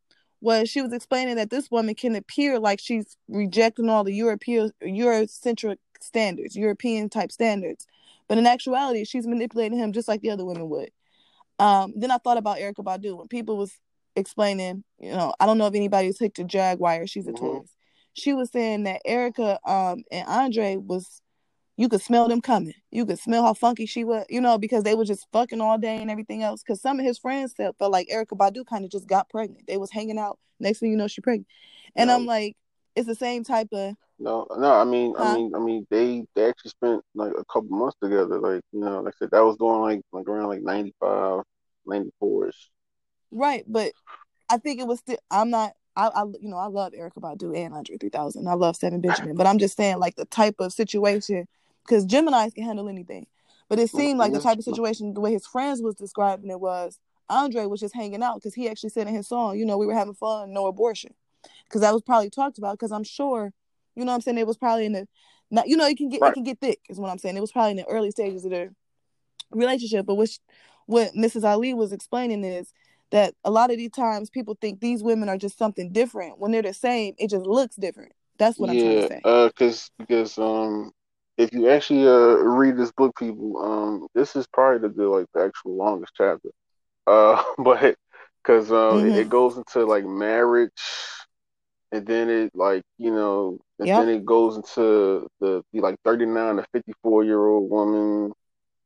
was 0.42 0.68
she 0.68 0.82
was 0.82 0.92
explaining 0.92 1.36
that 1.36 1.48
this 1.48 1.70
woman 1.70 1.94
can 1.94 2.14
appear 2.14 2.58
like 2.58 2.78
she's 2.78 3.16
rejecting 3.26 3.88
all 3.88 4.04
the 4.04 4.12
European 4.12 4.70
Eurocentric 4.82 5.78
standards, 5.98 6.54
European 6.56 7.08
type 7.08 7.32
standards, 7.32 7.86
but 8.28 8.36
in 8.36 8.46
actuality, 8.46 9.06
she's 9.06 9.26
manipulating 9.26 9.78
him 9.78 9.94
just 9.94 10.08
like 10.08 10.20
the 10.20 10.28
other 10.28 10.44
women 10.44 10.68
would. 10.68 10.90
Um, 11.58 11.94
then 11.96 12.10
I 12.10 12.18
thought 12.18 12.36
about 12.36 12.58
Erykah 12.58 12.84
Badu 12.84 13.16
when 13.16 13.28
people 13.28 13.56
was 13.56 13.72
explaining, 14.14 14.84
you 14.98 15.12
know, 15.12 15.32
I 15.40 15.46
don't 15.46 15.56
know 15.56 15.68
if 15.68 15.74
anybody's 15.74 16.18
hooked 16.18 16.36
to 16.36 16.44
Jaguar, 16.44 17.06
she's 17.06 17.26
a 17.28 17.32
Mhm. 17.32 17.36
Taurus. 17.38 17.70
She 18.12 18.34
was 18.34 18.50
saying 18.50 18.82
that 18.82 19.00
Erykah 19.06 19.56
um 19.64 20.04
and 20.12 20.28
Andre 20.28 20.76
was 20.76 21.22
you 21.80 21.88
could 21.88 22.02
smell 22.02 22.28
them 22.28 22.42
coming. 22.42 22.74
You 22.90 23.06
could 23.06 23.18
smell 23.18 23.42
how 23.42 23.54
funky 23.54 23.86
she 23.86 24.04
was, 24.04 24.26
you 24.28 24.42
know, 24.42 24.58
because 24.58 24.84
they 24.84 24.94
were 24.94 25.06
just 25.06 25.26
fucking 25.32 25.62
all 25.62 25.78
day 25.78 25.96
and 25.96 26.10
everything 26.10 26.42
else. 26.42 26.62
Because 26.62 26.78
some 26.82 27.00
of 27.00 27.06
his 27.06 27.16
friends 27.16 27.54
felt, 27.54 27.78
felt 27.78 27.90
like 27.90 28.06
Erykah 28.12 28.36
Badu 28.36 28.66
kind 28.66 28.84
of 28.84 28.90
just 28.90 29.08
got 29.08 29.30
pregnant. 29.30 29.66
They 29.66 29.78
was 29.78 29.90
hanging 29.90 30.18
out. 30.18 30.38
Next 30.58 30.80
thing 30.80 30.90
you 30.90 30.98
know, 30.98 31.08
she 31.08 31.22
pregnant. 31.22 31.46
And 31.96 32.08
No. 32.08 32.16
I'm 32.16 32.26
like, 32.26 32.58
it's 32.94 33.06
the 33.06 33.14
same 33.14 33.44
type 33.44 33.68
of 33.72 33.94
No, 34.18 34.46
no. 34.58 34.74
I 34.74 34.84
mean, 34.84 35.14
I 35.18 35.34
mean, 35.34 35.54
I 35.54 35.58
mean, 35.58 35.86
they 35.88 36.26
they 36.34 36.50
actually 36.50 36.68
spent 36.68 37.02
like 37.14 37.32
a 37.32 37.46
couple 37.46 37.70
months 37.70 37.96
together. 38.02 38.38
Like 38.38 38.60
you 38.72 38.80
know, 38.80 39.00
like 39.00 39.14
I 39.14 39.18
said, 39.18 39.30
that 39.30 39.40
was 39.42 39.56
going 39.56 39.80
like 39.80 40.02
like 40.12 40.28
around 40.28 40.48
like 40.48 40.60
95, 40.60 41.44
94 41.86 42.48
ish. 42.48 42.70
right. 43.30 43.64
But 43.66 43.92
I 44.50 44.58
think 44.58 44.80
it 44.80 44.86
was 44.86 44.98
still. 44.98 45.16
I'm 45.30 45.48
not. 45.48 45.72
I, 45.96 46.08
I 46.08 46.24
you 46.42 46.50
know 46.50 46.58
I 46.58 46.66
love 46.66 46.92
Erykah 46.92 47.22
Badu 47.22 47.56
and 47.56 47.72
Andre 47.72 47.96
3000. 47.96 48.46
I 48.46 48.52
love 48.52 48.76
Seven 48.76 49.00
Benjamin. 49.00 49.34
But 49.34 49.46
I'm 49.46 49.58
just 49.58 49.78
saying 49.78 49.98
like 49.98 50.16
the 50.16 50.26
type 50.26 50.56
of 50.58 50.74
situation 50.74 51.48
because 51.84 52.04
Gemini's 52.04 52.52
can 52.54 52.64
handle 52.64 52.88
anything. 52.88 53.26
But 53.68 53.78
it 53.78 53.88
seemed 53.90 54.18
like 54.18 54.32
the 54.32 54.40
type 54.40 54.58
of 54.58 54.64
situation 54.64 55.14
the 55.14 55.20
way 55.20 55.32
his 55.32 55.46
friends 55.46 55.80
was 55.80 55.94
describing 55.94 56.50
it 56.50 56.60
was 56.60 56.98
Andre 57.28 57.66
was 57.66 57.78
just 57.80 57.94
hanging 57.94 58.22
out 58.22 58.34
because 58.34 58.54
he 58.54 58.68
actually 58.68 58.90
said 58.90 59.06
in 59.06 59.14
his 59.14 59.28
song, 59.28 59.56
you 59.56 59.64
know, 59.64 59.78
we 59.78 59.86
were 59.86 59.94
having 59.94 60.14
fun, 60.14 60.52
no 60.52 60.66
abortion, 60.66 61.14
because 61.64 61.80
that 61.82 61.92
was 61.92 62.02
probably 62.02 62.30
talked 62.30 62.58
about. 62.58 62.72
Because 62.72 62.90
I'm 62.90 63.04
sure, 63.04 63.52
you 63.94 64.04
know, 64.04 64.10
what 64.10 64.16
I'm 64.16 64.20
saying 64.22 64.38
it 64.38 64.46
was 64.46 64.56
probably 64.56 64.86
in 64.86 64.92
the, 64.92 65.08
not 65.50 65.68
you 65.68 65.76
know, 65.76 65.86
it 65.86 65.96
can 65.96 66.08
get 66.08 66.20
Right. 66.20 66.32
it 66.32 66.34
can 66.34 66.42
get 66.42 66.58
thick 66.58 66.80
is 66.88 66.98
what 66.98 67.10
I'm 67.10 67.18
saying. 67.18 67.36
It 67.36 67.40
was 67.40 67.52
probably 67.52 67.72
in 67.72 67.76
the 67.76 67.86
early 67.88 68.10
stages 68.10 68.44
of 68.44 68.50
their 68.50 68.72
relationship. 69.52 70.06
But 70.06 70.16
which 70.16 70.40
what 70.86 71.12
Mrs. 71.14 71.44
Ali 71.44 71.72
was 71.72 71.92
explaining 71.92 72.42
is 72.44 72.72
that 73.10 73.34
a 73.44 73.50
lot 73.50 73.70
of 73.70 73.76
these 73.76 73.90
times 73.90 74.30
people 74.30 74.56
think 74.60 74.80
these 74.80 75.02
women 75.02 75.28
are 75.28 75.38
just 75.38 75.58
something 75.58 75.92
different 75.92 76.38
when 76.38 76.50
they're 76.50 76.62
the 76.62 76.74
same. 76.74 77.14
It 77.18 77.30
just 77.30 77.46
looks 77.46 77.76
different. 77.76 78.12
That's 78.38 78.58
what 78.58 78.70
I'm 78.70 78.78
trying 78.78 78.96
to 78.96 79.02
Yeah, 79.02 79.08
say. 79.08 79.20
uh, 79.24 79.50
cause 79.56 79.90
because 79.98 80.38
um, 80.38 80.92
if 81.40 81.52
you 81.52 81.68
actually 81.70 82.06
uh 82.06 82.36
read 82.60 82.76
this 82.76 82.92
book, 82.92 83.16
people, 83.18 83.58
um, 83.64 84.08
this 84.14 84.36
is 84.36 84.46
probably 84.48 84.88
the, 84.88 84.94
the 84.94 85.08
like 85.08 85.26
the 85.34 85.44
actual 85.44 85.76
longest 85.76 86.12
chapter. 86.16 86.50
Uh, 87.06 87.42
but 87.58 87.96
cause 88.44 88.70
uh, 88.72 89.00
it, 89.04 89.16
Mhm. 89.16 89.18
it 89.18 89.30
goes 89.30 89.56
into 89.58 89.86
like 89.86 90.04
marriage, 90.04 90.70
and 91.92 92.06
then 92.06 92.28
it 92.30 92.50
like 92.54 92.82
you 92.98 93.10
know, 93.12 93.58
and 93.78 93.92
Yep. 93.92 93.94
then 93.94 94.08
it 94.08 94.24
goes 94.24 94.56
into 94.56 95.26
the, 95.40 95.62
the 95.72 95.80
like 95.80 95.96
thirty 96.04 96.26
nine 96.26 96.56
to 96.56 96.66
fifty 96.72 96.92
four 97.02 97.24
year 97.24 97.44
old 97.46 97.70
woman, 97.70 98.32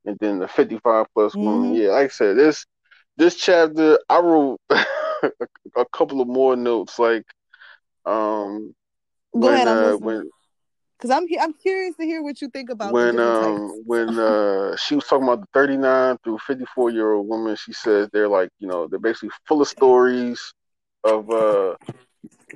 and 0.07 0.17
then 0.21 0.39
the 0.39 0.49
fifty 0.49 0.79
five 0.85 1.07
plus 1.15 1.37
woman. 1.41 1.73
Mhm. 1.73 1.75
Yeah, 1.75 1.91
like 1.91 2.07
I 2.07 2.09
said, 2.09 2.37
this 2.37 2.67
this 3.17 3.37
chapter 3.37 3.99
I 4.09 4.21
wrote 4.21 4.59
a, 4.71 5.31
a 5.77 5.85
couple 5.93 6.21
of 6.21 6.29
more 6.29 6.57
notes 6.57 6.99
like 6.99 7.25
um 8.07 8.75
Go 9.41 9.49
when 9.51 9.67
ahead, 9.67 9.69
uh 9.69 9.93
when 9.95 10.31
Cause 11.05 11.11
I'm 11.11 11.27
I'm 11.39 11.53
curious 11.53 11.95
to 11.97 12.05
hear 12.05 12.23
what 12.23 12.41
you 12.41 12.49
think 12.49 12.71
about 12.71 12.95
when 12.95 13.21
um 13.21 13.83
when 13.85 14.19
uh 14.19 14.75
she 14.77 14.95
was 14.95 15.05
talking 15.05 15.25
about 15.29 15.43
the 15.43 15.47
39 15.53 16.17
through 16.25 16.39
54 16.39 16.91
year 16.93 17.13
old 17.13 17.29
woman 17.29 17.57
she 17.57 17.75
says 17.75 18.09
they're 18.11 18.27
like 18.27 18.49
you 18.59 18.67
know 18.67 18.89
they're 18.89 18.99
basically 18.99 19.29
full 19.47 19.61
of 19.61 19.69
stories 19.69 20.55
of 21.05 21.31
uh 21.31 21.75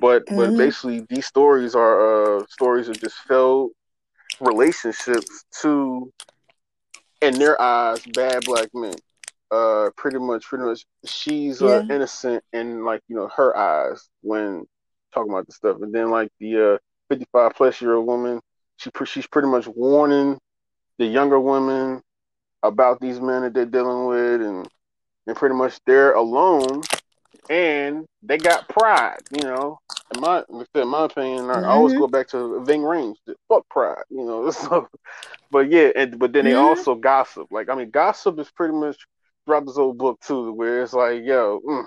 but 0.01 0.25
but 0.25 0.49
Mhm. 0.49 0.57
basically 0.57 1.05
these 1.09 1.27
stories 1.27 1.75
are 1.75 2.39
uh 2.39 2.45
stories 2.49 2.89
of 2.89 2.99
just 2.99 3.17
failed 3.27 3.69
relationships 4.39 5.45
to 5.61 6.11
in 7.21 7.37
their 7.37 7.61
eyes 7.61 8.03
bad 8.15 8.43
black 8.45 8.69
men 8.73 8.95
uh 9.51 9.91
pretty 9.95 10.17
much 10.17 10.43
pretty 10.45 10.63
much 10.65 10.85
she's 11.05 11.61
uh 11.61 11.83
Yeah. 11.87 11.95
innocent 11.95 12.43
in 12.51 12.83
like 12.83 13.01
you 13.09 13.15
know 13.15 13.29
her 13.35 13.55
eyes 13.55 14.09
when 14.21 14.65
talking 15.13 15.31
about 15.31 15.45
the 15.45 15.51
stuff 15.53 15.77
and 15.81 15.93
then 15.93 16.09
like 16.09 16.31
the 16.39 16.73
uh 16.73 16.77
55 17.09 17.53
plus 17.55 17.81
year 17.81 17.95
old 17.95 18.07
woman 18.07 18.39
she 18.77 18.89
pre- 18.91 19.07
she's 19.07 19.27
pretty 19.27 19.47
much 19.47 19.67
warning 19.67 20.37
the 20.97 21.05
younger 21.05 21.39
women 21.39 22.01
about 22.63 22.99
these 22.99 23.19
men 23.19 23.43
that 23.43 23.53
they're 23.53 23.65
dealing 23.65 24.05
with 24.07 24.41
and 24.41 24.67
and 25.27 25.35
pretty 25.37 25.55
much 25.55 25.79
they're 25.85 26.13
alone 26.13 26.81
and 27.49 28.05
they 28.23 28.37
got 28.37 28.67
pride 28.67 29.19
you 29.31 29.43
know 29.43 29.77
in 30.13 30.19
my 30.19 30.43
in 30.75 30.87
my 30.87 31.05
opinion 31.05 31.49
I 31.49 31.63
always 31.63 31.93
Mhm. 31.93 31.99
go 31.99 32.07
back 32.07 32.27
to 32.29 32.63
Ving 32.65 32.81
Rhames 32.81 33.15
fuck 33.47 33.67
pride 33.69 34.03
you 34.09 34.25
know 34.25 34.49
so 34.51 34.87
but 35.51 35.69
yeah, 35.71 35.89
and 35.95 36.19
but 36.19 36.33
then 36.33 36.45
they 36.45 36.53
Mhm. 36.53 36.57
also 36.59 36.95
gossip. 36.95 37.47
Like 37.51 37.69
I 37.69 37.75
mean, 37.75 37.89
gossip 37.89 38.39
is 38.39 38.51
pretty 38.51 38.73
much 38.73 38.97
throughout 39.45 39.65
this 39.65 39.75
whole 39.77 39.93
book 39.93 40.19
too, 40.21 40.53
where 40.53 40.83
it's 40.83 40.93
like, 40.93 41.23
yo, 41.23 41.59
mm, 41.67 41.85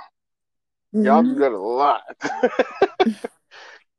y'all 0.93 1.23
do 1.23 1.35
that 1.37 1.53
a 1.53 1.59
lot. 1.59 2.03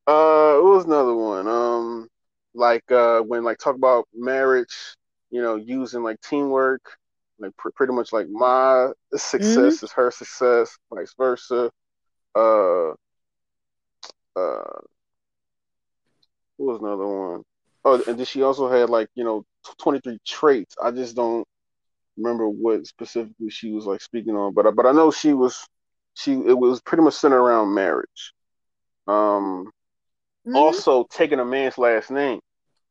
uh, 0.07 0.42
what 0.63 0.75
was 0.75 0.85
another 0.85 1.13
one? 1.15 1.47
Um, 1.47 2.07
like 2.53 2.89
uh, 2.91 3.19
when 3.21 3.43
like 3.43 3.57
talk 3.57 3.75
about 3.75 4.07
marriage, 4.13 4.95
you 5.29 5.41
know, 5.41 5.55
using 5.55 6.03
like 6.03 6.21
teamwork, 6.21 6.81
like 7.39 7.55
pr- 7.57 7.71
pretty 7.75 7.93
much 7.93 8.13
like 8.13 8.29
my 8.29 8.91
success 9.15 9.83
is 9.83 9.91
her 9.91 10.11
success, 10.11 10.77
vice 10.93 11.13
versa. 11.17 11.69
Uh, 12.35 12.91
uh, 14.35 14.79
what 16.57 16.73
was 16.73 16.79
another 16.81 17.07
one? 17.07 17.43
Oh, 17.85 18.01
and 18.07 18.17
then 18.17 18.25
she 18.25 18.43
also 18.43 18.69
had 18.69 18.89
like 18.89 19.09
you 19.15 19.23
know 19.25 19.43
twenty 19.79 19.99
three 19.99 20.19
traits. 20.25 20.75
I 20.81 20.91
just 20.91 21.15
don't 21.15 21.45
remember 22.17 22.47
what 22.49 22.87
specifically 22.87 23.49
she 23.49 23.71
was 23.71 23.85
like 23.85 24.01
speaking 24.01 24.35
on, 24.35 24.53
but 24.53 24.73
but 24.75 24.85
I 24.85 24.93
know 24.93 25.11
she 25.11 25.33
was 25.33 25.67
she 26.13 26.33
it 26.33 26.57
was 26.57 26.81
pretty 26.81 27.03
much 27.03 27.15
centered 27.15 27.41
around 27.41 27.73
marriage. 27.73 28.33
Um, 29.07 29.69
Mhm. 30.45 30.55
also 30.55 31.05
taking 31.09 31.39
a 31.39 31.45
man's 31.45 31.77
last 31.77 32.11
name. 32.11 32.39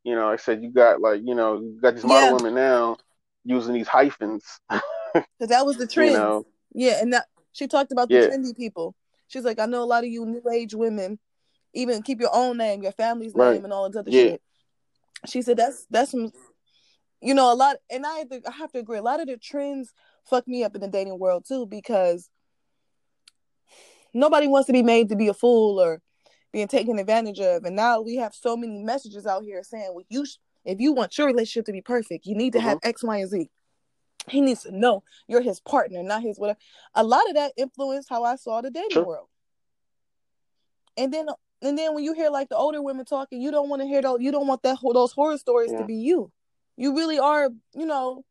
You 0.04 0.14
know, 0.14 0.28
I 0.28 0.36
said 0.36 0.62
you 0.62 0.70
got 0.70 1.00
like 1.00 1.20
you 1.24 1.34
know 1.34 1.60
you 1.60 1.78
got 1.80 1.94
these 1.94 2.04
Yeah. 2.04 2.08
model 2.08 2.36
women 2.36 2.54
now 2.54 2.96
using 3.44 3.74
these 3.74 3.88
hyphens. 3.88 4.44
Cause 4.70 5.48
that 5.48 5.66
was 5.66 5.76
the 5.76 5.84
you 5.84 5.90
trend. 5.90 6.12
know, 6.14 6.46
Yeah, 6.72 7.00
and 7.00 7.12
that 7.12 7.26
she 7.52 7.66
talked 7.66 7.92
about 7.92 8.08
the 8.08 8.14
Yeah. 8.16 8.28
trendy 8.28 8.56
people. 8.56 8.94
She's 9.28 9.44
like, 9.44 9.58
I 9.58 9.66
know 9.66 9.82
a 9.82 9.84
lot 9.84 10.04
of 10.04 10.10
you 10.10 10.24
new 10.26 10.42
age 10.50 10.74
women 10.74 11.18
even 11.74 12.02
keep 12.02 12.20
your 12.20 12.34
own 12.34 12.58
name, 12.58 12.82
your 12.82 12.92
family's 12.92 13.34
Right. 13.34 13.54
name, 13.54 13.64
and 13.64 13.72
all 13.72 13.88
this 13.88 13.96
other 13.98 14.10
Yeah. 14.10 14.22
shit. 14.22 14.42
She 15.26 15.42
said 15.42 15.56
that's 15.56 15.86
that's 15.90 16.10
some, 16.10 16.32
you 17.20 17.34
know, 17.34 17.52
a 17.52 17.54
lot, 17.54 17.76
and 17.90 18.04
I 18.06 18.24
I 18.46 18.50
have 18.52 18.72
to 18.72 18.78
agree. 18.78 18.98
A 18.98 19.02
lot 19.02 19.20
of 19.20 19.26
the 19.26 19.36
trends 19.36 19.92
fuck 20.24 20.46
me 20.46 20.64
up 20.64 20.74
in 20.74 20.80
the 20.80 20.88
dating 20.88 21.18
world 21.18 21.44
too 21.46 21.66
because 21.66 22.28
nobody 24.12 24.46
wants 24.46 24.66
to 24.66 24.72
be 24.72 24.82
made 24.82 25.08
to 25.08 25.16
be 25.16 25.28
a 25.28 25.34
fool 25.34 25.80
or 25.80 26.00
being 26.52 26.68
taken 26.68 26.98
advantage 26.98 27.40
of. 27.40 27.64
And 27.64 27.74
now 27.74 28.00
we 28.00 28.16
have 28.16 28.34
so 28.34 28.56
many 28.56 28.82
messages 28.82 29.26
out 29.26 29.42
here 29.42 29.62
saying, 29.62 29.90
well, 29.94 30.04
you 30.08 30.26
sh- 30.26 30.36
if 30.64 30.80
you 30.80 30.92
want 30.92 31.16
your 31.18 31.26
relationship 31.26 31.66
to 31.66 31.72
be 31.72 31.80
perfect, 31.80 32.26
you 32.26 32.34
need 32.34 32.52
to 32.52 32.60
have 32.60 32.78
mm-hmm. 32.78 32.88
X, 32.88 33.02
Y, 33.02 33.16
and 33.16 33.30
Z. 33.30 33.50
He 34.28 34.40
needs 34.40 34.62
to 34.62 34.70
know 34.70 35.02
you're 35.26 35.40
his 35.40 35.58
partner, 35.58 36.02
not 36.02 36.22
his 36.22 36.38
whatever. 36.38 36.58
A 36.94 37.02
lot 37.02 37.28
of 37.28 37.34
that 37.34 37.52
influenced 37.56 38.08
how 38.08 38.22
I 38.22 38.36
saw 38.36 38.60
the 38.60 38.70
dating 38.70 38.90
Sure. 38.92 39.04
world. 39.04 39.28
And 40.96 41.12
then 41.12 41.26
and 41.60 41.78
then 41.78 41.94
when 41.94 42.04
you 42.04 42.12
hear 42.12 42.30
like 42.30 42.48
the 42.48 42.56
older 42.56 42.82
women 42.82 43.04
talking, 43.04 43.40
you 43.40 43.50
don't 43.50 43.68
want 43.68 43.82
to 43.82 43.88
hear 43.88 44.02
those. 44.02 44.18
You 44.20 44.30
don't 44.30 44.46
want 44.46 44.62
that 44.62 44.78
those 44.82 45.12
horror 45.12 45.38
stories 45.38 45.72
Yeah. 45.72 45.78
to 45.78 45.84
be 45.84 45.96
you. 45.96 46.30
You 46.76 46.94
really 46.94 47.18
are, 47.18 47.50
you 47.74 47.86
know, 47.86 48.24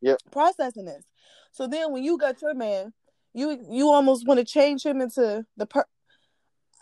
yep. 0.00 0.18
processing 0.30 0.84
this. 0.86 1.04
So 1.52 1.66
then 1.66 1.92
when 1.92 2.02
you 2.02 2.18
got 2.18 2.40
your 2.42 2.54
man, 2.54 2.92
you 3.34 3.64
you 3.68 3.90
almost 3.90 4.26
want 4.26 4.38
to 4.38 4.44
change 4.44 4.84
him 4.84 5.00
into 5.00 5.44
the 5.56 5.66
per 5.66 5.84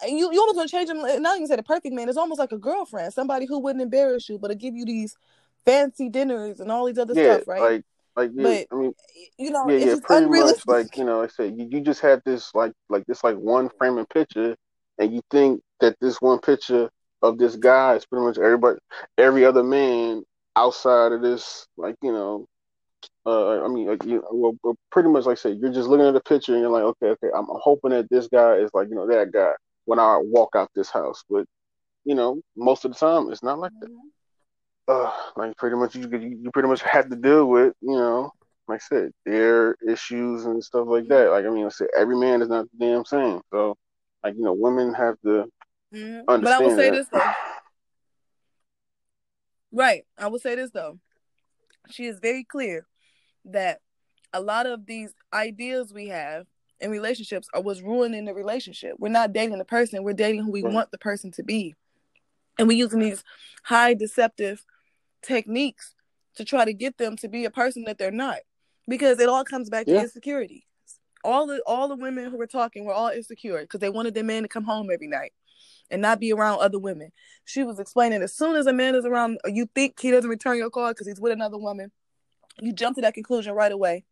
you, 0.06 0.32
you 0.32 0.40
almost 0.40 0.56
want 0.56 0.68
to 0.68 0.76
change 0.76 0.88
him 0.90 0.98
not 1.22 1.36
even 1.36 1.46
say 1.46 1.56
the 1.56 1.62
perfect 1.62 1.94
man, 1.94 2.08
it's 2.08 2.18
almost 2.18 2.38
like 2.38 2.52
a 2.52 2.58
girlfriend, 2.58 3.12
somebody 3.12 3.46
who 3.46 3.58
wouldn't 3.58 3.82
embarrass 3.82 4.28
you, 4.28 4.38
but 4.38 4.48
to 4.48 4.54
give 4.54 4.74
you 4.74 4.84
these 4.84 5.16
fancy 5.64 6.08
dinners 6.08 6.60
and 6.60 6.70
all 6.70 6.86
these 6.86 6.98
other 6.98 7.14
yeah, 7.14 7.36
stuff, 7.36 7.48
right? 7.48 7.60
Like 7.60 7.84
like 8.16 8.30
yeah, 8.34 8.42
but 8.42 8.76
I 8.76 8.80
mean 8.80 8.94
you 9.38 9.50
know, 9.50 9.68
yeah, 9.68 9.76
it's 9.76 9.84
yeah, 9.84 9.92
just 9.92 10.02
pretty 10.04 10.26
much 10.26 10.66
like, 10.66 10.96
you 10.96 11.04
know, 11.04 11.22
I 11.22 11.28
said 11.28 11.54
you, 11.56 11.68
you 11.70 11.80
just 11.80 12.00
have 12.00 12.22
this 12.24 12.54
like 12.54 12.72
like 12.88 13.04
this 13.06 13.22
like 13.22 13.36
one 13.36 13.70
framing 13.78 14.06
picture 14.06 14.56
and 14.98 15.12
you 15.12 15.22
think 15.30 15.60
that 15.80 15.96
this 16.00 16.20
one 16.20 16.38
picture 16.38 16.90
of 17.22 17.38
this 17.38 17.56
guy 17.56 17.94
is 17.94 18.06
pretty 18.06 18.24
much 18.24 18.38
everybody 18.38 18.78
every 19.16 19.44
other 19.44 19.62
man 19.62 20.22
outside 20.56 21.12
of 21.12 21.22
this 21.22 21.66
like, 21.76 21.94
you 22.02 22.12
know, 22.12 22.46
uh, 23.26 23.64
I 23.64 23.68
mean, 23.68 23.86
like 23.86 24.04
you, 24.04 24.24
well, 24.30 24.54
well, 24.62 24.76
pretty 24.90 25.08
much 25.08 25.24
like 25.26 25.38
I 25.38 25.40
said, 25.40 25.58
you're 25.60 25.72
just 25.72 25.88
looking 25.88 26.06
at 26.06 26.14
the 26.14 26.20
picture 26.20 26.52
and 26.52 26.62
you're 26.62 26.70
like, 26.70 26.82
okay, 26.82 27.08
okay, 27.08 27.28
I'm 27.36 27.46
hoping 27.48 27.90
that 27.90 28.08
this 28.10 28.26
guy 28.28 28.54
is 28.54 28.70
like, 28.72 28.88
you 28.88 28.94
know, 28.94 29.06
that 29.06 29.30
guy 29.32 29.52
when 29.88 29.98
I 29.98 30.18
walk 30.22 30.50
out 30.54 30.70
this 30.74 30.90
house. 30.90 31.24
But 31.30 31.46
you 32.04 32.14
know, 32.14 32.42
most 32.54 32.84
of 32.84 32.92
the 32.92 32.98
time, 32.98 33.32
it's 33.32 33.42
not 33.42 33.58
like 33.58 33.72
that. 33.80 33.88
Uh, 34.86 35.12
like 35.36 35.56
pretty 35.56 35.76
much, 35.76 35.94
you 35.96 36.08
you 36.10 36.50
pretty 36.52 36.68
much 36.68 36.82
have 36.82 37.08
to 37.08 37.16
deal 37.16 37.46
with, 37.46 37.72
you 37.80 37.96
know, 37.96 38.30
like 38.68 38.82
I 38.82 38.86
said, 38.88 39.12
their 39.24 39.76
issues 39.86 40.44
and 40.44 40.62
stuff 40.62 40.86
like 40.86 41.08
that. 41.08 41.30
Like 41.30 41.46
I 41.46 41.48
mean, 41.48 41.64
I 41.64 41.70
said, 41.70 41.88
every 41.96 42.16
man 42.16 42.42
is 42.42 42.48
not 42.48 42.66
the 42.70 42.86
damn 42.86 43.04
same. 43.06 43.40
So, 43.50 43.76
like 44.22 44.34
you 44.34 44.42
know, 44.42 44.52
women 44.52 44.92
have 44.92 45.16
to 45.24 45.46
Mhm. 45.94 46.24
But 46.26 46.52
I 46.52 46.58
will 46.58 46.76
say 46.76 46.90
that. 46.90 46.96
this 46.96 47.08
though. 47.08 47.32
Right. 49.72 50.04
I 50.18 50.26
will 50.26 50.38
say 50.38 50.54
this 50.54 50.70
though. 50.70 50.98
She 51.90 52.04
is 52.04 52.18
very 52.20 52.44
clear 52.44 52.86
that 53.46 53.80
a 54.34 54.40
lot 54.42 54.66
of 54.66 54.84
these 54.84 55.14
ideas 55.32 55.94
we 55.94 56.08
have 56.08 56.46
in 56.80 56.90
relationships 56.90 57.48
are 57.54 57.60
what's 57.60 57.82
ruining 57.82 58.24
the 58.24 58.34
relationship. 58.34 58.96
We're 58.98 59.08
not 59.08 59.32
dating 59.32 59.58
the 59.58 59.64
person, 59.64 60.04
we're 60.04 60.12
dating 60.12 60.44
who 60.44 60.50
we 60.50 60.62
Right. 60.62 60.74
want 60.74 60.90
the 60.90 60.98
person 60.98 61.30
to 61.32 61.42
be. 61.42 61.74
And 62.58 62.68
we're 62.68 62.78
using 62.78 63.00
these 63.00 63.22
high 63.64 63.94
deceptive 63.94 64.64
techniques 65.22 65.94
to 66.36 66.44
try 66.44 66.64
to 66.64 66.72
get 66.72 66.98
them 66.98 67.16
to 67.16 67.28
be 67.28 67.44
a 67.44 67.50
person 67.50 67.84
that 67.84 67.98
they're 67.98 68.10
not. 68.10 68.38
Because 68.86 69.20
it 69.20 69.28
all 69.28 69.44
comes 69.44 69.68
back 69.68 69.86
to 69.86 69.92
insecurity. 70.00 70.66
All 71.24 71.46
the 71.46 71.60
all 71.66 71.88
the 71.88 71.96
women 71.96 72.30
who 72.30 72.38
were 72.38 72.46
talking 72.46 72.84
were 72.84 72.94
all 72.94 73.08
insecure 73.08 73.60
because 73.60 73.80
they 73.80 73.90
wanted 73.90 74.14
their 74.14 74.24
man 74.24 74.42
to 74.42 74.48
come 74.48 74.64
home 74.64 74.88
every 74.90 75.08
night 75.08 75.32
and 75.90 76.00
not 76.00 76.20
be 76.20 76.32
around 76.32 76.60
other 76.60 76.78
women. 76.78 77.10
She 77.44 77.64
was 77.64 77.78
explaining 77.78 78.22
as 78.22 78.34
soon 78.34 78.56
as 78.56 78.66
a 78.66 78.72
man 78.72 78.94
is 78.94 79.04
around, 79.04 79.38
you 79.46 79.68
think 79.74 79.98
he 80.00 80.10
doesn't 80.10 80.30
return 80.30 80.56
your 80.56 80.70
call 80.70 80.88
because 80.88 81.06
he's 81.06 81.20
with 81.20 81.32
another 81.32 81.58
woman, 81.58 81.90
you 82.60 82.72
jump 82.72 82.96
to 82.96 83.02
that 83.02 83.14
conclusion 83.14 83.52
right 83.54 83.72
away. 83.72 84.04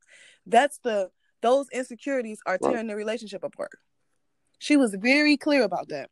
That's 0.46 0.78
the 0.78 1.10
those 1.42 1.68
insecurities 1.70 2.40
are 2.46 2.58
tearing 2.58 2.86
the 2.86 2.96
relationship 2.96 3.44
apart. 3.44 3.78
She 4.58 4.76
was 4.76 4.94
very 4.94 5.36
clear 5.36 5.62
about 5.62 5.88
that. 5.88 6.10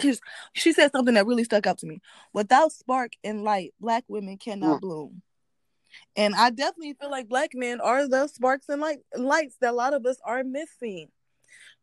She, 0.00 0.14
she 0.54 0.72
said 0.72 0.90
something 0.92 1.14
that 1.14 1.26
really 1.26 1.44
stuck 1.44 1.66
out 1.66 1.78
to 1.78 1.86
me. 1.86 2.00
Without 2.32 2.72
spark 2.72 3.12
and 3.22 3.42
light, 3.44 3.74
black 3.80 4.04
women 4.08 4.38
cannot 4.38 4.78
Mm. 4.78 4.80
bloom. 4.80 5.22
And 6.16 6.34
I 6.34 6.50
definitely 6.50 6.94
feel 6.94 7.10
like 7.10 7.28
black 7.28 7.50
men 7.54 7.80
are 7.80 8.08
the 8.08 8.26
sparks 8.28 8.68
and 8.68 8.80
light 8.80 9.00
lights 9.14 9.56
that 9.60 9.72
a 9.72 9.76
lot 9.76 9.92
of 9.92 10.06
us 10.06 10.16
are 10.24 10.42
missing. 10.44 11.08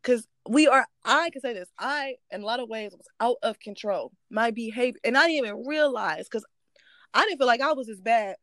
Cause 0.02 0.26
we 0.48 0.66
are 0.66 0.86
I 1.04 1.30
can 1.30 1.42
say 1.42 1.52
this, 1.52 1.68
I 1.78 2.16
in 2.30 2.42
a 2.42 2.46
lot 2.46 2.58
of 2.60 2.68
ways 2.68 2.92
was 2.92 3.06
out 3.20 3.36
of 3.42 3.60
control. 3.60 4.12
My 4.30 4.50
behavior 4.50 4.98
and 5.04 5.16
I 5.16 5.26
didn't 5.28 5.46
even 5.46 5.66
realize 5.66 6.24
because 6.24 6.44
I 7.14 7.24
didn't 7.24 7.38
feel 7.38 7.46
like 7.46 7.60
I 7.60 7.72
was 7.72 7.88
as 7.88 8.00
bad 8.00 8.36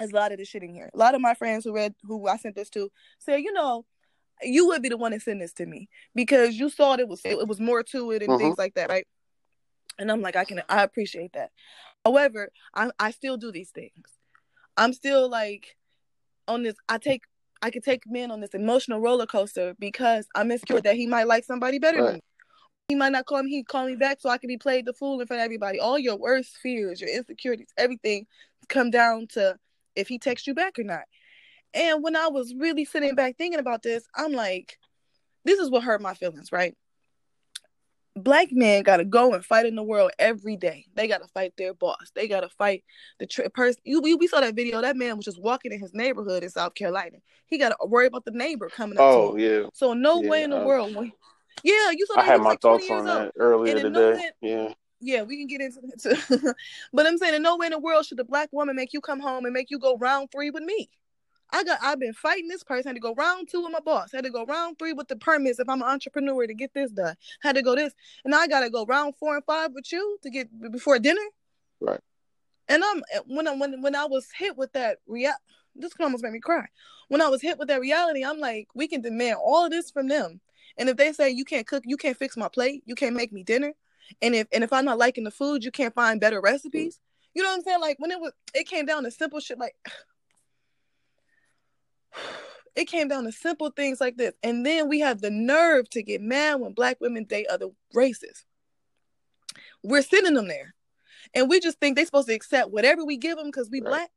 as 0.00 0.12
a 0.12 0.14
lot 0.14 0.32
of 0.32 0.38
this 0.38 0.48
shit 0.48 0.62
in 0.62 0.74
here. 0.74 0.90
A 0.94 0.98
lot 0.98 1.14
of 1.14 1.20
my 1.20 1.34
friends 1.34 1.64
who 1.64 1.74
read 1.74 1.94
who 2.02 2.26
I 2.28 2.36
sent 2.36 2.54
this 2.54 2.70
to 2.70 2.90
said, 3.18 3.38
you 3.38 3.52
know, 3.52 3.84
you 4.42 4.66
would 4.68 4.82
be 4.82 4.88
the 4.88 4.96
one 4.96 5.12
to 5.12 5.20
send 5.20 5.42
this 5.42 5.52
to 5.54 5.66
me 5.66 5.88
because 6.14 6.56
you 6.56 6.70
saw 6.70 6.94
it 6.94 7.08
was 7.08 7.20
it, 7.24 7.46
was 7.48 7.60
more 7.60 7.82
to 7.82 8.12
it 8.12 8.22
and 8.22 8.32
Mhm. 8.32 8.38
things 8.38 8.58
like 8.58 8.74
that, 8.74 8.88
right? 8.88 9.06
And 9.98 10.12
I'm 10.12 10.22
like, 10.22 10.36
I 10.36 10.44
can 10.44 10.62
I 10.68 10.82
appreciate 10.82 11.32
that. 11.32 11.50
However, 12.04 12.50
I 12.74 12.90
I 12.98 13.10
still 13.10 13.36
do 13.36 13.50
these 13.50 13.70
things. 13.70 14.18
I'm 14.76 14.92
still 14.92 15.28
like 15.28 15.76
on 16.46 16.62
this. 16.62 16.76
I 16.88 16.98
take 16.98 17.22
I 17.60 17.70
could 17.70 17.82
take 17.82 18.02
men 18.06 18.30
on 18.30 18.40
this 18.40 18.54
emotional 18.54 19.00
roller 19.00 19.26
coaster 19.26 19.74
because 19.80 20.28
I'm 20.36 20.52
insecure 20.52 20.80
that 20.80 20.94
he 20.94 21.08
might 21.08 21.26
like 21.26 21.44
somebody 21.44 21.80
better 21.80 22.00
than 22.00 22.14
me. 22.14 22.20
He 22.88 22.94
might 22.94 23.10
not 23.12 23.26
call 23.26 23.42
me. 23.42 23.50
He 23.50 23.64
call 23.64 23.86
me 23.86 23.96
back 23.96 24.20
so 24.20 24.30
I 24.30 24.38
can 24.38 24.46
be 24.46 24.56
played 24.56 24.86
the 24.86 24.92
fool 24.92 25.20
in 25.20 25.26
front 25.26 25.40
of 25.40 25.44
everybody. 25.44 25.80
All 25.80 25.98
your 25.98 26.16
worst 26.16 26.56
fears, 26.62 27.00
your 27.00 27.10
insecurities, 27.10 27.68
everything 27.76 28.26
come 28.68 28.90
down 28.90 29.26
to 29.32 29.58
if 29.98 30.08
he 30.08 30.18
texts 30.18 30.46
you 30.46 30.54
back 30.54 30.78
or 30.78 30.84
not. 30.84 31.02
And 31.74 32.02
when 32.02 32.16
I 32.16 32.28
was 32.28 32.54
really 32.56 32.84
sitting 32.84 33.14
back 33.14 33.36
thinking 33.36 33.60
about 33.60 33.82
this, 33.82 34.04
I'm 34.14 34.32
like, 34.32 34.78
this 35.44 35.58
is 35.58 35.70
what 35.70 35.82
hurt 35.82 36.00
my 36.00 36.14
feelings, 36.14 36.50
right? 36.52 36.74
Black 38.16 38.48
men 38.50 38.82
got 38.82 38.96
to 38.96 39.04
go 39.04 39.32
and 39.34 39.44
fight 39.44 39.66
in 39.66 39.76
the 39.76 39.82
world 39.82 40.10
every 40.18 40.56
day. 40.56 40.86
They 40.94 41.06
got 41.06 41.22
to 41.22 41.28
fight 41.28 41.52
their 41.56 41.72
boss. 41.74 42.10
They 42.14 42.26
got 42.26 42.40
to 42.40 42.48
fight 42.48 42.84
the 43.20 43.26
tr- 43.26 43.48
person. 43.54 43.80
You, 43.84 44.00
we, 44.00 44.14
we 44.14 44.26
saw 44.26 44.40
that 44.40 44.56
video. 44.56 44.80
That 44.80 44.96
man 44.96 45.16
was 45.16 45.24
just 45.24 45.40
walking 45.40 45.72
in 45.72 45.78
his 45.78 45.94
neighborhood 45.94 46.42
in 46.42 46.50
South 46.50 46.74
Carolina. 46.74 47.18
He 47.46 47.58
got 47.58 47.68
to 47.68 47.76
worry 47.86 48.06
about 48.06 48.24
the 48.24 48.32
neighbor 48.32 48.68
coming 48.68 48.98
up 48.98 49.04
Oh 49.04 49.36
to 49.36 49.36
him. 49.36 49.62
yeah, 49.62 49.68
So 49.72 49.92
no 49.94 50.20
Yeah, 50.20 50.30
way 50.30 50.42
in 50.42 50.50
the 50.50 50.56
uh, 50.56 50.66
world. 50.66 50.96
When, 50.96 51.12
yeah, 51.62 51.90
you 51.90 52.06
saw 52.06 52.16
that. 52.16 52.24
I 52.24 52.26
had 52.26 52.40
my 52.40 52.50
like 52.50 52.60
thoughts 52.60 52.90
on 52.90 53.04
that 53.04 53.32
earlier 53.38 53.78
today. 53.78 54.30
Yeah, 54.40 54.72
yeah, 55.00 55.22
we 55.22 55.36
can 55.36 55.46
get 55.46 55.60
into 55.60 55.80
that 55.82 56.00
too. 56.00 56.54
but 56.92 57.06
I'm 57.06 57.18
saying 57.18 57.34
in 57.34 57.42
no 57.42 57.56
way 57.56 57.66
in 57.66 57.72
the 57.72 57.78
world 57.78 58.06
should 58.06 58.20
a 58.20 58.24
black 58.24 58.48
woman 58.52 58.76
make 58.76 58.92
you 58.92 59.00
come 59.00 59.20
home 59.20 59.44
and 59.44 59.54
make 59.54 59.70
you 59.70 59.78
go 59.78 59.96
round 59.96 60.30
three 60.30 60.50
with 60.50 60.62
me. 60.62 60.88
I 61.50 61.64
got 61.64 61.78
I've 61.82 62.00
been 62.00 62.12
fighting 62.12 62.48
this 62.48 62.62
person, 62.62 62.90
had 62.90 62.96
to 62.96 63.00
go 63.00 63.14
round 63.14 63.48
two 63.50 63.62
with 63.62 63.72
my 63.72 63.80
boss, 63.80 64.12
had 64.12 64.24
to 64.24 64.30
go 64.30 64.44
round 64.44 64.78
three 64.78 64.92
with 64.92 65.08
the 65.08 65.16
permits 65.16 65.58
if 65.58 65.68
I'm 65.68 65.82
an 65.82 65.88
entrepreneur 65.88 66.46
to 66.46 66.54
get 66.54 66.74
this 66.74 66.90
done. 66.90 67.16
Had 67.40 67.56
to 67.56 67.62
go 67.62 67.74
this. 67.74 67.94
And 68.24 68.34
I 68.34 68.46
gotta 68.46 68.70
go 68.70 68.84
round 68.84 69.14
four 69.16 69.36
and 69.36 69.44
five 69.44 69.72
with 69.72 69.90
you 69.90 70.18
to 70.22 70.30
get 70.30 70.48
before 70.72 70.98
dinner. 70.98 71.22
Right. 71.80 72.00
And 72.68 72.82
I'm 72.84 73.02
when 73.26 73.48
I 73.48 73.54
when 73.54 73.80
when 73.80 73.94
I 73.94 74.04
was 74.04 74.28
hit 74.36 74.56
with 74.56 74.72
that 74.72 74.98
real 75.06 75.32
this 75.74 75.94
can 75.94 76.04
almost 76.04 76.24
make 76.24 76.32
me 76.32 76.40
cry. 76.40 76.66
When 77.08 77.22
I 77.22 77.28
was 77.28 77.40
hit 77.40 77.58
with 77.58 77.68
that 77.68 77.80
reality, 77.80 78.24
I'm 78.24 78.38
like, 78.38 78.68
we 78.74 78.88
can 78.88 79.00
demand 79.00 79.36
all 79.42 79.64
of 79.64 79.70
this 79.70 79.90
from 79.90 80.08
them. 80.08 80.40
And 80.76 80.88
if 80.88 80.96
they 80.96 81.12
say 81.12 81.30
you 81.30 81.44
can't 81.44 81.66
cook, 81.66 81.84
you 81.86 81.96
can't 81.96 82.16
fix 82.16 82.36
my 82.36 82.48
plate, 82.48 82.82
you 82.84 82.94
can't 82.94 83.16
make 83.16 83.32
me 83.32 83.42
dinner, 83.42 83.72
and 84.22 84.34
if 84.34 84.46
and 84.52 84.64
if 84.64 84.72
I'm 84.72 84.84
not 84.84 84.98
liking 84.98 85.24
the 85.24 85.30
food, 85.30 85.64
you 85.64 85.70
can't 85.70 85.94
find 85.94 86.20
better 86.20 86.40
recipes. 86.40 87.00
You 87.34 87.42
know 87.42 87.50
what 87.50 87.56
I'm 87.56 87.62
saying? 87.62 87.80
Like 87.80 87.96
when 87.98 88.10
it 88.10 88.20
was, 88.20 88.32
it 88.54 88.66
came 88.66 88.86
down 88.86 89.04
to 89.04 89.10
simple 89.10 89.40
shit. 89.40 89.58
Like 89.58 89.76
it 92.76 92.86
came 92.86 93.08
down 93.08 93.24
to 93.24 93.32
simple 93.32 93.70
things 93.70 94.00
like 94.00 94.16
this, 94.16 94.34
and 94.42 94.64
then 94.64 94.88
we 94.88 95.00
have 95.00 95.20
the 95.20 95.30
nerve 95.30 95.88
to 95.90 96.02
get 96.02 96.20
mad 96.20 96.60
when 96.60 96.72
black 96.72 96.98
women 97.00 97.24
date 97.24 97.46
other 97.48 97.68
races. 97.94 98.44
We're 99.82 100.02
sending 100.02 100.34
them 100.34 100.48
there, 100.48 100.74
and 101.34 101.48
we 101.48 101.60
just 101.60 101.78
think 101.78 101.96
they're 101.96 102.06
supposed 102.06 102.28
to 102.28 102.34
accept 102.34 102.70
whatever 102.70 103.04
we 103.04 103.16
give 103.16 103.36
them 103.36 103.46
because 103.46 103.70
we 103.70 103.80
Right. 103.80 103.88
black. 103.90 104.10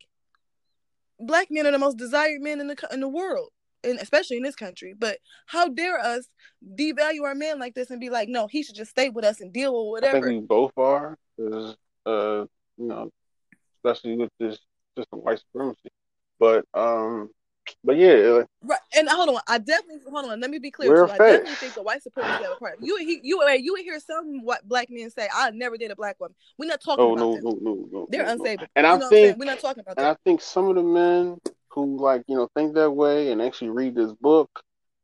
Black 1.19 1.47
men 1.51 1.67
are 1.67 1.71
the 1.71 1.77
most 1.77 1.97
desired 1.97 2.41
men 2.41 2.59
in 2.59 2.67
the 2.67 2.87
in 2.91 2.99
the 2.99 3.07
world, 3.07 3.49
and 3.83 3.99
especially 3.99 4.37
in 4.37 4.43
this 4.43 4.55
country. 4.55 4.93
But 4.97 5.17
how 5.45 5.67
dare 5.69 5.99
us 5.99 6.27
devalue 6.75 7.23
our 7.23 7.35
men 7.35 7.59
like 7.59 7.73
this 7.73 7.89
and 7.89 7.99
be 7.99 8.09
like, 8.09 8.29
no, 8.29 8.47
he 8.47 8.63
should 8.63 8.75
just 8.75 8.91
stay 8.91 9.09
with 9.09 9.25
us 9.25 9.41
and 9.41 9.51
deal 9.53 9.91
with 9.91 10.03
I 10.03 10.11
think 10.11 10.25
whatever. 10.25 10.39
we 10.39 10.45
both 10.45 10.71
are, 10.77 11.17
uh, 11.39 11.73
you 12.05 12.47
know, 12.77 13.09
especially 13.77 14.17
with 14.17 14.29
this 14.39 14.59
system 14.97 15.19
white 15.19 15.39
supremacy. 15.39 15.89
But 16.39 16.65
um, 16.73 17.29
but 17.83 17.97
yeah, 17.97 18.41
Right, 18.63 18.79
and 18.95 19.07
hold 19.09 19.29
on, 19.29 19.41
I 19.47 19.57
definitely 19.57 20.01
hold 20.09 20.25
on. 20.25 20.39
Let 20.39 20.49
me 20.49 20.59
be 20.59 20.71
clear. 20.71 21.05
I 21.05 21.17
definitely 21.17 21.53
think 21.55 21.73
the 21.73 21.83
white 21.83 22.01
supremacy 22.01 22.43
have 22.43 22.53
a 22.53 22.55
part. 22.55 22.77
You 22.81 22.97
he, 22.97 23.19
you 23.23 23.41
you 23.59 23.73
would 23.73 23.81
hear 23.81 23.99
some 23.99 24.43
white 24.43 24.67
black 24.67 24.87
men 24.89 25.09
say, 25.11 25.27
"I 25.33 25.51
never 25.51 25.77
did 25.77 25.91
a 25.91 25.95
black 25.95 26.19
woman." 26.19 26.35
We're 26.57 26.67
not 26.67 26.81
talking 26.81 27.05
oh 27.05 27.13
about 27.13 27.19
no, 27.19 27.35
them. 27.35 27.43
no, 27.43 27.57
no, 27.61 27.87
no, 27.91 28.07
They're 28.09 28.25
no. 28.25 28.31
And 28.31 28.41
you 28.41 28.67
I 28.75 28.81
know 28.81 28.93
what 28.95 29.03
I'm 29.03 29.09
saying? 29.09 29.27
think, 29.27 29.39
We're 29.39 29.45
not 29.45 29.59
talking 29.59 29.81
about 29.81 29.97
and 29.97 30.05
that. 30.05 30.11
I 30.11 30.17
think 30.23 30.41
some 30.41 30.69
of 30.69 30.75
the 30.75 30.83
men 30.83 31.37
who 31.73 31.97
like 31.97 32.23
you 32.27 32.35
know 32.35 32.47
think 32.55 32.75
that 32.75 32.91
way 32.91 33.31
and 33.31 33.41
actually 33.41 33.69
read 33.69 33.95
this 33.95 34.13
book, 34.21 34.49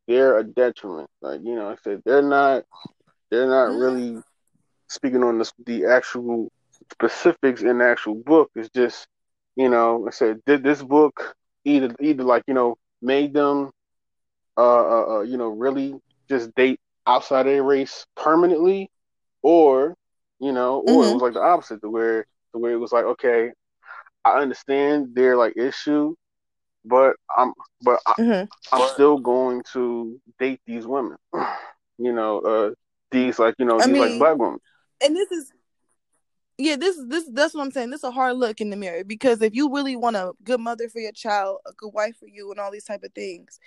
they're 0.08 0.38
a 0.38 0.44
detriment. 0.44 1.10
Like 1.22 1.42
you 1.44 1.56
know, 1.56 1.70
I 1.70 1.76
said 1.84 2.02
they're 2.06 2.22
not, 2.22 2.64
they're 3.32 3.48
not 3.50 3.72
Mhm. 3.72 3.78
really 3.78 4.22
speaking 4.90 5.24
on 5.24 5.40
the 5.40 5.52
the 5.66 5.86
actual 5.86 6.50
specifics 6.92 7.62
in 7.62 7.80
the 7.80 7.86
actual 7.86 8.16
book. 8.16 8.50
It's 8.56 8.70
just 8.70 9.08
you 9.56 9.70
know, 9.70 10.06
I 10.08 10.12
said 10.12 10.40
did 10.46 10.64
this 10.64 10.82
book 10.84 11.36
either 11.66 11.94
either 12.02 12.24
like 12.24 12.44
you 12.48 12.54
know 12.54 12.76
made 13.02 13.34
them 13.34 13.72
uh, 14.58 14.62
uh, 14.62 15.06
uh 15.18 15.22
you 15.22 15.38
know 15.38 15.48
really 15.50 15.96
just 16.30 16.54
date 16.56 16.80
outside 17.08 17.42
of 17.48 17.54
their 17.54 17.64
race 17.64 18.06
permanently, 18.16 18.90
or 19.44 19.96
you 20.40 20.52
know, 20.52 20.80
or 20.80 21.06
it 21.06 21.10
Mhm. 21.10 21.14
was 21.14 21.22
like 21.22 21.34
the 21.34 21.42
opposite, 21.42 21.82
to 21.82 21.90
where 21.90 22.26
to 22.54 22.60
where 22.60 22.74
it 22.74 22.78
was 22.78 22.92
like 22.92 23.06
okay, 23.06 23.52
I 24.26 24.40
understand 24.40 25.10
their 25.16 25.36
like 25.38 25.56
issue, 25.58 26.16
but 26.88 27.16
I'm 27.38 27.54
but 27.82 28.00
I, 28.06 28.14
Mhm. 28.20 28.48
I'm 28.72 28.88
still 28.90 29.18
going 29.20 29.64
to 29.74 30.20
date 30.40 30.62
these 30.66 30.86
women. 30.88 31.18
You 32.00 32.14
know, 32.14 32.42
uh, 32.42 32.70
these 33.10 33.40
like 33.40 33.56
you 33.58 33.66
know 33.66 33.80
I 33.82 33.88
these 33.88 33.98
like 33.98 34.20
black 34.20 34.38
women. 34.38 34.60
And 35.04 35.16
this 35.16 35.32
is 35.32 35.52
yeah, 36.60 36.76
this 36.76 36.96
is 36.96 37.08
this 37.08 37.28
that's 37.34 37.56
what 37.56 37.64
I'm 37.64 37.72
saying. 37.72 37.90
This 37.90 38.02
is 38.02 38.04
a 38.04 38.12
hard 38.12 38.38
look 38.38 38.62
in 38.62 38.70
the 38.70 38.76
mirror 38.76 39.04
because 39.04 39.42
if 39.42 39.56
you 39.56 39.74
really 39.74 39.96
want 39.96 40.16
a 40.16 40.34
good 40.44 40.60
mother 40.60 40.90
for 40.90 41.00
your 41.00 41.12
child, 41.12 41.58
a 41.66 41.74
good 41.74 41.94
wife 41.94 42.18
for 42.20 42.28
you, 42.28 42.52
and 42.52 42.60
all 42.60 42.72
these 42.72 42.84
type 42.84 43.04
of 43.04 43.14
things, 43.14 43.60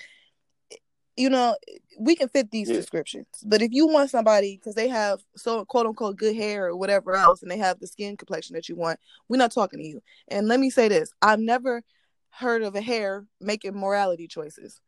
you 1.16 1.28
know, 1.28 1.56
we 1.98 2.14
can 2.14 2.28
fit 2.28 2.50
these 2.50 2.68
Yeah. 2.68 2.76
descriptions. 2.76 3.26
But 3.44 3.62
if 3.62 3.72
you 3.72 3.86
want 3.86 4.10
somebody 4.10 4.56
because 4.56 4.74
they 4.76 4.88
have 4.88 5.20
so 5.36 5.64
quote 5.64 5.86
unquote 5.86 6.16
good 6.16 6.36
hair 6.36 6.66
or 6.66 6.76
whatever 6.76 7.14
else, 7.14 7.42
and 7.42 7.50
they 7.50 7.58
have 7.58 7.80
the 7.80 7.86
skin 7.86 8.16
complexion 8.16 8.54
that 8.54 8.68
you 8.68 8.76
want, 8.76 8.98
we're 9.28 9.38
not 9.38 9.52
talking 9.52 9.80
to 9.80 9.86
you. 9.86 10.02
And 10.28 10.48
let 10.48 10.60
me 10.60 10.70
say 10.70 10.88
this: 10.88 11.12
I've 11.20 11.40
never 11.40 11.82
heard 12.30 12.62
of 12.62 12.74
a 12.74 12.80
hair 12.80 13.26
making 13.40 13.74
morality 13.74 14.26
choices. 14.26 14.80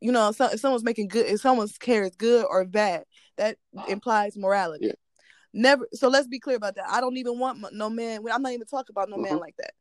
You 0.00 0.12
know, 0.12 0.30
so, 0.32 0.46
if 0.46 0.60
someone's 0.60 0.84
making 0.84 1.08
good, 1.08 1.26
if 1.26 1.40
someone's 1.40 1.76
hair 1.84 2.04
is 2.04 2.14
good 2.16 2.46
or 2.48 2.64
bad, 2.64 3.04
that 3.36 3.58
implies 3.88 4.36
morality. 4.36 4.86
Yeah. 4.86 4.92
Never. 5.52 5.88
So 5.92 6.08
let's 6.08 6.28
be 6.28 6.38
clear 6.38 6.56
about 6.56 6.76
that. 6.76 6.88
I 6.88 7.00
don't 7.00 7.16
even 7.16 7.38
want 7.38 7.64
no 7.72 7.90
man. 7.90 8.20
I'm 8.30 8.42
not 8.42 8.52
even 8.52 8.66
talking 8.66 8.92
about 8.92 9.08
no 9.08 9.16
man 9.16 9.38
Mhm. 9.38 9.40
like 9.40 9.56
that. 9.56 9.72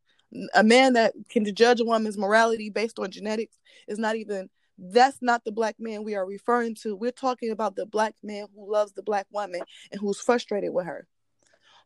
A 0.54 0.64
man 0.64 0.94
that 0.94 1.14
can 1.30 1.46
judge 1.54 1.80
a 1.82 1.86
woman's 1.86 2.18
morality 2.18 2.70
based 2.70 2.98
on 2.98 3.12
genetics 3.12 3.58
is 3.88 4.00
not 4.00 4.16
even. 4.16 4.50
That's 4.78 5.22
not 5.22 5.46
the 5.46 5.54
black 5.54 5.76
man 5.80 6.04
we 6.04 6.16
are 6.16 6.26
referring 6.26 6.76
to. 6.82 6.96
We're 6.98 7.12
talking 7.12 7.50
about 7.52 7.76
the 7.78 7.86
black 7.86 8.16
man 8.24 8.48
who 8.54 8.70
loves 8.70 8.92
the 8.94 9.04
black 9.04 9.28
woman 9.32 9.62
and 9.92 10.02
who's 10.02 10.20
frustrated 10.20 10.74
with 10.74 10.86
her, 10.86 11.08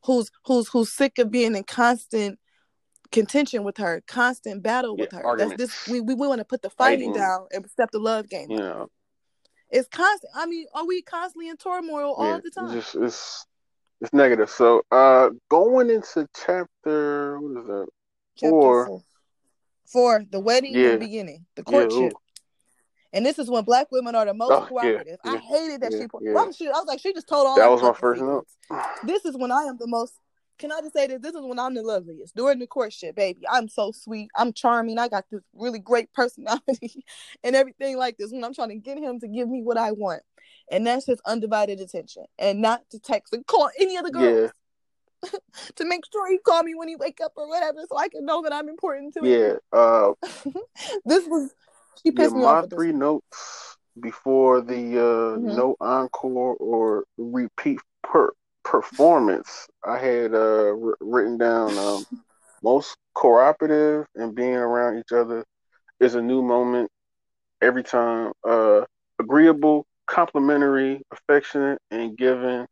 who's 0.06 0.32
who's 0.46 0.70
who's 0.70 0.92
sick 0.92 1.20
of 1.20 1.30
being 1.30 1.56
in 1.56 1.64
constant 1.66 2.40
contention 3.12 3.64
with 3.64 3.78
her, 3.78 4.04
constant 4.08 4.64
battle 4.64 4.96
Yeah, 4.98 5.04
with 5.04 5.12
her. 5.14 5.26
arguments. 5.26 5.58
That's 5.62 5.86
this. 5.86 5.92
We 5.92 6.02
we 6.02 6.14
want 6.16 6.40
to 6.40 6.46
put 6.46 6.62
the 6.62 6.70
fighting 6.70 7.14
Fighting. 7.14 7.22
down 7.22 7.48
and 7.52 7.70
step 7.70 7.92
the 7.92 8.00
love 8.00 8.30
game. 8.30 8.52
You 8.52 8.58
up. 8.64 8.92
It's 9.70 9.88
constant. 9.88 10.32
I 10.36 10.46
mean, 10.46 10.66
are 10.74 10.86
we 10.86 11.02
constantly 11.02 11.50
in 11.50 11.58
turmoil 11.58 12.14
all 12.18 12.26
yeah, 12.26 12.38
the 12.38 12.48
it's 12.48 12.56
time? 12.56 12.74
just 12.74 12.96
it's 12.96 13.46
it's 14.02 14.14
negative. 14.14 14.50
So, 14.50 14.82
uh, 14.92 15.30
going 15.50 15.90
into 15.90 16.28
chapter 16.36 17.40
what 17.40 17.62
is 17.62 17.68
that? 17.68 17.88
Chapter 18.38 18.50
four. 18.50 18.86
four. 18.86 19.02
Four, 19.86 20.24
the 20.30 20.40
wedding 20.40 20.76
Yeah. 20.76 20.92
and 20.92 21.00
beginning, 21.00 21.46
the 21.56 21.64
courtship. 21.64 22.14
And 23.12 23.26
this 23.26 23.40
is 23.40 23.50
when 23.50 23.64
black 23.64 23.88
women 23.92 24.14
are 24.14 24.26
the 24.26 24.36
most 24.36 24.52
Oh, 24.52 24.62
yeah, 24.62 24.68
cooperative. 24.68 25.20
I 25.24 25.38
hated 25.38 25.82
that 25.82 25.92
yeah, 25.92 25.98
she 25.98 26.08
yeah. 26.22 26.34
Well, 26.34 26.52
she, 26.52 26.68
I 26.68 26.72
was 26.74 26.86
like, 26.88 27.00
she 27.00 27.12
just 27.12 27.28
told 27.28 27.48
all 27.48 27.56
That 27.56 27.72
was 27.72 27.82
my 27.82 27.94
first 27.94 28.22
note. 28.22 28.46
This 29.04 29.26
is 29.26 29.36
when 29.36 29.52
I 29.52 29.64
am 29.64 29.78
the 29.80 29.88
most. 29.88 30.14
Can 30.60 30.72
I 30.72 30.82
just 30.82 30.94
say 30.94 31.08
this? 31.08 31.22
This 31.22 31.34
is 31.36 31.42
when 31.42 31.58
I'm 31.58 31.74
the 31.74 31.82
loveliest 31.82 32.36
during 32.36 32.60
the 32.60 32.68
courtship, 32.68 33.16
baby. 33.16 33.42
I'm 33.50 33.68
so 33.70 33.92
sweet. 33.92 34.30
I'm 34.36 34.54
charming. 34.54 35.00
I 35.00 35.08
got 35.08 35.26
this 35.32 35.42
really 35.54 35.80
great 35.80 36.12
personality 36.14 37.04
and 37.44 37.56
everything 37.56 37.98
like 37.98 38.18
this. 38.18 38.32
When 38.32 38.44
I'm 38.44 38.54
trying 38.54 38.70
to 38.70 38.76
get 38.76 38.98
him 38.98 39.20
to 39.22 39.28
give 39.28 39.50
me 39.50 39.62
what 39.64 39.78
I 39.78 39.94
want, 39.94 40.22
and 40.70 40.86
that's 40.86 41.06
his 41.08 41.22
undivided 41.26 41.80
attention, 41.80 42.26
and 42.38 42.62
not 42.62 42.82
to 42.92 43.00
text 43.00 43.34
and 43.34 43.46
call 43.48 43.70
any 43.80 43.98
other 43.98 44.10
girls 44.10 44.52
Yeah, 45.24 45.30
to 45.76 45.86
make 45.86 46.04
sure 46.12 46.30
he 46.30 46.38
call 46.40 46.64
me 46.64 46.76
when 46.76 46.88
he 46.88 46.96
wake 46.96 47.20
up 47.24 47.34
or 47.36 47.48
whatever, 47.48 47.80
so 47.90 47.98
I 47.98 48.10
can 48.10 48.26
know 48.26 48.42
that 48.44 48.54
I'm 48.54 48.70
important 48.70 49.14
to 49.16 49.20
him. 49.26 49.26
yeah. 49.26 49.54
Uh, 49.72 50.14
This 51.06 51.26
was 51.26 51.52
she 52.04 52.12
yeah. 52.12 52.24
pissed 52.24 52.36
me 52.36 52.42
My 52.44 52.48
off 52.48 52.70
this. 52.70 52.78
three 52.78 52.92
notes 52.92 53.78
before 54.00 54.62
the 54.62 55.00
uh 55.00 55.38
Mhm. 55.38 55.56
no 55.58 55.76
encore 55.82 56.56
or 56.60 57.06
repeat 57.18 57.80
per 58.04 58.32
performance. 58.64 59.68
I 59.86 59.98
had 59.98 60.34
uh 60.34 60.74
wr- 60.76 60.96
written 61.00 61.38
down 61.38 61.78
um 61.78 62.06
most 62.64 62.96
cooperative 63.14 64.06
and 64.16 64.36
being 64.36 64.56
around 64.56 65.00
each 65.00 65.12
other 65.12 65.46
is 66.00 66.16
a 66.16 66.22
new 66.22 66.42
moment 66.42 66.90
every 67.62 67.84
time. 67.84 68.32
Uh, 68.48 68.82
agreeable, 69.20 69.86
complimentary, 70.08 71.02
affectionate, 71.12 71.80
and 71.92 72.18
giving, 72.18 72.66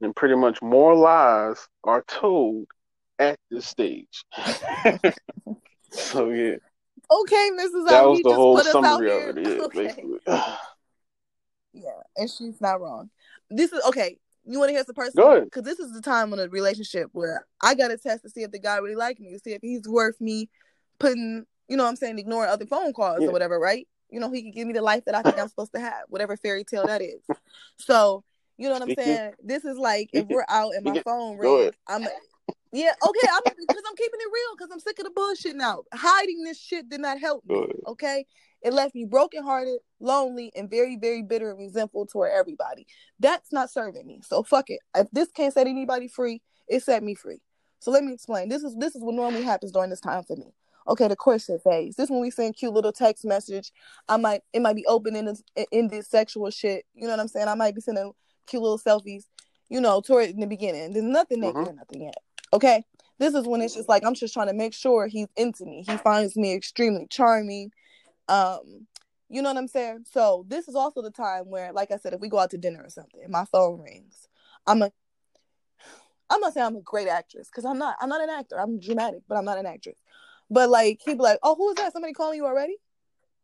and 0.00 0.16
pretty 0.16 0.34
much 0.36 0.60
more 0.62 0.94
lies 0.94 1.66
are 1.84 2.04
told 2.08 2.66
at 3.18 3.36
this 3.50 3.66
stage. 3.66 4.24
so 5.90 6.30
yeah, 6.30 6.56
Okay, 7.12 7.50
Mrs. 7.52 7.86
that 7.88 8.02
was 8.04 8.20
the 8.22 8.30
just 8.30 8.36
whole 8.36 8.56
put 8.56 8.66
us 8.66 8.74
out 8.74 8.82
summary 8.84 9.10
of 9.10 9.36
it. 9.36 9.46
Yeah, 9.46 9.62
okay. 9.64 9.84
basically. 9.84 10.18
Yeah, 11.74 12.02
and 12.18 12.28
she's 12.28 12.60
not 12.60 12.82
wrong. 12.82 13.08
This 13.48 13.72
is 13.72 13.82
okay. 13.86 14.18
You 14.44 14.58
want 14.58 14.70
to 14.70 14.74
hear 14.74 14.84
some 14.84 14.94
personal? 14.94 15.26
Because 15.44 15.62
this 15.62 15.78
is 15.78 15.92
the 15.92 16.00
time 16.00 16.32
in 16.32 16.38
a 16.38 16.48
relationship 16.48 17.08
where 17.12 17.46
I 17.62 17.74
got 17.74 17.88
to 17.88 17.96
test 17.96 18.22
to 18.24 18.30
see 18.30 18.42
if 18.42 18.50
the 18.50 18.58
guy 18.58 18.76
really 18.78 18.96
like 18.96 19.20
me, 19.20 19.32
to 19.32 19.38
see 19.38 19.52
if 19.52 19.60
he's 19.62 19.88
worth 19.88 20.20
me 20.20 20.48
putting, 20.98 21.44
you 21.68 21.76
know 21.76 21.84
what 21.84 21.90
I'm 21.90 21.96
saying, 21.96 22.18
ignoring 22.18 22.50
other 22.50 22.66
phone 22.66 22.92
calls 22.92 23.20
Yeah. 23.20 23.28
or 23.28 23.32
whatever, 23.32 23.58
right? 23.58 23.86
You 24.10 24.20
know, 24.20 24.30
he 24.30 24.42
can 24.42 24.50
give 24.50 24.66
me 24.66 24.74
the 24.74 24.82
life 24.82 25.04
that 25.06 25.14
I 25.14 25.22
think 25.22 25.38
I'm 25.38 25.48
supposed 25.48 25.72
to 25.74 25.80
have, 25.80 26.04
whatever 26.08 26.36
fairy 26.36 26.64
tale 26.64 26.86
that 26.86 27.00
is. 27.00 27.22
So, 27.76 28.24
you 28.58 28.68
know 28.68 28.74
what 28.74 28.82
I'm 28.82 28.94
saying? 28.94 29.32
This 29.42 29.64
is 29.64 29.78
like 29.78 30.10
if 30.12 30.26
we're 30.26 30.44
out 30.48 30.74
and 30.74 30.84
my 30.84 31.00
phone 31.02 31.38
rings. 31.38 31.72
I'm 31.88 32.06
yeah, 32.74 32.92
okay, 33.06 33.28
I'm 33.30 33.42
because 33.58 33.82
I'm 33.86 33.96
keeping 33.96 34.20
it 34.20 34.30
real 34.32 34.56
because 34.56 34.70
I'm 34.72 34.80
sick 34.80 34.98
of 34.98 35.04
the 35.04 35.10
bullshit 35.10 35.56
now. 35.56 35.82
Hiding 35.92 36.42
this 36.42 36.58
shit 36.58 36.88
did 36.88 37.00
not 37.00 37.20
help 37.20 37.44
me. 37.44 37.54
Okay. 37.86 38.24
It 38.62 38.72
left 38.72 38.94
me 38.94 39.04
brokenhearted, 39.04 39.78
lonely, 40.00 40.52
and 40.54 40.70
very, 40.70 40.96
very 40.96 41.22
bitter 41.22 41.50
and 41.50 41.58
resentful 41.58 42.06
toward 42.06 42.32
everybody. 42.32 42.86
That's 43.18 43.52
not 43.52 43.70
serving 43.70 44.06
me. 44.06 44.20
So 44.24 44.42
fuck 44.42 44.70
it. 44.70 44.80
If 44.96 45.08
this 45.10 45.30
can't 45.32 45.52
set 45.52 45.66
anybody 45.66 46.08
free, 46.08 46.42
it 46.68 46.82
set 46.82 47.02
me 47.02 47.14
free. 47.14 47.40
So 47.80 47.90
let 47.90 48.04
me 48.04 48.12
explain. 48.12 48.48
This 48.48 48.62
is 48.62 48.76
this 48.76 48.94
is 48.94 49.02
what 49.02 49.14
normally 49.14 49.42
happens 49.42 49.72
during 49.72 49.90
this 49.90 50.00
time 50.00 50.22
for 50.22 50.36
me. 50.36 50.54
Okay, 50.86 51.08
the 51.08 51.16
courtship 51.16 51.62
phase. 51.62 51.96
This 51.96 52.10
when 52.10 52.20
we 52.20 52.30
send 52.30 52.56
cute 52.56 52.72
little 52.72 52.92
text 52.92 53.24
message. 53.24 53.72
I 54.08 54.16
might 54.16 54.42
it 54.52 54.62
might 54.62 54.76
be 54.76 54.86
open 54.86 55.16
in 55.16 55.26
this 55.26 55.42
in 55.72 55.88
this 55.88 56.08
sexual 56.08 56.50
shit. 56.50 56.84
You 56.94 57.04
know 57.04 57.10
what 57.10 57.20
I'm 57.20 57.28
saying? 57.28 57.48
I 57.48 57.54
might 57.54 57.74
be 57.74 57.80
sending 57.80 58.12
cute 58.46 58.62
little 58.62 58.78
selfies. 58.78 59.24
You 59.68 59.80
know, 59.80 60.00
toward 60.00 60.30
in 60.30 60.40
the 60.40 60.46
beginning. 60.46 60.92
There's 60.92 61.04
nothing 61.04 61.40
naked 61.40 61.56
Mhm. 61.56 61.76
nothing 61.76 62.02
yet. 62.02 62.18
Okay. 62.52 62.84
This 63.18 63.34
is 63.34 63.46
when 63.46 63.60
it's 63.62 63.74
just 63.74 63.88
like 63.88 64.04
I'm 64.04 64.14
just 64.14 64.34
trying 64.34 64.48
to 64.48 64.52
make 64.52 64.74
sure 64.74 65.06
he's 65.06 65.28
into 65.36 65.64
me. 65.64 65.84
He 65.88 65.96
finds 65.96 66.36
me 66.36 66.54
extremely 66.54 67.06
charming. 67.08 67.72
Um, 68.32 68.86
you 69.28 69.42
know 69.42 69.50
what 69.50 69.58
I'm 69.58 69.68
saying? 69.68 70.04
So 70.10 70.44
this 70.48 70.68
is 70.68 70.74
also 70.74 71.02
the 71.02 71.10
time 71.10 71.50
where, 71.50 71.72
like 71.72 71.90
I 71.90 71.96
said, 71.96 72.12
if 72.14 72.20
we 72.20 72.28
go 72.28 72.38
out 72.38 72.50
to 72.50 72.58
dinner 72.58 72.82
or 72.82 72.90
something, 72.90 73.20
my 73.28 73.44
phone 73.44 73.80
rings, 73.80 74.28
I'm 74.66 74.82
a 74.82 74.90
I'm 76.30 76.40
not 76.40 76.54
saying 76.54 76.66
I'm 76.66 76.76
a 76.76 76.80
great 76.80 77.08
actress 77.08 77.48
because 77.48 77.64
I'm 77.66 77.78
not. 77.78 77.96
I'm 78.00 78.08
not 78.08 78.22
an 78.22 78.30
actor. 78.30 78.58
I'm 78.58 78.80
dramatic, 78.80 79.20
but 79.28 79.36
I'm 79.36 79.44
not 79.44 79.58
an 79.58 79.66
actress. 79.66 79.96
But 80.50 80.70
like 80.70 81.00
he'd 81.04 81.18
be 81.18 81.22
like, 81.22 81.38
"Oh, 81.42 81.54
who 81.54 81.68
is 81.70 81.76
that? 81.76 81.92
Somebody 81.92 82.14
calling 82.14 82.38
you 82.38 82.46
already?" 82.46 82.76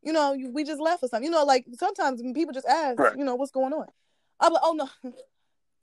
You 0.03 0.13
know, 0.13 0.33
you, 0.33 0.51
we 0.51 0.65
just 0.65 0.81
left 0.81 1.03
or 1.03 1.09
something. 1.09 1.25
You 1.25 1.31
know, 1.31 1.45
like 1.45 1.67
sometimes 1.79 2.23
when 2.23 2.33
people 2.33 2.55
just 2.55 2.67
ask, 2.67 2.99
Right. 2.99 3.17
you 3.17 3.25
know, 3.25 3.35
what's 3.35 3.51
going 3.53 3.73
on. 3.75 3.87
I'm 4.41 4.53
like, 4.53 4.63
"Oh 4.65 4.73
no." 4.73 4.89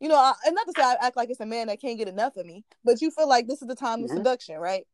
You 0.02 0.10
know, 0.10 0.18
I, 0.18 0.34
and 0.46 0.54
not 0.54 0.68
to 0.68 0.74
say 0.76 0.84
I 0.84 0.98
act 1.02 1.16
like 1.16 1.30
it's 1.30 1.40
a 1.40 1.46
man 1.46 1.68
that 1.68 1.80
can't 1.80 1.98
get 1.98 2.10
enough 2.10 2.36
of 2.36 2.46
me, 2.46 2.66
but 2.84 3.02
you 3.02 3.12
feel 3.12 3.30
like 3.30 3.48
this 3.48 3.62
is 3.62 3.68
the 3.70 3.76
time 3.76 4.04
of 4.04 4.10
Mhm. 4.12 4.18
seduction, 4.18 4.58
right? 4.58 4.86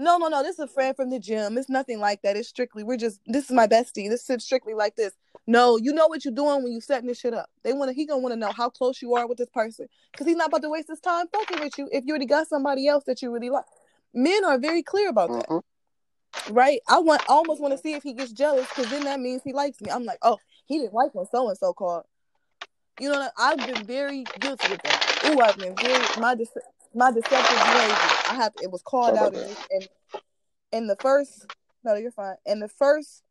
No, 0.00 0.16
no, 0.16 0.28
no. 0.28 0.44
This 0.44 0.54
is 0.54 0.60
a 0.60 0.68
friend 0.68 0.94
from 0.94 1.10
the 1.10 1.18
gym. 1.18 1.58
It's 1.58 1.68
nothing 1.68 1.98
like 1.98 2.22
that. 2.22 2.36
It's 2.36 2.48
strictly 2.48 2.84
we're 2.84 2.96
just 2.96 3.20
this 3.26 3.46
is 3.46 3.50
my 3.50 3.66
bestie. 3.66 4.08
This 4.08 4.30
is 4.30 4.44
strictly 4.44 4.72
like 4.72 4.94
this. 4.94 5.12
No, 5.48 5.76
you 5.76 5.92
know 5.92 6.06
what 6.06 6.24
you're 6.24 6.32
doing 6.32 6.62
when 6.62 6.72
you 6.72 6.80
setting 6.80 7.08
this 7.08 7.18
shit 7.18 7.34
up. 7.34 7.50
They 7.64 7.72
want 7.72 7.90
to. 7.90 7.94
He 7.94 8.06
gonna 8.06 8.20
want 8.20 8.32
to 8.32 8.38
know 8.38 8.52
how 8.52 8.70
close 8.70 9.02
you 9.02 9.14
are 9.16 9.26
with 9.26 9.38
this 9.38 9.48
person 9.50 9.88
because 10.12 10.26
he's 10.28 10.36
not 10.36 10.48
about 10.48 10.62
to 10.62 10.68
waste 10.70 10.88
his 10.88 11.00
time 11.00 11.26
fucking 11.32 11.58
with 11.60 11.76
you 11.78 11.88
if 11.90 12.04
you 12.06 12.12
already 12.12 12.26
got 12.26 12.46
somebody 12.46 12.86
else 12.86 13.04
that 13.04 13.20
you 13.22 13.32
really 13.32 13.50
like. 13.50 13.64
Men 14.14 14.44
are 14.44 14.56
very 14.58 14.82
clear 14.84 15.08
about 15.08 15.30
that, 15.32 15.48
Mhm. 15.48 15.62
right? 16.50 16.80
I 16.88 17.00
want 17.00 17.22
I 17.28 17.32
almost 17.34 17.60
want 17.60 17.72
to 17.72 17.78
see 17.78 17.94
if 17.94 18.04
he 18.04 18.12
gets 18.12 18.30
jealous 18.32 18.68
because 18.68 18.88
then 18.90 19.02
that 19.04 19.18
means 19.18 19.42
he 19.42 19.52
likes 19.52 19.80
me. 19.80 19.90
I'm 19.90 20.04
like, 20.04 20.18
oh, 20.22 20.38
he 20.66 20.78
didn't 20.78 20.94
like 20.94 21.12
when 21.14 21.26
so 21.26 21.48
and 21.48 21.58
so 21.58 21.72
called. 21.72 22.04
You 23.00 23.10
know, 23.10 23.28
I've 23.36 23.58
been 23.58 23.84
very 23.84 24.24
guilty 24.38 24.72
of 24.74 24.80
that. 24.82 25.20
Ooh, 25.26 25.40
I've 25.40 25.56
been 25.56 25.74
very 25.76 26.04
my 26.20 26.34
my 26.94 27.10
deceptive 27.12 27.64
behavior. 27.64 28.18
I 28.28 28.34
have 28.34 28.52
it 28.62 28.70
was 28.70 28.82
called 28.82 29.16
out 29.16 29.34
in 29.34 29.56
in, 29.70 29.88
in 30.72 30.86
the 30.86 30.96
first 30.96 31.46
no, 31.84 31.94
you're 31.94 32.10
fine. 32.10 32.36
In 32.44 32.60
the 32.60 32.68
first 32.68 33.22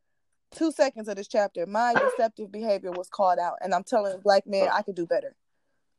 two 0.52 0.72
seconds 0.72 1.08
of 1.08 1.18
this 1.18 1.28
chapter, 1.28 1.66
my 1.66 1.94
deceptive 1.96 2.52
behavior 2.52 2.92
was 2.92 3.10
called 3.10 3.40
out, 3.40 3.56
and 3.62 3.74
I'm 3.74 3.84
telling 3.84 4.20
black 4.22 4.48
man 4.48 4.70
I 4.74 4.82
could 4.82 4.96
do 4.96 5.06
better. 5.06 5.36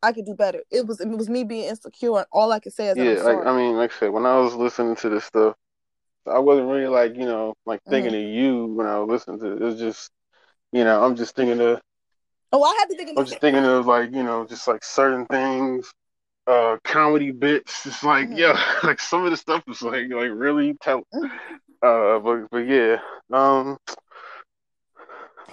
I 0.03 0.13
could 0.13 0.27
do 0.27 0.35
better. 0.35 0.63
It 0.71 0.87
was 0.87 1.01
it 1.01 1.09
was 1.09 1.29
me 1.29 1.45
being 1.45 1.65
insecure, 1.69 2.17
and 2.19 2.27
all 2.33 2.53
I 2.53 2.61
could 2.61 2.73
say 2.73 2.89
is 2.89 2.97
Yeah, 2.97 3.23
like. 3.23 3.47
I 3.47 3.57
mean, 3.57 3.77
like 3.77 3.93
I 3.93 3.99
said, 3.99 4.11
when 4.11 4.27
I 4.27 4.39
was 4.39 4.55
listening 4.55 4.97
to 4.97 5.09
this 5.09 5.25
stuff, 5.25 5.55
I 6.27 6.39
wasn't 6.39 6.69
really 6.69 6.87
like 6.87 7.15
you 7.17 7.27
know 7.27 7.55
like 7.67 7.81
Mm-hmm. 7.81 7.91
thinking 7.91 8.15
of 8.15 8.29
you 8.29 8.67
when 8.67 8.87
I 8.87 8.99
was 9.01 9.09
listening 9.09 9.41
to 9.41 9.53
it. 9.53 9.63
It 9.63 9.65
was 9.65 9.79
just 9.79 10.11
you 10.73 10.85
know 10.85 11.03
I'm 11.05 11.17
just 11.17 11.35
thinking 11.35 11.61
of 11.61 11.81
oh, 12.53 12.63
I 12.63 12.75
had 12.79 12.87
to 12.91 12.97
think 12.97 13.11
of 13.11 13.19
I'm 13.19 13.25
just 13.27 13.41
thinking 13.41 13.65
of 13.65 13.87
like 13.87 14.13
you 14.13 14.23
know 14.23 14.47
just 14.47 14.69
like 14.69 14.85
certain 14.85 15.27
things, 15.27 15.91
uh, 16.49 16.79
comedy 16.83 17.31
bits. 17.31 17.87
It's 17.87 18.03
like 18.03 18.29
Mhm. 18.29 18.39
yeah, 18.39 18.75
like 18.83 19.01
some 19.01 19.25
of 19.25 19.31
the 19.31 19.37
stuff 19.37 19.63
is 19.69 19.83
like 19.83 20.09
like 20.11 20.31
really 20.33 20.75
tell. 20.75 21.03
Mhm. 21.15 21.31
Uh, 21.83 22.19
but 22.19 22.51
but 22.51 22.67
yeah, 22.67 23.01
um, 23.33 23.79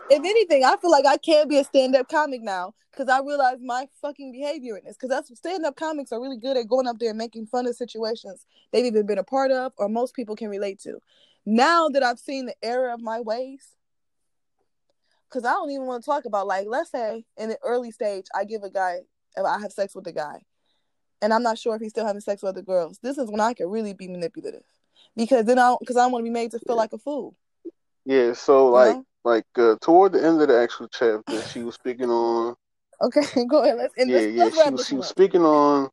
if 0.10 0.20
anything, 0.20 0.64
I 0.64 0.78
feel 0.78 0.91
like 0.91 1.06
I 1.06 1.18
can't 1.18 1.50
be 1.50 1.58
a 1.58 1.64
stand-up 1.64 2.10
comic 2.10 2.41
now 2.41 2.74
because 2.91 3.10
I 3.10 3.20
realize 3.20 3.58
my 3.62 3.88
fucking 4.02 4.32
behavior 4.32 4.78
in 4.78 4.86
this. 4.86 4.96
Because 4.96 5.10
that's 5.10 5.38
stand-up 5.38 5.76
comics 5.76 6.12
are 6.12 6.22
really 6.22 6.38
good 6.38 6.58
at 6.58 6.68
going 6.68 6.88
up 6.88 7.00
there 7.00 7.10
and 7.10 7.18
making 7.18 7.48
fun 7.48 7.68
of 7.68 7.76
situations 7.76 8.46
they've 8.72 8.86
even 8.86 9.06
been 9.06 9.18
a 9.18 9.24
part 9.24 9.52
of 9.52 9.74
or 9.78 9.89
most 9.89 10.16
people 10.16 10.36
can 10.36 10.50
relate 10.50 10.80
to. 10.80 11.00
Now 11.46 11.89
that 11.89 12.04
I've 12.04 12.20
seen 12.20 12.46
the 12.46 12.56
error 12.64 12.89
of 12.89 13.02
my 13.02 13.20
ways, 13.20 13.76
because 15.30 15.46
I 15.46 15.52
don't 15.54 15.70
even 15.72 15.86
want 15.86 16.04
to 16.04 16.10
talk 16.10 16.26
about 16.26 16.48
like, 16.48 16.66
let's 16.68 16.91
say 16.91 17.26
in 17.38 17.50
the 17.50 17.58
early 17.64 17.91
stage, 17.91 18.26
I 18.34 18.46
give 18.46 18.64
a 18.64 18.70
guy, 18.70 19.00
I 19.38 19.60
have 19.60 19.72
sex 19.72 19.96
with 19.96 20.08
a 20.08 20.12
guy, 20.14 20.41
and 21.22 21.34
I'm 21.34 21.43
not 21.43 21.57
sure 21.57 21.76
if 21.76 21.82
he's 21.82 21.91
still 21.91 22.05
having 22.05 22.22
sex 22.22 22.41
with 22.41 22.49
other 22.49 22.61
girls. 22.61 22.99
This 23.01 23.18
is 23.18 23.30
when 23.30 23.39
I 23.41 23.53
could 23.53 23.68
really 23.68 23.93
be 23.93 24.07
manipulative 24.07 24.63
because 25.16 25.45
then 25.45 25.59
I 25.59 25.76
because 25.80 25.97
I 25.97 26.01
don't 26.01 26.11
want 26.11 26.24
to 26.24 26.30
be 26.30 26.34
made 26.34 26.51
to 26.51 26.59
feel 26.59 26.76
like 26.76 26.93
a 26.93 26.97
fool. 26.97 27.36
Yeah, 28.05 28.34
so 28.34 28.68
like 28.68 28.95
know? 28.95 29.05
like 29.24 29.45
uh, 29.57 29.76
toward 29.82 30.13
the 30.13 30.24
end 30.24 30.41
of 30.41 30.47
the 30.47 30.59
actual 30.59 30.88
chapter, 30.88 31.41
she 31.49 31.63
was 31.63 31.76
speaking 31.76 32.09
on. 32.09 32.55
Okay, 33.01 33.45
go 33.49 33.63
ahead. 33.63 33.78
Let's 33.78 33.93
yeah, 33.97 34.05
let's, 34.05 34.26
yeah. 34.36 34.43
Let's 34.43 34.63
she 34.63 34.72
was 34.72 34.88
she 34.88 34.95
was 34.95 35.07
speaking 35.07 35.41
on 35.41 35.89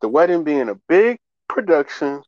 the 0.00 0.08
wedding 0.08 0.44
being 0.44 0.68
a 0.68 0.74
big 0.88 1.18
production. 1.48 2.22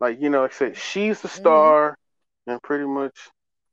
Like 0.00 0.20
you 0.20 0.30
know, 0.30 0.42
like 0.42 0.52
I 0.52 0.56
said, 0.56 0.76
she's 0.76 1.20
the 1.20 1.28
mm-hmm. 1.28 1.40
star, 1.40 1.90
mm-hmm. 1.90 2.52
and 2.52 2.62
pretty 2.62 2.86
much, 2.86 3.16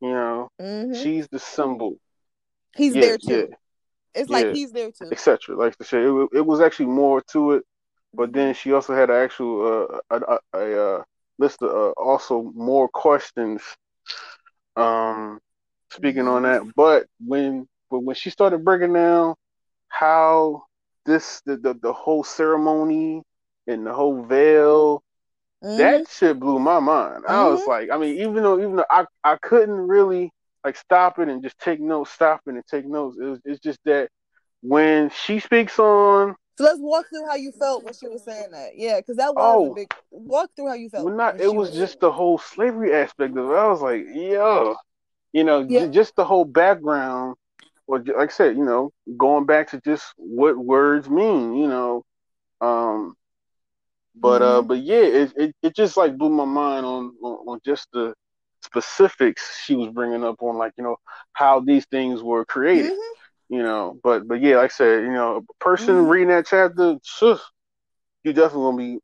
you 0.01 0.09
know, 0.09 0.49
mm-hmm. 0.59 0.93
she's 0.93 1.27
the 1.27 1.39
symbol. 1.39 1.97
He's 2.75 2.95
yeah, 2.95 3.01
there 3.01 3.17
too. 3.17 3.47
Yeah. 3.49 3.55
It's 4.15 4.29
yeah, 4.29 4.37
like 4.37 4.53
he's 4.53 4.71
there 4.71 4.91
too, 4.91 5.09
etc. 5.11 5.55
Like 5.55 5.75
I 5.79 5.83
said, 5.83 6.01
it, 6.03 6.29
it 6.33 6.45
was 6.45 6.61
actually 6.61 6.87
more 6.87 7.21
to 7.31 7.53
it, 7.53 7.65
but 8.13 8.33
then 8.33 8.53
she 8.53 8.73
also 8.73 8.93
had 8.93 9.09
an 9.09 9.15
actual 9.15 9.99
uh, 10.09 10.17
a, 10.17 10.21
a, 10.21 10.59
a, 10.59 10.95
uh, 10.97 11.03
list 11.39 11.61
of 11.61 11.69
uh, 11.69 11.89
also 11.91 12.51
more 12.55 12.87
questions. 12.87 13.61
Um, 14.75 15.39
speaking 15.91 16.27
on 16.27 16.43
that, 16.43 16.63
but 16.75 17.07
when 17.25 17.67
but 17.89 17.99
when 17.99 18.15
she 18.15 18.29
started 18.29 18.65
breaking 18.65 18.93
down 18.93 19.35
how 19.89 20.63
this 21.05 21.41
the 21.45 21.57
the, 21.57 21.73
the 21.75 21.93
whole 21.93 22.23
ceremony 22.23 23.23
and 23.67 23.85
the 23.85 23.93
whole 23.93 24.23
veil. 24.23 25.03
Mm-hmm. 25.63 25.77
That 25.77 26.09
shit 26.09 26.39
blew 26.39 26.59
my 26.59 26.79
mind. 26.79 27.23
Mm-hmm. 27.23 27.31
I 27.31 27.47
was 27.47 27.61
mm-hmm. 27.61 27.69
like, 27.69 27.89
I 27.91 27.97
mean, 27.97 28.17
even 28.17 28.43
though 28.43 28.59
even 28.59 28.75
though 28.75 28.85
I, 28.89 29.05
I 29.23 29.37
couldn't 29.37 29.75
really 29.75 30.31
like 30.63 30.75
stop 30.77 31.19
it 31.19 31.29
and 31.29 31.41
just 31.41 31.57
take 31.59 31.79
notes, 31.79 32.11
stop 32.11 32.41
it 32.47 32.51
and 32.51 32.65
take 32.67 32.85
notes. 32.85 33.17
It 33.19 33.25
was, 33.25 33.39
it's 33.45 33.59
just 33.59 33.79
that 33.85 34.09
when 34.61 35.09
she 35.09 35.39
speaks 35.39 35.79
on. 35.79 36.35
So 36.57 36.63
let's 36.65 36.79
walk 36.79 37.07
through 37.09 37.25
how 37.25 37.35
you 37.35 37.51
felt 37.51 37.83
when 37.83 37.93
she 37.93 38.07
was 38.07 38.23
saying 38.23 38.51
that. 38.51 38.71
Yeah, 38.75 38.99
because 38.99 39.17
that 39.17 39.33
was 39.33 39.55
oh, 39.55 39.71
a 39.71 39.75
big 39.75 39.93
walk 40.11 40.51
through 40.55 40.67
how 40.67 40.75
you 40.75 40.89
felt. 40.89 41.05
Well, 41.05 41.15
not 41.15 41.41
it 41.41 41.53
was, 41.53 41.69
was 41.69 41.77
just 41.77 41.99
the 41.99 42.11
whole 42.11 42.37
slavery 42.37 42.93
aspect 42.93 43.35
of 43.37 43.49
it. 43.49 43.55
I 43.55 43.67
was 43.67 43.81
like, 43.81 44.05
yo, 44.13 44.75
you 45.31 45.43
know, 45.43 45.65
yeah. 45.67 45.85
j- 45.85 45.91
just 45.91 46.15
the 46.15 46.25
whole 46.25 46.45
background. 46.45 47.35
Or 47.87 47.99
like 47.99 48.29
I 48.29 48.33
said, 48.33 48.55
you 48.55 48.63
know, 48.63 48.91
going 49.17 49.45
back 49.45 49.71
to 49.71 49.81
just 49.81 50.13
what 50.17 50.57
words 50.57 51.09
mean. 51.09 51.55
You 51.55 51.67
know, 51.67 52.05
um, 52.61 53.15
but 54.15 54.41
uh, 54.41 54.45
mm-hmm. 54.45 54.57
uh, 54.57 54.61
but 54.61 54.83
yeah, 54.83 55.01
it, 55.01 55.33
it, 55.35 55.55
it 55.63 55.75
just 55.75 55.97
like 55.97 56.17
blew 56.17 56.29
my 56.29 56.45
mind 56.45 56.85
on, 56.85 57.13
on, 57.23 57.47
on 57.47 57.59
just 57.65 57.87
the 57.93 58.13
specifics 58.61 59.59
she 59.65 59.75
was 59.75 59.89
bringing 59.89 60.23
up 60.23 60.41
on 60.41 60.57
like 60.57 60.71
you 60.77 60.83
know 60.83 60.95
how 61.33 61.59
these 61.59 61.85
things 61.87 62.21
were 62.21 62.45
created. 62.45 62.91
Mm-hmm. 62.91 63.22
You 63.53 63.61
know, 63.61 63.99
but 64.03 64.27
but 64.27 64.41
yeah, 64.41 64.55
like 64.55 64.71
I 64.71 64.73
said, 64.73 65.03
you 65.03 65.11
know, 65.11 65.45
a 65.47 65.63
person 65.63 65.93
mm-hmm. 65.93 66.09
reading 66.09 66.29
that 66.29 66.47
chapter, 66.47 66.97
you 68.23 68.33
definitely 68.33 68.63
gonna 68.63 68.77
be 68.77 68.99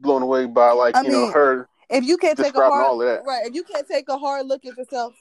blown 0.00 0.22
away 0.22 0.46
by 0.46 0.72
like 0.72 0.96
I 0.96 1.02
you 1.02 1.10
mean, 1.10 1.12
know 1.12 1.30
her. 1.30 1.68
If 1.88 2.02
you 2.02 2.16
can't 2.16 2.36
take 2.36 2.56
a 2.56 2.68
hard 2.68 3.24
right, 3.24 3.46
if 3.46 3.54
you 3.54 3.62
can't 3.62 3.86
take 3.86 4.08
a 4.08 4.18
hard 4.18 4.46
look 4.46 4.66
at 4.66 4.76
yourself, 4.76 5.14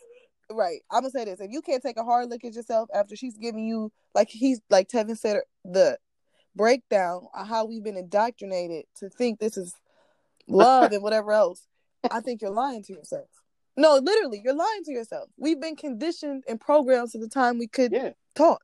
right? 0.50 0.80
I'm 0.90 1.02
gonna 1.02 1.12
say 1.12 1.26
this: 1.26 1.40
if 1.40 1.52
you 1.52 1.62
can't 1.62 1.84
take 1.84 1.98
a 1.98 2.04
hard 2.04 2.32
look 2.32 2.44
at 2.44 2.56
yourself 2.56 2.90
after 2.92 3.16
she's 3.16 3.38
giving 3.38 3.68
you, 3.68 3.92
like 4.16 4.30
he's 4.30 4.60
like 4.72 4.88
Tevin 4.88 5.16
said, 5.16 5.42
the 5.64 6.00
breakdown 6.56 7.28
of 7.36 7.48
how 7.48 7.66
we've 7.66 7.84
been 7.84 7.98
indoctrinated 7.98 8.86
to 8.96 9.10
think 9.10 9.40
this 9.40 9.58
is 9.58 9.76
love 10.48 10.92
and 10.92 11.04
whatever 11.04 11.34
else, 11.34 11.68
I 12.10 12.20
think 12.22 12.42
you're 12.42 12.50
lying 12.50 12.82
to 12.86 12.94
yourself. 12.94 13.28
No, 13.78 14.00
literally, 14.02 14.42
you're 14.44 14.56
lying 14.56 14.84
to 14.86 14.92
yourself. 14.92 15.30
We've 15.38 15.62
been 15.62 15.76
conditioned 15.76 16.46
and 16.48 16.60
programmed 16.60 17.12
to 17.12 17.20
the 17.20 17.30
time 17.30 17.60
we 17.60 17.68
could 17.68 17.92
yeah. 17.92 18.12
talk, 18.36 18.62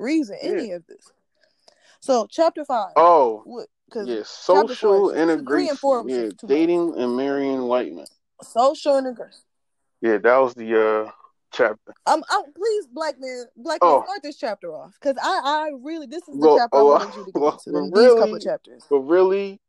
reason 0.00 0.36
yeah. 0.42 0.50
any 0.50 0.72
of 0.72 0.86
this. 0.86 1.12
So, 2.00 2.26
chapter 2.30 2.64
five. 2.64 2.92
Oh, 2.96 3.66
because 3.86 4.08
yeah, 4.08 4.22
social 4.24 5.10
integration. 5.12 5.76
Yeah, 6.06 6.28
dating 6.46 6.94
and 6.96 7.16
marrying 7.16 7.62
white 7.62 7.92
men. 7.92 8.06
Social 8.42 8.96
integration. 8.96 9.40
Yeah, 10.00 10.18
that 10.18 10.36
was 10.38 10.54
the 10.54 11.06
uh 11.06 11.10
chapter. 11.52 11.94
Um, 12.06 12.22
I'm, 12.30 12.52
please, 12.52 12.86
black 12.86 13.16
man, 13.18 13.44
black 13.56 13.82
man, 13.82 13.90
oh. 13.90 14.04
start 14.04 14.22
this 14.22 14.36
chapter 14.36 14.74
off 14.74 14.94
because 15.00 15.16
I, 15.22 15.40
I 15.44 15.70
really, 15.82 16.06
this 16.06 16.22
is 16.28 16.38
the 16.38 16.46
well, 16.46 16.58
chapter 16.58 16.76
oh, 16.76 16.92
I 16.92 17.04
wanted 17.04 17.16
you 17.16 17.24
to 17.24 17.32
get 17.32 17.40
well, 17.40 17.58
to. 17.58 17.70
Really, 17.70 17.90
these 17.90 18.20
couple 18.20 18.38
chapters. 18.38 18.86
But 18.88 18.98
really, 19.00 19.60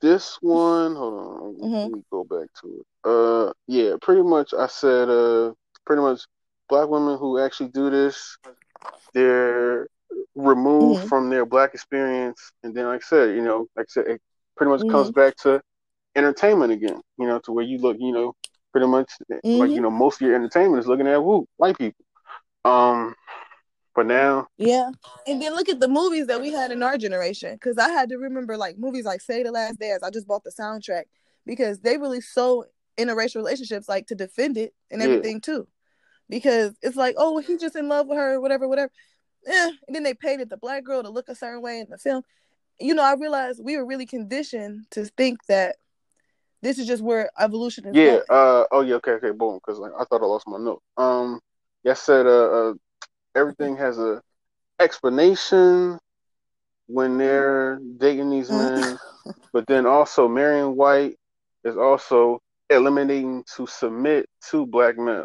this 0.00 0.38
one, 0.40 0.94
hold 0.94 1.14
on, 1.14 1.54
mm-hmm. 1.54 1.74
let 1.74 1.90
me 1.92 2.04
go 2.10 2.24
back 2.24 2.48
to 2.62 2.80
it. 2.80 2.86
Uh, 3.04 3.52
yeah, 3.66 3.94
pretty 4.00 4.22
much. 4.22 4.52
I 4.52 4.66
said, 4.66 5.08
uh, 5.08 5.52
pretty 5.84 6.02
much, 6.02 6.22
black 6.68 6.88
women 6.88 7.18
who 7.18 7.38
actually 7.38 7.68
do 7.68 7.90
this, 7.90 8.36
they're 9.14 9.88
removed 10.34 11.00
mm-hmm. 11.00 11.08
from 11.08 11.30
their 11.30 11.46
black 11.46 11.74
experience, 11.74 12.52
and 12.62 12.74
then, 12.74 12.86
like 12.86 13.02
I 13.02 13.06
said, 13.06 13.36
you 13.36 13.42
know, 13.42 13.66
like 13.76 13.86
I 13.88 13.92
said, 13.92 14.06
it 14.06 14.22
pretty 14.56 14.70
much 14.70 14.80
mm-hmm. 14.80 14.90
comes 14.90 15.10
back 15.10 15.36
to 15.42 15.60
entertainment 16.16 16.72
again. 16.72 17.00
You 17.18 17.26
know, 17.26 17.38
to 17.40 17.52
where 17.52 17.64
you 17.64 17.78
look, 17.78 17.96
you 17.98 18.12
know, 18.12 18.34
pretty 18.72 18.86
much 18.86 19.10
mm-hmm. 19.30 19.58
like 19.58 19.70
you 19.70 19.80
know 19.80 19.90
most 19.90 20.20
of 20.20 20.26
your 20.26 20.36
entertainment 20.36 20.80
is 20.80 20.86
looking 20.86 21.06
at 21.06 21.22
woo 21.22 21.46
white 21.56 21.78
people. 21.78 22.04
Um, 22.64 23.14
but 23.94 24.06
now, 24.06 24.46
yeah, 24.56 24.90
and 25.26 25.42
then 25.42 25.54
look 25.54 25.68
at 25.68 25.80
the 25.80 25.88
movies 25.88 26.26
that 26.28 26.40
we 26.40 26.52
had 26.52 26.70
in 26.70 26.82
our 26.82 26.96
generation. 26.96 27.54
Because 27.54 27.78
I 27.78 27.90
had 27.90 28.08
to 28.10 28.16
remember 28.16 28.56
like 28.56 28.78
movies 28.78 29.04
like 29.04 29.20
Save 29.20 29.46
the 29.46 29.52
Last 29.52 29.78
Dance. 29.78 30.02
I 30.02 30.10
just 30.10 30.28
bought 30.28 30.44
the 30.44 30.52
soundtrack 30.52 31.04
because 31.46 31.80
they 31.80 31.96
really 31.96 32.20
so 32.20 32.66
interracial 32.98 33.36
relationships 33.36 33.88
like 33.88 34.06
to 34.08 34.14
defend 34.14 34.58
it 34.58 34.74
and 34.90 35.02
everything 35.02 35.36
yeah. 35.36 35.54
too. 35.54 35.68
Because 36.30 36.74
it's 36.80 36.96
like, 36.96 37.16
oh, 37.18 37.38
he's 37.38 37.60
just 37.60 37.76
in 37.76 37.88
love 37.88 38.06
with 38.06 38.16
her, 38.16 38.40
whatever, 38.40 38.68
whatever. 38.68 38.90
Eh. 39.46 39.70
And 39.86 39.96
then 39.96 40.04
they 40.04 40.14
painted 40.14 40.48
the 40.48 40.56
black 40.56 40.84
girl 40.84 41.02
to 41.02 41.10
look 41.10 41.28
a 41.28 41.34
certain 41.34 41.60
way 41.60 41.80
in 41.80 41.88
the 41.90 41.98
film. 41.98 42.22
You 42.78 42.94
know, 42.94 43.02
I 43.02 43.14
realized 43.14 43.60
we 43.62 43.76
were 43.76 43.84
really 43.84 44.06
conditioned 44.06 44.86
to 44.92 45.04
think 45.04 45.44
that 45.48 45.76
this 46.62 46.78
is 46.78 46.86
just 46.86 47.02
where 47.02 47.30
evolution 47.38 47.86
is. 47.86 47.96
Yeah. 47.96 48.20
Uh. 48.34 48.64
Oh 48.70 48.82
yeah. 48.82 48.94
Okay. 48.96 49.12
Okay. 49.12 49.32
Boom. 49.32 49.56
Because 49.56 49.78
like 49.78 49.92
I 49.98 50.04
thought 50.04 50.22
I 50.22 50.26
lost 50.26 50.46
my 50.46 50.58
note. 50.58 50.82
Um. 50.96 51.40
Yeah. 51.84 51.92
I 51.92 51.94
said. 51.94 52.26
Uh, 52.26 52.70
uh. 52.70 52.74
Everything 53.34 53.76
has 53.76 53.98
a 53.98 54.22
explanation 54.80 55.98
when 56.86 57.18
they're 57.18 57.78
dating 57.98 58.30
these 58.30 58.50
mm. 58.50 58.80
men, 58.80 58.98
but 59.52 59.66
then 59.66 59.86
also 59.86 60.26
marrying 60.26 60.74
white 60.74 61.16
is 61.64 61.76
also 61.76 62.40
eliminating 62.70 63.44
to 63.56 63.66
submit 63.66 64.26
to 64.50 64.66
black 64.66 64.96
men. 64.98 65.24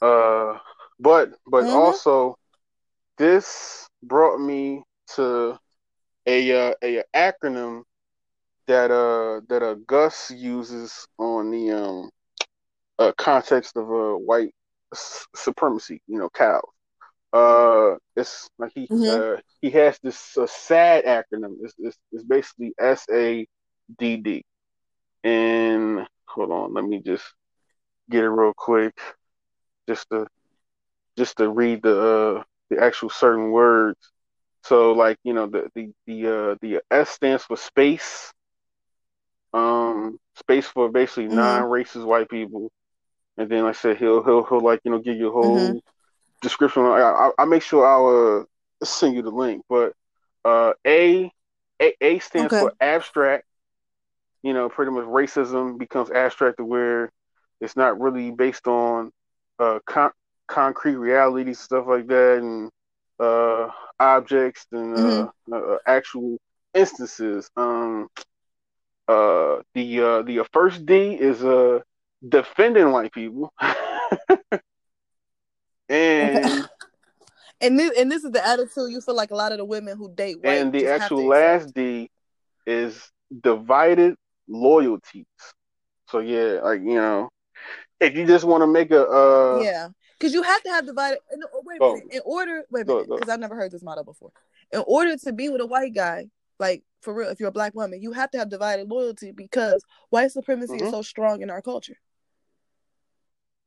Uh. 0.00 0.58
But 1.02 1.30
but 1.46 1.64
mm-hmm. 1.64 1.76
also 1.76 2.36
this 3.16 3.88
brought 4.02 4.38
me 4.38 4.82
to 5.14 5.58
a 6.26 6.52
uh, 6.52 6.74
a 6.82 7.02
acronym 7.16 7.84
that 8.66 8.90
uh 8.90 9.40
that 9.48 9.62
uh 9.62 9.76
Gus 9.86 10.30
uses 10.30 11.06
on 11.18 11.50
the 11.50 11.70
um 11.70 12.10
uh, 12.98 13.12
context 13.16 13.78
of 13.78 13.90
uh 13.90 14.12
white 14.18 14.54
supremacy, 14.92 16.02
you 16.06 16.18
know, 16.18 16.28
cows. 16.28 16.60
Uh, 17.32 17.94
it's 18.14 18.50
like 18.58 18.72
he 18.74 18.86
mm-hmm. 18.88 19.36
uh, 19.36 19.40
he 19.62 19.70
has 19.70 19.98
this 20.02 20.36
uh, 20.36 20.46
SAD 20.46 21.04
acronym. 21.04 21.54
It's, 21.62 21.74
it's, 21.78 21.98
it's 22.12 22.24
basically 22.24 22.74
S 22.78 23.06
A 23.10 23.46
D 23.98 24.16
D. 24.18 24.44
And 25.24 26.06
hold 26.26 26.50
on, 26.50 26.74
let 26.74 26.84
me 26.84 27.00
just 27.00 27.24
get 28.10 28.24
it 28.24 28.28
real 28.28 28.52
quick, 28.54 28.98
just 29.90 30.08
to 30.10 30.26
just 31.16 31.36
to 31.38 31.48
read 31.48 31.82
the 31.82 31.96
uh, 32.00 32.42
the 32.70 32.80
actual 32.80 33.10
certain 33.10 33.50
words. 33.50 33.98
So 34.62 34.92
like 34.92 35.18
you 35.24 35.34
know 35.34 35.46
the 35.46 35.68
the 35.74 35.90
the 36.06 36.26
uh, 36.26 36.54
the 36.62 36.80
S 36.90 37.10
stands 37.10 37.44
for 37.44 37.56
space 37.56 38.32
um 39.52 40.18
space 40.36 40.66
for 40.66 40.88
basically 40.90 41.24
mm-hmm. 41.24 41.36
non-racist 41.36 42.04
white 42.04 42.28
people, 42.28 42.70
and 43.36 43.50
then 43.50 43.64
like 43.64 43.76
I 43.76 43.78
said 43.78 43.96
he'll 43.96 44.22
he'll 44.22 44.44
he'll 44.44 44.60
like 44.60 44.80
you 44.84 44.92
know 44.92 45.00
give 45.00 45.16
you 45.16 45.28
a 45.28 45.32
whole 45.32 45.58
mm-hmm. 45.58 45.78
description. 46.40 46.84
I, 46.84 47.00
I 47.00 47.30
I 47.36 47.44
make 47.46 47.62
sure 47.62 47.84
I'll 47.84 48.40
uh, 48.40 48.86
send 48.86 49.16
you 49.16 49.22
the 49.22 49.30
link, 49.30 49.64
but 49.68 49.92
uh 50.44 50.72
A 50.86 51.32
A, 51.82 51.94
A 52.00 52.18
stands 52.20 52.52
okay. 52.52 52.62
for 52.62 52.72
abstract. 52.80 53.44
You 54.42 54.54
know, 54.54 54.68
pretty 54.70 54.92
much 54.92 55.04
racism 55.04 55.78
becomes 55.78 56.10
abstract 56.10 56.58
to 56.58 56.64
where 56.64 57.10
it's 57.60 57.76
not 57.76 58.00
really 58.00 58.30
based 58.30 58.66
on 58.66 59.10
uh 59.60 59.78
con- 59.86 60.12
concrete 60.48 60.96
realities 60.96 61.60
stuff 61.60 61.86
like 61.86 62.06
that 62.08 62.38
and 62.38 62.70
uh 63.20 63.68
objects 64.00 64.66
and 64.72 64.96
uh, 64.96 64.98
mm-hmm. 64.98 65.52
uh, 65.52 65.76
actual 65.86 66.38
instances. 66.74 67.48
Um, 67.56 68.08
uh, 69.06 69.58
the 69.74 70.00
uh, 70.00 70.22
the 70.22 70.44
first 70.52 70.84
D 70.86 71.14
is 71.14 71.44
uh, 71.44 71.80
defending 72.26 72.90
white 72.90 73.12
people, 73.12 73.52
and 75.88 76.68
and 77.60 77.78
this 77.78 77.98
and 77.98 78.10
this 78.10 78.24
is 78.24 78.32
the 78.32 78.44
attitude 78.44 78.90
you 78.90 79.00
feel 79.00 79.14
like 79.14 79.30
a 79.30 79.36
lot 79.36 79.52
of 79.52 79.58
the 79.58 79.64
women 79.64 79.96
who 79.96 80.12
date 80.14 80.38
white. 80.42 80.56
And 80.56 80.72
the 80.72 80.88
actual 80.88 81.26
last 81.26 81.74
D 81.74 82.10
is 82.66 83.10
divided 83.42 84.16
loyalties. 84.48 85.26
So 86.08 86.20
yeah, 86.20 86.60
like 86.62 86.80
you 86.80 86.94
know, 86.94 87.28
if 88.00 88.16
you 88.16 88.26
just 88.26 88.44
want 88.44 88.62
to 88.62 88.66
make 88.66 88.90
a 88.90 89.06
uh, 89.06 89.60
yeah, 89.62 89.88
because 90.18 90.32
you 90.32 90.42
have 90.42 90.62
to 90.62 90.70
have 90.70 90.86
divided. 90.86 91.18
No, 91.36 91.46
wait 91.64 91.80
a 91.80 91.94
minute. 91.94 92.14
In 92.14 92.20
order, 92.24 92.64
wait 92.70 92.82
a 92.82 92.84
minute, 92.86 93.08
because 93.08 93.28
I've 93.28 93.40
never 93.40 93.54
heard 93.54 93.70
this 93.70 93.82
model 93.82 94.04
before. 94.04 94.32
In 94.72 94.82
order 94.86 95.16
to 95.16 95.32
be 95.32 95.48
with 95.48 95.60
a 95.60 95.66
white 95.66 95.94
guy, 95.94 96.26
like 96.58 96.82
for 97.00 97.14
real, 97.14 97.28
if 97.28 97.40
you're 97.40 97.48
a 97.48 97.52
black 97.52 97.74
woman, 97.74 98.02
you 98.02 98.12
have 98.12 98.30
to 98.32 98.38
have 98.38 98.48
divided 98.48 98.88
loyalty 98.88 99.32
because 99.32 99.82
white 100.10 100.30
supremacy 100.30 100.74
mm-hmm. 100.74 100.86
is 100.86 100.90
so 100.90 101.02
strong 101.02 101.42
in 101.42 101.50
our 101.50 101.62
culture. 101.62 101.96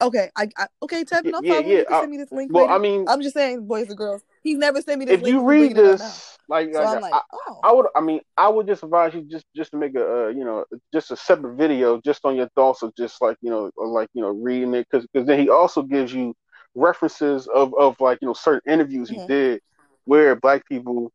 Okay, 0.02 0.30
I, 0.36 0.50
I 0.58 0.68
okay, 0.82 1.04
Tevin, 1.04 1.34
I'm 1.36 1.46
yeah, 1.46 1.60
yeah. 1.60 1.84
Send 1.90 2.12
me 2.12 2.18
this 2.18 2.32
link. 2.32 2.52
Well, 2.54 2.64
later. 2.64 2.74
I 2.74 2.78
mean, 2.78 3.06
I'm 3.08 3.22
just 3.22 3.36
saying, 3.36 3.66
boys 3.66 3.88
and 3.88 3.98
girls. 3.98 4.24
He's 4.44 4.58
never 4.58 4.82
sent 4.82 5.00
me 5.00 5.06
this. 5.06 5.22
If 5.22 5.28
you 5.28 5.44
read 5.44 5.76
this, 5.76 6.38
like, 6.50 6.74
so 6.74 6.84
like, 6.84 7.02
like 7.02 7.14
I, 7.14 7.22
oh. 7.32 7.60
I, 7.64 7.72
would, 7.72 7.86
I 7.96 8.02
mean, 8.02 8.20
I 8.38 8.50
would 8.50 8.68
just 8.68 8.84
advise 8.84 9.14
you 9.14 9.22
just 9.24 9.46
just 9.56 9.72
to 9.72 9.78
make 9.78 9.96
a, 9.96 10.26
uh, 10.26 10.28
you 10.28 10.44
know, 10.44 10.66
just 10.94 11.12
a 11.12 11.16
separate 11.16 11.56
video 11.56 12.02
just 12.02 12.26
on 12.26 12.36
your 12.36 12.50
thoughts 12.50 12.84
of 12.84 12.94
just 12.96 13.22
like 13.22 13.38
you 13.42 13.50
know, 13.50 13.72
like 13.78 14.10
you 14.14 14.22
know, 14.22 14.30
reading 14.30 14.74
it 14.74 14.88
because 14.90 15.08
because 15.12 15.26
then 15.26 15.40
he 15.40 15.50
also 15.50 15.82
gives 15.82 16.14
you 16.14 16.36
references 16.76 17.48
of 17.48 17.74
of 17.80 17.96
like 18.00 18.20
you 18.22 18.28
know 18.28 18.34
certain 18.34 18.72
interviews 18.72 19.10
mm-hmm. 19.10 19.22
he 19.22 19.28
did 19.28 19.62
where 20.06 20.36
black 20.36 20.68
people 20.68 21.12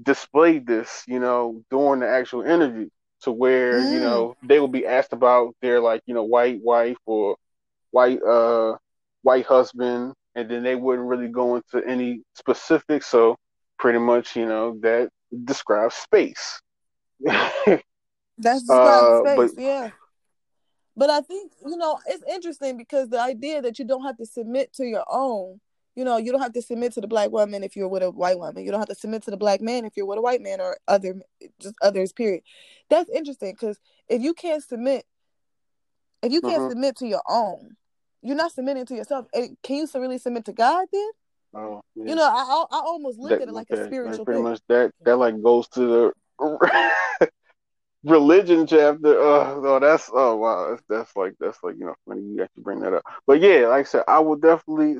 displayed 0.00 0.66
this, 0.66 1.02
you 1.08 1.18
know, 1.18 1.62
during 1.70 2.00
the 2.00 2.08
actual 2.08 2.42
interview 2.42 2.88
to 3.22 3.32
where 3.32 3.74
mm. 3.80 3.92
you 3.92 4.00
know 4.00 4.36
they 4.44 4.60
will 4.60 4.68
be 4.68 4.86
asked 4.86 5.12
about 5.12 5.54
their 5.60 5.80
like 5.80 6.02
you 6.06 6.14
know 6.14 6.22
white 6.22 6.60
wife 6.62 6.96
or 7.06 7.36
white 7.90 8.22
uh 8.22 8.76
white 9.22 9.44
husband 9.44 10.14
and 10.38 10.48
then 10.48 10.62
they 10.62 10.76
wouldn't 10.76 11.08
really 11.08 11.26
go 11.26 11.56
into 11.56 11.86
any 11.86 12.22
specifics. 12.34 13.06
So 13.08 13.36
pretty 13.78 13.98
much 13.98 14.36
you 14.36 14.46
know 14.46 14.78
that 14.82 15.10
describes 15.44 15.96
space. 15.96 16.60
That's 17.20 17.82
describes 18.60 18.68
uh, 18.70 19.34
space 19.34 19.54
but, 19.54 19.62
yeah. 19.62 19.90
But 20.96 21.10
i 21.10 21.20
think 21.20 21.52
you 21.64 21.76
know 21.76 21.98
it's 22.06 22.24
interesting 22.28 22.76
because 22.76 23.08
the 23.08 23.20
idea 23.20 23.62
that 23.62 23.78
you 23.78 23.84
don't 23.84 24.04
have 24.04 24.16
to 24.18 24.26
submit 24.26 24.72
to 24.74 24.84
your 24.84 25.04
own 25.08 25.60
you 25.94 26.04
know 26.04 26.16
you 26.16 26.30
don't 26.30 26.40
have 26.40 26.52
to 26.52 26.62
submit 26.62 26.92
to 26.92 27.00
the 27.00 27.08
black 27.08 27.30
woman 27.30 27.64
if 27.64 27.74
you're 27.74 27.88
with 27.88 28.04
a 28.04 28.10
white 28.10 28.38
woman. 28.38 28.64
You 28.64 28.70
don't 28.70 28.80
have 28.80 28.88
to 28.88 28.94
submit 28.94 29.24
to 29.24 29.32
the 29.32 29.36
black 29.36 29.60
man 29.60 29.84
if 29.84 29.96
you're 29.96 30.06
with 30.06 30.18
a 30.18 30.22
white 30.22 30.40
man 30.40 30.60
or 30.60 30.76
other 30.86 31.16
just 31.60 31.74
others 31.82 32.12
period. 32.12 32.42
That's 32.88 33.10
interesting 33.10 33.52
because 33.52 33.80
if 34.08 34.22
you 34.22 34.34
can't 34.34 34.62
submit 34.62 35.04
if 36.22 36.32
you 36.32 36.40
can't 36.40 36.62
mm-hmm. 36.62 36.70
submit 36.70 36.96
to 36.96 37.06
your 37.06 37.22
own, 37.28 37.76
you're 38.22 38.36
not 38.36 38.52
submitting 38.52 38.86
to 38.86 38.94
yourself. 38.94 39.26
Can 39.32 39.76
you 39.76 39.88
really 39.94 40.18
submit 40.18 40.44
to 40.46 40.52
God 40.52 40.86
then? 40.92 41.10
Oh, 41.54 41.82
yeah. 41.94 42.10
You 42.10 42.14
know, 42.14 42.24
I 42.24 42.64
I 42.70 42.80
almost 42.80 43.18
look 43.18 43.30
that, 43.30 43.42
at 43.42 43.48
it 43.48 43.54
like 43.54 43.70
a 43.70 43.86
spiritual. 43.86 44.24
pretty 44.24 44.38
thing. 44.38 44.44
much 44.44 44.60
that 44.68 44.92
that 45.02 45.16
like 45.16 45.40
goes 45.42 45.66
to 45.68 46.12
the 46.38 47.30
religion 48.04 48.66
chapter. 48.66 49.18
Uh, 49.18 49.54
oh, 49.54 49.78
that's 49.80 50.10
oh 50.12 50.36
wow, 50.36 50.70
that's, 50.70 50.82
that's 50.88 51.16
like 51.16 51.34
that's 51.40 51.58
like 51.62 51.76
you 51.78 51.86
know 51.86 51.94
funny 52.06 52.22
you 52.22 52.42
actually 52.42 52.62
bring 52.62 52.80
that 52.80 52.92
up. 52.92 53.02
But 53.26 53.40
yeah, 53.40 53.66
like 53.68 53.80
I 53.80 53.88
said, 53.88 54.04
I 54.06 54.18
would 54.20 54.42
definitely 54.42 54.98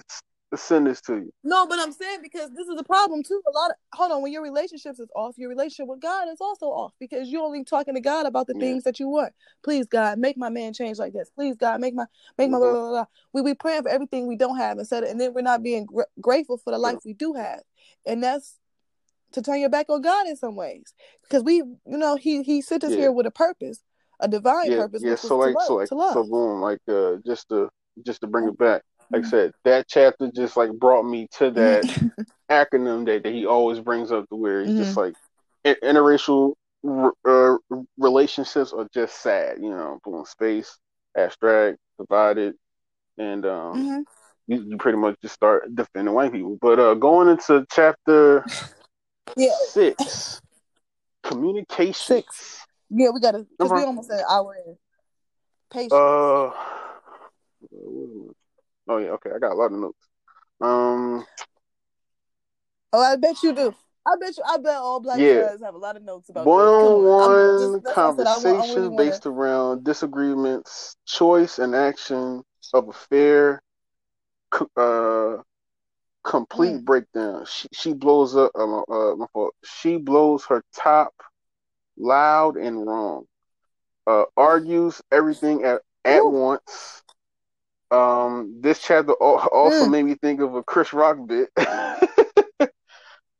send 0.57 0.86
this 0.86 1.01
to 1.03 1.14
you. 1.16 1.32
No, 1.44 1.66
but 1.66 1.78
I'm 1.78 1.92
saying 1.92 2.20
because 2.22 2.51
this 2.51 2.68
is 2.68 2.78
a 2.78 2.84
problem 2.84 3.22
too. 3.22 3.40
A 3.46 3.51
lot 3.51 3.70
of 3.70 3.76
hold 3.92 4.12
on, 4.12 4.22
when 4.22 4.32
your 4.32 4.42
relationships 4.42 4.99
is 4.99 5.09
off, 5.14 5.36
your 5.36 5.51
relationship 5.51 5.88
with 5.88 6.01
God 6.01 6.28
is 6.28 6.40
also 6.40 6.66
off 6.66 6.92
because 6.99 7.28
you're 7.28 7.42
only 7.42 7.64
talking 7.64 7.94
to 7.94 8.01
God 8.01 8.24
about 8.24 8.46
the 8.46 8.55
yeah. 8.55 8.61
things 8.61 8.84
that 8.84 8.99
you 8.99 9.09
want. 9.09 9.32
Please 9.62 9.86
God, 9.86 10.18
make 10.18 10.38
my 10.38 10.49
man 10.49 10.72
change 10.72 10.99
like 10.99 11.12
this. 11.12 11.30
Please 11.30 11.57
God, 11.57 11.80
make 11.80 11.94
my 11.94 12.07
make 12.38 12.51
my 12.51 12.57
mm-hmm. 12.57 12.72
blah, 12.72 12.80
blah, 12.80 12.90
blah, 12.90 13.07
We 13.34 13.42
we 13.42 13.55
praying 13.55 13.82
for 13.82 13.90
everything 13.90 14.26
we 14.26 14.36
don't 14.36 14.57
have 14.57 14.78
instead 14.78 15.03
of, 15.03 15.11
and 15.11 15.20
then 15.20 15.34
we're 15.34 15.42
not 15.42 15.62
being 15.62 15.84
gr- 15.84 16.03
grateful 16.20 16.57
for 16.57 16.70
the 16.70 16.78
life 16.78 16.94
yeah. 16.94 17.11
we 17.11 17.12
do 17.12 17.34
have, 17.34 17.61
and 18.07 18.22
that's 18.22 18.57
to 19.32 19.42
turn 19.42 19.61
your 19.61 19.68
back 19.68 19.90
on 19.90 20.01
God 20.01 20.26
in 20.26 20.36
some 20.36 20.57
ways 20.57 20.94
because 21.22 21.42
we, 21.42 21.57
you 21.57 21.78
know, 21.84 22.16
he 22.16 22.42
he 22.42 22.62
sent 22.62 22.84
us 22.84 22.92
yeah. 22.92 22.96
here 22.96 23.12
with 23.12 23.26
a 23.26 23.30
purpose, 23.30 23.82
a 24.18 24.28
divine 24.28 24.70
purpose. 24.70 25.03
Yeah, 25.05 25.16
so 25.16 25.36
like, 25.36 25.55
love, 25.55 25.66
so 25.66 25.74
like, 25.74 25.88
so 25.88 26.24
boom, 26.24 26.62
like 26.62 26.80
uh, 26.88 27.16
just 27.26 27.51
to 27.51 27.68
just 28.07 28.22
to 28.22 28.26
bring 28.26 28.49
it 28.49 28.57
back 28.57 28.82
like 29.11 29.24
I 29.24 29.28
said, 29.28 29.52
that 29.64 29.86
chapter 29.88 30.30
just 30.34 30.56
like 30.56 30.72
brought 30.72 31.04
me 31.04 31.28
to 31.38 31.50
that 31.52 31.84
acronym 32.50 33.06
that, 33.06 33.22
that 33.22 33.32
he 33.32 33.46
always 33.46 33.80
brings 33.80 34.12
up 34.12 34.28
to 34.28 34.36
where 34.36 34.61
he's 34.61 34.70
mm-hmm. 34.70 34.82
just 34.82 34.96
like 34.96 35.14
interracial 35.64 36.54
uh, 37.26 37.56
relationships 37.96 38.72
are 38.72 38.88
just 38.92 39.20
sad, 39.20 39.59
you 39.61 39.70
know, 39.70 39.98
boom, 40.04 40.24
space, 40.24 40.78
abstract, 41.16 41.78
divided, 41.98 42.54
and 43.16 43.44
um, 43.44 43.74
mm-hmm. 43.74 44.00
you, 44.52 44.70
you 44.70 44.76
pretty 44.76 44.98
much 44.98 45.16
just 45.20 45.34
start 45.34 45.74
defending 45.74 46.14
white 46.14 46.32
people. 46.32 46.56
But 46.61 46.78
uh, 46.78 46.94
going 46.94 47.28
into 47.28 47.66
chapter 47.70 48.44
yeah. 49.36 49.50
six, 49.68 50.40
communication. 51.22 51.94
Six. 51.94 52.64
Yeah, 52.90 53.11
we 53.11 53.20
gotta 53.20 53.46
because 53.59 53.72
we 53.72 53.82
almost 53.82 54.09
said 54.09 54.22
hour 54.28 54.56
in. 54.66 54.76
Patience. 55.70 55.92
Uh, 55.92 56.50
Oh 58.89 58.99
yeah, 58.99 59.11
okay. 59.11 59.30
I 59.34 59.39
got 59.39 59.53
a 59.53 59.55
lot 59.55 59.72
of 59.72 59.78
notes. 59.78 60.09
Um. 60.61 61.24
Oh, 62.93 63.03
I 63.03 63.16
bet 63.16 63.43
you 63.43 63.55
do. 63.55 63.74
I 64.07 64.16
bet 64.18 64.36
you. 64.36 64.43
I 64.47 64.57
bet 64.59 64.76
all 64.76 65.01
black 65.01 65.18
yeah. 65.18 65.49
guys 65.49 65.61
have 65.62 65.74
a 65.74 65.78
lot 65.78 65.97
of 65.97 66.03
notes 66.03 66.30
about 66.30 66.47
one-on-one 66.47 67.82
conversation 67.93 68.93
really 68.93 68.97
based 68.97 69.26
wanna... 69.26 69.36
around 69.36 69.84
disagreements, 69.84 70.97
choice, 71.07 71.59
and 71.59 71.74
action 71.74 72.43
of 72.72 72.89
a 72.89 72.93
fair, 72.93 73.62
uh, 74.76 75.36
complete 76.24 76.76
mm. 76.76 76.84
breakdown. 76.84 77.45
She 77.47 77.68
she 77.72 77.93
blows 77.93 78.34
up. 78.34 78.53
Uh, 78.55 78.80
uh, 78.80 79.16
my 79.16 79.26
fault. 79.34 79.55
She 79.64 79.99
blows 79.99 80.47
her 80.47 80.62
top, 80.74 81.12
loud 81.99 82.57
and 82.57 82.86
wrong. 82.86 83.24
Uh, 84.07 84.24
argues 84.39 85.03
everything 85.12 85.64
at 85.64 85.82
at 86.07 86.20
Ooh. 86.20 86.28
once 86.28 87.03
um, 87.91 88.59
this 88.61 88.80
chapter 88.80 89.12
also 89.12 89.86
mm. 89.86 89.91
made 89.91 90.05
me 90.05 90.14
think 90.14 90.41
of 90.41 90.55
a 90.55 90.62
Chris 90.62 90.93
Rock 90.93 91.18
bit. 91.26 91.49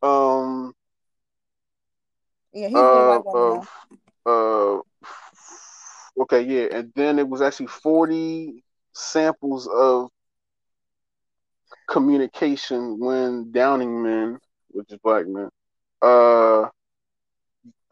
um, 0.03 0.73
yeah, 2.53 2.69
he's 2.69 2.77
uh, 2.77 3.21
of, 3.21 3.69
uh, 4.25 4.79
okay, 6.23 6.43
yeah, 6.43 6.69
and 6.73 6.93
then 6.95 7.19
it 7.19 7.29
was 7.29 7.43
actually 7.43 7.67
forty 7.67 8.65
samples 8.95 9.69
of 9.69 10.11
communication 11.89 12.99
when 12.99 13.53
downing 13.53 14.03
men, 14.03 14.39
which 14.69 14.91
is 14.91 14.99
black 15.03 15.27
men. 15.27 15.51
Uh, 16.01 16.69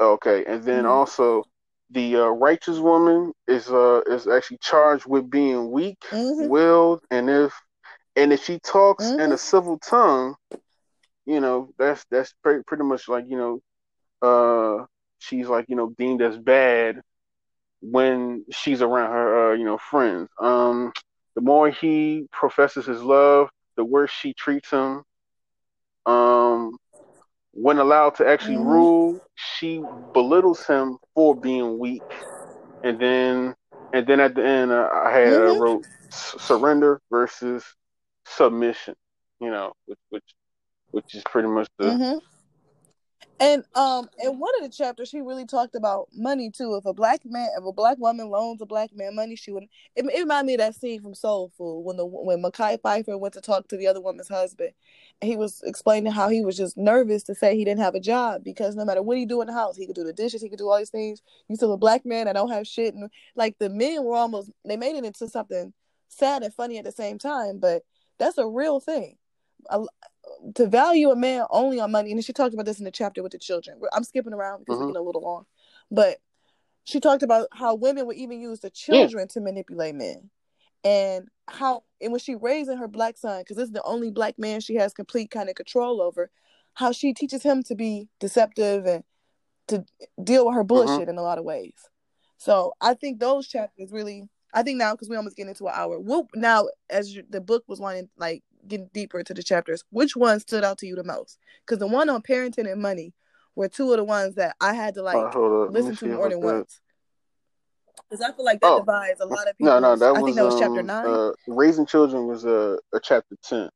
okay, 0.00 0.44
and 0.46 0.62
then 0.62 0.84
mm. 0.84 0.90
also 0.90 1.44
the 1.90 2.16
uh, 2.16 2.26
righteous 2.26 2.78
woman 2.78 3.32
is 3.46 3.68
uh 3.68 4.00
is 4.06 4.26
actually 4.26 4.58
charged 4.60 5.06
with 5.06 5.30
being 5.30 5.70
weak 5.70 5.98
mm-hmm. 6.10 6.48
willed 6.48 7.00
and 7.10 7.30
if 7.30 7.52
and 8.16 8.32
if 8.32 8.44
she 8.44 8.58
talks 8.58 9.04
mm-hmm. 9.04 9.20
in 9.20 9.32
a 9.32 9.38
civil 9.38 9.78
tongue 9.78 10.34
you 11.26 11.40
know 11.40 11.70
that's 11.78 12.04
that's 12.10 12.34
pretty, 12.42 12.62
pretty 12.66 12.84
much 12.84 13.08
like 13.08 13.24
you 13.28 13.36
know 13.36 13.60
uh 14.22 14.84
she's 15.18 15.48
like 15.48 15.66
you 15.68 15.76
know 15.76 15.92
deemed 15.96 16.22
as 16.22 16.36
bad 16.36 17.00
when 17.80 18.44
she's 18.50 18.82
around 18.82 19.12
her 19.12 19.52
uh, 19.52 19.54
you 19.54 19.64
know 19.64 19.78
friends 19.78 20.28
um 20.40 20.92
the 21.34 21.40
more 21.40 21.70
he 21.70 22.26
professes 22.32 22.86
his 22.86 23.02
love 23.02 23.48
the 23.76 23.84
worse 23.84 24.10
she 24.10 24.32
treats 24.32 24.70
him 24.70 25.02
um 26.06 26.76
when 27.56 27.78
allowed 27.78 28.14
to 28.16 28.28
actually 28.28 28.56
mm-hmm. 28.56 28.68
rule, 28.68 29.20
she 29.34 29.82
belittles 30.12 30.66
him 30.66 30.98
for 31.14 31.34
being 31.34 31.78
weak, 31.78 32.02
and 32.84 33.00
then 33.00 33.54
and 33.92 34.06
then 34.06 34.20
at 34.20 34.34
the 34.34 34.44
end, 34.44 34.72
uh, 34.72 34.88
I 34.92 35.10
had 35.10 35.28
mm-hmm. 35.28 35.60
wrote 35.60 35.86
surrender 36.10 37.00
versus 37.10 37.64
submission. 38.26 38.94
You 39.40 39.50
know, 39.50 39.72
which 39.86 39.98
which 40.10 40.34
which 40.90 41.14
is 41.14 41.22
pretty 41.24 41.48
much 41.48 41.68
the 41.78 41.84
mm-hmm. 41.86 42.18
And 43.38 43.64
um, 43.74 44.08
in 44.18 44.38
one 44.38 44.52
of 44.58 44.62
the 44.62 44.74
chapters, 44.74 45.10
he 45.10 45.20
really 45.20 45.44
talked 45.44 45.74
about 45.74 46.08
money 46.14 46.50
too. 46.50 46.74
If 46.76 46.86
a 46.86 46.94
black 46.94 47.20
man, 47.26 47.48
if 47.58 47.64
a 47.64 47.72
black 47.72 47.98
woman 47.98 48.30
loans 48.30 48.62
a 48.62 48.66
black 48.66 48.90
man 48.94 49.14
money, 49.14 49.36
she 49.36 49.52
would. 49.52 49.64
It, 49.94 50.06
it 50.06 50.20
reminded 50.20 50.46
me 50.46 50.54
of 50.54 50.60
that 50.60 50.74
scene 50.74 51.02
from 51.02 51.14
Soul 51.14 51.52
Food 51.58 51.82
when 51.82 51.98
the 51.98 52.06
when 52.06 52.42
Mekhi 52.42 52.78
Phifer 52.80 53.20
went 53.20 53.34
to 53.34 53.42
talk 53.42 53.68
to 53.68 53.76
the 53.76 53.88
other 53.88 54.00
woman's 54.00 54.28
husband, 54.28 54.70
and 55.20 55.30
he 55.30 55.36
was 55.36 55.62
explaining 55.66 56.12
how 56.12 56.30
he 56.30 56.42
was 56.42 56.56
just 56.56 56.78
nervous 56.78 57.22
to 57.24 57.34
say 57.34 57.54
he 57.54 57.64
didn't 57.64 57.82
have 57.82 57.94
a 57.94 58.00
job 58.00 58.42
because 58.42 58.74
no 58.74 58.86
matter 58.86 59.02
what 59.02 59.18
he 59.18 59.26
do 59.26 59.42
in 59.42 59.48
the 59.48 59.52
house, 59.52 59.76
he 59.76 59.86
could 59.86 59.96
do 59.96 60.04
the 60.04 60.14
dishes, 60.14 60.40
he 60.40 60.48
could 60.48 60.58
do 60.58 60.70
all 60.70 60.78
these 60.78 60.90
things. 60.90 61.20
You 61.48 61.56
still 61.56 61.72
a 61.74 61.76
black 61.76 62.06
man, 62.06 62.28
I 62.28 62.32
don't 62.32 62.50
have 62.50 62.66
shit, 62.66 62.94
and 62.94 63.10
like 63.34 63.58
the 63.58 63.68
men 63.68 64.02
were 64.02 64.16
almost 64.16 64.50
they 64.64 64.78
made 64.78 64.96
it 64.96 65.04
into 65.04 65.28
something 65.28 65.74
sad 66.08 66.42
and 66.42 66.54
funny 66.54 66.78
at 66.78 66.84
the 66.84 66.92
same 66.92 67.18
time, 67.18 67.58
but 67.58 67.82
that's 68.18 68.38
a 68.38 68.46
real 68.46 68.80
thing 68.80 69.18
to 70.54 70.66
value 70.66 71.10
a 71.10 71.16
man 71.16 71.44
only 71.50 71.80
on 71.80 71.90
money, 71.90 72.12
and 72.12 72.24
she 72.24 72.32
talked 72.32 72.54
about 72.54 72.66
this 72.66 72.78
in 72.78 72.84
the 72.84 72.90
chapter 72.90 73.22
with 73.22 73.32
the 73.32 73.38
children. 73.38 73.80
I'm 73.92 74.04
skipping 74.04 74.32
around 74.32 74.60
because 74.60 74.76
mm-hmm. 74.76 74.86
we're 74.86 74.92
getting 74.92 75.02
a 75.02 75.06
little 75.06 75.22
long, 75.22 75.46
but 75.90 76.18
she 76.84 77.00
talked 77.00 77.22
about 77.22 77.48
how 77.52 77.74
women 77.74 78.06
would 78.06 78.16
even 78.16 78.40
use 78.40 78.60
the 78.60 78.70
children 78.70 79.22
yeah. 79.28 79.32
to 79.34 79.40
manipulate 79.40 79.94
men, 79.94 80.30
and 80.84 81.28
how 81.48 81.84
and 82.00 82.12
when 82.12 82.20
she 82.20 82.34
raising 82.34 82.76
her 82.76 82.88
black 82.88 83.16
son, 83.16 83.40
because 83.40 83.56
this 83.56 83.66
is 83.66 83.72
the 83.72 83.82
only 83.82 84.10
black 84.10 84.38
man 84.38 84.60
she 84.60 84.74
has 84.76 84.92
complete 84.92 85.30
kind 85.30 85.48
of 85.48 85.54
control 85.54 86.00
over, 86.00 86.30
how 86.74 86.92
she 86.92 87.12
teaches 87.12 87.42
him 87.42 87.62
to 87.64 87.74
be 87.74 88.08
deceptive 88.20 88.86
and 88.86 89.04
to 89.68 89.84
deal 90.22 90.46
with 90.46 90.54
her 90.54 90.60
mm-hmm. 90.60 90.68
bullshit 90.68 91.00
mm-hmm. 91.00 91.10
in 91.10 91.18
a 91.18 91.22
lot 91.22 91.38
of 91.38 91.44
ways. 91.44 91.74
So 92.38 92.74
I 92.80 92.94
think 92.94 93.18
those 93.18 93.48
chapters 93.48 93.90
really. 93.92 94.28
I 94.54 94.62
think 94.62 94.78
now 94.78 94.92
because 94.94 95.10
we 95.10 95.16
almost 95.16 95.36
get 95.36 95.48
into 95.48 95.66
an 95.66 95.74
hour. 95.74 95.98
We'll, 95.98 96.28
now 96.34 96.68
as 96.88 97.14
you, 97.14 97.24
the 97.28 97.42
book 97.42 97.64
was 97.66 97.78
wanting 97.78 98.08
like 98.16 98.42
getting 98.68 98.90
deeper 98.92 99.18
into 99.18 99.34
the 99.34 99.42
chapters, 99.42 99.84
which 99.90 100.16
one 100.16 100.40
stood 100.40 100.64
out 100.64 100.78
to 100.78 100.86
you 100.86 100.94
the 100.96 101.04
most? 101.04 101.38
Because 101.64 101.78
the 101.78 101.86
one 101.86 102.08
on 102.08 102.22
parenting 102.22 102.70
and 102.70 102.80
money 102.80 103.12
were 103.54 103.68
two 103.68 103.90
of 103.92 103.96
the 103.98 104.04
ones 104.04 104.34
that 104.36 104.56
I 104.60 104.74
had 104.74 104.94
to 104.94 105.02
like 105.02 105.16
Uh, 105.16 105.30
hold 105.30 105.52
up. 105.68 105.74
Let 105.74 105.82
me 105.84 105.88
listen 105.90 106.08
to 106.08 106.14
more 106.14 106.28
than 106.28 106.40
once. 106.40 106.80
Because 108.08 108.20
I 108.22 108.32
feel 108.32 108.44
like 108.44 108.60
that 108.60 108.72
Oh. 108.72 108.78
divides 108.80 109.20
a 109.20 109.26
lot 109.26 109.48
of 109.48 109.56
people. 109.56 109.72
No, 109.72 109.78
no, 109.80 109.96
that 109.96 110.12
was 110.12 110.22
I 110.22 110.24
think 110.24 110.36
that 110.36 110.44
was 110.44 110.58
chapter 110.58 110.80
um, 110.80 110.86
nine. 110.86 111.06
Uh, 111.06 111.32
Raising 111.46 111.86
Children 111.86 112.26
was 112.26 112.44
uh, 112.44 112.76
a 112.92 113.00
chapter 113.00 113.36
ten. 113.42 113.70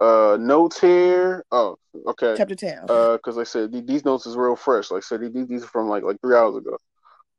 Uh, 0.00 0.36
notes 0.40 0.80
here. 0.80 1.44
Oh, 1.50 1.76
okay. 2.06 2.34
chapter 2.36 2.54
ten. 2.54 2.78
Uh, 2.88 3.16
because 3.16 3.36
like 3.36 3.46
I 3.46 3.50
said, 3.50 3.86
these 3.86 4.04
notes 4.04 4.26
is 4.26 4.36
real 4.36 4.54
fresh. 4.56 4.90
Like 4.90 4.98
I 4.98 5.06
said, 5.06 5.20
these 5.34 5.46
these 5.48 5.64
are 5.64 5.68
from 5.68 5.88
like 5.88 6.04
like 6.04 6.20
three 6.20 6.36
hours 6.36 6.56
ago. 6.56 6.78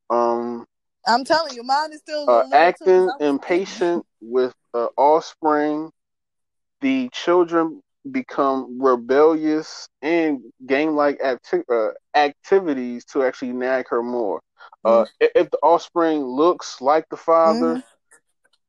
Um, 0.09 0.67
I'm 1.07 1.23
telling 1.23 1.53
you, 1.55 1.63
mine 1.63 1.93
is 1.93 1.99
still 1.99 2.29
uh, 2.29 2.43
little 2.43 2.49
little 2.49 2.73
too, 2.73 2.85
'cause 2.85 3.09
acting 3.17 3.27
impatient 3.27 4.05
with 4.21 4.53
uh, 4.73 4.87
offspring. 4.97 5.89
The 6.81 7.09
children 7.11 7.81
become 8.09 8.81
rebellious 8.81 9.87
and 10.01 10.41
game-like 10.65 11.19
acti- 11.21 11.63
uh, 11.71 11.89
activities 12.15 13.05
to 13.05 13.23
actually 13.23 13.51
nag 13.53 13.87
her 13.89 14.01
more. 14.01 14.39
Uh, 14.85 15.05
i- 15.21 15.29
if 15.35 15.49
the 15.51 15.57
offspring 15.61 16.23
looks 16.23 16.79
like 16.81 17.05
the 17.09 17.17
father, 17.17 17.75
Mhm. 17.75 17.83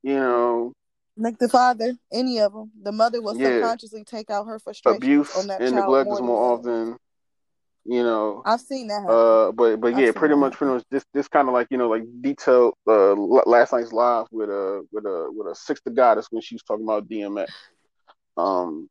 you 0.03 0.15
know, 0.15 0.73
Like 1.17 1.39
the 1.39 1.49
father, 1.49 1.93
any 2.13 2.39
of 2.41 2.53
them, 2.53 2.71
the 2.83 2.93
mother 2.93 3.21
will 3.21 3.35
Yeah. 3.35 3.61
subconsciously 3.61 4.05
take 4.05 4.31
out 4.31 4.47
her 4.47 4.59
frustration. 4.59 4.97
abuse 4.97 5.37
on 5.37 5.49
that 5.49 5.61
and 5.61 5.75
neglect 5.75 6.11
is 6.11 6.21
more 6.21 6.55
the 6.55 6.55
other 6.55 6.71
ones. 6.71 6.89
often, 6.97 6.99
you 7.85 8.03
know. 8.03 8.43
I've 8.47 8.61
seen 8.61 8.87
that 8.89 9.03
happen. 9.03 9.15
Uh, 9.15 9.53
but 9.53 9.81
but 9.81 9.95
I've 9.95 10.01
yeah, 10.01 10.13
pretty 10.13 10.35
much, 10.35 10.55
pretty 10.55 10.73
much 10.75 10.85
this 10.91 11.05
this 11.13 11.29
kind 11.29 11.47
of 11.49 11.53
like 11.55 11.67
you 11.71 11.77
know 11.77 11.89
like 11.91 12.05
detailed 12.23 12.75
uh 12.87 13.13
last 13.15 13.73
night's 13.73 13.93
live 13.93 14.27
with 14.31 14.49
a 14.49 14.87
with 14.93 15.05
a 15.05 15.31
with 15.31 15.47
a 15.49 15.55
six 15.55 15.81
the 15.85 15.91
goddess 15.91 16.27
when 16.31 16.41
she 16.43 16.55
was 16.55 16.63
talking 16.63 16.85
about 16.85 17.07
DMX. 17.09 17.49
Um, 18.37 18.89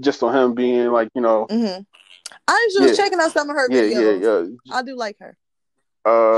just 0.00 0.22
on 0.22 0.34
him 0.36 0.54
being 0.54 0.88
like 0.88 1.08
you 1.14 1.22
know 1.22 1.46
hmm 1.50 1.80
I 2.48 2.66
was 2.66 2.74
just 2.74 2.96
Yeah. 2.96 3.04
checking 3.04 3.20
out 3.20 3.32
some 3.32 3.50
of 3.50 3.56
her 3.56 3.68
yeah 3.68 3.82
videos. 3.82 4.22
yeah 4.22 4.40
yeah 4.42 4.74
I 4.74 4.82
do 4.82 4.96
like 4.96 5.16
her. 5.20 5.36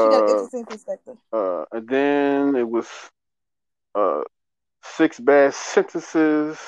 She 0.03 0.09
got 0.09 0.23
an 0.23 0.29
uh 0.29 0.31
interesting 0.31 0.65
perspective. 0.65 1.17
uh 1.33 1.65
and 1.73 1.89
then 1.89 2.57
it 2.57 2.69
was 2.69 2.89
uh 3.95 4.23
six 4.83 5.19
bad 5.21 5.55
sentences 5.55 6.59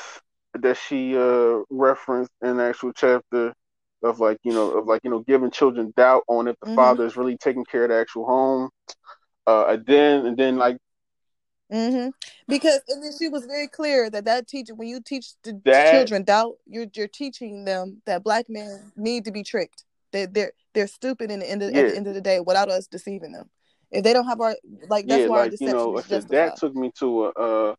that 0.54 0.76
she 0.76 1.16
uh 1.16 1.60
referenced 1.70 2.30
in 2.42 2.56
the 2.58 2.64
actual 2.64 2.92
chapter 2.92 3.52
of 4.02 4.20
like 4.20 4.38
you 4.42 4.52
know 4.52 4.70
of 4.70 4.86
like 4.86 5.00
you 5.04 5.10
know 5.10 5.20
giving 5.20 5.50
children 5.50 5.92
doubt 5.96 6.22
on 6.28 6.48
if 6.48 6.56
the 6.60 6.66
Mhm. 6.66 6.74
father 6.74 7.04
is 7.06 7.16
really 7.16 7.36
taking 7.38 7.64
care 7.64 7.84
of 7.84 7.90
the 7.90 7.96
actual 7.96 8.26
home 8.26 8.70
uh 9.46 9.66
and 9.68 9.86
then 9.86 10.26
and 10.26 10.36
then 10.36 10.56
like 10.56 10.76
hmm 11.70 12.08
Because 12.48 12.80
and 12.88 13.02
then 13.02 13.12
she 13.18 13.28
was 13.28 13.44
very 13.46 13.66
clear 13.68 14.08
that 14.10 14.24
that 14.24 14.46
teacher, 14.46 14.74
when 14.74 14.88
you 14.88 15.00
teach 15.00 15.32
the 15.42 15.60
That- 15.64 15.92
children 15.92 16.22
doubt, 16.24 16.56
you're 16.66 16.86
you're 16.94 17.08
teaching 17.08 17.64
them 17.64 18.02
that 18.06 18.22
black 18.22 18.48
men 18.48 18.92
need 18.96 19.24
to 19.24 19.32
be 19.32 19.42
tricked. 19.42 19.84
They 20.12 20.26
they're 20.26 20.52
they're 20.74 20.86
stupid 20.86 21.30
in 21.30 21.40
the 21.40 21.50
end 21.50 21.62
of, 21.62 21.74
at 21.74 21.88
the 21.88 21.96
end 21.96 22.06
of 22.06 22.14
the 22.14 22.20
day 22.20 22.40
without 22.40 22.68
us 22.68 22.86
deceiving 22.86 23.32
them. 23.32 23.50
If 23.90 24.04
they 24.04 24.12
don't 24.12 24.26
have 24.26 24.40
our 24.40 24.56
like 24.88 25.06
that's 25.06 25.22
yeah 25.22 25.28
why 25.28 25.38
our 25.38 25.44
like 25.48 25.60
you 25.60 25.66
know 25.68 25.96
is 25.96 26.08
like 26.08 26.16
I 26.18 26.20
said, 26.20 26.28
that 26.30 26.56
took 26.56 26.74
me 26.74 26.92
to 27.00 27.26
a 27.26 27.28
uh 27.30 27.74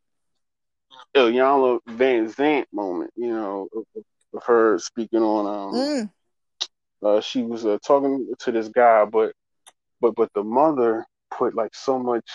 Iyanla 1.15 1.79
Vanzant 1.87 2.65
moment 2.71 3.11
you 3.15 3.29
know 3.29 3.67
of, 3.73 3.83
of 4.33 4.43
her 4.43 4.79
speaking 4.79 5.21
on 5.21 5.45
um 5.45 5.73
Mm, 5.75 6.09
uh, 7.03 7.21
she 7.21 7.43
was 7.43 7.65
uh, 7.65 7.77
talking 7.85 8.33
to 8.39 8.51
this 8.51 8.69
guy, 8.69 9.05
but 9.05 9.33
but 10.01 10.15
but 10.15 10.29
the 10.33 10.43
mother 10.43 11.05
put 11.31 11.53
like 11.55 11.73
so 11.75 11.99
much 11.99 12.25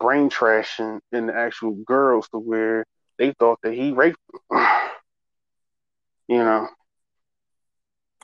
brain 0.00 0.30
trashing 0.30 1.00
in, 1.12 1.26
the 1.26 1.34
actual 1.34 1.72
girls 1.86 2.28
to 2.30 2.38
where 2.38 2.84
they 3.18 3.32
thought 3.32 3.58
that 3.62 3.74
he 3.74 3.92
raped 3.92 4.18
them. 4.50 4.60
you 6.28 6.38
know, 6.38 6.68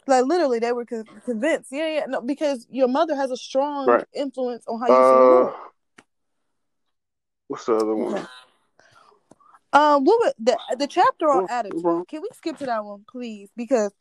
like 0.07 0.25
literally, 0.25 0.59
they 0.59 0.73
were 0.73 0.85
con- 0.85 1.09
convinced. 1.25 1.71
Yeah, 1.73 1.89
yeah, 1.89 2.05
no, 2.07 2.21
because 2.21 2.67
your 2.71 2.89
mother 2.89 3.17
has 3.17 3.31
a 3.31 3.37
strong 3.37 3.89
Right. 3.89 4.05
influence 4.15 4.65
on 4.67 4.81
how 4.81 4.87
you 4.89 4.93
see 4.93 5.19
the 5.19 5.31
world. 5.31 5.55
uh, 5.55 6.03
what's 7.49 7.67
the 7.67 7.77
other 7.77 7.95
one? 7.95 8.29
Um, 9.73 10.05
what 10.05 10.21
was 10.21 10.35
the 10.39 10.57
the 10.79 10.87
chapter 10.87 11.29
on 11.29 11.47
attitude? 11.51 12.07
Can 12.09 12.23
we 12.23 12.29
skip 12.35 12.59
to 12.59 12.67
that 12.67 12.85
one, 12.85 13.05
please? 13.11 13.51
Because 13.57 13.93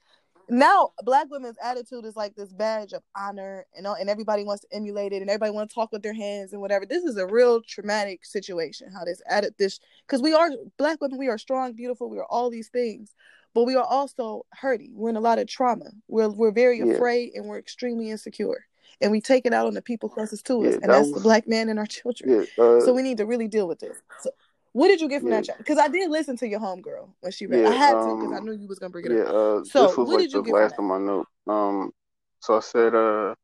now 0.49 0.91
black 1.03 1.27
women's 1.29 1.57
attitude 1.63 2.05
is 2.05 2.15
like 2.15 2.35
this 2.35 2.51
badge 2.53 2.93
of 2.93 3.01
honor, 3.15 3.65
and 3.75 3.87
all- 3.87 3.95
and 3.95 4.09
everybody 4.09 4.43
wants 4.43 4.61
to 4.63 4.75
emulate 4.75 5.13
it, 5.13 5.21
and 5.21 5.29
everybody 5.29 5.51
want 5.51 5.69
to 5.69 5.73
talk 5.73 5.91
with 5.91 6.03
their 6.03 6.13
hands 6.13 6.53
and 6.53 6.61
whatever. 6.61 6.85
This 6.85 7.03
is 7.03 7.17
a 7.17 7.25
real 7.27 7.61
traumatic 7.61 8.25
situation. 8.25 8.91
How 8.91 9.05
this 9.05 9.21
added 9.27 9.55
this 9.57 9.79
because 10.05 10.21
we 10.21 10.33
are 10.33 10.49
black 10.77 10.99
women, 11.01 11.17
we 11.17 11.27
are 11.29 11.37
strong, 11.37 11.73
beautiful, 11.73 12.09
we 12.09 12.19
are 12.19 12.25
all 12.25 12.49
these 12.49 12.69
things, 12.69 13.13
but 13.53 13.63
we 13.63 13.75
are 13.75 13.85
also 13.85 14.45
hurting. 14.53 14.91
We're 14.95 15.09
in 15.09 15.15
a 15.15 15.21
lot 15.21 15.39
of 15.39 15.47
trauma. 15.47 15.91
We're 16.07 16.29
we're 16.29 16.51
very 16.51 16.79
Yeah. 16.79 16.93
afraid 16.93 17.33
and 17.35 17.45
we're 17.45 17.59
extremely 17.59 18.09
insecure, 18.09 18.65
and 19.01 19.11
we 19.11 19.21
take 19.21 19.45
it 19.45 19.53
out 19.53 19.67
on 19.67 19.73
the 19.73 19.81
people 19.81 20.09
closest 20.09 20.45
to 20.47 20.59
us, 20.59 20.63
Yeah, 20.65 20.73
and 20.73 20.83
that 20.83 20.87
that's 20.87 21.11
the 21.13 21.19
black 21.21 21.47
man 21.47 21.69
and 21.69 21.79
our 21.79 21.85
children. 22.01 22.29
Yeah, 22.57 22.63
uh, 22.63 22.79
So 22.81 22.93
we 22.93 23.01
need 23.01 23.17
to 23.17 23.25
really 23.25 23.47
deal 23.47 23.67
with 23.67 23.79
this. 23.79 23.97
So, 24.21 24.29
what 24.73 24.87
did 24.89 25.01
you 25.01 25.07
get 25.09 25.21
from 25.21 25.29
Yeah. 25.29 25.37
that 25.37 25.45
chapter? 25.45 25.63
Because 25.63 25.77
I 25.77 25.87
did 25.87 26.09
listen 26.09 26.35
to 26.37 26.47
your 26.47 26.59
homegirl 26.59 27.09
when 27.21 27.31
she 27.31 27.45
read. 27.45 27.61
Yeah, 27.61 27.69
I 27.69 27.73
had 27.73 27.93
to 28.01 28.15
because 28.15 28.31
I 28.33 28.39
um, 28.39 28.45
knew 28.45 28.53
you 28.53 28.67
was 28.67 28.79
gonna 28.79 28.89
bring 28.89 29.05
it 29.05 29.11
yeah. 29.11 29.23
up. 29.23 29.35
Uh, 29.35 29.63
So, 29.65 29.87
this 29.87 29.97
was 29.97 30.07
what 30.07 30.07
like 30.07 30.19
did 30.19 30.33
you 30.33 30.39
the 30.39 30.47
get 30.47 30.53
last 30.55 30.75
of 30.77 30.83
my 30.85 30.97
note. 30.97 31.27
Um, 31.47 31.91
so 32.39 32.57
I 32.57 32.59
said, 32.59 32.93
uh, 32.95 33.35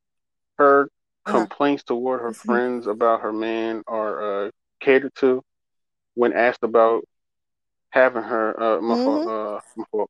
her 0.57 0.89
Uh-huh. 1.25 1.31
complaints 1.39 1.83
toward 1.83 2.21
her 2.21 2.33
friends 2.33 2.87
about 2.87 3.21
her 3.21 3.31
man 3.33 3.83
are 3.87 4.45
uh, 4.47 4.51
catered 4.79 5.13
to 5.15 5.43
when 6.15 6.33
asked 6.33 6.63
about 6.63 7.03
having 7.91 8.23
her 8.23 8.61
uh, 8.61 8.81
my 8.81 8.95
fault, 8.97 9.25
Mhm. 9.25 9.57
uh, 9.57 9.61
my 9.75 9.85
fault. 9.91 10.09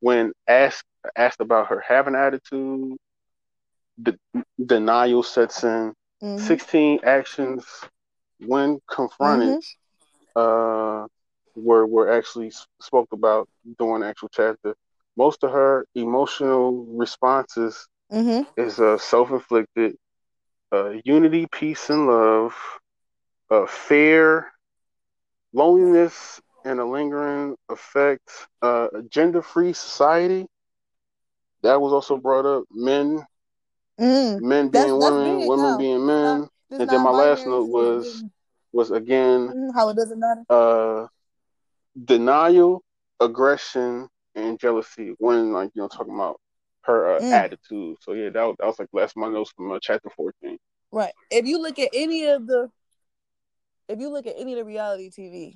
when 0.00 0.32
asked 0.48 0.84
asked 1.16 1.40
about 1.40 1.66
her 1.68 1.80
having 1.80 2.14
attitude 2.14 2.96
de- 4.02 4.18
denial 4.64 5.22
sets 5.22 5.64
in 5.64 5.94
Mhm. 6.22 6.38
16 6.38 7.00
actions 7.02 7.64
when 8.46 8.80
confronted 8.90 9.56
Mhm. 9.56 9.62
Uh 10.36 11.06
were 11.56 11.86
were 11.86 12.10
actually 12.12 12.50
spoke 12.80 13.08
about 13.12 13.48
during 13.78 14.00
the 14.02 14.06
actual 14.08 14.28
chapter. 14.32 14.74
Most 15.16 15.42
of 15.44 15.50
her 15.52 15.84
emotional 15.94 16.84
responses 16.88 17.88
Mhm. 18.10 18.46
is 18.56 18.78
uh, 18.80 18.98
self-inflicted 18.98 19.96
uh, 20.72 20.90
unity 21.04 21.46
peace 21.50 21.90
and 21.90 22.06
love 22.06 22.54
uh, 23.50 23.66
fear 23.66 24.50
loneliness 25.52 26.40
and 26.64 26.80
a 26.80 26.84
lingering 26.84 27.56
effect 27.68 28.46
uh, 28.62 28.88
a 28.94 29.02
gender-free 29.02 29.72
society. 29.72 30.46
That 31.62 31.80
was 31.80 31.92
also 31.92 32.16
brought 32.16 32.44
up 32.46 32.64
men 32.70 33.24
Mm. 33.98 34.40
men 34.40 34.68
being 34.68 34.96
that's 34.96 35.00
women 35.00 35.44
women 35.44 35.76
being 35.76 36.04
men. 36.06 36.48
And 36.78 36.90
then 36.90 37.00
my 37.02 37.10
last 37.10 37.46
note 37.46 37.68
was 37.68 38.22
was 38.72 38.90
again 38.90 39.48
Mhm. 39.48 39.74
how 39.74 39.88
it 39.88 39.96
doesn't 39.96 40.18
matter. 40.18 40.44
uh 40.48 41.06
denial 42.04 42.82
aggression 43.20 44.08
and 44.34 44.58
jealousy 44.58 45.14
when 45.18 45.52
like 45.52 45.70
you 45.74 45.82
know 45.82 45.88
talking 45.88 46.14
about 46.14 46.40
her 46.82 47.16
uh, 47.16 47.20
Mm. 47.20 47.32
attitude 47.32 47.96
so 48.00 48.12
yeah 48.12 48.30
that 48.30 48.44
was, 48.44 48.56
that 48.58 48.66
was 48.66 48.78
like 48.78 48.88
last 48.92 49.16
my 49.16 49.28
notes 49.28 49.52
from 49.56 49.70
uh, 49.72 49.78
chapter 49.82 50.08
14 50.16 50.58
Right. 50.92 51.12
If 51.30 51.46
you 51.46 51.60
look 51.62 51.78
at 51.78 51.90
any 51.92 52.24
of 52.26 52.48
the, 52.48 52.68
if 53.88 54.00
you 54.00 54.08
look 54.10 54.26
at 54.26 54.34
any 54.36 54.52
of 54.54 54.58
the 54.58 54.64
reality 54.64 55.08
TV, 55.08 55.54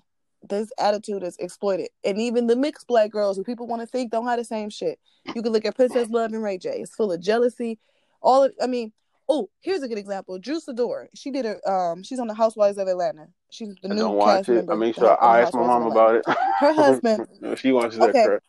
this 0.48 0.70
attitude 0.78 1.24
is 1.24 1.36
exploited, 1.38 1.88
and 2.04 2.20
even 2.20 2.46
the 2.46 2.54
mixed 2.54 2.86
black 2.86 3.10
girls 3.10 3.36
who 3.36 3.42
people 3.42 3.66
want 3.66 3.82
to 3.82 3.86
think 3.86 4.12
don't 4.12 4.26
have 4.26 4.38
the 4.38 4.44
same 4.44 4.70
shit. 4.70 5.00
You 5.34 5.42
can 5.42 5.50
look 5.52 5.64
at 5.64 5.74
Princess 5.74 6.08
Love 6.08 6.32
and 6.32 6.40
Ray 6.42 6.58
J. 6.58 6.70
It's 6.80 6.94
full 6.94 7.10
of 7.10 7.20
jealousy. 7.20 7.80
All 8.22 8.44
of, 8.44 8.52
I 8.62 8.68
mean, 8.68 8.92
oh, 9.28 9.48
here's 9.60 9.82
a 9.82 9.88
good 9.88 9.98
example. 9.98 10.38
Drew 10.38 10.60
Sidora. 10.60 11.06
She 11.14 11.30
did 11.30 11.46
a 11.46 11.70
um. 11.70 12.02
She's 12.02 12.18
on 12.18 12.26
the 12.26 12.34
Housewives 12.34 12.78
of 12.78 12.88
Atlanta. 12.88 13.26
She's 13.50 13.74
the 13.82 13.88
I 13.90 13.94
new 13.94 14.00
don't 14.00 14.16
watch 14.16 14.36
cast 14.46 14.48
it 14.50 14.54
member. 14.54 14.72
i 14.72 14.76
make 14.76 14.94
sure 14.96 15.24
i 15.24 15.40
ask 15.42 15.54
my 15.54 15.60
mom 15.66 15.86
about 15.86 16.16
it 16.16 16.24
Her 16.58 16.72
husband- 16.72 17.28
she 17.56 17.70
watches 17.72 17.98
that 18.00 18.10
Okay. 18.10 18.24
crap 18.24 18.42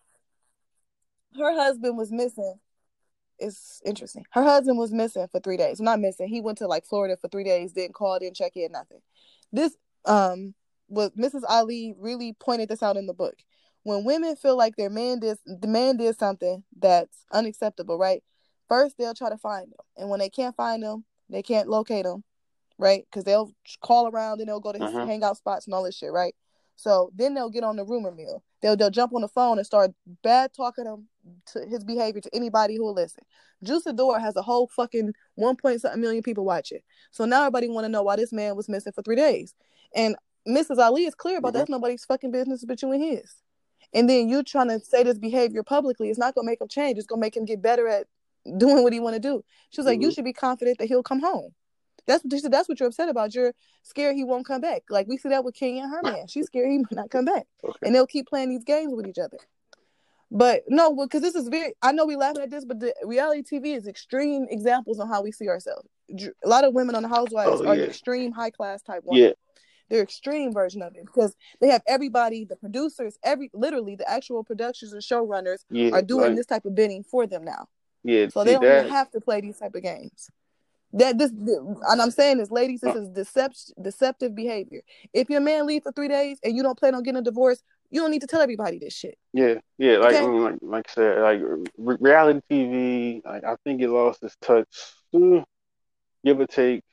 her 1.38 1.54
husband 1.54 1.98
was 1.98 2.12
missing. 2.12 2.56
It's 3.40 3.82
interesting. 3.86 4.24
Her 4.32 4.44
husband 4.44 4.78
was 4.78 4.94
missing 4.94 5.28
for 5.30 5.42
three 5.42 5.58
days. 5.58 5.82
Not 5.82 6.00
missing. 6.00 6.30
He 6.30 6.40
went 6.40 6.58
to 6.60 6.68
like 6.68 6.86
Florida 6.86 7.18
for 7.20 7.28
three 7.28 7.44
days. 7.44 7.74
Didn't 7.74 7.94
call. 7.94 8.18
Didn't 8.20 8.38
check 8.38 8.54
in. 8.56 8.72
Nothing. 8.72 9.02
This 9.52 9.76
um 10.06 10.54
was 10.88 11.12
Mrs. 11.12 11.42
Ali 11.50 11.94
really 12.00 12.34
pointed 12.40 12.70
this 12.70 12.82
out 12.82 12.96
in 12.96 13.06
the 13.06 13.14
book. 13.14 13.36
When 13.84 14.06
women 14.06 14.36
feel 14.38 14.56
like 14.58 14.78
their 14.78 14.90
man 14.90 15.20
did 15.20 15.38
the 15.46 15.68
man 15.68 15.98
did 15.98 16.18
something 16.18 16.64
that's 16.80 17.26
unacceptable, 17.34 17.98
right? 17.98 18.24
First 18.68 18.98
they'll 18.98 19.14
try 19.14 19.30
to 19.30 19.38
find 19.38 19.72
them, 19.72 19.86
and 19.98 20.10
when 20.10 20.20
they 20.20 20.30
can't 20.30 20.56
find 20.56 20.84
them, 20.84 21.06
they 21.30 21.42
can't 21.44 21.70
locate 21.70 22.06
them, 22.06 22.24
right? 22.78 23.06
Because 23.10 23.24
they'll 23.24 23.52
call 23.82 24.08
around 24.08 24.40
and 24.40 24.48
they'll 24.50 24.60
go 24.60 24.72
to 24.72 24.80
his 24.80 24.94
Mhm. 24.94 25.08
hangout 25.08 25.38
spots 25.38 25.66
and 25.66 25.74
all 25.74 25.84
this 25.84 25.96
shit, 25.96 26.12
right? 26.12 26.36
So 26.76 27.10
then 27.16 27.34
they'll 27.34 27.50
get 27.50 27.64
on 27.64 27.78
the 27.78 27.86
rumor 27.86 28.12
mill. 28.12 28.44
They'll 28.62 28.76
they'll 28.76 28.90
jump 28.90 29.14
on 29.14 29.22
the 29.22 29.28
phone 29.28 29.58
and 29.58 29.66
start 29.66 29.92
bad 30.24 30.54
talking 30.54 30.86
him 30.86 31.08
to 31.54 31.66
his 31.66 31.84
behavior 31.84 32.22
to 32.22 32.36
anybody 32.36 32.76
who 32.76 32.84
will 32.84 32.94
listen. 32.94 33.24
Drew 33.64 33.80
Sidora 33.80 34.20
has 34.20 34.36
a 34.36 34.42
whole 34.42 34.68
fucking 34.68 35.14
one 35.36 35.56
point 35.56 35.82
something 35.82 36.02
million 36.02 36.22
people 36.22 36.44
watching. 36.44 36.82
So 37.12 37.26
now 37.26 37.42
everybody 37.42 37.70
want 37.70 37.86
to 37.86 37.90
know 37.90 38.04
why 38.04 38.18
this 38.18 38.34
man 38.34 38.56
was 38.56 38.68
missing 38.68 38.92
for 38.92 39.02
three 39.02 39.16
days. 39.16 39.54
And 39.96 40.16
Mrs. 40.48 40.78
Ali 40.78 41.06
is 41.06 41.16
clear 41.16 41.38
about 41.38 41.52
Mhm. 41.54 41.54
that's 41.54 41.70
nobody's 41.70 42.06
fucking 42.06 42.32
business 42.32 42.66
but 42.66 42.82
you 42.82 42.92
and 42.92 43.02
his. 43.02 43.36
And 43.94 44.10
then 44.10 44.28
you 44.28 44.44
trying 44.44 44.68
to 44.68 44.80
say 44.80 45.04
this 45.04 45.18
behavior 45.18 45.64
publicly, 45.64 46.10
it's 46.10 46.20
not 46.20 46.36
gonna 46.36 46.46
make 46.46 46.60
him 46.62 46.68
change. 46.68 46.98
It's 46.98 47.08
gonna 47.08 47.22
make 47.22 47.38
him 47.38 47.46
get 47.46 47.62
better 47.62 47.88
at 47.88 48.08
doing 48.58 48.84
what 48.84 48.94
he 48.94 49.00
want 49.00 49.16
to 49.16 49.20
do. 49.20 49.44
She 49.72 49.80
was 49.82 49.86
like, 49.86 50.00
Mhm. 50.00 50.04
you 50.04 50.12
should 50.12 50.26
be 50.26 50.34
confident 50.34 50.78
that 50.80 50.86
he'll 50.88 51.04
come 51.04 51.20
home. 51.22 51.54
That's 52.08 52.24
what 52.24 52.32
she 52.34 52.40
said. 52.40 52.52
That's 52.54 52.70
what 52.70 52.80
you're 52.80 52.88
upset 52.90 53.10
about. 53.10 53.34
You're 53.34 53.54
scared 53.82 54.16
he 54.16 54.24
won't 54.24 54.46
come 54.46 54.62
back. 54.62 54.84
Like 54.90 55.08
we 55.08 55.18
see 55.18 55.30
that 55.30 55.44
with 55.44 55.56
King 55.56 55.80
and 55.80 55.90
her 55.92 56.02
man. 56.04 56.28
She's 56.28 56.46
scared 56.46 56.70
he 56.70 56.78
might 56.80 56.92
not 56.92 57.10
come 57.10 57.26
back, 57.26 57.48
Okay. 57.64 57.78
and 57.82 57.96
they'll 57.96 58.06
keep 58.06 58.28
playing 58.28 58.50
these 58.50 58.64
games 58.64 58.94
with 58.94 59.08
each 59.08 59.18
other. 59.18 59.38
But 60.32 60.64
no, 60.68 60.94
because 60.96 61.22
this 61.22 61.36
is 61.36 61.48
very. 61.48 61.74
I 61.82 61.92
know 61.92 62.06
we 62.06 62.16
laughing 62.16 62.42
at 62.44 62.50
this, 62.50 62.66
but 62.66 62.80
the 62.80 62.94
reality 63.04 63.42
TV 63.44 63.76
is 63.76 63.88
extreme 63.88 64.48
examples 64.50 65.00
on 65.00 65.08
how 65.08 65.22
we 65.22 65.32
see 65.32 65.48
ourselves. 65.48 65.88
A 66.44 66.48
lot 66.48 66.64
of 66.64 66.74
women 66.74 66.96
on 66.96 67.04
the 67.04 67.10
Housewives 67.10 67.62
Oh, 67.62 67.68
are 67.68 67.76
yeah. 67.76 67.84
extreme 67.86 68.32
high 68.32 68.50
class 68.52 68.82
type 68.82 69.04
ones. 69.04 69.20
Yeah. 69.22 69.32
They're 69.90 70.02
extreme 70.02 70.52
version 70.52 70.82
of 70.82 70.96
it 70.96 71.06
because 71.06 71.36
they 71.62 71.68
have 71.68 71.84
everybody, 71.88 72.44
the 72.44 72.56
producers, 72.56 73.20
every 73.24 73.52
literally 73.54 73.96
the 73.96 74.10
actual 74.10 74.44
producers 74.44 74.94
and 74.94 75.02
showrunners 75.02 75.60
Yeah. 75.70 75.92
are 75.92 76.02
doing 76.02 76.30
like, 76.30 76.36
this 76.38 76.48
type 76.48 76.66
of 76.66 76.74
bidding 76.74 77.04
for 77.04 77.28
them 77.28 77.44
now. 77.46 77.68
Yeah. 78.06 78.28
So 78.30 78.44
they 78.44 78.54
don't 78.54 78.62
that, 78.62 78.90
have 78.90 79.10
to 79.12 79.20
play 79.20 79.42
these 79.42 79.58
type 79.58 79.74
of 79.74 79.82
games. 79.82 80.30
That 80.94 81.18
this 81.18 81.32
and 81.32 82.02
I'm 82.02 82.12
saying 82.12 82.38
this, 82.38 82.52
ladies, 82.52 82.82
this 82.82 82.96
is 82.96 83.10
decept- 83.10 83.74
deceptive 83.82 84.36
behavior. 84.36 84.82
If 85.12 85.30
your 85.30 85.42
man 85.42 85.66
leaves 85.66 85.84
for 85.84 85.92
three 85.92 86.08
days 86.08 86.38
and 86.44 86.56
you 86.56 86.62
don't 86.62 86.78
plan 86.78 86.94
on 86.94 87.04
getting 87.04 87.20
a 87.20 87.24
divorce, 87.24 87.62
you 87.90 88.00
don't 88.00 88.12
need 88.12 88.22
to 88.22 88.28
tell 88.28 88.42
everybody 88.42 88.78
this 88.78 88.94
shit. 88.94 89.18
Yeah, 89.34 89.56
yeah, 89.80 89.98
like 89.98 90.16
Okay. 90.16 90.24
I 90.24 90.28
mean, 90.28 90.44
like 90.44 90.60
like 90.62 90.86
I 90.90 90.94
said, 90.94 91.20
like 91.20 91.42
re- 91.78 91.98
reality 92.00 92.42
TV, 92.50 93.26
like 93.26 93.44
I 93.44 93.56
think 93.64 93.82
it 93.82 93.90
lost 93.90 94.24
its 94.24 94.38
touch, 94.40 94.68
mm, 95.14 95.44
give 96.24 96.40
or 96.40 96.48
take, 96.48 96.84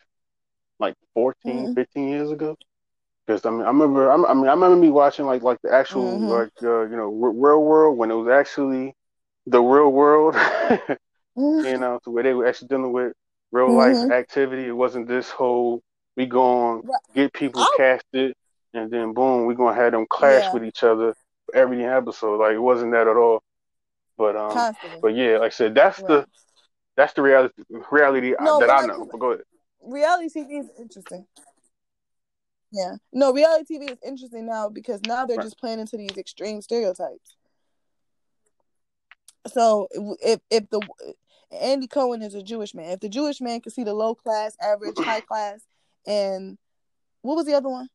like 0.81 0.95
14, 1.15 1.69
Mhm. 1.69 1.75
15 1.75 2.09
years 2.09 2.31
ago. 2.31 2.57
Because 3.27 3.45
I 3.45 3.51
mean, 3.51 3.63
I 3.63 3.67
remember, 3.67 4.11
I'm- 4.11 4.27
I 4.27 4.35
mean, 4.35 4.49
I 4.49 4.53
remember 4.55 4.77
me 4.77 4.91
watching 4.91 5.27
like 5.27 5.43
like 5.43 5.61
the 5.63 5.73
actual 5.73 6.19
Mhm. 6.19 6.29
like 6.29 6.63
uh, 6.63 6.83
you 6.91 6.97
know 6.97 7.09
real 7.09 7.63
world 7.63 7.99
when 7.99 8.11
it 8.11 8.15
was 8.15 8.29
actually 8.29 8.97
the 9.47 9.61
real 9.61 9.91
world, 9.91 10.35
you 11.37 11.79
know, 11.79 12.01
so 12.05 12.11
where 12.11 12.23
they 12.23 12.35
were 12.35 12.47
actually 12.47 12.69
dealing 12.69 12.93
with 12.93 13.13
real 13.51 13.75
life 13.75 13.97
Mhm. 13.97 14.11
activity. 14.13 14.67
It 14.67 14.73
wasn't 14.73 15.09
this 15.09 15.31
whole 15.31 15.83
we 16.17 16.27
going 16.27 16.83
Right. 16.85 17.01
get 17.15 17.33
people 17.33 17.63
Oh. 17.63 17.75
casted 17.77 18.35
and 18.75 18.91
then 18.91 19.13
boom, 19.13 19.47
we 19.47 19.55
gonna 19.55 19.75
have 19.75 19.93
them 19.93 20.07
clash 20.09 20.45
Yeah. 20.45 20.53
with 20.55 20.65
each 20.65 20.83
other 20.83 21.15
for 21.47 21.55
every 21.57 21.85
episode. 21.85 22.39
Like 22.41 22.55
it 22.55 22.59
wasn't 22.59 22.93
that 22.93 23.09
at 23.09 23.17
all. 23.17 23.43
But 24.17 24.37
um, 24.37 24.53
Constantly. 24.53 24.99
but 25.01 25.15
yeah, 25.15 25.39
like 25.39 25.47
I 25.53 25.55
said, 25.55 25.75
that's 25.75 25.99
the 26.03 26.27
that's 26.97 27.15
the 27.15 27.23
reality 27.23 27.55
reality 27.91 28.35
No, 28.39 28.61
that 28.61 28.71
I 28.71 28.87
know. 28.87 29.07
But 29.11 29.19
go 29.19 29.33
ahead. 29.33 29.45
reality 29.81 30.29
TV 30.29 30.59
is 30.61 30.71
interesting. 30.79 31.27
Yeah. 32.71 32.97
No, 33.13 33.33
reality 33.33 33.79
TV 33.79 33.91
is 33.91 33.99
interesting 34.05 34.47
now 34.47 34.69
because 34.69 35.03
now 35.03 35.27
they're 35.27 35.37
Right. 35.37 35.43
just 35.45 35.59
playing 35.59 35.81
into 35.81 35.97
these 35.97 36.17
extreme 36.17 36.63
stereotypes. 36.63 37.37
So 39.49 39.89
if 40.23 40.41
if 40.51 40.69
the 40.71 40.87
Andy 41.51 41.87
Cohen 41.87 42.23
is 42.23 42.35
a 42.35 42.43
Jewish 42.43 42.75
man, 42.75 42.93
if 42.93 43.01
the 43.01 43.09
Jewish 43.09 43.41
man 43.41 43.61
can 43.61 43.73
see 43.73 43.85
the 43.85 43.95
low 43.95 44.15
class, 44.15 44.57
average, 44.61 44.97
high 44.99 45.21
class, 45.29 45.63
and 46.07 46.59
what 47.23 47.37
was 47.37 47.47
the 47.47 47.55
other 47.55 47.69
one? 47.69 47.89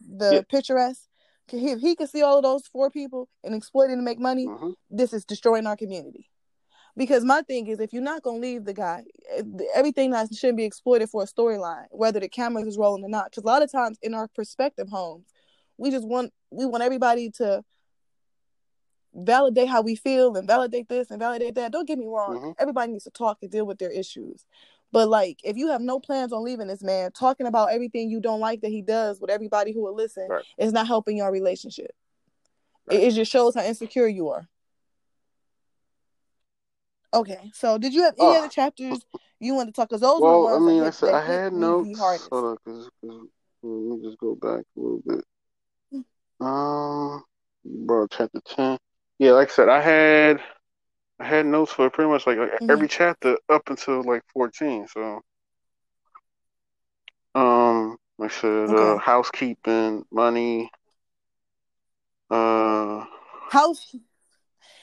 The 0.00 0.34
Yeah. 0.34 0.42
picturesque. 0.48 1.06
Can 1.48 1.58
he, 1.58 1.70
if 1.72 1.80
he 1.80 1.96
can 1.96 2.06
see 2.06 2.22
all 2.22 2.36
of 2.36 2.44
those 2.44 2.66
four 2.68 2.90
people 2.90 3.28
and 3.42 3.54
exploit 3.54 3.90
it 3.90 3.94
and 3.94 4.04
make 4.04 4.18
money, 4.20 4.46
hmm 4.46 4.70
this 4.92 5.12
is 5.12 5.24
destroying 5.24 5.68
our 5.68 5.76
community. 5.76 6.28
Because 6.96 7.24
my 7.24 7.42
thing 7.42 7.68
is, 7.68 7.78
if 7.78 7.92
you're 7.92 8.02
not 8.02 8.22
gonna 8.22 8.38
leave 8.38 8.64
the 8.64 8.74
guy, 8.74 9.04
eh, 9.30 9.42
everything 9.72 10.10
that 10.10 10.34
shouldn't 10.34 10.56
be 10.56 10.64
exploited 10.64 11.08
for 11.08 11.22
a 11.22 11.26
storyline, 11.26 11.86
whether 11.90 12.18
the 12.18 12.28
cameras 12.28 12.66
is 12.66 12.76
rolling 12.76 13.04
or 13.04 13.08
not. 13.08 13.26
Because 13.30 13.44
a 13.44 13.46
lot 13.46 13.62
of 13.62 13.70
times 13.70 13.98
in 14.02 14.14
our 14.14 14.26
perspective 14.26 14.88
homes, 14.88 15.28
we 15.78 15.90
just 15.92 16.06
want 16.06 16.32
we 16.50 16.66
want 16.66 16.82
everybody 16.82 17.30
to 17.30 17.62
validate 19.14 19.68
how 19.68 19.82
we 19.82 19.94
feel 19.96 20.36
and 20.36 20.46
validate 20.46 20.88
this 20.88 21.10
and 21.10 21.18
validate 21.18 21.54
that. 21.56 21.72
Don't 21.72 21.86
get 21.86 21.98
me 21.98 22.06
wrong, 22.06 22.38
Mhm. 22.38 22.54
everybody 22.58 22.92
needs 22.92 23.04
to 23.04 23.10
talk 23.10 23.38
and 23.42 23.50
deal 23.50 23.66
with 23.66 23.78
their 23.78 23.90
issues. 23.90 24.44
But 24.92 25.08
like, 25.08 25.40
if 25.44 25.56
you 25.56 25.68
have 25.68 25.80
no 25.80 26.00
plans 26.00 26.32
on 26.32 26.42
leaving 26.44 26.66
this 26.66 26.82
man, 26.82 27.12
talking 27.12 27.46
about 27.46 27.70
everything 27.72 28.10
you 28.10 28.20
don't 28.20 28.40
like 28.40 28.60
that 28.62 28.70
he 28.70 28.82
does 28.82 29.20
with 29.20 29.30
everybody 29.30 29.72
who 29.72 29.82
will 29.82 29.94
listen, 29.94 30.28
Right. 30.28 30.44
is 30.58 30.72
not 30.72 30.86
helping 30.86 31.16
your 31.16 31.30
relationship. 31.30 31.94
Right. 32.86 32.98
It, 33.00 33.08
it 33.08 33.10
just 33.12 33.30
shows 33.30 33.54
how 33.54 33.62
insecure 33.62 34.06
you 34.08 34.28
are. 34.30 34.48
Okay, 37.12 37.50
so 37.54 37.76
did 37.78 37.92
you 37.92 38.02
have 38.02 38.14
any 38.18 38.28
Oh. 38.28 38.38
other 38.38 38.48
chapters 38.48 39.04
you 39.40 39.54
want 39.54 39.68
to 39.68 39.72
talk? 39.72 39.88
Because 39.88 40.00
those 40.00 40.20
Well, 40.20 40.42
were 40.42 40.50
I 40.50 40.58
the 40.58 40.60
ones 40.60 40.66
mean, 40.66 40.78
that 40.78 40.82
I 40.82 40.86
hit, 40.86 40.94
said 40.94 41.08
that 41.08 41.14
I 41.14 41.26
had 41.26 41.52
notes. 41.52 41.98
hardest. 41.98 42.28
Hold 42.30 42.44
on, 42.44 42.56
cause, 42.64 42.90
'cause- 43.00 43.28
let 43.62 43.98
me 43.98 44.02
just 44.04 44.18
go 44.18 44.34
back 44.36 44.64
a 44.76 44.80
little 44.80 45.02
bit. 45.04 45.24
Mm. 45.92 46.04
Um, 46.46 47.24
bro, 47.64 48.06
chapter 48.06 48.40
ten. 48.44 48.78
Yeah, 49.20 49.32
like 49.32 49.50
I 49.50 49.52
said, 49.52 49.68
I 49.68 49.80
had 49.82 50.42
I 51.20 51.26
had 51.26 51.46
notes 51.46 51.72
for 51.72 51.90
pretty 51.90 52.10
much 52.10 52.26
like, 52.26 52.38
like 52.38 52.52
Mhm. 52.62 52.70
every 52.70 52.88
chapter 52.88 53.36
up 53.50 53.68
until 53.68 54.02
like 54.02 54.22
fourteen. 54.32 54.88
So, 54.88 55.20
um, 57.34 57.98
like 58.18 58.32
I 58.32 58.34
said, 58.34 58.70
uh, 58.70 58.96
housekeeping, 58.98 60.06
money, 60.10 60.70
uh, 62.30 63.04
House, 63.50 63.94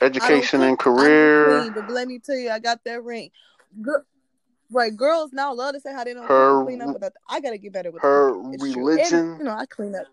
education 0.01 0.61
and 0.61 0.77
cook, 0.77 0.93
I 0.99 1.01
don't 1.01 1.01
career, 1.01 1.59
clean, 1.59 1.73
but 1.73 1.89
let 1.89 2.07
me 2.07 2.19
tell 2.19 2.35
you, 2.37 2.51
I 2.51 2.59
got 2.59 2.83
that 2.85 3.03
ring. 3.03 3.31
Gir- 3.81 4.05
right, 4.71 4.95
girls 4.95 5.33
now 5.33 5.53
love 5.53 5.73
to 5.73 5.79
say 5.81 5.93
how 5.93 6.03
they 6.03 6.13
don't 6.13 6.27
her 6.27 6.63
clean 6.63 6.81
up, 6.81 6.99
but. 6.99 7.13
I 7.29 7.41
gotta 7.41 7.57
get 7.57 7.73
better 7.73 7.91
with 7.91 8.03
her 8.03 8.09
true, 8.09 8.51
and 8.53 8.61
religion, 8.61 9.37
you 9.39 9.45
know 9.45 9.51
I 9.51 9.65
clean 9.65 9.95
up. 9.95 10.05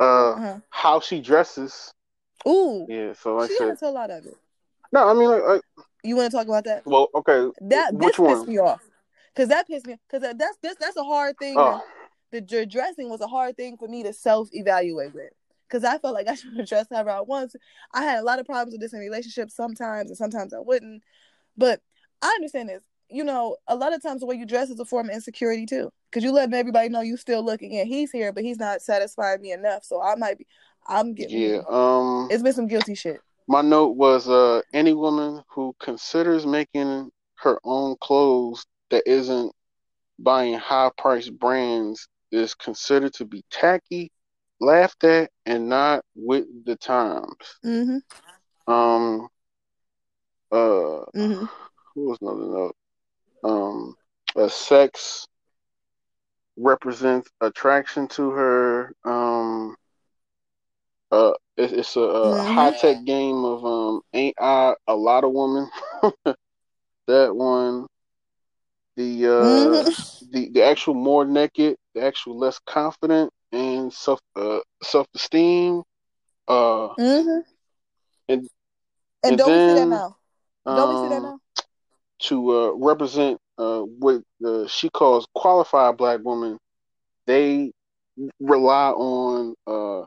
uh, 0.00 0.32
Uh-huh. 0.32 0.60
how 0.70 1.00
she 1.00 1.20
dresses. 1.20 1.92
Ooh, 2.46 2.86
Yeah, 2.88 3.12
so 3.14 3.34
like 3.36 3.44
I 3.44 3.48
she 3.48 3.56
said, 3.58 3.76
a 3.82 3.90
lot 3.90 4.10
of 4.10 4.24
it. 4.26 4.36
no, 4.92 5.08
I 5.08 5.14
mean, 5.14 5.28
like, 5.28 5.42
like 5.42 5.62
You 6.04 6.16
want 6.16 6.30
to 6.30 6.36
talk 6.36 6.46
about 6.46 6.64
that? 6.64 6.86
well, 6.86 7.08
okay, 7.14 7.50
That 7.62 7.94
which 7.94 8.16
this 8.16 8.26
pissed 8.26 8.48
me 8.48 8.58
off, 8.58 8.82
cause 9.34 9.48
that 9.48 9.66
pissed 9.66 9.86
me. 9.86 9.96
Cause 10.10 10.22
that, 10.22 10.38
that's 10.38 10.56
this 10.62 10.76
that's 10.78 10.96
a 10.96 11.04
hard 11.04 11.36
thing. 11.38 11.56
Oh, 11.58 11.82
the 12.32 12.40
dr- 12.40 12.68
dressing 12.68 13.08
was 13.08 13.20
a 13.20 13.26
hard 13.26 13.56
thing 13.56 13.76
for 13.76 13.88
me 13.88 14.02
to 14.04 14.12
self 14.12 14.48
evaluate 14.52 15.14
with. 15.14 15.32
Cause 15.68 15.82
I 15.84 15.98
felt 15.98 16.14
like 16.14 16.28
I 16.28 16.34
should 16.36 16.56
have 16.56 16.68
dressed 16.68 16.90
however 16.92 17.10
I 17.10 17.20
want. 17.20 17.54
I 17.92 18.02
had 18.02 18.20
a 18.20 18.22
lot 18.24 18.38
of 18.38 18.46
problems 18.46 18.72
with 18.72 18.80
this 18.80 18.92
in 18.92 19.00
relationships 19.00 19.54
sometimes, 19.54 20.10
and 20.10 20.16
sometimes 20.16 20.54
I 20.54 20.60
wouldn't. 20.60 21.02
But 21.56 21.80
I 22.22 22.28
understand 22.36 22.68
this. 22.68 22.84
You 23.08 23.22
know, 23.22 23.56
a 23.68 23.76
lot 23.76 23.94
of 23.94 24.02
times 24.02 24.20
the 24.20 24.26
way 24.26 24.34
you 24.34 24.46
dress 24.46 24.68
is 24.68 24.80
a 24.80 24.84
form 24.84 25.08
of 25.08 25.14
insecurity 25.14 25.64
too. 25.66 25.90
Cause 26.12 26.22
you 26.24 26.32
letting 26.32 26.54
everybody 26.54 26.88
know 26.88 27.00
you 27.00 27.16
still 27.16 27.44
looking, 27.44 27.76
and 27.78 27.88
he's 27.88 28.10
here, 28.12 28.32
but 28.32 28.44
he's 28.44 28.58
not 28.58 28.82
satisfying 28.82 29.40
me 29.40 29.52
enough. 29.52 29.84
So 29.84 30.00
I 30.02 30.14
might 30.14 30.38
be. 30.38 30.46
I'm 30.88 31.14
getting. 31.14 31.38
yeah. 31.38 31.60
Um, 31.68 32.28
It's 32.30 32.42
been 32.42 32.52
some 32.52 32.66
guilty 32.66 32.94
shit. 32.94 33.20
my 33.48 33.62
note 33.62 33.96
was 33.96 34.28
uh, 34.28 34.62
any 34.72 34.92
woman 34.94 35.42
who 35.48 35.74
considers 35.80 36.46
making 36.46 37.10
her 37.36 37.58
own 37.64 37.96
clothes 38.00 38.64
that 38.90 39.02
isn't 39.06 39.52
buying 40.18 40.54
high 40.54 40.90
priced 40.96 41.38
brands 41.38 42.08
is 42.32 42.54
considered 42.54 43.12
to 43.14 43.24
be 43.24 43.44
tacky, 43.50 44.10
laughed 44.60 45.04
at, 45.04 45.30
and 45.44 45.68
not 45.68 46.04
with 46.14 46.46
the 46.64 46.76
times. 46.76 47.36
Mm-hmm. 47.64 48.72
Um, 48.72 49.28
uh, 50.50 51.04
Mm-hmm. 51.14 51.44
what 51.94 51.96
was 51.96 52.18
another 52.20 52.46
note? 52.46 52.76
Um, 53.44 53.94
uh, 54.34 54.48
sex 54.48 55.26
represents 56.56 57.30
attraction 57.40 58.08
to 58.08 58.30
her. 58.30 58.92
Um, 59.04 59.76
uh, 61.12 61.32
it, 61.56 61.72
it's 61.72 61.96
a, 61.96 62.00
a 62.00 62.42
Mhm. 62.42 62.42
high 62.42 62.72
tech 62.72 63.04
game 63.04 63.44
of 63.44 63.64
um, 63.64 64.00
ain't 64.12 64.36
I 64.40 64.74
a 64.86 64.94
lot 64.96 65.24
of 65.24 65.32
women? 65.32 65.68
that 67.06 67.34
one. 67.34 67.86
The 68.96 69.26
uh, 69.26 69.84
Mm-hmm. 69.84 69.90
the 70.32 70.50
the 70.50 70.62
actual 70.62 70.94
more 70.94 71.24
naked, 71.24 71.76
the 71.94 72.02
actual 72.04 72.38
less 72.38 72.58
confident 72.66 73.30
and 73.52 73.92
self 73.92 74.20
uh, 74.36 74.60
self 74.82 75.06
esteem. 75.14 75.82
Uh, 76.48 76.88
Mm-hmm. 76.98 77.40
and 78.28 78.48
And, 79.22 79.36
and 79.36 79.36
don't 79.36 79.52
we 79.52 79.60
see 79.60 79.72
that 79.74 79.88
now? 79.88 80.16
Don't 80.72 80.88
we 80.90 80.96
see 80.96 81.08
that 81.08 81.20
um, 81.20 81.22
now? 81.22 81.40
to 82.20 82.50
uh, 82.50 82.72
represent 82.76 83.38
uh, 83.58 83.80
what 83.80 84.22
uh, 84.44 84.66
she 84.66 84.88
calls 84.90 85.26
qualified 85.34 85.96
black 85.96 86.20
women, 86.24 86.58
they 87.26 87.72
rely 88.40 88.90
on 88.90 89.54
uh, 89.66 90.06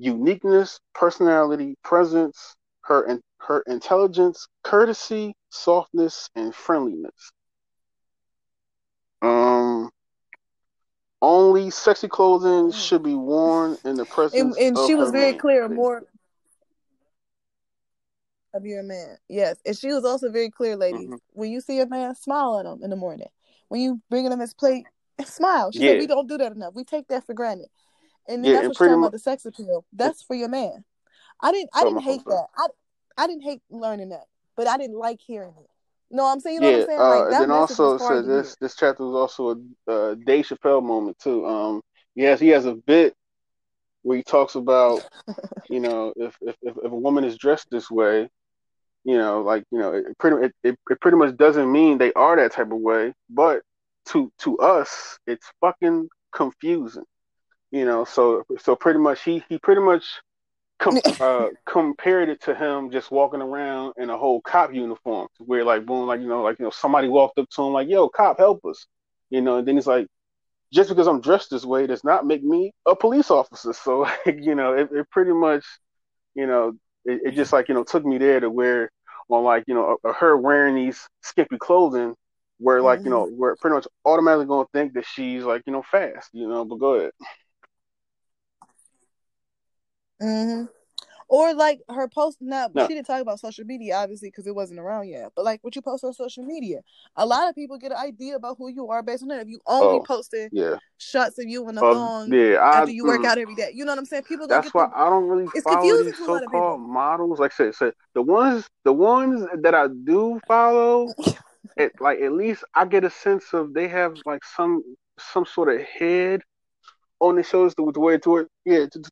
uniqueness, 0.00 0.80
personality, 0.94 1.76
presence, 1.84 2.56
her 2.82 3.06
in, 3.06 3.20
her 3.38 3.62
intelligence, 3.66 4.48
courtesy, 4.64 5.34
softness, 5.50 6.28
and 6.34 6.54
friendliness. 6.54 7.30
Um, 9.22 9.90
only 11.20 11.68
sexy 11.70 12.08
clothing 12.08 12.72
should 12.72 13.02
be 13.02 13.14
worn 13.14 13.76
in 13.84 13.96
the 13.96 14.06
presence 14.06 14.56
and 14.58 14.76
of 14.76 14.86
she 14.86 14.94
was 14.94 15.10
very 15.10 15.32
man. 15.32 15.38
clear 15.38 15.68
more 15.68 16.02
of 18.54 18.64
your 18.64 18.82
man. 18.82 19.16
Yes. 19.28 19.58
And 19.66 19.76
she 19.76 19.88
was 19.88 20.04
also 20.04 20.30
very 20.30 20.50
clear, 20.50 20.76
ladies. 20.76 21.10
Mhm. 21.10 21.18
When 21.32 21.52
you 21.52 21.60
see 21.60 21.78
a 21.80 21.86
man, 21.86 22.14
smile 22.14 22.58
at 22.58 22.66
him 22.66 22.82
in 22.82 22.90
the 22.90 22.96
morning. 22.96 23.28
When 23.68 23.80
you 23.80 24.00
bringing 24.08 24.32
him 24.32 24.40
his 24.40 24.54
plate, 24.54 24.86
smile. 25.24 25.70
She 25.72 25.80
Yeah. 25.80 25.90
said 25.90 25.98
we 25.98 26.06
don't 26.06 26.26
do 26.26 26.38
that 26.38 26.52
enough. 26.52 26.74
We 26.74 26.84
take 26.84 27.06
that 27.08 27.26
for 27.26 27.34
granted. 27.34 27.68
And 28.30 28.44
then 28.44 28.52
Yeah, 28.52 28.60
that's 28.60 28.68
what 28.68 28.76
pretty 28.76 28.90
talking 28.90 29.00
mu- 29.00 29.06
about 29.06 29.12
the 29.12 29.18
sex 29.18 29.44
appeal. 29.44 29.84
That's 29.92 30.22
for 30.22 30.34
your 30.34 30.48
man. 30.48 30.84
I 31.40 31.52
didn't 31.52 31.70
I 31.74 31.84
didn't 31.84 32.02
hate 32.02 32.24
that. 32.26 32.46
I 32.56 32.66
I 33.18 33.26
didn't 33.26 33.42
hate 33.42 33.62
learning 33.70 34.10
that, 34.10 34.26
but 34.56 34.68
I 34.68 34.76
didn't 34.76 34.98
like 34.98 35.20
hearing 35.20 35.54
it. 35.58 35.70
No, 36.10 36.26
I'm 36.26 36.40
saying 36.40 36.56
you 36.56 36.60
know 36.60 36.68
yeah, 36.68 36.72
what 36.72 36.80
I'm 36.82 36.86
saying. 36.86 36.98
Like 36.98 37.20
uh, 37.20 37.30
that 37.30 37.40
then 37.40 37.50
also 37.50 37.98
so 37.98 38.22
this 38.22 38.56
this 38.60 38.76
chapter 38.76 39.04
was 39.04 39.14
also 39.14 39.50
a 39.88 39.92
uh, 39.92 40.14
Dave 40.14 40.46
Chappelle 40.46 40.82
moment 40.82 41.18
too. 41.18 41.46
Um, 41.46 41.82
yes, 42.14 42.40
he 42.40 42.48
has 42.48 42.66
a 42.66 42.74
bit 42.74 43.14
where 44.02 44.16
he 44.16 44.22
talks 44.22 44.54
about 44.54 45.02
you 45.68 45.80
know 45.80 46.12
if, 46.16 46.36
if 46.40 46.56
if 46.62 46.76
a 46.84 46.88
woman 46.88 47.24
is 47.24 47.36
dressed 47.36 47.68
this 47.70 47.90
way, 47.90 48.28
you 49.04 49.16
know, 49.16 49.42
like 49.42 49.64
you 49.70 49.78
know, 49.78 49.92
it 49.92 50.18
pretty 50.18 50.46
it, 50.46 50.54
it, 50.62 50.78
it 50.90 51.00
pretty 51.00 51.16
much 51.16 51.36
doesn't 51.36 51.70
mean 51.70 51.98
they 51.98 52.12
are 52.14 52.36
that 52.36 52.52
type 52.52 52.70
of 52.70 52.78
way, 52.78 53.12
but 53.28 53.62
to 54.06 54.30
to 54.40 54.58
us, 54.58 55.18
it's 55.26 55.50
fucking 55.60 56.08
confusing. 56.32 57.04
You 57.70 57.84
know, 57.84 58.04
so 58.04 58.44
so 58.58 58.74
pretty 58.74 58.98
much 58.98 59.22
he 59.22 59.44
he 59.48 59.58
pretty 59.58 59.80
much 59.80 60.04
com- 60.80 61.00
uh, 61.20 61.48
compared 61.66 62.28
it 62.28 62.40
to 62.42 62.54
him 62.54 62.90
just 62.90 63.10
walking 63.10 63.40
around 63.40 63.94
in 63.96 64.10
a 64.10 64.18
whole 64.18 64.40
cop 64.40 64.74
uniform, 64.74 65.28
where 65.38 65.64
like 65.64 65.86
boom, 65.86 66.06
like 66.06 66.20
you 66.20 66.26
know, 66.26 66.42
like 66.42 66.58
you 66.58 66.64
know, 66.64 66.70
somebody 66.70 67.08
walked 67.08 67.38
up 67.38 67.48
to 67.50 67.62
him 67.62 67.72
like, 67.72 67.88
"Yo, 67.88 68.08
cop, 68.08 68.38
help 68.38 68.64
us," 68.64 68.86
you 69.30 69.40
know, 69.40 69.58
and 69.58 69.68
then 69.68 69.76
he's 69.76 69.86
like, 69.86 70.08
"Just 70.72 70.88
because 70.88 71.06
I'm 71.06 71.20
dressed 71.20 71.50
this 71.50 71.64
way 71.64 71.86
does 71.86 72.02
not 72.02 72.26
make 72.26 72.42
me 72.42 72.72
a 72.86 72.96
police 72.96 73.30
officer." 73.30 73.72
So 73.72 74.08
you 74.26 74.54
know, 74.54 74.72
it, 74.74 74.90
it 74.92 75.10
pretty 75.10 75.32
much, 75.32 75.64
you 76.34 76.46
know, 76.46 76.72
it, 77.04 77.20
it, 77.26 77.30
just 77.34 77.52
like 77.52 77.68
you 77.68 77.74
know 77.74 77.84
took 77.84 78.04
me 78.04 78.18
there 78.18 78.40
to 78.40 78.50
where 78.50 78.90
on 79.28 79.44
like 79.44 79.64
you 79.66 79.74
know 79.74 79.98
her 80.18 80.36
wearing 80.36 80.74
these 80.74 81.06
skimpy 81.22 81.58
clothing 81.58 82.14
where 82.58 82.82
like 82.82 82.98
mm-hmm. 83.00 83.06
you 83.06 83.10
know 83.10 83.28
we're 83.30 83.56
pretty 83.56 83.74
much 83.74 83.86
automatically 84.04 84.46
gonna 84.46 84.66
think 84.72 84.92
that 84.94 85.06
she's 85.06 85.44
like 85.44 85.62
you 85.66 85.72
know 85.72 85.82
fast 85.82 86.28
you 86.32 86.48
know 86.48 86.64
but 86.64 86.76
go 86.76 86.94
ahead 86.94 87.12
Mm-hmm. 90.22 90.64
Or 91.28 91.54
like 91.54 91.80
her 91.88 92.08
post. 92.08 92.38
Now 92.40 92.68
no. 92.74 92.88
she 92.88 92.94
didn't 92.94 93.06
talk 93.06 93.22
about 93.22 93.38
social 93.38 93.64
media 93.64 93.94
obviously 93.94 94.30
because 94.30 94.48
it 94.48 94.54
wasn't 94.54 94.80
around 94.80 95.08
yet. 95.08 95.30
But 95.36 95.44
like 95.44 95.62
what 95.62 95.76
you 95.76 95.80
post 95.80 96.02
on 96.02 96.12
social 96.12 96.44
media, 96.44 96.80
a 97.14 97.24
lot 97.24 97.48
of 97.48 97.54
people 97.54 97.78
get 97.78 97.92
an 97.92 97.98
idea 97.98 98.34
about 98.34 98.56
who 98.58 98.68
you 98.68 98.88
are 98.88 99.00
based 99.00 99.22
on 99.22 99.28
that. 99.28 99.42
If 99.42 99.46
you 99.48 99.60
only 99.64 100.00
oh, 100.00 100.02
posted 100.02 100.50
yeah. 100.52 100.74
shots 100.98 101.38
of 101.38 101.46
you 101.46 101.68
in 101.68 101.76
the 101.76 101.84
uh, 101.84 101.94
thong 101.94 102.32
yeah, 102.32 102.56
I, 102.56 102.78
after 102.78 102.90
you 102.90 103.04
work 103.04 103.24
out 103.24 103.38
every 103.38 103.54
day, 103.54 103.70
you 103.72 103.84
know 103.84 103.92
what 103.92 104.00
I'm 104.00 104.06
saying? 104.06 104.24
People. 104.24 104.48
don't 104.48 104.60
That's 104.60 104.74
why 104.74 104.88
I 104.92 105.08
don't 105.08 105.28
really 105.28 105.46
it's 105.54 105.62
follow 105.62 106.02
these 106.02 106.18
so-called 106.18 106.80
models. 106.80 107.38
Like 107.38 107.52
I 107.52 107.54
said, 107.54 107.74
so 107.76 107.92
the 108.14 108.22
ones 108.22 108.66
the 108.84 108.92
ones 108.92 109.46
that 109.62 109.74
I 109.74 109.86
do 109.86 110.40
follow, 110.48 111.14
it, 111.76 111.92
like 112.00 112.20
at 112.20 112.32
least 112.32 112.64
I 112.74 112.86
get 112.86 113.04
a 113.04 113.10
sense 113.10 113.44
of 113.52 113.72
they 113.72 113.86
have 113.86 114.16
like 114.26 114.44
some 114.44 114.82
some 115.20 115.46
sort 115.46 115.72
of 115.72 115.80
head 115.86 116.42
on 117.20 117.36
the 117.36 117.42
shoulders 117.42 117.74
to, 117.76 117.90
the 117.92 118.00
way 118.00 118.18
toward 118.18 118.48
yeah 118.64 118.86
to, 118.86 119.02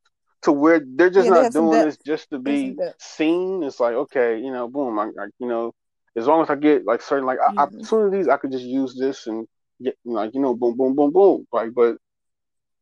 to 0.43 0.53
where 0.53 0.80
they're 0.84 1.11
just 1.11 1.26
yeah, 1.26 1.34
not 1.34 1.53
they 1.53 1.59
doing 1.59 1.84
this 1.84 1.99
just 2.05 2.30
to 2.30 2.39
be 2.39 2.76
seen. 2.99 3.62
It's 3.62 3.80
like 3.80 3.95
okay, 3.95 4.39
you 4.39 4.53
know, 4.53 4.68
boom, 4.68 4.99
I, 4.99 5.05
I, 5.05 5.26
you 5.39 5.49
know, 5.49 5.72
as 6.16 6.26
long 6.26 6.43
as 6.43 6.51
I 6.51 6.55
get 6.55 6.84
like 6.86 7.03
certain 7.03 7.26
like 7.26 7.39
mm-hmm. 7.39 7.59
opportunities, 7.59 8.28
I 8.28 8.36
could 8.36 8.53
just 8.53 8.64
use 8.64 8.97
this 8.99 9.26
and 9.26 9.47
get 9.82 9.97
like 10.05 10.34
you 10.34 10.41
know, 10.41 10.55
boom, 10.55 10.76
boom, 10.76 10.95
boom, 10.95 11.12
boom, 11.12 11.47
like 11.53 11.74
but. 11.74 11.97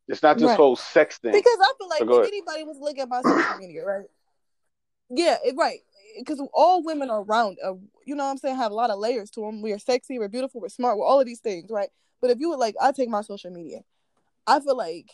It's 0.08 0.22
not 0.22 0.38
this 0.38 0.46
right. 0.46 0.56
whole 0.56 0.76
sex 0.76 1.18
thing. 1.18 1.32
Because 1.32 1.58
I 1.60 1.72
feel 1.76 1.88
like 1.88 1.98
so 1.98 2.22
if 2.22 2.28
anybody 2.28 2.62
was 2.62 2.78
looking 2.78 3.00
at 3.00 3.08
my 3.08 3.22
social 3.22 3.58
media, 3.58 3.84
right? 3.84 4.06
Yeah, 5.10 5.36
it, 5.44 5.56
right. 5.56 5.80
Because 6.16 6.40
all 6.54 6.84
women 6.84 7.10
are 7.10 7.24
round. 7.24 7.58
Uh, 7.60 7.74
you 8.04 8.14
know 8.14 8.24
what 8.24 8.30
I'm 8.30 8.38
saying? 8.38 8.54
Have 8.54 8.70
a 8.70 8.74
lot 8.76 8.90
of 8.90 9.00
layers 9.00 9.30
to 9.30 9.40
them. 9.40 9.62
We're 9.62 9.80
sexy, 9.80 10.20
we're 10.20 10.28
beautiful, 10.28 10.60
we're 10.60 10.68
smart, 10.68 10.96
we're 10.96 11.06
all 11.06 11.18
of 11.18 11.26
these 11.26 11.40
things, 11.40 11.70
right? 11.70 11.88
But 12.20 12.30
if 12.30 12.38
you 12.38 12.50
would 12.50 12.60
like, 12.60 12.76
I 12.80 12.92
take 12.92 13.08
my 13.08 13.22
social 13.22 13.50
media. 13.50 13.80
I 14.46 14.60
feel 14.60 14.76
like 14.76 15.10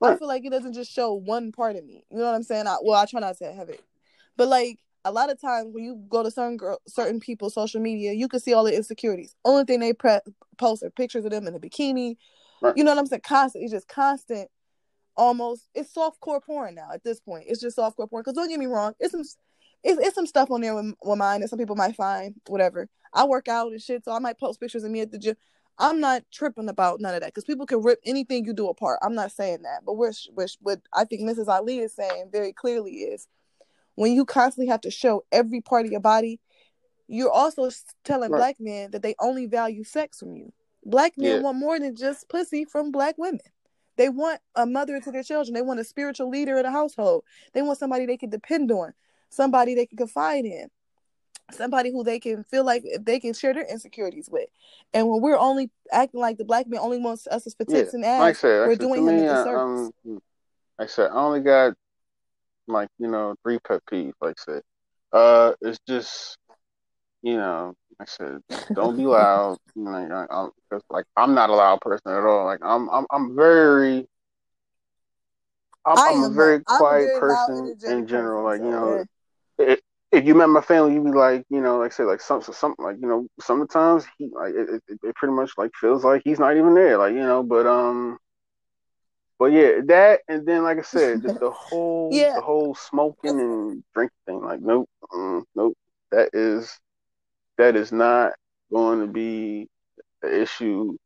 Right. 0.00 0.12
I 0.12 0.16
feel 0.16 0.28
like 0.28 0.44
it 0.44 0.50
doesn't 0.50 0.74
just 0.74 0.92
show 0.92 1.14
one 1.14 1.52
part 1.52 1.76
of 1.76 1.84
me. 1.84 2.04
You 2.10 2.18
know 2.18 2.26
what 2.26 2.34
I'm 2.34 2.42
saying? 2.42 2.66
I, 2.66 2.76
well, 2.82 3.00
I 3.00 3.06
try 3.06 3.20
not 3.20 3.36
to 3.38 3.52
have 3.52 3.68
it, 3.68 3.82
but 4.36 4.48
like 4.48 4.78
a 5.04 5.12
lot 5.12 5.30
of 5.30 5.40
times 5.40 5.72
when 5.72 5.84
you 5.84 6.02
go 6.08 6.22
to 6.22 6.30
certain 6.30 6.56
girl, 6.56 6.80
certain 6.86 7.20
people's 7.20 7.54
social 7.54 7.80
media, 7.80 8.12
you 8.12 8.28
can 8.28 8.40
see 8.40 8.52
all 8.52 8.64
the 8.64 8.74
insecurities. 8.74 9.34
Only 9.44 9.64
thing 9.64 9.80
they 9.80 9.92
pre- 9.92 10.20
post 10.58 10.82
are 10.82 10.90
pictures 10.90 11.24
of 11.24 11.30
them 11.30 11.46
in 11.46 11.54
a 11.54 11.60
bikini. 11.60 12.16
Right. 12.60 12.76
You 12.76 12.84
know 12.84 12.90
what 12.90 12.98
I'm 12.98 13.06
saying? 13.06 13.22
Constant. 13.22 13.64
It's 13.64 13.72
just 13.72 13.88
constant. 13.88 14.50
Almost. 15.16 15.68
It's 15.74 15.94
soft 15.94 16.20
core 16.20 16.40
porn 16.40 16.74
now. 16.74 16.88
At 16.92 17.04
this 17.04 17.20
point, 17.20 17.44
it's 17.46 17.60
just 17.60 17.76
soft 17.76 17.96
core 17.96 18.08
porn. 18.08 18.22
Because 18.22 18.34
don't 18.34 18.48
get 18.48 18.58
me 18.58 18.66
wrong, 18.66 18.94
it's 18.98 19.12
some. 19.12 19.22
It's, 19.84 20.00
it's 20.04 20.14
some 20.16 20.26
stuff 20.26 20.50
on 20.50 20.62
there 20.62 20.74
with, 20.74 20.94
with 21.04 21.18
mine 21.18 21.42
that 21.42 21.48
some 21.48 21.60
people 21.60 21.76
might 21.76 21.94
find 21.94 22.34
whatever. 22.48 22.88
I 23.14 23.24
work 23.24 23.46
out 23.46 23.70
and 23.70 23.80
shit, 23.80 24.04
so 24.04 24.10
I 24.10 24.18
might 24.18 24.40
post 24.40 24.58
pictures 24.58 24.82
of 24.82 24.90
me 24.90 25.00
at 25.00 25.12
the 25.12 25.18
gym. 25.18 25.36
I'm 25.78 26.00
not 26.00 26.22
tripping 26.32 26.68
about 26.68 27.00
none 27.00 27.14
of 27.14 27.20
that 27.20 27.28
because 27.28 27.44
people 27.44 27.66
can 27.66 27.82
rip 27.82 27.98
anything 28.04 28.44
you 28.44 28.54
do 28.54 28.68
apart. 28.68 28.98
I'm 29.02 29.14
not 29.14 29.32
saying 29.32 29.62
that, 29.62 29.82
but 29.84 29.94
which 29.94 30.28
which 30.34 30.56
what 30.60 30.80
I 30.92 31.04
think 31.04 31.22
Mrs. 31.22 31.48
Ali 31.48 31.78
is 31.78 31.94
saying 31.94 32.30
very 32.32 32.52
clearly 32.52 32.92
is 32.92 33.28
when 33.94 34.12
you 34.12 34.24
constantly 34.24 34.70
have 34.70 34.80
to 34.82 34.90
show 34.90 35.24
every 35.32 35.60
part 35.60 35.84
of 35.84 35.92
your 35.92 36.00
body, 36.00 36.40
you're 37.08 37.30
also 37.30 37.70
telling 38.04 38.30
right. 38.30 38.38
black 38.38 38.56
men 38.58 38.90
that 38.92 39.02
they 39.02 39.14
only 39.20 39.46
value 39.46 39.84
sex 39.84 40.18
from 40.20 40.34
you. 40.34 40.52
Black 40.84 41.12
men 41.18 41.36
yeah. 41.36 41.40
want 41.40 41.58
more 41.58 41.78
than 41.78 41.94
just 41.94 42.28
pussy 42.28 42.64
from 42.64 42.90
black 42.90 43.16
women. 43.18 43.40
They 43.96 44.08
want 44.08 44.40
a 44.54 44.66
mother 44.66 45.00
to 45.00 45.10
their 45.10 45.22
children. 45.22 45.54
They 45.54 45.62
want 45.62 45.80
a 45.80 45.84
spiritual 45.84 46.28
leader 46.28 46.56
in 46.58 46.64
the 46.64 46.70
household. 46.70 47.24
They 47.54 47.62
want 47.62 47.78
somebody 47.78 48.06
they 48.06 48.18
can 48.18 48.30
depend 48.30 48.70
on, 48.70 48.92
somebody 49.30 49.74
they 49.74 49.86
can 49.86 49.96
confide 49.96 50.44
in 50.44 50.68
somebody 51.52 51.92
who 51.92 52.02
they 52.04 52.18
can 52.18 52.44
feel 52.44 52.64
like 52.64 52.84
they 53.00 53.20
can 53.20 53.34
share 53.34 53.54
their 53.54 53.64
insecurities 53.64 54.28
with. 54.30 54.48
And 54.92 55.08
when 55.08 55.20
we're 55.20 55.38
only 55.38 55.70
acting 55.92 56.20
like 56.20 56.38
the 56.38 56.44
black 56.44 56.66
man 56.66 56.80
only 56.80 56.98
wants 56.98 57.26
us 57.26 57.44
for 57.54 57.64
tits 57.64 57.92
yeah. 57.92 57.96
and 57.96 58.04
ass, 58.04 58.20
like 58.20 58.36
said, 58.36 58.68
we're 58.68 58.76
doing 58.76 59.06
him 59.06 59.16
me, 59.16 59.26
a 59.26 59.34
disservice. 59.34 59.92
Um, 60.04 60.20
like 60.78 60.88
I 60.88 60.90
said, 60.90 61.10
I 61.10 61.14
only 61.14 61.40
got 61.40 61.74
like 62.68 62.88
you 62.98 63.08
know 63.08 63.34
three 63.42 63.58
pet 63.60 63.80
peeves. 63.90 64.12
Like 64.20 64.36
I 64.40 64.52
said, 64.52 64.62
uh, 65.12 65.52
it's 65.60 65.78
just 65.88 66.36
you 67.22 67.36
know, 67.36 67.74
like 67.98 68.08
I 68.08 68.12
said, 68.12 68.68
don't 68.74 68.96
be 68.96 69.06
loud. 69.06 69.58
like, 69.76 70.10
I, 70.10 70.26
I'm, 70.30 70.50
like 70.90 71.06
I'm 71.16 71.34
not 71.34 71.50
a 71.50 71.54
loud 71.54 71.80
person 71.80 72.12
at 72.12 72.24
all. 72.24 72.44
Like 72.44 72.60
I'm, 72.62 72.88
I'm, 72.90 73.06
I'm 73.10 73.36
very. 73.36 74.06
I'm, 75.84 75.98
I'm 75.98 76.22
a 76.24 76.34
very 76.34 76.64
quiet 76.64 77.20
person 77.20 77.76
in 77.86 78.08
general. 78.08 78.44
Like 78.44 78.60
you 78.60 78.70
know, 78.70 79.04
it, 79.58 79.80
if 80.12 80.24
you 80.24 80.34
met 80.34 80.48
my 80.48 80.60
family, 80.60 80.94
you'd 80.94 81.04
be 81.04 81.10
like, 81.10 81.44
you 81.50 81.60
know, 81.60 81.78
like 81.78 81.92
I 81.92 81.94
say, 81.94 82.04
like 82.04 82.20
some, 82.20 82.42
something 82.42 82.84
like, 82.84 82.96
you 83.00 83.08
know, 83.08 83.26
sometimes 83.40 84.06
he 84.18 84.30
like 84.32 84.54
it, 84.54 84.82
it, 84.88 84.98
it, 85.02 85.14
pretty 85.16 85.34
much 85.34 85.50
like 85.58 85.72
feels 85.80 86.04
like 86.04 86.22
he's 86.24 86.38
not 86.38 86.56
even 86.56 86.74
there, 86.74 86.98
like 86.98 87.12
you 87.12 87.20
know. 87.20 87.42
But 87.42 87.66
um, 87.66 88.18
but 89.38 89.46
yeah, 89.46 89.80
that 89.86 90.20
and 90.28 90.46
then 90.46 90.62
like 90.62 90.78
I 90.78 90.82
said, 90.82 91.22
the, 91.22 91.32
the 91.34 91.50
whole 91.54 92.10
yeah. 92.12 92.34
the 92.36 92.40
whole 92.40 92.74
smoking 92.74 93.40
and 93.40 93.84
drinking 93.94 94.16
thing, 94.26 94.42
like 94.42 94.60
nope, 94.60 94.88
mm, 95.12 95.42
nope, 95.54 95.76
that 96.12 96.30
is 96.32 96.78
that 97.58 97.74
is 97.74 97.90
not 97.90 98.32
going 98.72 99.00
to 99.00 99.06
be 99.06 99.68
an 100.22 100.32
issue 100.42 100.96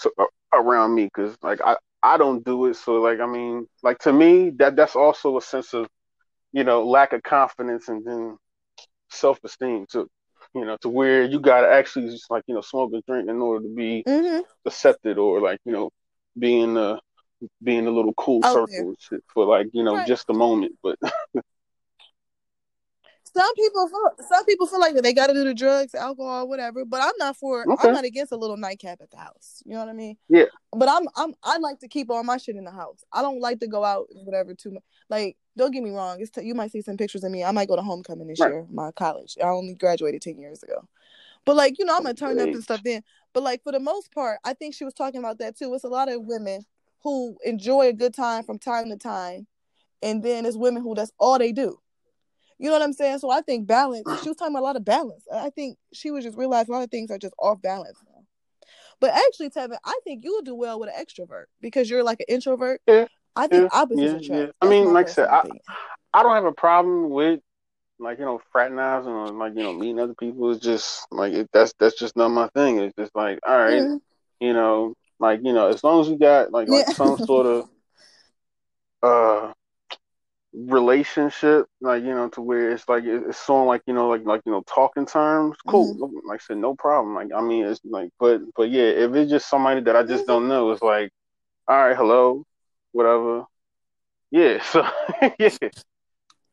to, 0.00 0.12
uh, 0.18 0.24
around 0.52 0.94
me 0.94 1.04
because 1.04 1.36
like 1.42 1.60
I 1.64 1.76
I 2.02 2.18
don't 2.18 2.44
do 2.44 2.66
it, 2.66 2.76
so 2.76 2.94
like 3.00 3.20
I 3.20 3.26
mean, 3.26 3.66
like 3.82 3.98
to 4.00 4.12
me 4.12 4.50
that 4.56 4.76
that's 4.76 4.96
also 4.96 5.38
a 5.38 5.42
sense 5.42 5.72
of 5.72 5.88
you 6.52 6.64
know, 6.64 6.86
lack 6.86 7.12
of 7.12 7.22
confidence 7.22 7.88
and 7.88 8.04
then 8.04 8.36
self 9.10 9.38
esteem 9.44 9.86
to 9.90 10.08
you 10.54 10.64
know, 10.64 10.76
to 10.78 10.88
where 10.88 11.24
you 11.24 11.40
gotta 11.40 11.68
actually 11.68 12.10
just 12.10 12.30
like, 12.30 12.44
you 12.46 12.54
know, 12.54 12.60
smoke 12.60 12.92
and 12.92 13.02
drink 13.06 13.28
in 13.28 13.40
order 13.40 13.66
to 13.66 13.74
be 13.74 14.04
mm-hmm. 14.06 14.40
accepted 14.66 15.18
or 15.18 15.40
like, 15.40 15.60
you 15.64 15.72
know, 15.72 15.90
being 16.38 16.76
uh 16.76 16.98
being 17.62 17.86
a 17.86 17.90
little 17.90 18.14
cool 18.14 18.44
Out 18.44 18.68
circle 18.70 18.94
for 19.32 19.46
like, 19.46 19.68
you 19.72 19.82
know, 19.82 19.96
right. 19.96 20.06
just 20.06 20.28
a 20.28 20.34
moment. 20.34 20.74
But 20.82 20.98
some 23.34 23.54
people 23.54 23.88
feel 23.88 24.10
some 24.28 24.44
people 24.44 24.66
feel 24.66 24.80
like 24.80 24.94
they 24.94 25.12
got 25.12 25.28
to 25.28 25.32
do 25.32 25.44
the 25.44 25.54
drugs, 25.54 25.94
alcohol, 25.94 26.48
whatever. 26.48 26.84
But 26.84 27.02
I'm 27.02 27.16
not 27.18 27.36
for. 27.36 27.64
Okay. 27.70 27.88
I'm 27.88 27.94
not 27.94 28.04
against 28.04 28.32
a 28.32 28.36
little 28.36 28.56
nightcap 28.56 29.00
at 29.00 29.10
the 29.10 29.16
house. 29.16 29.62
You 29.64 29.72
know 29.74 29.80
what 29.80 29.88
I 29.88 29.94
mean? 29.94 30.16
Yeah. 30.28 30.44
But 30.70 30.88
I'm 30.88 31.08
I'm 31.16 31.34
I 31.42 31.58
like 31.58 31.80
to 31.80 31.88
keep 31.88 32.10
all 32.10 32.22
my 32.24 32.36
shit 32.36 32.56
in 32.56 32.64
the 32.64 32.70
house. 32.70 33.02
I 33.12 33.22
don't 33.22 33.40
like 33.40 33.60
to 33.60 33.68
go 33.68 33.84
out 33.84 34.06
whatever 34.10 34.54
too 34.54 34.72
much. 34.72 34.84
Like, 35.08 35.36
don't 35.56 35.70
get 35.72 35.82
me 35.82 35.90
wrong. 35.90 36.20
It's 36.20 36.30
t- 36.30 36.44
you 36.44 36.54
might 36.54 36.70
see 36.70 36.82
some 36.82 36.96
pictures 36.96 37.24
of 37.24 37.30
me. 37.30 37.44
I 37.44 37.50
might 37.50 37.68
go 37.68 37.76
to 37.76 37.82
homecoming 37.82 38.26
this 38.26 38.40
right. 38.40 38.50
year, 38.50 38.66
my 38.70 38.90
college. 38.92 39.36
I 39.42 39.48
only 39.48 39.74
graduated 39.74 40.22
ten 40.22 40.38
years 40.38 40.62
ago. 40.62 40.88
But 41.44 41.56
like 41.56 41.78
you 41.78 41.84
know, 41.84 41.96
I'm 41.96 42.02
gonna 42.02 42.10
oh, 42.10 42.26
turn 42.26 42.38
up 42.38 42.48
and 42.48 42.62
stuff 42.62 42.82
then. 42.82 43.02
But 43.32 43.42
like 43.42 43.62
for 43.62 43.72
the 43.72 43.80
most 43.80 44.12
part, 44.12 44.38
I 44.44 44.54
think 44.54 44.74
she 44.74 44.84
was 44.84 44.94
talking 44.94 45.20
about 45.20 45.38
that 45.38 45.56
too. 45.56 45.72
It's 45.74 45.84
a 45.84 45.88
lot 45.88 46.10
of 46.10 46.24
women 46.24 46.64
who 47.02 47.36
enjoy 47.44 47.88
a 47.88 47.92
good 47.92 48.14
time 48.14 48.44
from 48.44 48.58
time 48.58 48.88
to 48.90 48.96
time, 48.96 49.46
and 50.02 50.22
then 50.22 50.46
it's 50.46 50.56
women 50.56 50.82
who 50.82 50.94
that's 50.94 51.12
all 51.18 51.38
they 51.38 51.52
do. 51.52 51.78
You 52.58 52.68
know 52.68 52.74
what 52.74 52.82
I'm 52.82 52.92
saying? 52.92 53.18
So 53.18 53.30
I 53.30 53.40
think 53.40 53.66
balance. 53.66 54.04
She 54.22 54.28
was 54.28 54.36
talking 54.36 54.54
about 54.54 54.62
a 54.62 54.66
lot 54.66 54.76
of 54.76 54.84
balance. 54.84 55.24
I 55.32 55.50
think 55.50 55.78
she 55.92 56.12
was 56.12 56.24
just 56.24 56.38
realizing 56.38 56.72
a 56.72 56.78
lot 56.78 56.84
of 56.84 56.90
things 56.90 57.10
are 57.10 57.18
just 57.18 57.34
off 57.38 57.60
balance 57.60 57.98
now. 58.06 58.20
But 59.00 59.10
actually, 59.10 59.50
Tevin, 59.50 59.78
I 59.84 59.98
think 60.04 60.22
you 60.24 60.34
would 60.36 60.44
do 60.44 60.54
well 60.54 60.78
with 60.78 60.88
an 60.88 61.04
extrovert 61.04 61.46
because 61.60 61.90
you're 61.90 62.04
like 62.04 62.20
an 62.20 62.26
introvert. 62.28 62.80
Yeah. 62.86 63.06
I 63.34 63.46
think 63.46 63.70
yeah, 63.72 63.80
opposites 63.80 64.28
yeah. 64.28 64.36
Yeah. 64.36 64.46
I 64.60 64.68
mean, 64.68 64.92
like 64.92 65.08
I 65.08 65.10
said, 65.10 65.28
I, 65.28 65.42
I 66.12 66.22
don't 66.22 66.34
have 66.34 66.44
a 66.44 66.52
problem 66.52 67.10
with 67.10 67.40
like 67.98 68.18
you 68.18 68.24
know 68.24 68.40
fraternizing 68.52 69.10
or 69.10 69.28
like 69.28 69.54
you 69.56 69.62
know 69.62 69.72
meeting 69.72 70.00
other 70.00 70.14
people. 70.14 70.50
It's 70.50 70.64
just 70.64 71.06
like 71.10 71.32
it, 71.32 71.48
that's 71.52 71.72
that's 71.78 71.98
just 71.98 72.16
not 72.16 72.28
my 72.28 72.48
thing. 72.48 72.78
It's 72.78 72.94
just 72.96 73.14
like 73.14 73.38
all 73.46 73.56
right, 73.56 73.82
mm-hmm. 73.82 73.96
you 74.40 74.52
know, 74.52 74.94
like 75.18 75.40
you 75.42 75.52
know, 75.52 75.68
as 75.68 75.82
long 75.82 76.00
as 76.00 76.08
you 76.08 76.18
got 76.18 76.52
like 76.52 76.68
like 76.68 76.86
yeah. 76.88 76.94
some 76.94 77.16
sort 77.18 77.46
of 77.46 77.68
uh 79.02 79.52
relationship, 80.52 81.66
like 81.80 82.02
you 82.02 82.10
know, 82.10 82.28
to 82.28 82.42
where 82.42 82.72
it's 82.72 82.88
like 82.88 83.04
it's 83.04 83.38
so 83.38 83.64
like 83.64 83.82
you 83.86 83.94
know, 83.94 84.08
like 84.08 84.24
like 84.24 84.42
you 84.44 84.52
know, 84.52 84.62
talking 84.66 85.06
terms. 85.06 85.56
Cool, 85.66 85.94
mm-hmm. 85.94 86.28
like 86.28 86.40
I 86.40 86.44
said, 86.44 86.58
no 86.58 86.74
problem. 86.74 87.14
Like 87.14 87.28
I 87.34 87.40
mean, 87.40 87.64
it's 87.64 87.80
like, 87.84 88.10
but 88.18 88.42
but 88.54 88.70
yeah, 88.70 88.84
if 88.84 89.14
it's 89.14 89.30
just 89.30 89.48
somebody 89.48 89.80
that 89.82 89.96
I 89.96 90.02
just 90.02 90.24
mm-hmm. 90.24 90.32
don't 90.32 90.48
know, 90.48 90.70
it's 90.72 90.82
like, 90.82 91.10
all 91.68 91.76
right, 91.76 91.96
hello, 91.96 92.44
whatever. 92.92 93.44
Yeah, 94.30 94.62
so 94.70 94.86
yeah. 95.38 95.48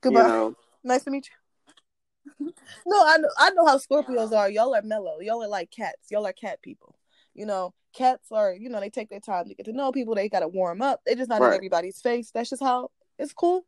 Goodbye. 0.01 0.21
You 0.21 0.27
know. 0.27 0.55
Nice 0.83 1.03
to 1.03 1.11
meet 1.11 1.29
you. 1.29 2.53
no, 2.85 3.05
I 3.05 3.17
know 3.17 3.29
I 3.37 3.49
know 3.51 3.65
how 3.65 3.77
Scorpios 3.77 4.33
are. 4.33 4.49
Y'all 4.49 4.75
are 4.75 4.81
mellow. 4.81 5.19
Y'all 5.19 5.43
are 5.43 5.47
like 5.47 5.71
cats. 5.71 6.11
Y'all 6.11 6.27
are 6.27 6.33
cat 6.33 6.61
people. 6.61 6.95
You 7.33 7.45
know, 7.45 7.73
cats 7.93 8.31
are, 8.31 8.53
you 8.53 8.69
know, 8.69 8.79
they 8.79 8.89
take 8.89 9.09
their 9.09 9.19
time 9.19 9.47
to 9.47 9.55
get 9.55 9.65
to 9.65 9.73
know 9.73 9.91
people. 9.91 10.15
They 10.15 10.29
gotta 10.29 10.47
warm 10.47 10.81
up. 10.81 11.01
They 11.05 11.15
just 11.15 11.29
not 11.29 11.41
right. 11.41 11.49
in 11.49 11.53
everybody's 11.55 12.01
face. 12.01 12.31
That's 12.33 12.49
just 12.49 12.63
how 12.63 12.91
it's 13.17 13.33
cool. 13.33 13.65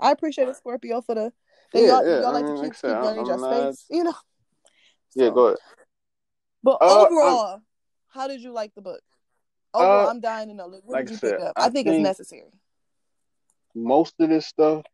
I 0.00 0.10
appreciate 0.10 0.48
a 0.48 0.54
Scorpio 0.54 1.00
for 1.00 1.14
the 1.14 1.32
yeah, 1.74 1.86
y'all, 1.86 2.06
yeah. 2.06 2.20
y'all 2.20 2.32
like 2.32 2.44
mean, 2.44 2.56
to 2.56 2.62
keep, 2.62 2.82
your 2.82 3.38
space, 3.38 3.86
you 3.90 4.04
know. 4.04 4.12
So. 4.12 5.24
Yeah, 5.24 5.30
go 5.30 5.46
ahead. 5.46 5.58
But 6.62 6.78
uh, 6.80 7.06
overall, 7.06 7.54
I'm, 7.54 7.62
how 8.08 8.28
did 8.28 8.42
you 8.42 8.52
like 8.52 8.74
the 8.74 8.82
book? 8.82 9.02
Overall, 9.74 10.06
uh, 10.06 10.10
I'm 10.10 10.20
dying 10.20 10.48
to 10.48 10.54
know. 10.54 10.68
What 10.68 10.82
like 10.86 11.06
did 11.06 11.12
you 11.12 11.16
said, 11.18 11.38
pick 11.38 11.40
up? 11.40 11.52
I, 11.56 11.60
I 11.60 11.64
think, 11.70 11.86
think, 11.86 11.96
it's 11.96 12.02
necessary. 12.02 12.50
Most 13.74 14.14
of 14.20 14.28
this 14.28 14.46
stuff, 14.46 14.84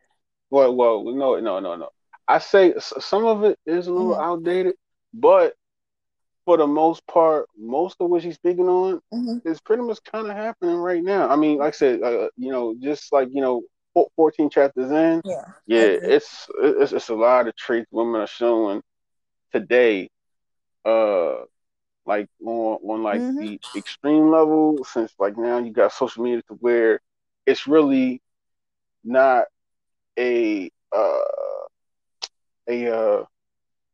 well, 0.51 0.75
well, 0.75 1.05
no, 1.05 1.41
no, 1.41 1.59
no, 1.61 1.77
no. 1.77 1.89
I 2.27 2.39
say 2.39 2.75
some 2.79 3.25
of 3.25 3.45
it 3.45 3.59
is 3.67 3.87
a 3.87 3.93
little 3.93 4.13
mm-hmm. 4.13 4.23
outdated, 4.23 4.75
but 5.15 5.55
for 6.45 6.57
the 6.57 6.67
most 6.67 7.07
part, 7.07 7.47
most 7.59 7.97
of 8.01 8.09
what 8.09 8.23
she's 8.23 8.37
speaking 8.37 8.69
on 8.69 9.01
mm-hmm. 9.13 9.49
is 9.49 9.61
pretty 9.61 9.83
much 9.83 9.99
kind 10.05 10.29
of 10.29 10.37
happening 10.37 10.77
right 10.77 11.03
now. 11.03 11.29
I 11.29 11.37
mean, 11.37 11.59
like 11.59 11.69
I 11.69 11.77
said, 11.77 12.03
uh, 12.03 12.29
you 12.37 12.53
know, 12.53 12.75
just 12.81 13.13
like 13.13 13.29
you 13.33 13.41
know, 13.41 13.63
14 14.17 14.51
chapters 14.51 14.91
in, 14.91 15.23
yeah, 15.25 15.45
yeah, 15.67 15.81
it's, 15.83 16.47
it's 16.63 16.93
it's 16.93 17.09
a 17.09 17.15
lot 17.15 17.49
of 17.49 17.57
traits 17.57 17.89
women 17.91 18.21
are 18.21 18.27
showing 18.27 18.83
today, 19.53 20.11
uh, 20.85 21.37
like 22.09 22.29
on 22.45 22.79
on 22.83 23.03
like 23.03 23.21
mm-hmm. 23.21 23.39
the 23.39 23.61
extreme 23.77 24.31
level. 24.31 24.83
Since 24.85 25.13
like 25.19 25.37
now 25.37 25.59
you 25.59 25.71
got 25.73 25.93
social 25.93 26.25
media 26.25 26.43
to 26.49 26.55
where 26.55 27.01
it's 27.47 27.67
really 27.69 28.23
not 29.05 29.45
a 30.19 30.71
uh 30.91 31.19
a 32.69 32.89
uh 32.89 33.25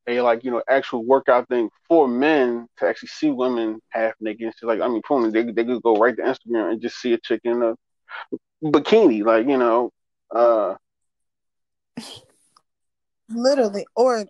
a 0.07 0.21
like 0.21 0.45
you 0.45 0.53
know 0.53 0.63
actual 0.69 1.05
workout 1.05 1.49
thing 1.49 1.69
for 1.89 2.07
men 2.07 2.69
to 2.79 2.87
actually 2.87 3.09
see 3.09 3.31
women 3.31 3.81
half 3.91 4.15
naked. 4.21 4.47
It's 4.49 4.63
like 4.63 4.81
I 4.81 4.89
mean, 4.89 5.03
for 5.07 5.29
they 5.31 5.43
they 5.43 5.65
could 5.65 5.83
go 5.83 5.97
right 5.97 6.17
to 6.17 6.23
Instagram 6.23 6.71
and 6.71 6.81
just 6.81 7.01
see 7.01 7.13
a 7.15 7.19
chick 7.19 7.41
in 7.45 7.63
a 7.63 7.75
bikini, 8.65 9.25
like 9.25 9.49
you 9.49 9.59
know, 9.59 9.91
uh, 10.35 10.77
literally, 13.29 13.87
or 13.95 14.25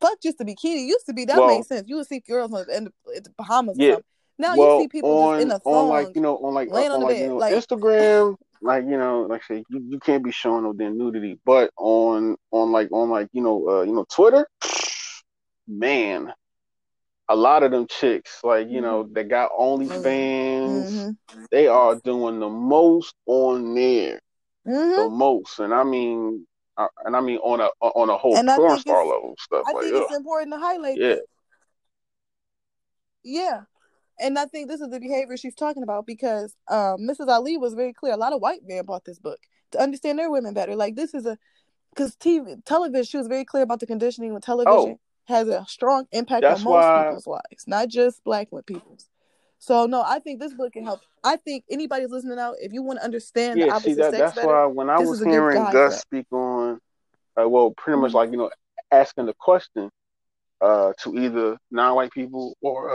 fuck 0.00 0.20
just 0.22 0.40
a 0.40 0.44
bikini. 0.44 0.86
Used 0.86 1.06
to 1.06 1.12
be 1.12 1.24
that 1.26 1.38
well, 1.38 1.48
made 1.48 1.64
sense. 1.66 1.88
You 1.88 1.96
would 1.96 2.06
see 2.06 2.20
girls 2.20 2.52
in 2.68 2.84
the, 2.84 2.92
in 3.16 3.22
the 3.22 3.30
Bahamas. 3.36 3.76
Yeah. 3.78 3.96
Now 4.38 4.56
well, 4.56 4.76
you 4.76 4.82
see 4.84 4.88
people 4.88 5.10
on, 5.10 5.36
just 5.36 5.46
in 5.46 5.52
a 5.52 5.58
thong, 5.58 5.74
on 5.74 5.88
like 5.88 6.14
you 6.14 6.22
know 6.22 6.38
on 6.38 6.54
like 6.54 6.70
laying 6.70 6.90
on, 6.90 6.96
on 6.96 7.02
like, 7.02 7.16
bed. 7.16 7.22
You 7.22 7.28
know, 7.28 7.36
like 7.36 7.54
Instagram. 7.54 8.36
like 8.62 8.84
you 8.84 8.96
know, 8.96 9.26
like 9.28 9.42
I 9.50 9.54
say, 9.54 9.64
you, 9.68 9.84
you 9.90 9.98
can't 9.98 10.24
be 10.24 10.32
showing 10.32 10.64
no 10.64 10.72
damn 10.72 10.96
nudity, 10.96 11.38
but 11.44 11.70
on 11.76 12.36
on 12.50 12.72
like 12.72 12.90
on 12.90 13.10
like 13.10 13.28
you 13.32 13.42
know 13.42 13.68
uh, 13.68 13.82
you 13.82 13.92
know 13.92 14.06
Twitter, 14.08 14.48
man, 15.68 16.32
a 17.28 17.36
lot 17.36 17.62
of 17.62 17.70
them 17.70 17.86
chicks, 17.86 18.40
like 18.42 18.68
you 18.70 18.80
know, 18.80 19.04
mm-hmm. 19.04 19.12
that 19.12 19.28
got 19.28 19.52
OnlyFans, 19.52 20.90
mm-hmm. 20.90 21.44
they 21.50 21.68
are 21.68 21.96
doing 21.96 22.40
the 22.40 22.48
most 22.48 23.14
on 23.26 23.74
there, 23.74 24.20
mm-hmm. 24.66 25.02
the 25.02 25.08
most, 25.10 25.58
and 25.58 25.74
I 25.74 25.84
mean, 25.84 26.46
and 27.04 27.16
I 27.16 27.20
mean 27.20 27.38
on 27.38 27.60
a 27.60 27.68
on 27.80 28.08
a 28.10 28.16
whole 28.16 28.36
and 28.36 28.48
porn 28.48 28.78
star 28.78 29.04
level 29.04 29.34
stuff. 29.38 29.64
I 29.66 29.72
like, 29.72 29.84
think 29.84 29.96
ugh. 29.96 30.02
it's 30.04 30.16
important 30.16 30.52
to 30.52 30.58
highlight. 30.58 30.98
Yeah, 30.98 31.08
this. 31.08 31.20
yeah, 33.24 33.60
and 34.18 34.38
I 34.38 34.46
think 34.46 34.68
this 34.68 34.80
is 34.80 34.90
the 34.90 35.00
behavior 35.00 35.36
she's 35.36 35.54
talking 35.54 35.82
about 35.82 36.06
because 36.06 36.54
um, 36.68 36.98
Mrs. 37.00 37.28
Ali 37.28 37.56
was 37.56 37.74
very 37.74 37.92
clear. 37.92 38.12
A 38.12 38.16
lot 38.16 38.32
of 38.32 38.40
white 38.40 38.60
men 38.66 38.84
bought 38.84 39.04
this 39.04 39.18
book 39.18 39.40
to 39.72 39.80
understand 39.80 40.18
their 40.18 40.30
women 40.30 40.54
better. 40.54 40.76
Like 40.76 40.96
this 40.96 41.14
is 41.14 41.26
a 41.26 41.38
because 41.90 42.16
TV 42.16 42.64
television. 42.64 43.04
She 43.04 43.16
was 43.16 43.28
very 43.28 43.44
clear 43.44 43.62
about 43.62 43.80
the 43.80 43.86
conditioning 43.86 44.34
with 44.34 44.44
television. 44.44 44.96
Oh 44.96 45.00
has 45.30 45.48
a 45.48 45.64
strong 45.66 46.06
impact 46.12 46.42
That's 46.42 46.60
on 46.60 46.64
most 46.64 46.72
why... 46.72 47.04
people's 47.04 47.26
lives, 47.26 47.64
not 47.66 47.88
just 47.88 48.22
black 48.24 48.48
people's. 48.66 49.08
So 49.60 49.84
no, 49.84 50.02
I 50.02 50.18
think 50.20 50.40
this 50.40 50.54
book 50.54 50.72
can 50.72 50.84
help. 50.84 51.02
I 51.22 51.36
think 51.36 51.64
anybody's 51.70 52.08
listening 52.08 52.38
out, 52.38 52.56
if 52.60 52.72
you 52.72 52.82
want 52.82 52.98
to 52.98 53.04
understand 53.04 53.58
yeah, 53.58 53.66
the 53.66 53.72
opposite 53.72 53.88
see, 53.88 53.94
that, 53.94 54.10
sex 54.10 54.18
that's 54.18 54.34
better, 54.36 54.48
why 54.48 54.64
when 54.64 54.88
I 54.88 54.98
was 54.98 55.22
hearing 55.22 55.62
Gus 55.70 56.00
speak 56.00 56.24
on, 56.32 56.80
uh, 57.38 57.46
well, 57.46 57.70
pretty 57.70 57.96
mm-hmm. 57.96 58.02
much 58.02 58.14
like 58.14 58.30
you 58.30 58.38
know, 58.38 58.50
asking 58.90 59.26
the 59.26 59.34
question 59.34 59.90
uh, 60.62 60.94
to 61.02 61.14
either 61.14 61.58
non-white 61.70 62.10
people 62.10 62.56
or 62.62 62.90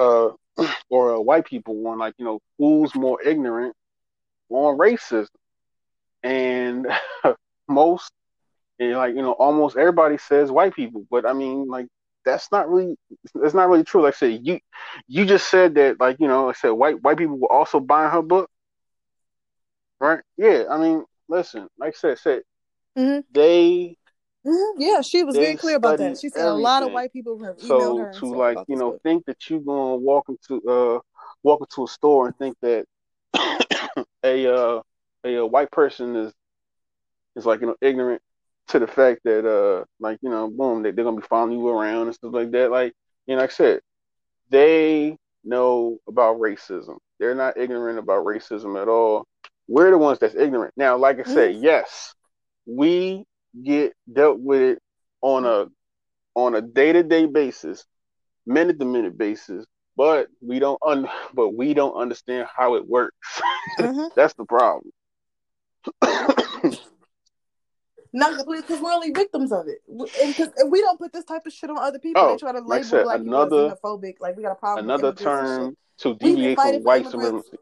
uh, 0.58 0.66
or 0.90 1.16
uh, 1.16 1.20
white 1.20 1.46
people 1.46 1.88
on 1.88 2.00
like 2.00 2.16
you 2.18 2.26
know 2.26 2.40
who's 2.58 2.96
more 2.96 3.22
ignorant 3.22 3.76
on 4.50 4.76
racism, 4.76 5.28
and 6.24 6.88
most 7.68 8.12
and 8.80 8.94
like 8.94 9.14
you 9.14 9.22
know 9.22 9.34
almost 9.34 9.78
everybody 9.78 10.18
says 10.18 10.52
white 10.52 10.74
people, 10.74 11.06
but 11.12 11.28
I 11.28 11.34
mean 11.34 11.68
like 11.68 11.86
that's 12.26 12.52
not 12.52 12.70
really 12.70 12.98
that's 13.34 13.54
not 13.54 13.70
really 13.70 13.84
true. 13.84 14.02
Like 14.02 14.16
I 14.16 14.18
said, 14.18 14.40
you 14.44 14.60
you 15.08 15.26
just 15.26 15.50
said 15.50 15.76
that 15.76 16.00
like 16.00 16.18
you 16.20 16.28
know, 16.28 16.48
like 16.48 16.58
I 16.58 16.60
said 16.60 16.70
white 16.72 17.02
white 17.02 17.18
people 17.18 17.38
were 17.38 17.52
also 17.52 17.80
buying 17.80 18.12
her 18.12 18.22
book, 18.22 18.50
right? 20.00 20.22
Yeah, 20.38 20.64
I 20.70 20.78
mean, 20.78 21.06
listen, 21.30 21.68
like 21.78 21.96
I 21.96 21.98
said, 21.98 22.20
said 22.20 22.42
mm-hmm. 22.98 23.20
they. 23.32 23.98
Mm-hmm. 24.46 24.82
Yeah, 24.82 25.02
she 25.02 25.24
was 25.24 25.36
very 25.36 25.56
clear 25.56 25.78
about 25.78 25.98
that. 25.98 26.20
She 26.20 26.30
said 26.30 26.42
everything. 26.42 26.60
a 26.60 26.64
lot 26.64 26.84
of 26.84 26.92
white 26.92 27.12
people 27.12 27.44
have 27.44 27.58
emailed 27.58 27.68
so 27.68 27.98
her. 27.98 28.14
to 28.14 28.26
like 28.28 28.58
you 28.68 28.76
know 28.76 28.92
book. 28.92 29.02
think 29.02 29.26
that 29.26 29.50
you're 29.50 29.60
gonna 29.60 29.96
walk 29.96 30.26
into 30.30 30.62
uh 30.70 31.00
walk 31.42 31.62
into 31.62 31.86
a 31.86 31.88
store 31.88 32.28
and 32.28 32.38
think 32.38 32.56
that 32.62 32.86
a 34.24 34.48
uh 34.48 34.82
a, 35.24 35.36
a 35.36 35.46
white 35.48 35.72
person 35.72 36.16
is 36.16 36.34
is 37.36 37.46
like 37.46 37.62
you 37.62 37.68
know 37.68 37.76
ignorant 37.82 38.22
to 38.68 38.80
the 38.80 38.88
fact 38.88 39.22
that 39.26 39.46
uh 39.48 39.86
like 40.00 40.20
you 40.22 40.30
know 40.30 40.50
boom 40.50 40.84
they, 40.84 40.92
they're 40.92 41.06
gonna 41.06 41.22
be 41.22 41.28
following 41.28 41.54
you 41.54 41.68
around 41.68 42.08
and 42.08 42.16
stuff 42.16 42.34
like 42.34 42.52
that. 42.52 42.72
Like 42.72 42.94
you 43.28 43.36
know 43.36 43.42
like 43.42 43.52
I 43.52 43.54
said 43.54 43.82
they 44.50 45.18
know 45.44 45.98
about 46.08 46.40
racism. 46.40 46.98
They're 47.20 47.36
not 47.36 47.58
ignorant 47.58 48.00
about 48.00 48.26
racism 48.26 48.82
at 48.82 48.88
all. 48.88 49.26
We're 49.68 49.92
the 49.92 49.98
ones 49.98 50.20
that's 50.20 50.36
ignorant. 50.36 50.74
Now 50.78 50.98
like 50.98 51.20
I 51.20 51.24
said 51.24 51.56
yes 51.56 52.14
we 52.66 53.26
get 53.64 53.94
dealt 54.12 54.40
with 54.40 54.62
it 54.62 54.80
on 55.22 55.46
a 55.46 55.68
on 56.36 56.56
a 56.56 56.62
day-to-day 56.62 57.26
basis 57.28 57.86
minute 58.46 58.80
to 58.80 58.86
minute 58.86 59.18
basis 59.18 59.66
but 59.98 60.28
we 60.42 60.60
don't 60.60 60.80
un- 60.86 61.08
but 61.34 61.50
we 61.50 61.74
don't 61.74 61.96
understand 61.96 62.48
how 62.56 62.76
it 62.76 62.88
works. 62.88 63.42
Mm-hmm. 63.80 64.08
that's 64.16 64.34
the 64.36 64.46
problem 64.46 64.92
Not 68.16 68.46
because 68.48 68.80
we're 68.80 68.94
only 68.94 69.12
victims 69.12 69.52
of 69.52 69.68
it, 69.68 69.82
and 69.90 70.08
because 70.34 70.48
we 70.68 70.80
don't 70.80 70.98
put 70.98 71.12
this 71.12 71.26
type 71.26 71.46
of 71.46 71.52
shit 71.52 71.70
on 71.70 71.78
other 71.78 72.00
people, 72.00 72.22
oh, 72.22 72.32
they 72.32 72.38
try 72.38 72.54
to 72.54 72.60
label 72.60 72.70
like, 72.70 72.86
said, 72.86 73.04
black 73.04 73.20
another, 73.20 73.76
xenophobic. 73.84 74.16
Like 74.22 74.38
we 74.38 74.44
got 74.44 74.54
a 74.54 74.56
problem. 74.56 74.86
Another 74.86 75.12
term 75.12 75.76
to 75.98 76.16
deviate 76.16 76.58
from 76.58 76.82
white 76.84 77.06
supremacy. 77.08 77.58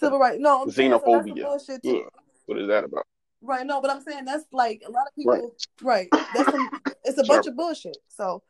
Civil 0.00 0.18
rights, 0.18 0.38
no, 0.40 0.62
I'm 0.62 0.68
xenophobia. 0.68 1.60
Saying, 1.60 1.78
so 1.84 1.94
yeah. 1.94 2.02
What 2.46 2.58
is 2.58 2.66
that 2.66 2.82
about? 2.82 3.06
Right. 3.40 3.64
No, 3.64 3.80
but 3.80 3.92
I'm 3.92 4.02
saying 4.02 4.24
that's 4.24 4.46
like 4.50 4.82
a 4.84 4.90
lot 4.90 5.06
of 5.06 5.14
people. 5.14 5.54
Right. 5.80 6.08
right 6.12 6.26
that's 6.34 6.50
some. 6.50 6.70
It's 7.04 7.18
a 7.18 7.24
bunch 7.24 7.46
of 7.46 7.54
bullshit. 7.54 7.98
So, 8.08 8.42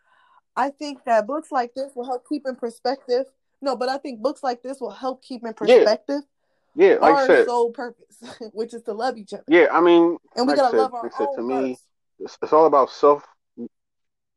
I 0.57 0.71
think 0.71 1.05
that 1.05 1.27
books 1.27 1.53
like 1.53 1.75
this 1.75 1.93
will 1.95 2.07
help 2.07 2.27
keep 2.27 2.47
in 2.47 2.57
perspective. 2.57 3.27
No, 3.61 3.77
but 3.77 3.91
I 3.91 3.99
think 3.99 4.23
books 4.23 4.43
like 4.43 4.63
this 4.63 4.81
will 4.81 4.91
help 4.91 5.23
keep 5.23 5.45
in 5.45 5.53
perspective. 5.53 6.23
Yeah 6.23 6.29
yeah, 6.77 6.97
like 7.01 7.15
our 7.15 7.27
said, 7.27 7.47
sole 7.47 7.71
purpose, 7.71 8.23
which 8.53 8.75
is 8.75 8.83
to 8.83 8.93
love 8.93 9.17
each 9.17 9.33
other. 9.33 9.45
Yeah, 9.49 9.67
I 9.73 9.81
mean, 9.81 10.17
and 10.37 10.47
we 10.47 10.53
like 10.53 10.57
gotta 10.57 10.71
said, 10.71 10.77
love 10.79 10.95
our 10.95 11.03
like 11.05 11.21
own. 11.21 11.37
to 11.37 11.43
me, 11.43 11.79
it's, 12.19 12.39
it's, 12.43 12.53
all 12.53 12.67
about 12.67 12.91
self. 12.91 13.25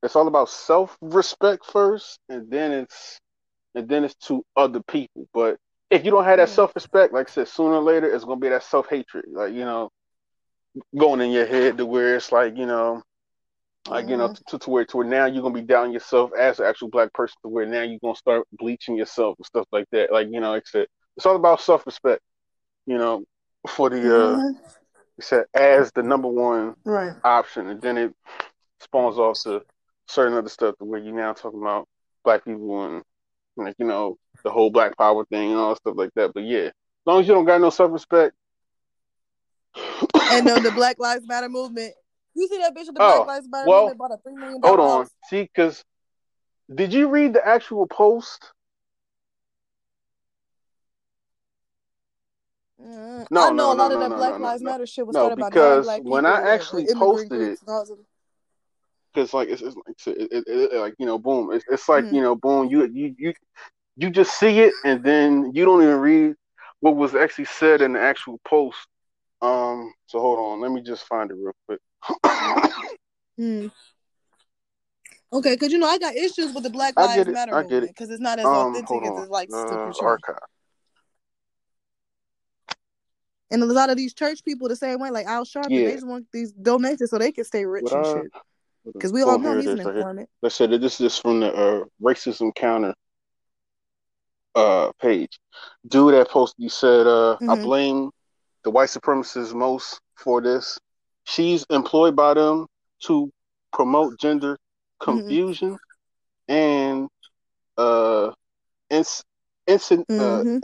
It's 0.04 0.16
all 0.16 0.28
about 0.28 0.50
self 0.50 0.98
respect 1.02 1.66
first, 1.66 2.20
and 2.30 2.50
then 2.50 2.72
it's 2.72 3.20
and 3.76 3.88
then 3.88 4.04
it's 4.04 4.16
to 4.28 4.44
other 4.56 4.82
people. 4.84 5.28
But 5.34 5.58
if 5.90 6.06
you 6.06 6.12
don't 6.12 6.26
have 6.26 6.38
that 6.38 6.50
self 6.50 6.74
respect, 6.76 7.14
like 7.14 7.30
I 7.30 7.32
said, 7.32 7.48
sooner 7.48 7.76
or 7.76 7.82
later 7.82 8.12
it's 8.14 8.26
gonna 8.26 8.40
be 8.40 8.50
that 8.50 8.64
self 8.64 8.88
hatred, 8.90 9.26
like 9.32 9.54
you 9.54 9.66
know, 9.66 9.90
going 10.98 11.22
in 11.22 11.32
your 11.32 11.46
head 11.46 11.78
to 11.78 11.86
where 11.86 12.16
it's 12.16 12.32
like 12.32 12.58
you 12.58 12.66
know, 12.66 13.02
like 13.88 14.04
mm-hmm. 14.04 14.12
you 14.12 14.18
know, 14.18 14.28
mm-hmm. 14.30 14.44
to, 14.48 14.60
to 14.60 14.70
where 14.70 14.86
to 14.86 14.98
where 14.98 15.08
now 15.08 15.26
you're 15.26 15.42
gonna 15.42 15.54
be 15.54 15.62
down 15.62 15.92
yourself 15.92 16.32
as 16.38 16.60
an 16.60 16.66
actual 16.66 16.90
black 16.90 17.14
person, 17.14 17.38
to 17.42 17.50
where 17.50 17.66
now 17.66 17.82
you're 17.82 18.00
gonna 18.04 18.16
start 18.16 18.48
bleaching 18.52 18.98
yourself 18.98 19.38
and 19.40 19.46
stuff 19.46 19.68
like 19.72 19.86
that. 19.92 20.12
Like 20.12 20.28
you 20.30 20.40
know, 20.40 20.60
said, 20.66 20.88
it's 21.18 21.26
all 21.26 21.36
about 21.36 21.60
self 21.60 21.86
respect 21.86 22.22
you 22.88 22.98
know, 22.98 23.24
for 23.68 23.90
the 23.90 24.00
uh, 24.00 24.38
mm-hmm. 24.38 24.52
said 25.20 25.44
as 25.54 25.92
the 25.92 26.02
number 26.02 26.30
one 26.30 26.76
right. 26.86 27.14
option, 27.24 27.68
and 27.68 27.82
then 27.82 27.98
it 27.98 28.16
spawns 28.80 29.20
off 29.20 29.44
to 29.44 29.62
certain 30.08 30.36
other 30.36 30.50
stuff 30.50 30.76
where 30.80 31.00
you 31.00 31.12
now 31.12 31.34
talking 31.34 31.62
about 31.62 31.88
black 32.24 32.46
people 32.46 32.86
and 32.86 33.04
like 33.58 33.76
you 33.78 33.86
know 33.86 34.18
the 34.44 34.50
whole 34.50 34.72
black 34.72 34.98
power 34.98 35.26
thing 35.26 35.52
and 35.52 35.60
all 35.60 35.76
stuff 35.76 35.96
like 35.98 36.12
that. 36.16 36.34
But 36.34 36.44
yeah, 36.46 36.68
as 36.68 36.74
long 37.06 37.20
as 37.20 37.28
you 37.28 37.34
don't 37.34 37.46
got 37.46 37.62
no 37.62 37.70
self 37.70 37.92
respect, 37.92 38.34
and 40.32 40.48
then 40.48 40.64
the 40.64 40.72
Black 40.76 40.98
Lives 40.98 41.28
Matter 41.28 41.50
movement. 41.50 41.94
You 42.34 42.48
see 42.48 42.60
that 42.60 42.74
bitch 42.76 42.86
with 42.86 42.96
the 42.96 43.02
Oh, 43.02 43.26
Black 43.26 43.28
Lives 43.28 43.48
Matter 43.50 43.68
well, 43.68 43.82
movement 43.82 44.00
bought 44.00 44.12
a 44.12 44.18
three 44.18 44.36
million 44.36 44.62
Hold 44.64 44.80
on. 44.80 45.00
house. 45.00 45.10
See, 45.30 45.42
because 45.42 45.84
did 46.74 46.94
you 46.94 47.10
read 47.10 47.34
the 47.34 47.46
actual 47.46 47.86
post? 47.88 48.54
Mm, 52.88 53.28
No, 53.32 53.42
I 53.42 53.50
know 53.52 53.56
no, 53.56 53.64
a 53.64 53.68
no, 53.68 53.74
lot 53.74 53.92
of 53.92 54.00
no, 54.00 54.02
that 54.02 54.10
no, 54.10 54.16
Black 54.18 54.40
Lives. 54.40 54.64
Matter 54.64 54.86
shit 54.86 55.06
was 55.06 55.16
No, 55.16 55.36
by 55.36 55.50
because 55.50 55.88
people 55.88 56.12
when 56.12 56.26
I 56.26 56.42
actually 56.54 56.88
posted 56.94 57.42
it, 57.42 57.60
that. 57.66 57.98
because 59.14 59.34
like 59.34 59.50
it's, 59.50 59.62
it's, 59.62 59.76
it's 59.88 60.08
it, 60.08 60.44
it, 60.48 60.74
like 60.80 60.96
you 60.98 61.06
know, 61.06 61.18
boom, 61.18 61.52
it's, 61.52 61.66
it's 61.70 61.90
like 61.90 62.06
Mhm. 62.06 62.14
you 62.14 62.22
know, 62.22 62.36
boom, 62.36 62.70
you 62.70 62.86
you 62.94 63.16
you 63.18 63.34
you 63.98 64.10
just 64.10 64.40
see 64.40 64.60
it 64.60 64.74
and 64.86 65.04
then 65.04 65.52
you 65.54 65.66
don't 65.66 65.82
even 65.82 65.98
read 65.98 66.36
what 66.80 66.96
was 66.96 67.16
actually 67.16 67.46
said 67.46 67.82
in 67.82 67.94
the 67.94 68.00
actual 68.00 68.40
post. 68.46 68.78
Um, 69.42 69.94
so 70.06 70.20
hold 70.20 70.40
on, 70.40 70.62
let 70.62 70.72
me 70.72 70.82
just 70.82 71.06
find 71.06 71.30
it 71.32 71.36
real 71.38 71.54
quick. 71.68 71.80
Hmm. 73.38 73.68
Okay, 75.32 75.54
because 75.54 75.72
you 75.72 75.78
know 75.78 75.88
I 75.88 76.00
got 76.00 76.16
issues 76.16 76.54
with 76.56 76.64
the 76.64 76.72
Black 76.72 76.98
Lives 76.98 77.28
Matter 77.28 77.54
I 77.54 77.62
get 77.62 77.70
movement 77.70 77.84
it. 77.84 77.88
because 77.90 78.10
it's 78.10 78.20
not 78.22 78.40
as 78.40 78.46
Um, 78.46 78.72
authentic 78.74 79.04
as 79.04 79.12
on, 79.12 79.24
it 79.26 79.30
likes 79.30 79.54
to 79.54 79.60
uh, 79.76 79.94
archive. 80.02 80.38
And 83.50 83.64
a 83.64 83.66
lot 83.66 83.90
of 83.90 83.96
these 83.98 84.14
church 84.14 84.44
people 84.44 84.68
the 84.68 84.76
same 84.76 85.00
way, 85.00 85.10
like 85.10 85.26
Al 85.26 85.46
Sharpton, 85.46 85.70
Yeah. 85.70 85.86
they 85.86 85.94
just 85.94 86.08
want 86.08 86.26
these 86.34 86.52
donations 86.52 87.10
so 87.10 87.18
they 87.18 87.32
can 87.32 87.46
stay 87.46 87.66
rich 87.66 87.84
Would 87.84 87.94
and 87.94 88.06
I? 88.06 88.14
shit. 88.14 88.32
Because 88.94 89.14
we 89.14 89.22
all 89.22 89.40
know 89.40 89.56
he's 89.58 89.68
an 89.68 89.80
is 89.80 89.86
right 89.86 89.92
here. 89.94 89.98
informant. 90.02 90.30
Let's 90.42 90.56
say 90.56 90.68
that 90.68 90.80
this 90.82 91.00
is 91.00 91.18
from 91.18 91.40
the 91.42 91.54
uh, 91.54 91.86
racism 92.02 92.54
counter 92.56 92.94
uh 94.56 94.92
page. 95.02 95.40
Dude 95.88 96.14
that 96.14 96.30
posted 96.30 96.64
he 96.64 96.70
said, 96.70 97.06
uh, 97.08 97.38
I 97.42 97.56
Mhm. 97.56 97.64
blame 97.64 98.12
the 98.64 98.72
white 98.72 98.90
supremacists 98.90 99.54
most 99.54 100.00
for 100.16 100.42
this. 100.42 100.80
She's 101.26 101.66
employed 101.70 102.16
by 102.16 102.34
them 102.34 102.68
to 103.04 103.32
promote 103.72 104.18
gender 104.20 104.58
confusion 105.00 105.78
and 106.48 107.08
uh, 107.78 108.32
ins- 108.90 109.24
insi- 109.68 110.04
uh 110.10 110.44
Mhm. 110.44 110.62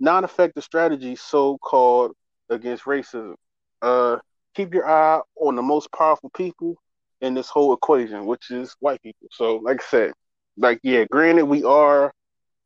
Insignificant 0.00 0.04
non-effective 0.04 0.64
strategy 0.64 1.16
so 1.16 1.58
called 1.58 2.12
against 2.48 2.84
racism. 2.84 3.34
Uh 3.82 4.18
keep 4.54 4.74
your 4.74 4.88
eye 4.88 5.20
on 5.36 5.54
the 5.56 5.62
most 5.62 5.90
powerful 5.92 6.30
people 6.30 6.76
in 7.20 7.34
this 7.34 7.48
whole 7.48 7.72
equation, 7.72 8.26
which 8.26 8.50
is 8.50 8.74
white 8.80 9.00
people. 9.02 9.28
So 9.30 9.56
like 9.56 9.80
I 9.80 9.84
said, 9.84 10.12
like 10.56 10.80
yeah, 10.82 11.04
granted 11.04 11.44
we 11.44 11.64
are 11.64 12.12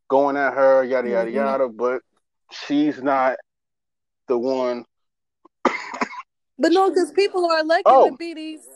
going 0.09 0.37
at 0.37 0.55
her, 0.55 0.85
yada 0.85 1.09
yada 1.09 1.31
Mhm. 1.31 1.35
yada, 1.35 1.69
but 1.69 2.03
she's 2.53 3.03
not 3.03 3.37
the 4.29 4.39
one 4.39 4.85
But 6.59 6.73
no, 6.73 6.89
because 6.89 7.11
people 7.13 7.45
are 7.51 7.59
elected 7.61 7.93
Oh. 7.93 8.11
to 8.11 8.17
be 8.17 8.33
these 8.35 8.69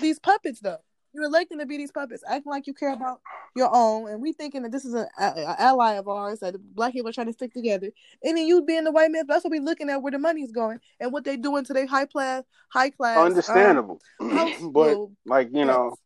these 0.00 0.18
puppets, 0.18 0.60
though. 0.60 0.78
You're 1.16 1.24
elected 1.24 1.58
to 1.60 1.66
be 1.66 1.78
these 1.78 1.90
puppets, 1.90 2.22
acting 2.28 2.50
like 2.50 2.66
you 2.66 2.74
care 2.74 2.92
about 2.92 3.20
your 3.54 3.70
own, 3.74 4.10
and 4.10 4.20
we 4.20 4.34
thinking 4.34 4.62
that 4.64 4.70
this 4.70 4.84
is 4.84 4.92
an 4.92 5.06
ally 5.18 5.94
of 5.94 6.08
ours, 6.08 6.40
that 6.40 6.54
black 6.74 6.92
people 6.92 7.08
are 7.08 7.12
trying 7.12 7.28
to 7.28 7.32
stick 7.32 7.54
together. 7.54 7.88
And 8.22 8.36
then 8.36 8.46
you 8.46 8.62
being 8.62 8.84
the 8.84 8.92
white 8.92 9.10
man, 9.10 9.24
that's 9.26 9.42
what 9.42 9.50
we 9.50 9.58
looking 9.58 9.88
at 9.88 10.02
where 10.02 10.12
the 10.12 10.18
money's 10.18 10.52
going 10.52 10.78
and 11.00 11.10
what 11.14 11.24
they 11.24 11.38
doing 11.38 11.64
to 11.64 11.72
their 11.72 11.86
high 11.86 12.04
class, 12.04 12.44
high 12.70 12.90
class, 12.90 13.16
um, 13.16 13.26
understandable. 13.28 13.98
house, 14.20 14.60
but 14.60 14.98
like, 15.24 15.48
you 15.54 15.64
know, 15.64 15.96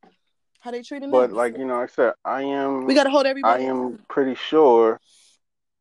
how 0.60 0.70
they 0.70 0.82
treating 0.82 1.10
but 1.10 1.30
them. 1.30 1.36
like, 1.36 1.58
you 1.58 1.64
know, 1.64 1.78
like 1.78 1.90
I 1.90 1.92
said, 1.92 2.12
I 2.24 2.42
am 2.42 2.84
we 2.84 2.94
got 2.94 3.04
to 3.04 3.10
hold 3.10 3.26
everybody. 3.26 3.64
I 3.64 3.66
am 3.66 3.98
pretty 4.08 4.36
sure 4.36 5.00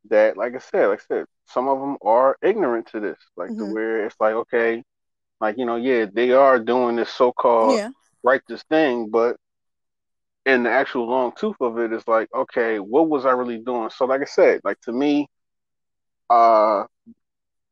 that, 0.10 0.38
like 0.38 0.56
I 0.56 0.60
said, 0.60 0.88
like 0.88 1.02
I 1.02 1.04
said, 1.08 1.26
some 1.46 1.68
of 1.68 1.80
them 1.80 1.98
are 2.02 2.36
ignorant 2.42 2.88
to 2.94 3.00
this, 3.00 3.20
like 3.38 3.50
to 3.50 3.64
Mhm. 3.66 3.74
where 3.74 4.06
it's 4.08 4.16
like, 4.20 4.34
okay, 4.34 4.84
like 5.40 5.58
you 5.60 5.66
know, 5.66 5.76
yeah, 5.76 6.06
they 6.12 6.32
are 6.32 6.58
doing 6.60 6.96
this 6.96 7.10
so-called 7.12 7.78
Yeah. 7.78 7.90
Righteous 8.24 8.64
thing, 8.70 9.10
but 9.10 9.38
in 10.46 10.64
the 10.64 10.72
actual 10.72 11.08
long 11.08 11.32
tooth 11.38 11.58
of 11.62 11.78
it 11.80 11.94
is 11.94 12.08
like, 12.08 12.28
okay, 12.36 12.80
what 12.80 13.10
was 13.10 13.26
I 13.26 13.32
really 13.32 13.60
doing? 13.60 13.90
So, 13.90 14.06
like 14.06 14.22
I 14.22 14.26
said, 14.26 14.62
like 14.64 14.80
to 14.82 14.92
me, 14.92 15.28
uh, 16.30 16.80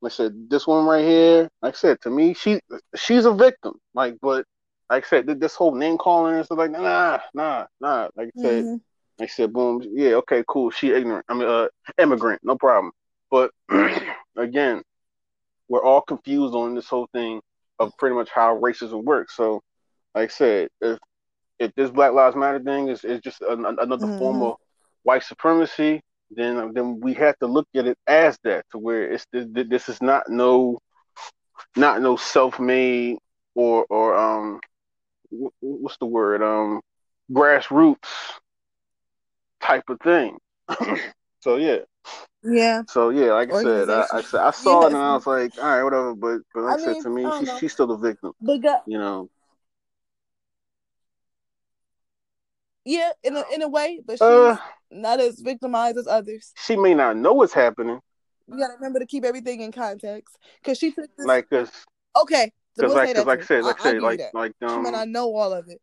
like 0.01 0.11
I 0.13 0.15
said, 0.15 0.49
this 0.49 0.67
one 0.67 0.85
right 0.85 1.03
here, 1.03 1.49
like 1.61 1.73
I 1.75 1.77
said, 1.77 2.01
to 2.01 2.09
me, 2.09 2.33
she 2.33 2.59
she's 2.95 3.25
a 3.25 3.33
victim, 3.33 3.73
like, 3.93 4.15
but 4.21 4.45
like 4.89 5.05
I 5.05 5.07
said, 5.07 5.27
th- 5.27 5.39
this 5.39 5.55
whole 5.55 5.75
name 5.75 5.97
calling 5.97 6.35
and 6.35 6.45
stuff 6.45 6.57
like, 6.57 6.71
nah, 6.71 7.19
nah, 7.33 7.65
nah, 7.81 8.09
like 8.15 8.29
I 8.29 8.41
said. 8.41 8.65
Mhm. 8.65 8.81
I 9.19 9.25
said, 9.27 9.51
boom, 9.53 9.81
yeah, 9.93 10.15
okay, 10.17 10.43
cool. 10.47 10.69
She 10.71 10.91
ignorant. 10.91 11.25
I 11.29 11.33
mean, 11.33 11.47
uh, 11.47 11.69
immigrant, 11.97 12.41
no 12.43 12.55
problem. 12.57 12.91
But 13.31 13.51
again, 14.37 14.83
we're 15.69 15.83
all 15.83 16.01
confused 16.01 16.53
on 16.55 16.75
this 16.75 16.87
whole 16.87 17.07
thing 17.13 17.41
of 17.79 17.91
pretty 17.97 18.15
much 18.15 18.29
how 18.29 18.59
racism 18.59 19.03
works. 19.03 19.35
So, 19.35 19.61
like 20.17 20.31
I 20.31 20.33
said, 20.33 20.69
if 20.81 20.99
if 21.59 21.73
this 21.75 21.91
Black 21.91 22.13
Lives 22.13 22.35
Matter 22.35 22.59
thing 22.59 22.89
is, 22.89 23.03
is 23.03 23.21
just 23.21 23.41
an, 23.41 23.65
another 23.79 24.07
form 24.17 24.41
Mhm. 24.41 24.51
of 24.51 24.55
white 25.03 25.23
supremacy, 25.23 26.01
then 26.31 26.73
then 26.73 26.99
we 27.01 27.13
have 27.15 27.37
to 27.39 27.47
look 27.47 27.67
at 27.75 27.87
it 27.87 27.97
as 28.07 28.37
that, 28.43 28.65
to 28.71 28.79
where 28.79 29.11
it's 29.11 29.25
this, 29.31 29.45
this 29.69 29.89
is 29.89 30.01
not 30.01 30.29
no 30.29 30.79
not 31.75 32.01
no 32.01 32.15
self-made 32.15 33.17
or 33.55 33.85
or 33.89 34.15
um 34.17 34.59
what's 35.61 35.97
the 35.97 36.05
word 36.05 36.41
um 36.43 36.81
grassroots 37.31 38.39
type 39.61 39.83
of 39.89 39.99
thing. 40.01 40.37
so 41.41 41.57
yeah, 41.57 41.79
Yeah. 42.43 42.83
so 42.87 43.09
yeah, 43.09 43.33
like 43.33 43.49
I 43.49 43.53
said, 43.61 43.89
I, 43.89 44.07
I 44.11 44.21
said 44.21 44.41
I 44.41 44.51
saw 44.51 44.85
it 44.85 44.87
and 44.87 44.97
I 44.97 45.13
was 45.15 45.27
like, 45.27 45.51
all 45.61 45.65
right, 45.67 45.83
whatever. 45.83 46.15
But 46.15 46.39
but 46.53 46.63
like 46.63 46.73
I 46.73 46.75
I, 46.75 46.77
said 46.83 46.93
mean, 46.93 47.03
to 47.03 47.09
me, 47.09 47.31
she's 47.31 47.51
she's 47.57 47.73
still 47.73 47.87
the 47.87 47.97
victim. 47.97 48.33
But 48.41 48.61
God, 48.61 48.81
You 48.85 48.99
know, 48.99 49.29
yeah, 52.87 53.11
in 53.23 53.35
a 53.35 53.43
in 53.53 53.61
a 53.61 53.67
way, 53.67 53.99
but 54.05 54.17
she's 54.17 54.27
uh, 54.27 54.57
not 54.89 55.19
as 55.19 55.39
victimized 55.41 55.97
as 55.97 56.07
others. 56.07 56.53
she 56.55 56.77
may 56.77 56.93
not 56.93 57.17
know 57.17 57.33
what's 57.33 57.53
happening, 57.53 57.99
You 58.47 58.57
gotta 58.57 58.73
remember 58.75 58.99
to 58.99 59.05
keep 59.05 59.25
everything 59.25 59.59
in 59.61 59.73
context, 59.73 60.37
because 60.61 60.77
she 60.77 60.91
took 60.91 61.09
this. 61.17 61.25
like 61.25 61.49
cause 61.49 61.69
okay, 62.15 62.51
so 62.75 62.83
cause 62.83 62.89
we'll 62.89 62.95
like 62.95 63.07
say 63.09 63.13
cause 63.15 63.25
like 63.25 63.41
I 63.41 63.45
said, 63.45 63.63
like 63.65 63.79
I 63.79 63.83
said, 63.83 64.01
like 64.01 64.21
like 64.33 64.53
She 64.61 64.65
might 64.67 64.83
um, 64.85 64.91
not 64.93 65.09
know 65.09 65.35
all 65.35 65.51
of 65.51 65.67
it, 65.67 65.81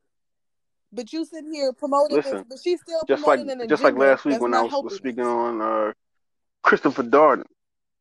but 0.92 1.12
you 1.12 1.26
sit 1.26 1.44
here 1.52 1.74
promoting 1.74 2.16
this, 2.16 2.42
but 2.48 2.58
she's 2.62 2.80
still 2.80 3.02
just 3.06 3.22
like 3.26 3.40
just 3.68 3.84
like 3.84 3.96
last 3.96 4.24
week 4.24 4.40
when 4.40 4.54
I 4.54 4.62
was, 4.62 4.94
speaking 4.94 5.24
on 5.26 5.60
uh 5.60 5.92
Christopher 6.62 7.02
Darden. 7.02 7.44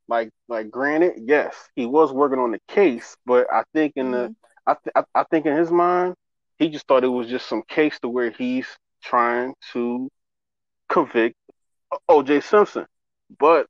Like 0.07 0.29
like 0.47 0.69
granted, 0.71 1.13
yes, 1.25 1.55
he 1.75 1.85
was 1.85 2.13
working 2.13 2.39
on 2.39 2.51
the 2.51 2.59
case, 2.69 3.17
but 3.25 3.47
I 3.51 3.63
think 3.73 3.93
in 3.97 4.11
the 4.11 4.29
Mhm. 4.29 4.35
I, 4.65 4.75
th- 4.81 4.93
I 4.95 5.03
I 5.21 5.23
think 5.29 5.45
in 5.45 5.57
his 5.57 5.71
mind, 5.71 6.15
he 6.57 6.69
just 6.69 6.87
thought 6.87 7.03
it 7.03 7.09
was 7.09 7.27
just 7.27 7.47
some 7.47 7.63
case 7.67 7.99
to 7.99 8.07
where 8.07 8.29
he's 8.31 8.67
trying 9.03 9.53
to 9.73 10.09
convict 10.89 11.35
O.J. 12.07 12.41
Simpson. 12.41 12.85
But 13.39 13.67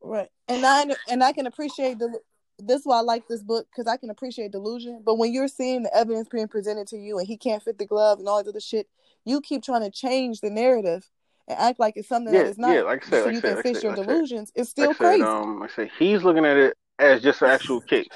Right, 0.00 0.28
and 0.48 0.64
I 0.64 0.86
and 1.08 1.24
I 1.24 1.32
can 1.32 1.46
appreciate 1.46 1.98
the. 1.98 2.20
This 2.58 2.80
is 2.80 2.86
why 2.86 2.98
I 2.98 3.00
like 3.02 3.28
this 3.28 3.42
book 3.42 3.66
because 3.70 3.86
I 3.86 3.96
can 3.98 4.08
appreciate 4.08 4.52
delusion. 4.52 5.02
But 5.04 5.16
when 5.16 5.32
you're 5.32 5.48
seeing 5.48 5.82
the 5.82 5.94
evidence 5.94 6.28
being 6.28 6.48
presented 6.48 6.86
to 6.88 6.96
you 6.96 7.18
and 7.18 7.26
he 7.26 7.36
can't 7.36 7.62
fit 7.62 7.76
the 7.76 7.84
glove 7.84 8.18
and 8.18 8.28
all 8.28 8.42
this 8.42 8.50
other 8.50 8.60
shit, 8.60 8.88
you 9.24 9.40
keep 9.40 9.62
trying 9.62 9.82
to 9.82 9.90
change 9.90 10.40
the 10.40 10.48
narrative 10.48 11.10
and 11.48 11.58
act 11.58 11.78
like 11.78 11.94
it's 11.96 12.08
something 12.08 12.32
that 12.32 12.40
yeah, 12.40 12.48
it's 12.48 12.58
not, 12.58 12.74
yeah, 12.74 12.82
like 12.82 13.06
I 13.06 13.10
said, 13.10 13.18
so 13.18 13.24
like 13.26 13.34
you 13.34 13.40
said, 13.40 13.48
can 13.48 13.56
like 13.56 13.64
fix 13.64 13.74
said, 13.80 13.82
your 13.82 13.92
like 13.92 13.98
I 13.98 14.02
said, 14.02 14.12
delusions. 14.12 14.52
It's 14.54 14.70
still 14.70 14.90
I 14.90 14.92
said, 14.94 14.96
crazy. 14.96 15.22
um, 15.22 15.62
I 15.62 15.68
said, 15.68 15.90
he's 15.98 16.22
looking 16.22 16.46
at 16.46 16.56
it 16.56 16.74
as 16.98 17.22
just 17.22 17.42
an 17.42 17.50
actual 17.50 17.80
case. 17.80 18.06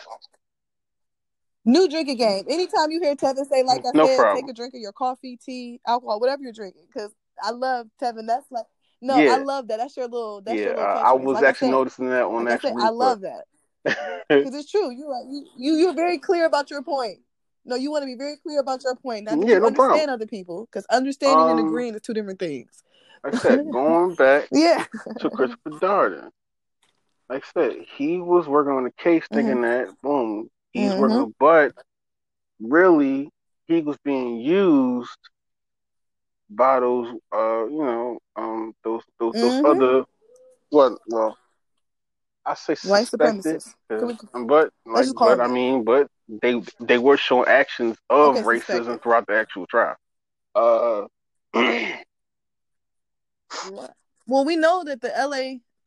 New 1.65 1.89
drinking 1.89 2.17
game. 2.17 2.45
Anytime 2.49 2.91
you 2.91 3.01
hear 3.01 3.15
Tevin 3.15 3.47
say, 3.47 3.63
like 3.63 3.85
I 3.85 3.91
No 3.95 4.07
said, 4.07 4.17
problem. 4.17 4.45
take 4.45 4.51
a 4.51 4.55
drink 4.55 4.75
of 4.75 4.81
your 4.81 4.93
coffee, 4.93 5.37
tea, 5.37 5.81
alcohol, 5.87 6.19
whatever 6.21 6.43
you're 6.43 6.53
drinking, 6.53 6.87
because 6.93 7.13
I 7.43 7.51
love 7.51 7.87
Tevin. 8.01 8.27
That's 8.27 8.51
like, 8.51 8.65
no, 9.03 9.19
Yeah. 9.19 9.35
I 9.35 9.37
love 9.39 9.69
that. 9.69 9.77
That's 9.79 9.97
your 9.97 10.07
little, 10.09 10.41
that's 10.41 10.59
yeah, 10.59 10.67
your 10.67 10.77
little 10.77 10.97
I, 10.97 11.13
was 11.13 11.35
like 11.35 11.45
actually 11.45 11.69
I 11.69 11.71
said, 11.71 11.75
noticing 11.77 12.11
that 12.11 12.25
on 12.25 12.45
like 12.45 12.63
the 12.63 12.69
I 12.71 12.87
I 12.87 12.89
love 12.91 13.21
that 13.23 13.45
because 14.29 14.55
it's 14.55 14.71
true. 14.71 14.91
You're 14.91 15.11
right. 15.11 15.25
You, 15.29 15.47
you 15.57 15.75
you're 15.75 15.95
very 15.95 16.19
clear 16.19 16.47
about 16.47 16.71
your 16.71 16.83
point. 16.83 17.19
No, 17.67 17.77
you 17.77 17.91
want 17.91 18.03
to 18.03 18.07
be 18.07 18.15
very 18.15 18.37
clear 18.39 18.61
about 18.61 18.83
your 18.83 18.97
point. 18.97 19.25
Not 19.25 19.39
that 19.39 19.47
Yeah, 19.47 19.55
you 19.55 19.61
no 19.61 19.67
understand 19.67 19.77
problem. 19.77 20.11
other 20.11 20.27
people, 20.27 20.67
because 20.67 20.87
understanding 20.87 21.49
and 21.51 21.61
Um, 21.61 21.67
agreeing 21.67 21.95
is 21.95 22.01
two 22.01 22.15
different 22.15 22.39
things. 22.39 22.83
like 23.23 23.35
I 23.35 23.39
said, 23.39 23.71
going 23.73 24.15
back 24.15 24.49
Yeah. 24.51 24.85
to 25.19 25.31
Christopher 25.31 25.71
Darden. 25.71 26.31
Like 27.29 27.45
I 27.45 27.51
said, 27.53 27.77
he 27.97 28.19
was 28.19 28.49
working 28.49 28.73
on 28.73 28.85
the 28.85 28.91
case 28.93 29.25
thinking 29.31 29.61
that, 29.61 29.89
boom, 30.03 30.51
he's 30.73 30.93
Mhm. 30.93 30.99
working, 30.99 31.35
but 31.39 31.73
really, 32.61 33.31
he 33.67 33.81
was 33.83 33.97
being 34.05 34.39
used 34.39 35.19
by 36.49 36.81
those, 36.81 37.09
uh, 37.33 37.65
you 37.67 37.85
know, 37.85 38.19
um, 38.37 38.75
those, 38.83 39.03
those, 39.19 39.35
those 39.41 39.55
Mhm. 39.55 39.65
other, 39.65 40.05
what, 40.71 40.99
well, 41.07 41.37
I 42.45 42.55
say 42.55 42.75
White 42.83 43.07
suspected, 43.09 43.61
supremacists. 43.61 43.75
'cause- 43.89 44.17
but 44.47 44.73
like, 44.87 45.07
but 45.15 45.41
I 45.41 45.47
mean, 45.47 45.85
but 45.85 46.09
they 46.29 46.63
they 46.81 46.99
were 46.99 47.17
showing 47.17 47.49
actions 47.49 47.97
of 48.09 48.37
Okay, 48.37 48.43
racism 48.43 48.61
suspected. 48.67 49.03
throughout 49.03 49.27
the 49.27 49.35
actual 49.35 49.67
trial. 49.67 49.97
Uh, 50.55 51.07
Well, 54.27 54.45
we 54.45 54.57
know 54.57 54.85
that 54.85 55.01
the 55.01 55.17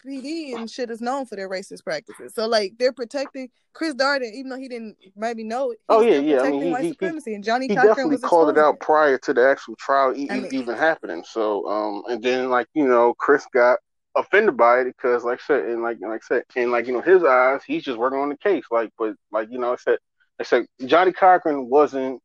NYPD 0.05 0.55
and 0.55 0.69
shit 0.69 0.89
is 0.89 1.01
known 1.01 1.25
for 1.25 1.35
their 1.35 1.49
racist 1.49 1.83
practices. 1.83 2.33
So 2.33 2.47
like 2.47 2.73
they're 2.77 2.93
protecting 2.93 3.49
Chris 3.73 3.93
Darden, 3.95 4.31
even 4.33 4.49
though 4.49 4.57
he 4.57 4.67
didn't 4.67 4.97
maybe 5.15 5.43
know 5.43 5.71
it. 5.71 5.79
Oh 5.89 6.01
yeah, 6.01 6.17
yeah. 6.19 6.41
I 6.41 6.51
mean, 6.51 6.61
he, 6.63 6.71
white 6.71 6.83
he, 6.83 6.89
supremacy, 6.89 7.33
and 7.33 7.43
Johnny 7.43 7.67
he 7.67 7.75
Cochran 7.75 7.89
definitely 7.89 8.15
was 8.15 8.21
called 8.21 8.49
it 8.49 8.57
out 8.57 8.79
prior 8.79 9.17
to 9.19 9.33
the 9.33 9.47
actual 9.47 9.75
trial 9.77 10.13
e- 10.15 10.29
I 10.29 10.39
mean- 10.39 10.53
even 10.53 10.75
happening. 10.75 11.23
So, 11.27 11.67
um, 11.67 12.03
and 12.09 12.21
then 12.23 12.49
like 12.49 12.67
you 12.73 12.87
know, 12.87 13.13
Chris 13.17 13.45
got 13.53 13.79
offended 14.15 14.55
by 14.55 14.81
it 14.81 14.85
because, 14.85 15.23
like 15.23 15.39
I 15.39 15.43
said, 15.47 15.65
and 15.65 15.81
like 15.81 15.97
like 16.01 16.21
I 16.23 16.27
said, 16.27 16.43
and 16.55 16.71
like 16.71 16.87
you 16.87 16.93
know 16.93 17.01
his 17.01 17.23
eyes, 17.23 17.61
he's 17.65 17.83
just 17.83 17.97
working 17.97 18.19
on 18.19 18.29
the 18.29 18.37
case. 18.37 18.65
Like, 18.69 18.91
but 18.97 19.15
like 19.31 19.49
you 19.51 19.57
know, 19.57 19.73
I 19.73 19.77
said, 19.77 19.97
I 20.39 20.43
said 20.43 20.65
Johnnie 20.85 21.13
Cochran 21.13 21.69
wasn't 21.69 22.21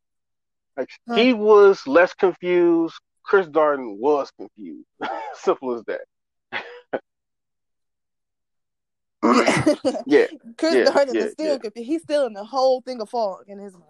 like 0.77 0.89
Huh. 1.07 1.15
he 1.15 1.33
was 1.33 1.85
less 1.87 2.13
confused. 2.13 2.95
Chris 3.23 3.47
Darden 3.47 3.97
was 3.97 4.31
confused. 4.37 4.87
Simple 5.35 5.75
as 5.75 5.83
that. 5.85 6.01
Yeah. 10.05 10.27
Chris 10.57 10.73
Yeah, 10.75 10.83
Darden 10.85 11.13
yeah, 11.13 11.21
is 11.23 11.31
still 11.33 11.53
yeah. 11.53 11.57
confused. 11.57 11.87
He's 11.87 12.01
still 12.01 12.25
in 12.27 12.33
the 12.33 12.43
whole 12.43 12.81
thing 12.81 13.01
of 13.01 13.09
fog 13.09 13.45
in 13.47 13.59
his 13.59 13.73
mind. 13.73 13.85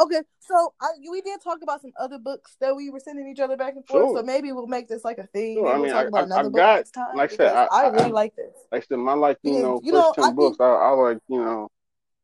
Okay, 0.00 0.20
so 0.38 0.72
I, 0.80 0.86
we 1.10 1.20
did 1.20 1.40
talk 1.42 1.58
about 1.62 1.82
some 1.82 1.90
other 1.98 2.16
books 2.18 2.56
that 2.60 2.74
we 2.76 2.90
were 2.90 3.00
sending 3.00 3.28
each 3.28 3.40
other 3.40 3.56
back 3.56 3.74
and 3.74 3.84
forth. 3.86 4.04
Sure. 4.10 4.16
So 4.18 4.22
maybe 4.22 4.52
we'll 4.52 4.68
make 4.68 4.86
this 4.88 5.04
like 5.04 5.18
a 5.18 5.26
thing. 5.26 5.56
Sure, 5.56 5.66
I 5.66 5.74
we'll 5.74 5.82
mean, 5.82 5.92
talk 5.92 6.04
I- 6.04 6.08
about 6.08 6.20
I- 6.20 6.24
another 6.24 6.40
I 6.40 6.42
book 6.44 6.54
got- 6.56 6.76
next 6.76 6.90
time. 6.92 7.16
like 7.16 7.32
I 7.32 7.36
said, 7.36 7.56
I- 7.56 7.66
I, 7.72 7.88
really 7.88 8.12
like 8.12 8.36
this. 8.36 8.54
Like 8.70 8.84
I 8.84 8.86
said, 8.86 8.98
my 8.98 9.14
like 9.14 9.38
you 9.42 9.60
know 9.60 9.80
you 9.82 9.92
first 9.92 10.18
know, 10.18 10.24
ten 10.24 10.32
I 10.32 10.36
think- 10.36 10.60
I, 10.60 10.64
I 10.64 10.90
like 10.90 11.18
you 11.28 11.38
know, 11.44 11.68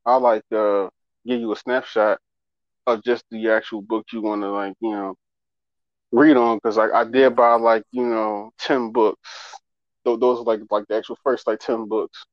I 0.04 0.16
like 0.16 0.44
uh 0.52 0.88
give 1.26 1.40
you 1.40 1.52
a 1.52 1.56
snapshot 1.56 2.18
of 2.86 3.02
just 3.02 3.24
the 3.32 3.50
actual 3.50 3.82
book 3.82 4.06
you 4.12 4.22
want 4.22 4.42
to 4.42 4.50
like 4.52 4.74
you 4.80 4.92
know 4.92 5.16
read 6.12 6.36
on 6.36 6.58
because 6.58 6.76
like 6.76 6.92
I 6.92 7.02
did 7.02 7.34
buy 7.34 7.54
like 7.54 7.82
you 7.90 8.06
know 8.06 8.52
ten 8.58 8.92
books. 8.92 9.28
Th- 10.06 10.20
those 10.20 10.38
are 10.38 10.44
like 10.44 10.60
like 10.70 10.86
the 10.86 10.96
actual 10.96 11.18
first 11.24 11.46
like 11.46 11.58
ten 11.58 11.86
books. 11.88 12.24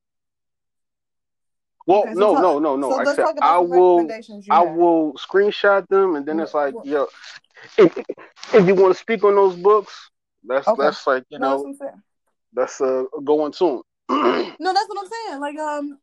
Well, 1.86 2.02
Okay, 2.04 2.14
so 2.14 2.20
no, 2.20 2.34
talk- 2.34 2.42
no, 2.44 2.60
no, 2.60 2.76
no. 2.78 2.90
So 2.92 2.96
I 3.00 3.16
said, 3.16 3.26
I 3.42 3.58
will. 3.58 4.08
I 4.50 4.64
have. 4.64 4.76
will 4.76 5.14
screenshot 5.16 5.86
them, 5.90 6.16
and 6.16 6.26
then 6.26 6.40
it's 6.40 6.54
like, 6.54 6.74
Well- 6.76 6.86
yo, 6.86 7.08
if, 7.78 7.98
if 8.54 8.68
you 8.68 8.76
want 8.76 8.94
to 8.94 9.00
speak 9.00 9.24
on 9.26 9.36
those 9.36 9.56
books, 9.56 10.10
that's 10.46 10.68
Okay. 10.68 10.82
that's 10.84 11.06
like 11.08 11.24
you 11.30 11.40
No, 11.40 11.64
know, 11.64 11.76
what 11.78 11.94
that's 12.54 12.80
uh 12.80 13.04
going 13.24 13.54
soon. 13.54 13.82
No, 14.60 14.72
that's 14.72 14.88
what 14.88 15.00
I'm 15.04 15.12
saying. 15.12 15.40
Like 15.42 15.58
um, 15.58 16.00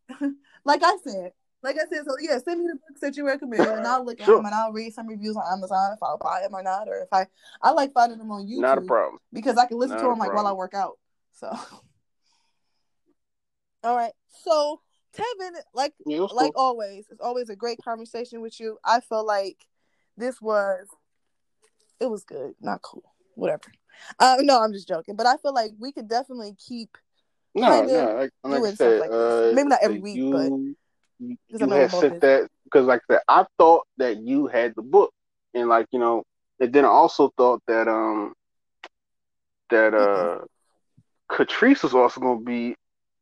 like 0.64 0.82
I 0.82 0.96
said, 1.04 1.32
like 1.62 1.76
I 1.76 1.86
said. 1.88 2.04
So 2.06 2.16
yeah, 2.20 2.36
send 2.38 2.60
me 2.60 2.66
the 2.66 2.78
books 2.88 3.00
that 3.00 3.16
you 3.16 3.26
recommend, 3.26 3.62
and 3.64 3.86
I'll 3.86 4.04
look 4.04 4.20
at 4.20 4.26
Sure. 4.26 4.36
them 4.36 4.46
and 4.46 4.54
I'll 4.54 4.72
read 4.72 4.92
some 4.92 5.06
reviews 5.06 5.36
on 5.36 5.44
Amazon 5.50 5.92
if 5.94 6.02
I'll 6.02 6.18
buy 6.18 6.40
them 6.42 6.52
or 6.54 6.62
not, 6.62 6.88
or 6.88 7.00
if 7.00 7.08
I 7.12 7.26
I 7.62 7.70
like 7.70 7.92
finding 7.94 8.18
them 8.18 8.30
on 8.32 8.46
YouTube 8.46 8.60
Not 8.60 8.78
a 8.78 8.82
problem. 8.82 9.18
because 9.32 9.56
I 9.56 9.66
can 9.66 9.78
listen 9.78 9.96
Not 9.96 10.02
to 10.02 10.08
them 10.08 10.18
like 10.18 10.34
while 10.34 10.46
I 10.46 10.52
work 10.52 10.74
out. 10.74 10.98
So, 11.32 11.48
all 13.84 13.96
right. 13.96 14.12
So 14.44 14.80
Tevin, 15.16 15.52
like 15.74 15.94
like 16.32 16.52
always, 16.54 17.06
it's 17.10 17.20
always 17.20 17.48
a 17.50 17.56
great 17.56 17.78
conversation 17.82 18.40
with 18.40 18.60
you. 18.60 18.78
I 18.84 19.00
feel 19.00 19.24
like 19.24 19.66
this 20.16 20.40
was 20.40 20.86
it 22.00 22.06
was 22.10 22.24
good, 22.24 22.54
not 22.60 22.82
cool, 22.82 23.14
whatever. 23.34 23.72
Uh, 24.18 24.36
no, 24.40 24.60
I'm 24.60 24.72
just 24.72 24.88
joking, 24.88 25.16
but 25.16 25.26
I 25.26 25.36
feel 25.38 25.52
like 25.54 25.72
we 25.78 25.92
could 25.92 26.08
definitely 26.08 26.54
keep 26.58 26.96
No, 27.54 27.82
kinda 27.82 27.92
no, 27.92 28.04
like, 28.14 28.16
like 28.16 28.32
I 28.44 28.56
doing 28.58 28.74
stuff 28.74 28.78
said, 28.78 29.00
like 29.00 29.10
this. 29.10 29.18
uh, 29.18 29.52
Maybe 29.54 29.68
not 29.68 29.80
every 29.82 29.98
week, 30.00 30.16
you, 30.16 30.32
but- 30.32 30.52
you, 31.18 31.36
had 31.68 31.90
sent 31.90 32.20
that 32.22 32.48
because, 32.64 32.86
like 32.86 33.02
I 33.10 33.14
said, 33.14 33.22
I 33.28 33.44
thought 33.58 33.86
that 33.98 34.18
you 34.22 34.46
had 34.46 34.74
the 34.74 34.82
book, 34.82 35.12
and 35.52 35.68
like 35.68 35.86
you 35.90 35.98
know, 35.98 36.22
and 36.60 36.72
then 36.72 36.84
I 36.84 36.88
also 36.88 37.30
thought 37.36 37.60
that 37.66 37.88
um 37.88 38.32
that 39.68 39.92
uh 39.92 40.44
Catrice 41.30 41.82
was 41.82 41.94
also 41.94 42.20
gonna 42.20 42.40
be 42.40 42.74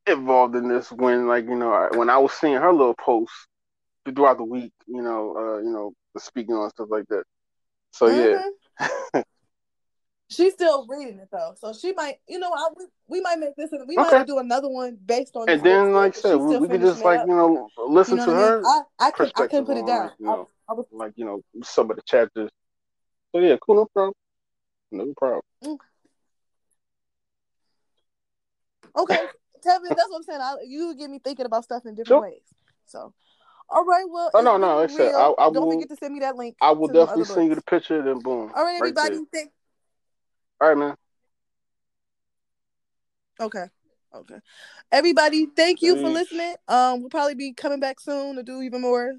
involved 0.07 0.57
in 0.57 0.69
this 0.69 0.91
when 0.91 1.27
like 1.29 1.45
you 1.45 1.55
know 1.57 1.89
when 1.95 2.09
I 2.11 2.19
was 2.19 2.33
seeing 2.33 2.55
her 2.55 2.73
little 2.73 2.95
posts 2.95 3.47
throughout 4.07 4.39
the 4.39 4.45
week, 4.45 4.73
you 4.87 5.03
know, 5.03 5.37
uh, 5.37 5.59
you 5.59 5.71
know, 5.71 5.93
speaking 6.17 6.55
on 6.55 6.71
stuff 6.71 6.89
like 6.91 7.07
that. 7.09 7.25
So 7.93 8.09
yeah, 8.09 8.41
Mhm. 9.15 9.23
She's 10.31 10.53
still 10.53 10.87
reading 10.87 11.19
it 11.21 11.29
though, 11.33 11.55
so 11.59 11.73
she 11.73 11.93
might, 11.93 12.17
you 12.29 12.39
know, 12.39 12.53
I, 12.53 12.69
we, 12.77 12.85
we 13.07 13.21
might 13.23 13.39
make 13.39 13.57
this. 13.57 13.71
We 13.87 13.97
might 13.97 14.27
do 14.27 14.39
another 14.39 14.69
one 14.69 14.99
based 15.07 15.35
on. 15.37 15.49
and 15.49 15.63
then 15.63 15.95
like 15.95 16.19
I 16.19 16.21
said, 16.21 16.37
we, 16.37 16.59
we 16.59 16.69
could 16.69 16.83
just 16.83 17.03
like 17.03 17.21
up. 17.21 17.27
you 17.27 17.35
know 17.35 17.71
listen 17.79 18.19
You 18.19 18.27
know 18.27 18.33
to 18.35 18.39
I 18.39 18.49
her 18.49 18.57
mean? 18.61 18.67
I, 19.01 19.07
I 19.07 19.11
could 19.11 19.33
I 19.37 19.47
couldn't 19.47 19.65
put 19.65 19.79
it 19.79 19.87
down. 19.87 20.03
like, 20.09 20.13
you 20.19 20.27
know, 20.27 20.49
I, 20.69 20.73
I 20.73 20.75
was 20.75 20.87
like 20.93 21.13
you 21.17 21.25
know 21.25 21.41
some 21.63 21.91
of 21.91 21.97
the 21.97 22.03
chapters. 22.03 22.51
So 23.33 23.41
yeah, 23.41 23.57
cool, 23.65 23.77
no 23.77 23.87
problem, 23.87 24.15
no 24.93 25.15
problem. 25.17 25.79
Okay, 28.97 29.17
Tevin. 29.67 29.89
That's 29.89 30.09
what 30.09 30.17
I'm 30.17 30.23
saying. 30.23 30.41
I, 30.41 30.57
you 30.67 30.95
get 30.97 31.11
me 31.11 31.19
thinking 31.23 31.47
about 31.47 31.65
stuff 31.65 31.85
in 31.87 31.95
different 31.95 32.07
Sure. 32.09 32.21
ways. 32.23 32.43
So, 32.87 33.13
all 33.71 33.85
right. 33.85 34.05
Well, 34.09 34.31
Oh, 34.35 34.41
no, 34.41 34.57
no, 34.57 34.77
like 34.77 34.91
I 34.91 34.93
said, 34.95 35.09
real. 35.09 35.35
I- 35.39 35.45
I 35.47 35.51
Don't 35.51 35.67
will- 35.67 35.73
forget 35.73 35.89
to 35.91 35.97
send 35.97 36.15
me 36.15 36.21
that 36.21 36.37
link. 36.37 36.57
I 36.61 36.71
will 36.73 36.89
definitely 36.89 37.25
send 37.25 37.49
you 37.49 37.55
the 37.55 37.63
picture, 37.63 38.03
then 38.03 38.19
boom. 38.21 38.53
All 38.55 38.65
right, 38.65 38.73
right 38.73 38.77
everybody. 38.79 39.19
Thank- 39.33 39.53
All 40.61 40.69
right, 40.69 40.77
man. 40.79 40.97
Okay. 43.41 43.67
Okay. 44.15 44.39
Everybody, 44.91 45.47
thank 45.55 45.83
you 45.83 46.01
for 46.01 46.09
listening. 46.09 46.55
Um, 46.67 47.01
we'll 47.01 47.11
probably 47.11 47.35
be 47.35 47.53
coming 47.53 47.79
back 47.79 48.01
soon 48.01 48.37
to 48.37 48.43
do 48.43 48.63
even 48.63 48.81
more 48.81 49.13